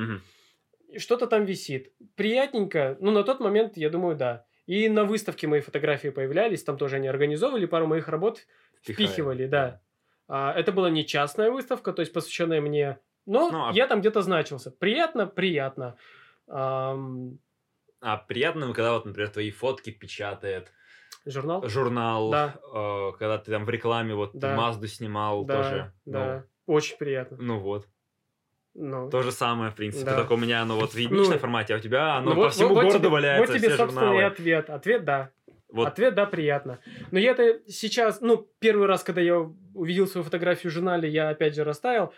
И 0.87 0.97
Что-то 0.97 1.27
там 1.27 1.45
висит. 1.45 1.93
Приятненько, 2.15 2.97
ну, 2.99 3.11
на 3.11 3.23
тот 3.23 3.39
момент, 3.39 3.77
я 3.77 3.89
думаю, 3.89 4.15
да. 4.15 4.45
И 4.65 4.89
на 4.89 5.03
выставке 5.03 5.47
мои 5.47 5.61
фотографии 5.61 6.09
появлялись, 6.09 6.63
там 6.63 6.77
тоже 6.77 6.97
они 6.97 7.07
организовывали, 7.07 7.65
пару 7.65 7.87
моих 7.87 8.07
работ 8.07 8.45
впихивали, 8.81 9.47
да. 9.47 9.81
А, 10.27 10.53
это 10.53 10.71
была 10.71 10.89
не 10.89 11.05
частная 11.05 11.51
выставка, 11.51 11.91
то 11.91 12.01
есть 12.01 12.13
посвященная 12.13 12.61
мне, 12.61 12.99
но 13.25 13.49
Ну, 13.51 13.65
а- 13.69 13.71
я 13.73 13.87
там 13.87 13.99
где-то 13.99 14.21
значился. 14.21 14.71
Приятно, 14.71 15.25
приятно. 15.27 15.95
Ам, 16.47 17.39
А 18.01 18.17
приятно, 18.17 18.67
когда 18.73 18.93
вот, 18.93 19.05
например, 19.05 19.29
твои 19.29 19.51
фотки 19.51 19.89
печатает 19.91 20.71
журнал? 21.31 21.67
журнал, 21.67 22.31
Да. 22.31 22.55
э, 22.73 23.11
когда 23.17 23.37
ты 23.37 23.51
там 23.51 23.65
в 23.65 23.69
рекламе 23.69 24.13
вот 24.15 24.31
Да. 24.33 24.55
Мазду 24.55 24.87
снимал 24.87 25.43
Да, 25.45 25.55
тоже. 25.55 25.93
да. 26.05 26.43
Очень 26.65 26.97
приятно. 26.97 27.37
Ну, 27.39 27.45
ну 27.55 27.59
вот. 27.59 27.87
Ну, 28.75 29.09
То 29.09 29.23
же 29.23 29.31
самое, 29.31 29.71
в 29.71 29.75
принципе. 29.75 30.05
Да. 30.05 30.15
Только 30.17 30.33
у 30.33 30.37
меня 30.37 30.61
оно 30.61 30.75
вот 30.77 30.91
в 30.91 30.95
единичном 30.95 31.33
Ну, 31.33 31.39
формате, 31.39 31.73
а 31.73 31.77
у 31.77 31.79
тебя 31.79 32.15
оно 32.15 32.29
ну 32.29 32.35
по 32.35 32.41
вот- 32.43 32.53
всему 32.53 32.69
вот- 32.75 32.83
городу 32.83 32.99
тебе- 32.99 33.09
валяется, 33.09 33.51
Вот 33.51 33.57
тебе, 33.59 33.67
все 33.69 33.77
собственно, 33.77 34.03
и 34.03 34.07
журналы. 34.07 34.23
ответ. 34.25 34.69
Ответ 34.69 35.03
да. 35.05 35.29
Вот. 35.71 35.87
Ответ 35.87 36.15
да, 36.15 36.25
приятно. 36.25 36.79
Но 37.11 37.19
я 37.19 37.31
это 37.31 37.59
сейчас, 37.67 38.21
ну, 38.21 38.47
первый 38.59 38.87
раз, 38.87 39.03
когда 39.03 39.21
я 39.21 39.37
увидел 39.75 40.07
свою 40.07 40.23
фотографию 40.23 40.71
в 40.71 40.73
журнале, 40.73 41.09
я 41.09 41.29
опять 41.29 41.55
же 41.55 41.63
растаял. 41.63 42.13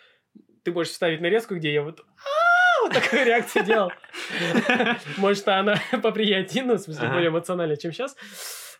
Ты 0.63 0.71
можешь 0.71 0.91
вставить 0.93 1.21
нарезку, 1.21 1.55
где 1.55 1.73
я 1.73 1.81
вот 1.83 2.01
вот 2.83 2.93
такую 2.93 3.25
реакцию 3.25 3.63
делал. 3.65 3.91
Может, 5.17 5.47
она 5.47 5.75
поприятнее, 6.01 6.63
ну, 6.63 6.75
в 6.75 6.79
смысле, 6.79 7.09
более 7.09 7.29
эмоциональная, 7.29 7.75
чем 7.77 7.91
сейчас. 7.91 8.15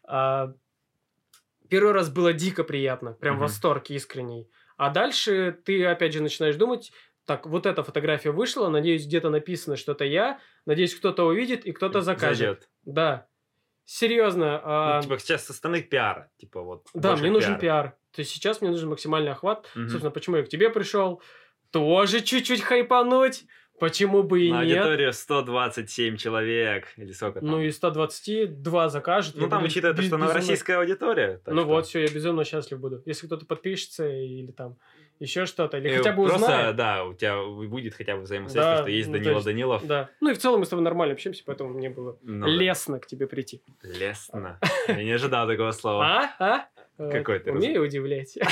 Первый 0.05 1.93
раз 1.93 2.09
было 2.09 2.33
дико 2.33 2.63
приятно, 2.63 3.13
прям 3.13 3.35
Мгм. 3.35 3.43
восторг 3.43 3.89
искренний. 3.89 4.49
А 4.77 4.89
дальше 4.89 5.57
ты, 5.63 5.85
опять 5.85 6.11
же, 6.13 6.21
начинаешь 6.21 6.55
думать, 6.55 6.91
так, 7.25 7.45
вот 7.45 7.65
эта 7.65 7.83
фотография 7.83 8.31
вышла, 8.31 8.67
надеюсь, 8.67 9.05
где-то 9.05 9.29
написано, 9.29 9.77
что 9.77 9.93
это 9.93 10.03
я, 10.03 10.39
надеюсь, 10.65 10.93
кто-то 10.95 11.23
увидит 11.25 11.65
и 11.65 11.71
кто-то 11.71 12.01
закажет. 12.01 12.37
Зайдет. 12.37 12.69
Да. 12.83 13.27
Серьезно. 13.85 14.53
Ну, 14.53 14.61
а, 14.63 15.01
типа 15.01 15.17
сейчас 15.19 15.45
со 15.45 15.53
стороны 15.53 15.81
пиара. 15.81 16.29
Типа 16.37 16.61
вот. 16.61 16.87
да, 16.93 17.15
мне 17.15 17.29
нужен 17.29 17.57
пиар. 17.59 17.95
То 18.11 18.19
есть 18.19 18.31
сейчас 18.31 18.61
мне 18.61 18.69
нужен 18.69 18.89
максимальный 18.89 19.31
охват. 19.31 19.69
Мгм. 19.75 19.89
Собственно, 19.89 20.11
почему 20.11 20.37
я 20.37 20.43
к 20.43 20.49
тебе 20.49 20.69
пришел? 20.69 21.21
Тоже 21.71 22.21
чуть-чуть 22.21 22.61
хайпануть. 22.61 23.45
Почему 23.81 24.21
бы 24.21 24.43
и 24.43 24.51
На 24.51 24.63
нет? 24.63 24.77
аудиторию 24.77 25.11
127 25.11 26.15
человек. 26.17 26.89
Или 26.97 27.11
сколько 27.13 27.39
там? 27.39 27.49
Ну, 27.49 27.71
120 27.71 28.61
два 28.61 28.89
закажет. 28.89 29.33
Ну, 29.35 29.49
там, 29.49 29.63
учитывая 29.63 29.95
то, 29.95 30.03
что 30.03 30.17
она 30.17 30.31
российская 30.31 30.77
аудитория. 30.77 31.41
Ну 31.47 31.61
что- 31.61 31.65
вот, 31.67 31.87
все, 31.87 32.01
я 32.01 32.07
безумно 32.13 32.43
счастлив 32.45 32.79
буду. 32.79 33.01
Если 33.07 33.25
кто-то 33.25 33.47
подпишется 33.47 34.07
или 34.07 34.51
там 34.51 34.77
еще 35.19 35.47
что-то, 35.47 35.77
или 35.79 35.89
И 35.89 35.97
хотя 35.97 36.11
бы 36.13 36.25
Просто, 36.27 36.43
узнает. 36.45 36.75
да, 36.75 37.05
у 37.05 37.15
тебя 37.15 37.43
будет 37.43 37.95
хотя 37.95 38.15
бы 38.17 38.21
взаимосвязь, 38.21 38.53
Да, 38.55 38.77
то, 38.77 38.81
что 38.83 38.91
есть 38.91 39.07
ну, 39.07 39.13
Данила 39.13 39.33
есть- 39.33 39.45
Данилов. 39.45 39.87
Да. 39.87 40.09
Ну 40.19 40.29
и 40.29 40.33
в 40.35 40.37
целом 40.37 40.59
мы 40.59 40.65
с 40.67 40.69
тобой 40.69 40.83
нормально 40.85 41.13
общаемся, 41.15 41.41
поэтому 41.43 41.71
мне 41.71 41.89
было 41.89 42.19
Ну 42.21 42.45
да. 42.45 42.51
лестно 42.51 42.99
к 42.99 43.07
тебе 43.07 43.25
прийти. 43.25 43.63
Лестно. 43.81 44.59
Я 44.87 45.03
не 45.03 45.11
ожидал 45.11 45.47
такого 45.47 45.71
слова. 45.71 46.05
А? 46.05 46.35
А? 46.39 46.65
Какой 47.09 47.39
ты 47.39 47.51
Умею 47.51 47.83
удивлять. 47.83 48.37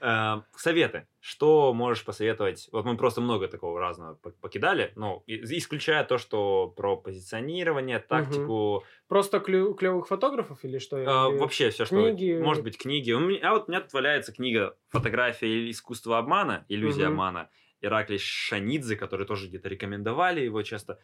Э, 0.00 0.42
Советы. 0.54 1.06
Что 1.18 1.72
можешь 1.72 2.04
посоветовать? 2.04 2.68
Вот 2.72 2.84
мы 2.84 2.94
просто 2.98 3.22
много 3.22 3.48
такого 3.48 3.80
разного 3.80 4.18
пок- 4.22 4.34
покидали, 4.38 4.92
но 4.96 5.22
исключая 5.26 6.04
то, 6.04 6.18
что 6.18 6.68
про 6.68 6.98
позиционирование, 6.98 7.98
тактику, 8.00 8.84
Просто 9.08 9.40
клевых 9.40 10.06
фотографов 10.06 10.62
или 10.62 10.76
что? 10.78 10.98
э, 10.98 11.38
вообще 11.38 11.70
все, 11.70 11.86
что... 11.86 11.96
книги. 11.96 12.38
Может 12.38 12.62
быть, 12.64 12.76
книги. 12.76 13.12
А 13.42 13.52
вот 13.52 13.64
у 13.66 13.70
меня 13.70 13.80
тут 13.80 13.94
валяется 13.94 14.32
книга 14.32 14.76
«Фотография 14.90 15.48
или 15.48 15.70
искусство 15.70 16.18
обмана», 16.18 16.66
«Иллюзия 16.68 17.06
обмана», 17.06 17.48
Ираклий 17.80 18.18
Шанидзе, 18.18 18.96
который 18.96 19.26
тоже 19.26 19.48
где-то 19.48 19.70
рекомендовали 19.70 20.40
его 20.42 20.62
часто. 20.62 20.98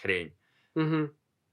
Хрень. 0.00 0.36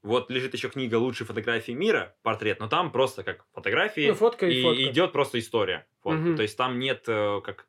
Вот 0.01 0.29
лежит 0.31 0.53
еще 0.53 0.69
книга 0.69 0.95
«Лучшие 0.95 1.27
фотографии 1.27 1.73
мира», 1.73 2.15
портрет, 2.21 2.59
но 2.59 2.67
там 2.69 2.91
просто 2.91 3.23
как 3.23 3.45
фотографии, 3.53 4.07
Ну, 4.07 4.15
фотка 4.15 4.47
и 4.47 4.59
и 4.59 4.61
фотка. 4.61 4.83
идет 4.83 5.11
просто 5.11 5.39
история. 5.39 5.87
Вот. 6.03 6.13
Мгм. 6.15 6.35
То 6.37 6.41
есть 6.43 6.55
там 6.57 6.79
нет 6.79 7.03
э, 7.07 7.41
как 7.43 7.67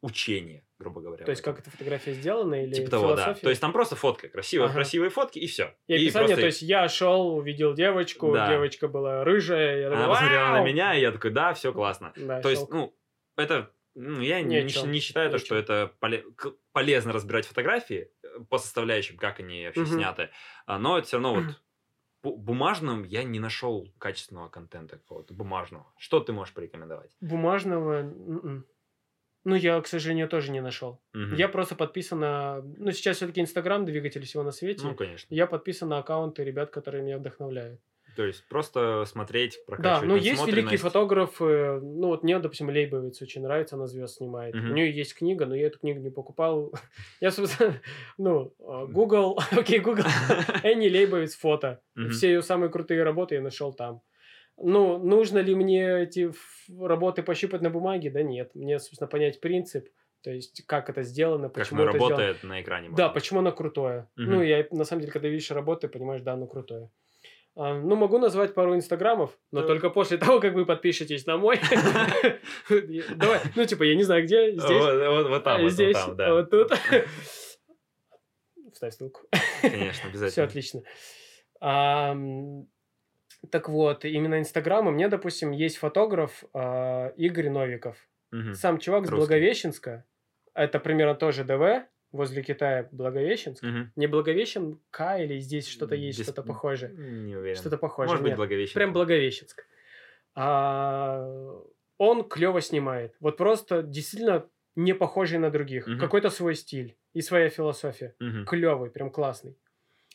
учения, 0.00 0.64
грубо 0.78 1.00
говоря. 1.00 1.24
То 1.24 1.30
есть, 1.32 1.42
как 1.42 1.58
эта 1.58 1.70
фотография 1.70 2.12
сделана 2.12 2.62
или 2.64 2.72
Типа 2.72 2.90
того, 2.90 3.16
да. 3.16 3.34
То 3.34 3.48
есть 3.48 3.60
там 3.60 3.72
просто 3.72 3.96
фотка, 3.96 4.28
красивые, 4.28 4.66
Ага. 4.66 4.74
красивые 4.74 5.10
фотки, 5.10 5.40
и 5.40 5.46
все. 5.48 5.74
И 5.88 5.94
описание, 5.94 6.36
то 6.36 6.46
есть 6.46 6.62
я 6.62 6.88
шел, 6.88 7.34
увидел 7.36 7.74
девочку, 7.74 8.32
Да. 8.32 8.48
девочка 8.48 8.86
была 8.86 9.24
рыжая, 9.24 9.80
я 9.80 9.88
такой, 9.90 10.04
Она 10.04 10.14
посмотрела 10.14 10.48
на 10.50 10.62
меня, 10.64 10.94
и 10.94 11.00
я 11.00 11.10
такой, 11.10 11.32
да, 11.32 11.52
все 11.54 11.72
классно. 11.72 12.12
Да, 12.14 12.40
То 12.40 12.50
есть, 12.50 12.62
щелк. 12.62 12.72
ну, 12.72 12.94
это... 13.36 13.72
ну, 13.96 14.20
я 14.20 14.40
не, 14.42 14.62
не, 14.62 14.82
не 14.86 15.00
считаю, 15.00 15.32
то, 15.32 15.38
что 15.38 15.56
это 15.56 15.92
поле- 16.00 16.24
полезно 16.72 17.12
разбирать 17.12 17.46
фотографии 17.48 18.12
по 18.44 18.58
составляющим, 18.58 19.16
как 19.16 19.40
они 19.40 19.64
вообще 19.66 19.80
Мгм. 19.82 19.90
сняты. 19.90 20.30
А, 20.66 20.78
Но 20.78 20.98
это 20.98 21.06
все 21.06 21.16
равно 21.18 21.34
вот 21.34 21.44
бу- 22.22 22.36
бумажным 22.36 23.04
я 23.04 23.22
не 23.24 23.40
нашел 23.40 23.88
качественного 23.98 24.48
контента 24.48 24.96
какого-то 24.96 25.34
бумажного. 25.34 25.86
Что 25.98 26.20
ты 26.20 26.32
можешь 26.32 26.54
порекомендовать? 26.54 27.16
Бумажного... 27.20 28.00
м-м. 28.00 28.64
Ну, 29.44 29.54
я, 29.54 29.80
к 29.80 29.86
сожалению, 29.86 30.28
тоже 30.28 30.50
не 30.50 30.60
нашел. 30.60 31.00
Мгм. 31.14 31.34
Я 31.36 31.48
просто 31.48 31.74
подписан 31.74 32.20
на... 32.20 32.60
Ну, 32.60 32.90
сейчас 32.92 33.16
все-таки 33.16 33.40
Инстаграм, 33.40 33.84
двигатель 33.84 34.24
всего 34.24 34.42
на 34.42 34.50
свете. 34.50 34.84
Ну, 34.86 34.94
конечно. 34.94 35.32
Я 35.34 35.46
подписан 35.46 35.88
на 35.88 35.98
аккаунты 35.98 36.44
ребят, 36.44 36.70
которые 36.70 37.02
меня 37.02 37.18
вдохновляют. 37.18 37.80
То 38.18 38.26
есть 38.26 38.48
просто 38.48 39.04
смотреть, 39.06 39.58
Да, 39.60 39.64
прокачивать 39.76 40.08
ну 40.08 40.16
есть 40.16 40.26
великий 40.26 40.40
насмотренность. 40.48 40.82
фотограф, 40.82 41.40
э, 41.40 41.78
ну 41.80 42.08
вот 42.08 42.24
мне, 42.24 42.40
допустим, 42.40 42.68
Лейбовец 42.68 43.22
очень 43.22 43.42
нравится, 43.42 43.76
она 43.76 43.86
звезд 43.86 44.16
снимает. 44.16 44.56
Мгм. 44.56 44.72
У 44.72 44.74
нее 44.74 44.90
есть 44.90 45.14
книга, 45.14 45.46
но 45.46 45.54
я 45.54 45.68
эту 45.68 45.78
книгу 45.78 46.00
не 46.00 46.10
покупал. 46.10 46.72
Я, 47.20 47.30
собственно, 47.30 47.80
ну, 48.18 48.52
э, 48.58 48.86
Google, 48.88 49.38
окей, 49.52 49.78
Google, 49.78 50.02
Энни 50.64 50.88
Лейбовец 50.88 51.36
фото. 51.36 51.80
Мгм. 51.94 52.10
Все 52.10 52.26
ее 52.32 52.42
самые 52.42 52.70
крутые 52.70 53.04
работы 53.04 53.36
я 53.36 53.40
нашел 53.40 53.72
там. 53.72 54.02
Ну, 54.56 54.98
нужно 54.98 55.38
ли 55.38 55.54
мне 55.54 56.00
эти 56.00 56.32
работы 56.76 57.22
пощупать 57.22 57.60
на 57.62 57.70
бумаге? 57.70 58.10
Да 58.10 58.22
нет. 58.24 58.52
Мне, 58.56 58.80
собственно, 58.80 59.06
понять 59.06 59.40
принцип, 59.40 59.86
то 60.24 60.32
есть 60.32 60.66
как 60.66 60.90
это 60.90 61.04
сделано, 61.04 61.50
Как 61.50 61.54
почему 61.54 61.82
оно 61.82 61.90
это 61.90 61.98
сделано. 61.98 62.16
работает 62.16 62.42
на 62.42 62.60
экране. 62.62 62.88
Да, 62.88 63.04
можно. 63.04 63.14
почему 63.14 63.38
оно 63.38 63.52
крутое. 63.52 64.08
Мгм. 64.16 64.30
Ну, 64.32 64.42
я 64.42 64.66
на 64.72 64.82
самом 64.82 65.02
деле, 65.02 65.12
когда 65.12 65.28
видишь 65.28 65.52
работы, 65.52 65.86
понимаешь, 65.86 66.22
да, 66.22 66.32
оно 66.32 66.48
крутое. 66.48 66.90
А, 67.60 67.74
ну, 67.74 67.96
могу 67.96 68.18
назвать 68.18 68.54
пару 68.54 68.76
инстаграмов, 68.76 69.36
но 69.50 69.62
Да. 69.62 69.66
только 69.66 69.90
после 69.90 70.16
того, 70.16 70.38
как 70.38 70.54
вы 70.54 70.64
подпишетесь 70.64 71.26
на 71.26 71.36
мой. 71.38 71.58
Давай, 73.16 73.40
ну, 73.56 73.64
типа, 73.64 73.82
я 73.82 73.96
не 73.96 74.04
знаю, 74.04 74.22
где, 74.22 74.52
здесь, 74.52 74.62
Вот, 74.70 75.42
там, 75.42 75.68
здесь, 75.68 75.96
там, 75.96 76.16
да. 76.16 76.34
вот 76.34 76.50
тут. 76.50 76.72
Вставь 78.72 78.94
ссылку. 78.94 79.22
Конечно, 79.60 80.08
обязательно. 80.08 80.28
Все 80.30 80.42
отлично. 80.44 80.82
Так 83.50 83.68
вот, 83.68 84.04
именно 84.04 84.38
Инстаграм, 84.38 84.86
у 84.86 84.90
меня, 84.90 85.08
допустим, 85.08 85.50
есть 85.50 85.78
фотограф 85.78 86.44
а, 86.54 87.08
Игорь 87.16 87.50
Новиков. 87.50 87.96
Сам 88.54 88.78
чувак 88.78 89.06
с. 89.06 89.10
Благовещенска. 89.10 90.04
Это 90.54 90.78
примерно 90.80 91.14
тоже 91.14 91.42
ДВ, 91.44 91.86
возле 92.12 92.42
Китая 92.42 92.88
Благовещенск. 92.92 93.62
Мгм. 93.62 93.92
Не 93.96 94.06
Благовещенка 94.06 95.18
или 95.18 95.38
здесь 95.38 95.68
что-то 95.68 95.94
есть, 95.94 96.18
Без- 96.18 96.26
что-то 96.26 96.42
похожее? 96.42 96.92
Не 96.96 97.36
уверен. 97.36 97.56
Что-то 97.56 97.78
похожее. 97.78 98.10
Может 98.10 98.22
быть, 98.22 98.30
нет. 98.30 98.36
Благовещенск. 98.38 98.74
Прям 98.74 98.92
Благовещенск. 98.92 99.64
А, 100.34 101.26
он 101.98 102.28
клево 102.28 102.60
снимает. 102.60 103.14
Вот 103.20 103.36
просто 103.36 103.82
действительно 103.82 104.48
не 104.76 104.94
похожий 104.94 105.38
на 105.38 105.50
других. 105.50 105.86
Мгм. 105.86 105.98
Какой-то 105.98 106.30
свой 106.30 106.54
стиль 106.54 106.96
и 107.12 107.20
своя 107.20 107.48
философия. 107.48 108.14
Мгм. 108.20 108.44
Клевый, 108.46 108.90
прям 108.90 109.10
классный. 109.10 109.58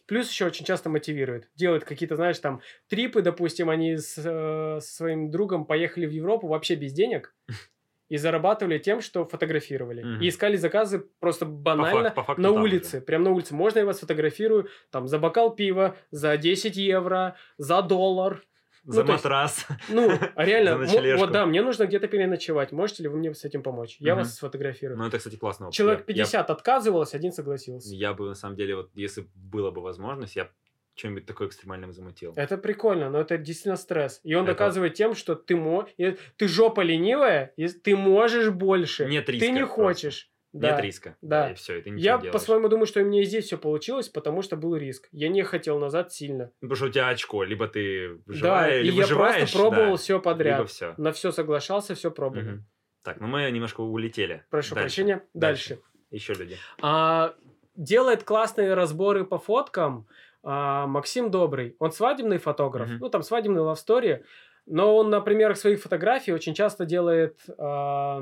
Плюс 0.06 0.30
еще 0.30 0.46
очень 0.46 0.66
часто 0.66 0.90
мотивирует. 0.90 1.50
Делает 1.56 1.86
какие-то, 1.86 2.16
знаешь, 2.16 2.38
там 2.40 2.62
трипы, 2.90 3.22
допустим, 3.22 3.70
они 3.70 3.98
с 3.98 4.18
э, 4.18 4.80
со 4.82 4.96
своим 4.96 5.32
другом 5.32 5.66
поехали 5.66 6.06
в 6.06 6.12
Европу 6.12 6.48
вообще 6.48 6.76
без 6.76 6.92
денег 6.94 7.36
и 8.14 8.18
зарабатывали 8.18 8.78
тем, 8.78 9.02
что 9.02 9.26
фотографировали. 9.26 10.04
Мгм. 10.04 10.22
И 10.22 10.28
искали 10.30 10.56
заказы 10.58 11.00
просто 11.20 11.46
банально 11.48 12.10
фак- 12.10 12.16
по 12.16 12.24
факту 12.24 12.42
на 12.44 12.52
улице. 12.52 13.02
Прям 13.02 13.24
на 13.24 13.32
улице. 13.32 13.56
Можно 13.56 13.80
я 13.80 13.86
вас 13.86 14.00
фотографирую 14.00 14.68
там 14.92 15.08
за 15.08 15.18
бокал 15.18 15.56
пива, 15.56 15.96
за 16.12 16.38
10 16.38 16.78
евро, 16.78 17.36
за 17.58 17.82
доллар. 17.82 18.44
За 18.86 19.02
ну, 19.02 19.08
то 19.08 19.14
есть- 19.14 19.24
матрас. 19.26 19.66
Ну, 19.90 20.12
реально, 20.36 20.86
За 20.86 21.18
вот 21.18 21.32
да, 21.32 21.46
мне 21.48 21.62
нужно 21.64 21.86
где-то 21.88 22.08
переночевать. 22.08 22.72
Можете 22.72 23.04
ли 23.04 23.10
вы 23.10 23.18
мне 23.18 23.34
с 23.34 23.46
этим 23.46 23.64
помочь? 23.64 23.96
Я 24.00 24.14
Мгм. 24.14 24.24
вас 24.24 24.36
сфотографирую. 24.36 24.98
Ну, 25.00 25.08
это, 25.08 25.18
кстати, 25.18 25.38
классно. 25.38 25.72
Человек 25.72 26.00
Я- 26.08 26.14
я- 26.16 26.24
50 26.24 26.50
отказывалось, 26.52 27.16
один 27.16 27.32
согласился. 27.32 27.96
Я 27.96 28.14
бы, 28.14 28.28
на 28.28 28.36
самом 28.36 28.56
деле, 28.58 28.76
вот 28.76 28.92
если 28.94 29.26
была 29.34 29.72
бы 29.72 29.82
возможность, 29.82 30.36
я 30.36 30.50
б 30.94 31.00
что-нибудь 31.00 31.26
такое 31.26 31.48
экстремальное 31.48 31.92
замутил. 31.92 32.34
Это 32.36 32.58
прикольно, 32.58 33.10
но 33.10 33.20
это 33.20 33.38
действительно 33.38 33.76
стресс. 33.76 34.20
И 34.24 34.36
он 34.36 34.44
Это- 34.44 34.54
доказывает 34.54 34.94
тем, 34.94 35.16
что 35.16 35.36
ты 35.36 35.56
мо... 35.56 35.88
ты 35.98 36.48
жопа 36.48 36.82
ленивая, 36.82 37.54
и 37.58 37.68
ты 37.68 37.96
можешь 37.96 38.50
больше. 38.50 39.06
Нет 39.06 39.28
риска 39.30 39.46
ты 39.46 39.52
не 39.52 39.66
хочешь. 39.66 40.30
Да. 40.54 40.72
Нет 40.72 40.82
риска. 40.82 41.18
Да. 41.22 41.50
И 41.50 41.56
все, 41.56 41.80
и 41.80 41.82
ты 41.82 41.90
ничего 41.90 42.24
Я 42.24 42.32
по-своему 42.32 42.70
думаю, 42.70 42.86
что 42.86 43.02
у 43.02 43.04
меня 43.04 43.22
и 43.22 43.26
здесь 43.26 43.46
все 43.46 43.58
получилось, 43.58 44.08
потому 44.08 44.44
что 44.44 44.56
был 44.56 44.76
риск. 44.76 45.10
Я 45.12 45.30
не 45.30 45.42
хотел 45.42 45.80
назад 45.80 46.14
сильно. 46.14 46.52
Ну, 46.62 46.70
Потому 46.70 46.76
что 46.76 46.86
у 46.86 46.90
тебя 46.90 47.08
очко, 47.08 47.44
либо 47.44 47.68
ты 47.68 48.10
да, 48.10 48.22
выживаешь, 48.28 48.82
и 48.82 48.84
либо 48.84 48.98
я 48.98 49.02
выживаешь, 49.04 49.40
просто 49.40 49.58
пробовал 49.58 49.92
да, 49.92 49.98
все 49.98 50.14
либо 50.14 50.24
подряд. 50.24 50.70
все. 50.70 50.94
На 50.98 51.12
все 51.12 51.32
соглашался, 51.32 51.96
все 51.96 52.12
пробовал. 52.12 52.60
Так, 53.02 53.20
ну 53.20 53.26
мы 53.26 53.50
немножко 53.50 53.82
улетели. 53.82 54.46
Прошу 54.52 54.76
Дальше. 54.76 54.84
прощения. 54.86 55.24
Дальше. 55.34 55.80
Еще 56.12 56.36
люди. 56.36 56.58
А, 56.82 57.34
делает 57.76 58.24
классные 58.24 58.76
разборы 58.76 59.26
по 59.26 59.40
фоткам 59.40 60.08
а, 60.44 60.88
Максим 60.88 61.32
Добрый. 61.32 61.76
Он 61.80 61.92
свадебный 61.92 62.38
фотограф, 62.38 62.90
Мгм. 62.90 63.00
ну 63.00 63.10
там 63.10 63.24
свадебный 63.24 63.62
лавстори, 63.62 64.24
но 64.66 64.96
он 64.96 65.10
на 65.10 65.22
примерах 65.22 65.58
своих 65.58 65.82
фотографий 65.82 66.34
очень 66.34 66.54
часто 66.54 66.86
делает 66.86 67.40
а, 67.58 68.22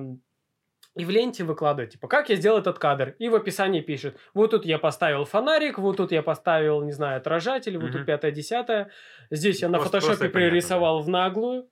и 0.95 1.05
в 1.05 1.09
ленте 1.09 1.43
выкладывает, 1.45 1.91
типа, 1.91 2.07
как 2.09 2.29
я 2.29 2.35
сделал 2.35 2.59
этот 2.59 2.77
кадр, 2.77 3.15
и 3.17 3.29
в 3.29 3.35
описании 3.35 3.79
пишет, 3.79 4.17
вот 4.33 4.51
тут 4.51 4.65
я 4.65 4.77
поставил 4.77 5.23
фонарик, 5.23 5.77
вот 5.77 5.97
тут 5.97 6.11
я 6.11 6.21
поставил, 6.21 6.81
не 6.83 6.91
знаю, 6.91 7.17
отражатель, 7.17 7.77
вот 7.77 7.87
тут 7.91 8.01
Мгм. 8.01 8.05
пятое-десятое, 8.07 8.89
здесь 9.29 9.61
я 9.61 9.69
на 9.69 9.77
Просто- 9.77 9.99
фотошопе 9.99 10.17
просто 10.17 10.33
понятно, 10.33 10.49
пририсовал 10.49 11.01
в 11.01 11.07
наглую, 11.07 11.69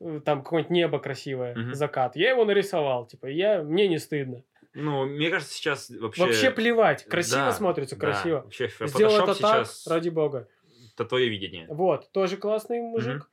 э, 0.00 0.20
там 0.24 0.42
какое-нибудь 0.42 0.70
небо 0.70 0.98
красивое, 0.98 1.54
Мгм. 1.54 1.74
закат, 1.74 2.16
я 2.16 2.30
его 2.30 2.44
нарисовал, 2.44 3.06
типа, 3.06 3.26
я, 3.26 3.62
мне 3.62 3.86
не 3.86 3.98
стыдно. 3.98 4.42
Ну, 4.74 5.06
мне 5.06 5.30
кажется, 5.30 5.54
сейчас 5.54 5.90
вообще... 5.90 6.22
Вообще 6.22 6.50
плевать. 6.50 7.04
Красиво 7.04 7.46
Да, 7.46 7.52
смотрится, 7.52 7.96
да, 7.96 8.00
красиво. 8.00 8.42
Вообще, 8.42 8.68
Сделал 8.68 9.16
это 9.16 9.34
так, 9.34 9.66
сейчас... 9.66 9.86
ради 9.86 10.08
бога. 10.08 10.48
Это 10.94 11.04
твое 11.04 11.28
видение. 11.28 11.66
Вот, 11.68 12.10
тоже 12.12 12.36
классный 12.36 12.80
мужик. 12.80 13.28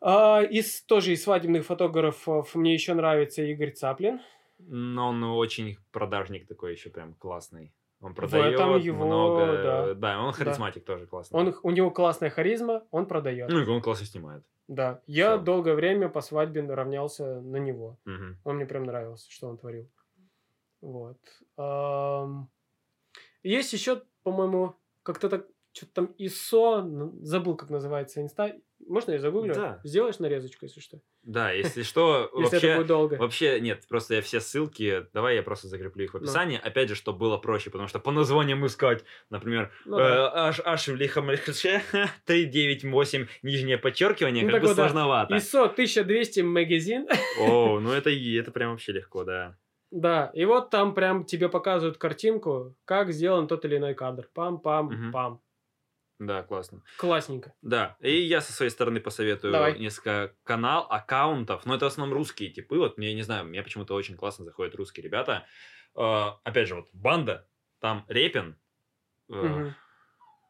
А, 0.00 0.42
из, 0.42 0.82
тоже 0.82 1.12
из 1.12 1.22
свадебных 1.22 1.66
фотографов 1.66 2.54
мне 2.54 2.72
еще 2.72 2.94
нравится 2.94 3.42
Игорь 3.42 3.72
Цаплин. 3.72 4.20
Но 4.58 5.08
он 5.08 5.22
очень 5.24 5.78
продажник 5.92 6.46
такой 6.46 6.72
еще 6.72 6.90
прям 6.90 7.14
классный. 7.14 7.72
Он 8.00 8.14
продает 8.14 8.54
этом 8.54 8.78
его, 8.78 9.04
много. 9.04 9.94
да. 9.94 10.22
он 10.22 10.32
харизматик 10.32 10.84
тоже 10.84 11.06
классный. 11.06 11.38
Он, 11.38 11.54
у 11.62 11.70
него 11.70 11.90
классная 11.90 12.30
харизма, 12.30 12.82
он 12.90 13.06
продает. 13.06 13.50
Ну, 13.50 13.60
и 13.60 13.66
он 13.66 13.82
классно 13.82 14.06
снимает. 14.06 14.42
Да, 14.68 15.02
я 15.06 15.36
Всё. 15.36 15.44
долгое 15.44 15.74
время 15.74 16.08
по 16.08 16.20
свадьбе 16.20 16.62
равнялся 16.62 17.40
на 17.40 17.56
него. 17.56 17.98
Мгм. 18.04 18.38
Он 18.44 18.56
мне 18.56 18.66
прям 18.66 18.84
нравился, 18.84 19.30
что 19.30 19.48
он 19.48 19.58
творил. 19.58 19.90
Вот. 20.80 21.18
Есть 23.42 23.72
еще, 23.72 24.02
по-моему, 24.22 24.74
как-то 25.02 25.28
так, 25.28 25.46
что-то 25.72 25.92
там 25.94 26.14
ИСО, 26.18 26.80
н- 26.80 27.24
забыл, 27.24 27.56
как 27.56 27.70
называется 27.70 28.20
инста. 28.20 28.54
Можно 28.86 29.12
я 29.12 29.18
загуглю? 29.18 29.54
Да. 29.54 29.80
Сделаешь 29.84 30.18
нарезочку, 30.18 30.64
если 30.64 30.80
что? 30.80 31.00
Да, 31.22 31.52
если 31.52 31.82
что, 31.82 32.30
Если 32.38 32.58
это 32.58 32.76
будет 32.78 32.86
долго. 32.88 33.14
Вообще, 33.14 33.60
нет, 33.60 33.84
просто 33.88 34.14
я 34.14 34.22
все 34.22 34.40
ссылки, 34.40 35.06
давай 35.12 35.36
я 35.36 35.42
просто 35.42 35.68
закреплю 35.68 36.04
их 36.04 36.12
в 36.14 36.16
описании, 36.16 36.58
опять 36.62 36.88
же, 36.88 36.94
чтобы 36.94 37.18
было 37.18 37.36
проще, 37.38 37.70
потому 37.70 37.88
что 37.88 37.98
по 37.98 38.10
названиям 38.10 38.64
искать, 38.66 39.04
например, 39.30 39.70
Ну 39.84 39.96
да. 39.98 40.32
аж 40.48 40.60
аж 40.64 40.88
в 40.88 40.96
лихом 40.96 41.28
398 41.28 43.26
нижнее 43.42 43.78
подчеркивание, 43.78 44.44
Ну 44.44 44.50
как 44.50 44.62
бы 44.62 44.68
вот, 44.68 44.76
да. 44.76 44.82
сложновато. 44.84 45.36
ИСО 45.36 45.64
1200 45.64 46.40
магазин. 46.40 47.06
О, 47.38 47.78
ну 47.80 47.92
это, 47.92 48.10
это 48.10 48.50
прям 48.50 48.72
вообще 48.72 48.92
легко, 48.92 49.24
да. 49.24 49.56
Да, 49.90 50.30
и 50.34 50.44
вот 50.44 50.70
там 50.70 50.94
прям 50.94 51.24
тебе 51.24 51.48
показывают 51.48 51.98
картинку, 51.98 52.76
как 52.84 53.12
сделан 53.12 53.48
тот 53.48 53.64
или 53.64 53.76
иной 53.76 53.94
кадр. 53.94 54.28
Пам-пам-пам. 54.34 55.40
Да, 56.20 56.42
классно. 56.42 56.82
Классненько. 56.98 57.54
Да, 57.62 57.96
и 58.00 58.20
я 58.20 58.42
со 58.42 58.52
своей 58.52 58.70
стороны 58.70 59.00
посоветую 59.00 59.54
Давай. 59.54 59.78
несколько 59.78 60.34
канал, 60.42 60.86
аккаунтов, 60.90 61.64
но 61.64 61.74
это 61.74 61.86
в 61.86 61.88
основном 61.88 62.16
русские 62.16 62.50
типы, 62.50 62.76
вот 62.76 62.98
мне, 62.98 63.14
не 63.14 63.22
знаю, 63.22 63.46
мне 63.46 63.62
почему-то 63.62 63.94
очень 63.94 64.16
классно 64.16 64.44
заходят 64.44 64.74
русские 64.74 65.02
ребята. 65.02 65.46
Э, 65.96 66.32
опять 66.44 66.68
же, 66.68 66.74
вот 66.74 66.88
банда, 66.92 67.48
там 67.80 68.04
Репин, 68.06 68.58
э, 69.30 69.34
Мгм. 69.34 69.74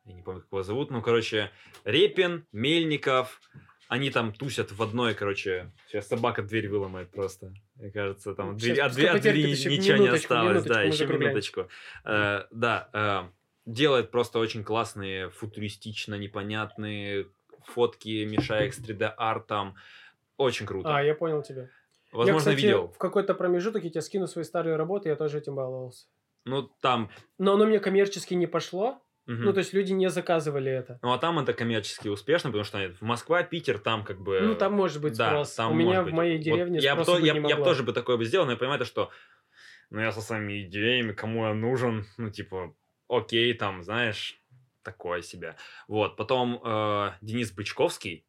я 0.07 0.13
не 0.13 0.23
помню, 0.23 0.41
как 0.41 0.51
его 0.51 0.63
зовут, 0.65 0.91
ну, 0.91 1.03
короче, 1.03 1.53
Репин, 1.85 2.49
Мельников, 2.51 3.41
они 3.91 4.11
там 4.11 4.33
тусят 4.33 4.71
в 4.71 4.81
одной, 4.83 5.15
короче, 5.15 5.73
сейчас 5.89 6.07
собака 6.07 6.43
дверь 6.43 6.69
выломает 6.69 7.11
просто, 7.11 7.53
мне 7.75 7.91
кажется, 7.91 8.35
там 8.35 8.57
дверь- 8.57 8.81
от, 8.81 8.93
пускай 8.93 9.05
двери- 9.05 9.17
от 9.17 9.23
двери 9.23 9.77
ничего 9.77 9.97
не 9.97 10.09
осталось, 10.09 10.63
да, 10.63 10.83
еще 10.83 10.99
закругляемся. 10.99 11.29
минуточку. 11.29 11.69
Э, 12.05 12.45
да, 12.53 12.89
э, 12.93 13.23
делает 13.67 14.13
просто 14.13 14.39
очень 14.39 14.63
классные, 14.63 15.31
футуристично 15.31 16.15
непонятные 16.15 17.27
фотки, 17.65 18.25
мешая 18.25 18.67
их 18.67 18.75
с 18.75 18.79
3D-артом, 18.79 19.75
очень 20.37 20.67
круто. 20.67 20.97
А, 20.97 21.03
я 21.03 21.17
понял 21.17 21.43
тебя. 21.43 21.69
Возможно, 22.13 22.33
я, 22.33 22.39
кстати, 22.39 22.57
видел. 22.65 22.89
в 22.95 22.99
какой-то 22.99 23.35
промежуток 23.35 23.83
я 23.83 23.91
тебе 23.91 24.03
скину 24.03 24.29
свои 24.29 24.45
старые 24.45 24.77
работы, 24.77 25.09
я 25.09 25.17
тоже 25.17 25.39
этим 25.39 25.57
баловался. 25.57 26.07
Ну, 26.45 26.63
там... 26.81 27.11
Но 27.39 27.55
оно 27.55 27.67
мне 27.67 27.81
коммерчески 27.81 28.35
не 28.35 28.47
пошло. 28.47 29.03
Мгм. 29.31 29.45
Ну, 29.45 29.53
то 29.53 29.59
есть 29.59 29.73
люди 29.73 29.93
не 29.93 30.11
заказывали 30.11 30.71
это. 30.71 30.99
Ну, 31.03 31.13
а 31.13 31.19
там 31.19 31.39
это 31.39 31.53
коммерчески 31.53 32.09
успешно, 32.09 32.51
потому 32.51 32.65
что 32.65 32.79
в 33.01 33.03
Москва, 33.03 33.43
Питер, 33.43 33.79
там 33.79 34.05
как 34.05 34.21
бы... 34.21 34.41
Ну, 34.41 34.55
там 34.55 34.73
может 34.73 35.01
быть 35.01 35.17
да, 35.17 35.29
спрос. 35.29 35.55
там 35.55 35.73
У 35.73 35.75
меня 35.75 35.89
может 35.89 36.03
в 36.03 36.05
быть. 36.07 36.15
моей 36.15 36.37
Вот 36.37 36.45
деревне 36.45 36.79
я, 36.81 36.97
бы 36.97 37.05
быть 37.05 37.25
я, 37.25 37.33
не 37.35 37.49
я 37.49 37.57
бы 37.57 37.65
тоже 37.65 37.83
бы 37.83 37.93
такое 37.93 38.17
бы 38.17 38.25
сделал, 38.25 38.47
но 38.47 38.53
я 38.53 38.59
понимаю, 38.59 38.79
то, 38.79 38.85
что 38.85 39.11
ну, 39.91 40.01
я 40.01 40.13
со 40.13 40.21
своими 40.21 40.63
идеями, 40.63 41.13
кому 41.13 41.47
я 41.47 41.55
нужен, 41.55 42.07
ну, 42.17 42.31
типа, 42.31 42.75
окей, 43.09 43.53
там, 43.55 43.83
знаешь, 43.83 44.41
такое 44.83 45.23
себе. 45.23 45.57
Вот, 45.89 46.17
потом 46.17 46.61
э, 46.65 47.13
Денис 47.21 47.53
Бычковский, 47.53 48.25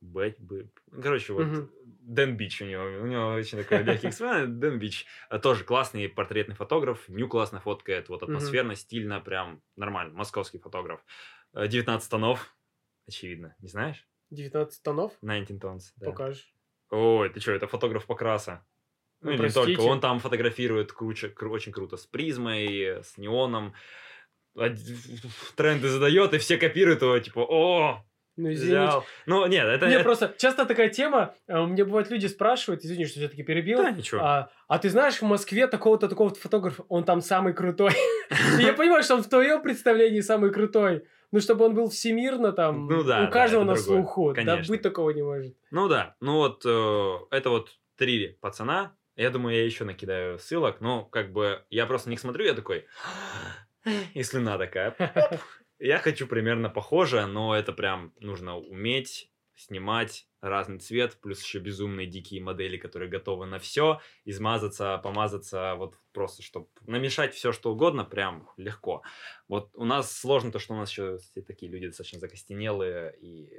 Б, 0.00 0.34
Б- 0.38 0.68
короче, 1.02 1.32
вот, 1.32 1.46
Мгм. 1.46 1.70
Дэн 1.84 2.36
Бич 2.36 2.62
у 2.62 2.64
него, 2.64 2.84
у 2.84 3.06
него 3.06 3.32
очень 3.34 3.58
такой 3.58 3.82
легкий 3.82 4.08
эксперимент, 4.08 4.58
Дэн 4.58 4.78
Бич, 4.78 5.06
э, 5.28 5.38
тоже 5.38 5.64
классный 5.64 6.08
портретный 6.08 6.54
фотограф, 6.54 7.08
Ню 7.08 7.28
классно 7.28 7.60
фоткает, 7.60 8.08
вот, 8.08 8.22
атмосферно, 8.22 8.74
стильно, 8.76 9.20
прям 9.20 9.62
нормально, 9.76 10.14
московский 10.14 10.58
фотограф. 10.58 11.04
Э, 11.52 11.68
19 11.68 12.10
тонов, 12.10 12.56
очевидно, 13.06 13.54
не 13.60 13.68
знаешь? 13.68 14.08
19 14.30 14.82
тонов 14.82 15.12
19 15.20 15.60
tons, 15.62 15.80
да. 15.96 16.06
покажешь. 16.06 16.54
Ой, 16.90 17.28
ты 17.28 17.40
что, 17.40 17.52
это 17.52 17.66
фотограф 17.66 18.06
покраса. 18.06 18.66
Ну, 19.20 19.32
Ну, 19.36 19.44
не 19.44 19.50
только, 19.50 19.80
он 19.82 20.00
там 20.00 20.18
фотографирует 20.18 20.92
круче, 20.92 21.28
кру- 21.28 21.50
очень 21.50 21.72
круто 21.72 21.98
с 21.98 22.06
призмой, 22.06 23.02
с 23.04 23.18
неоном. 23.18 23.74
Тренды 25.56 25.88
задает, 25.88 26.34
и 26.34 26.38
все 26.38 26.56
копируют 26.56 27.02
его, 27.02 27.18
типа, 27.18 27.40
о, 27.40 28.04
Ну, 28.40 28.52
извините. 28.52 29.02
Ну, 29.26 29.46
нет, 29.46 29.66
это... 29.66 29.86
Не, 29.86 29.94
это- 29.94 30.04
просто 30.04 30.34
часто 30.38 30.64
такая 30.64 30.88
тема, 30.88 31.34
э, 31.46 31.60
мне 31.60 31.84
бывают 31.84 32.10
люди 32.10 32.26
спрашивают, 32.26 32.84
извини, 32.84 33.04
что 33.04 33.18
все-таки 33.18 33.42
перебил, 33.42 33.82
Да, 33.82 33.90
ничего. 33.90 34.20
а, 34.22 34.50
а 34.68 34.78
ты 34.78 34.88
знаешь 34.88 35.16
в 35.16 35.22
Москве 35.22 35.66
такого-то, 35.66 36.08
такого-то 36.08 36.40
фотографа, 36.40 36.84
он 36.88 37.04
там 37.04 37.20
самый 37.20 37.52
крутой. 37.52 37.92
Я 38.58 38.72
понимаю, 38.72 39.02
что 39.02 39.16
он 39.16 39.22
в 39.22 39.28
твоем 39.28 39.62
представлении 39.62 40.20
самый 40.20 40.50
крутой, 40.52 41.04
ну, 41.32 41.40
чтобы 41.40 41.64
он 41.66 41.74
был 41.74 41.90
всемирно 41.90 42.52
там, 42.52 42.86
Ну 42.86 43.02
да, 43.04 43.20
у 43.20 43.24
да, 43.24 43.26
каждого 43.26 43.62
это 43.62 43.70
на 43.72 43.76
другое, 43.76 44.02
слуху, 44.02 44.28
да 44.32 44.34
конечно. 44.44 44.72
быть 44.72 44.82
такого 44.82 45.10
не 45.10 45.22
может. 45.22 45.54
Ну 45.70 45.88
да, 45.88 46.16
ну 46.20 46.36
вот 46.36 46.62
э, 46.66 47.16
это 47.36 47.50
вот 47.50 47.78
три 47.96 48.36
пацана. 48.40 48.92
Я 49.16 49.28
думаю, 49.30 49.54
я 49.56 49.64
еще 49.64 49.84
накидаю 49.84 50.38
ссылок, 50.38 50.80
но 50.80 51.04
как 51.04 51.32
бы 51.32 51.62
я 51.68 51.84
просто 51.86 52.08
на 52.08 52.12
них 52.12 52.20
смотрю, 52.20 52.46
я 52.46 52.54
такой, 52.54 52.86
и 54.14 54.22
слюна 54.22 54.56
такая. 54.58 54.94
Я 55.80 55.98
хочу 55.98 56.26
примерно 56.26 56.68
похоже, 56.68 57.26
но 57.26 57.56
это 57.56 57.72
прям 57.72 58.14
нужно 58.20 58.56
уметь 58.58 59.32
снимать 59.54 60.28
разный 60.40 60.78
цвет, 60.78 61.20
плюс 61.20 61.42
еще 61.42 61.58
безумные 61.58 62.06
дикие 62.06 62.42
модели, 62.42 62.78
которые 62.78 63.10
готовы 63.10 63.46
на 63.46 63.58
все, 63.58 64.00
измазаться, 64.24 64.96
помазаться, 64.98 65.74
вот 65.76 65.96
просто, 66.12 66.42
чтобы 66.42 66.68
намешать 66.82 67.34
все, 67.34 67.52
что 67.52 67.72
угодно, 67.72 68.04
прям 68.04 68.48
легко. 68.56 69.02
Вот 69.48 69.70
у 69.74 69.84
нас 69.84 70.16
сложно 70.16 70.52
то, 70.52 70.58
что 70.58 70.74
у 70.74 70.78
нас 70.78 70.90
еще 70.90 71.18
все 71.18 71.42
такие 71.42 71.70
люди 71.70 71.88
достаточно 71.88 72.20
закостенелые 72.20 73.14
и 73.18 73.50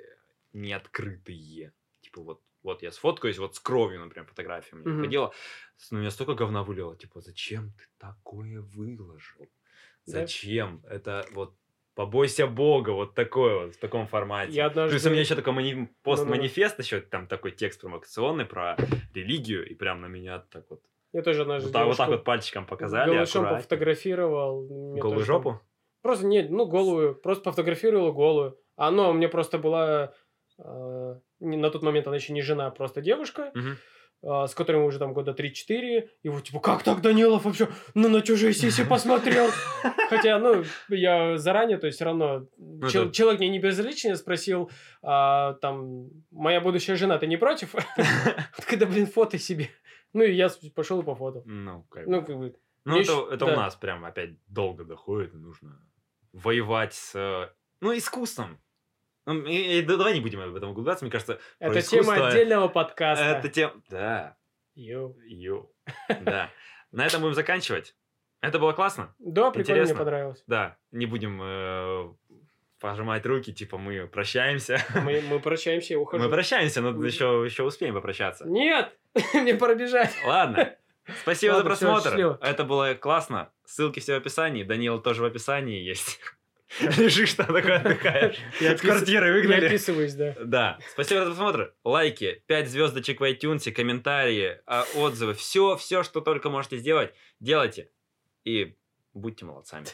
неоткрытые. 0.53 1.73
Типа 2.01 2.21
вот 2.21 2.41
Вот 2.63 2.83
я 2.83 2.91
сфоткаюсь 2.91 3.39
вот 3.39 3.55
с 3.55 3.59
кровью, 3.59 4.01
например, 4.01 4.27
фотография 4.27 4.75
у 4.75 4.79
Мгм. 4.83 4.91
выходила. 4.91 5.33
С- 5.77 5.89
На 5.91 5.97
меня 5.97 6.11
столько 6.11 6.35
говна 6.35 6.63
вылило. 6.63 6.95
Типа, 6.95 7.19
зачем 7.21 7.73
ты 7.73 7.85
такое 7.97 8.61
выложил? 8.61 9.49
Да. 10.05 10.31
Зачем? 10.35 10.83
Это 10.85 11.27
вот 11.31 11.57
побойся 11.95 12.47
Бога, 12.47 12.91
вот 12.91 13.13
такое 13.15 13.65
вот, 13.65 13.75
в 13.75 13.79
таком 13.79 14.07
формате. 14.07 14.53
Я 14.53 14.67
однажды... 14.67 14.91
Плюс 14.95 15.05
у 15.05 15.09
меня 15.09 15.21
еще 15.21 15.35
такой 15.35 15.53
мани- 15.53 15.87
пост 16.03 16.23
Ну-ну-ну. 16.23 16.37
манифест, 16.37 16.79
еще 16.79 17.01
там 17.01 17.27
такой 17.27 17.51
текст 17.51 17.81
провокационный 17.81 18.45
про 18.45 18.77
религию, 19.13 19.67
и 19.69 19.73
прям 19.75 20.01
на 20.01 20.07
меня 20.07 20.39
так 20.51 20.65
вот, 20.69 20.81
Я 21.13 21.21
тоже 21.21 21.41
однажды 21.41 21.69
вот 21.71 21.85
вот, 21.87 21.97
так 21.97 22.07
вот 22.09 22.23
пальчиком 22.23 22.65
показали. 22.65 23.11
голышом 23.11 23.41
аккуратно. 23.41 23.57
пофотографировал. 23.57 24.67
Мне 24.91 25.01
Голую 25.01 25.17
тоже 25.19 25.25
жопу? 25.27 25.61
Просто 26.01 26.25
нет, 26.25 26.49
ну 26.49 26.65
голую, 26.65 27.15
просто 27.15 27.43
пофотографировала 27.43 28.11
голую. 28.11 28.57
А 28.77 28.87
Она 28.87 29.09
у 29.09 29.13
меня 29.13 29.29
просто 29.29 29.59
была 29.59 30.13
э, 30.57 31.15
на 31.39 31.69
тот 31.69 31.83
момент 31.83 32.07
она 32.07 32.15
еще 32.15 32.33
не 32.33 32.41
жена, 32.41 32.67
а 32.67 32.71
просто 32.71 33.01
девушка, 33.01 33.51
Мгм. 33.53 33.77
Э, 34.23 34.47
с 34.47 34.53
которой 34.55 34.77
мы 34.77 34.85
уже 34.85 34.99
там 34.99 35.13
года 35.13 35.31
3-4. 35.31 36.09
И 36.23 36.29
вот 36.29 36.43
типа, 36.43 36.59
как 36.59 36.83
так 36.83 37.01
Данилов 37.01 37.45
вообще 37.45 37.67
ну, 37.93 38.09
на 38.09 38.21
чужие 38.21 38.53
сиси 38.53 38.83
посмотрел? 38.89 39.49
Хотя, 40.09 40.39
ну, 40.39 40.63
я 40.89 41.37
заранее, 41.37 41.77
то 41.77 41.87
есть 41.87 41.97
все 41.97 42.05
равно 42.05 42.47
чел- 42.89 43.03
это- 43.05 43.13
человек 43.13 43.39
мне 43.39 43.49
не 43.49 43.59
безразличен, 43.59 44.15
спросил, 44.15 44.69
а, 45.01 45.53
там, 45.55 46.09
моя 46.31 46.59
будущая 46.61 46.95
жена, 46.95 47.17
ты 47.17 47.27
не 47.27 47.37
против? 47.37 47.73
Когда, 48.67 48.85
блин, 48.85 49.07
фото 49.07 49.37
себе. 49.37 49.69
Ну, 50.13 50.23
и 50.23 50.33
я 50.33 50.49
пошел 50.75 51.01
и 51.01 51.05
по 51.05 51.15
фото. 51.15 51.41
Ну, 51.45 51.83
как 51.89 52.07
Ну, 52.07 52.21
бы. 52.21 52.55
Ну, 52.83 52.99
это, 52.99 53.45
у 53.45 53.49
нас 53.55 53.75
прям 53.75 54.03
опять 54.05 54.31
долго 54.47 54.83
доходит, 54.83 55.33
нужно 55.33 55.79
воевать 56.33 56.93
с, 56.93 57.49
ну, 57.79 57.95
искусством. 57.97 58.59
Ну, 59.25 59.43
и- 59.45 59.79
и 59.79 59.81
да- 59.81 59.97
давай 59.97 60.13
не 60.13 60.19
будем 60.21 60.41
об 60.41 60.55
этом 60.55 60.71
углубляться, 60.71 61.05
мне 61.05 61.11
кажется, 61.11 61.39
это 61.59 61.81
тема 61.81 62.01
искусство- 62.15 62.27
отдельного 62.27 62.67
подкаста. 62.69 63.23
Это 63.23 63.49
тема... 63.49 63.73
Да, 63.89 64.35
Йоу. 64.75 65.15
йоу. 65.25 65.71
Да. 66.21 66.49
На 66.91 67.05
этом 67.05 67.21
будем 67.21 67.35
заканчивать. 67.35 67.95
Это 68.41 68.57
было 68.59 68.73
классно. 68.73 69.13
Да, 69.19 69.51
прикольно, 69.51 69.73
мне 69.73 69.81
Интересно. 69.83 69.95
понравилось. 70.03 70.43
Да, 70.47 70.77
не 70.91 71.05
будем 71.05 71.39
э, 71.43 72.13
пожимать 72.79 73.25
руки, 73.25 73.53
типа 73.53 73.77
мы 73.77 74.07
прощаемся. 74.07 74.79
Мы, 75.03 75.21
мы 75.21 75.39
прощаемся, 75.41 75.93
я 75.93 75.99
ухожу. 75.99 76.23
Мы 76.23 76.29
прощаемся, 76.29 76.81
но 76.81 76.91
Мгм. 76.91 77.03
еще, 77.05 77.43
еще 77.45 77.63
успеем 77.63 77.93
попрощаться. 77.93 78.45
Нет! 78.47 78.97
Мне 79.35 79.53
пора 79.53 79.75
бежать. 79.75 80.13
Ладно. 80.25 80.75
Спасибо 81.21 81.53
Ладно, 81.53 81.63
за 81.63 81.69
просмотр. 81.81 82.09
счастливо. 82.09 82.39
Это 82.41 82.63
было 82.63 82.93
классно. 82.95 83.51
Ссылки 83.65 83.99
все 83.99 84.13
в 84.15 84.17
описании. 84.17 84.63
Данила 84.63 84.99
тоже 84.99 85.21
в 85.21 85.25
описании 85.25 85.81
есть. 85.81 86.19
Лежишь 86.97 87.33
там 87.33 87.47
такой 87.47 87.75
отдыхаешь. 87.75 88.37
Я 88.59 88.77
С 88.77 88.81
квартиры 88.81 89.27
Я 89.27 89.33
выгнали. 89.33 89.65
описываюсь, 89.67 90.13
да. 90.13 90.35
Да. 90.43 90.79
Спасибо 90.91 91.21
за 91.21 91.25
просмотр. 91.27 91.73
Лайки, 91.83 92.43
5 92.47 92.69
звездочек 92.69 93.19
в 93.19 93.23
iTunes, 93.23 93.69
комментарии, 93.71 94.59
а, 94.65 94.85
отзывы. 94.95 95.33
Все, 95.33 95.75
все, 95.75 96.03
что 96.03 96.21
только 96.21 96.49
можете 96.49 96.77
сделать, 96.77 97.13
делайте. 97.39 97.89
И 98.45 98.75
будьте 99.13 99.45
молодцами. 99.45 99.87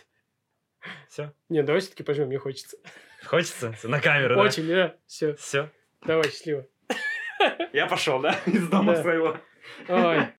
Все. 1.09 1.33
Не, 1.49 1.63
давай 1.63 1.81
все-таки 1.81 2.03
пожмем, 2.03 2.27
мне 2.27 2.37
хочется. 2.37 2.77
Хочется? 3.25 3.75
На 3.83 3.99
камеру, 3.99 4.35
да? 4.35 4.41
Очень, 4.41 4.67
да. 4.67 4.95
Все. 5.07 5.35
Все. 5.35 5.69
Давай, 6.05 6.29
счастливо. 6.29 6.65
Я 7.73 7.87
пошел, 7.87 8.19
да? 8.21 8.39
Из 8.45 8.67
дома 8.69 8.95
своего. 8.95 9.37
Ой. 9.87 10.27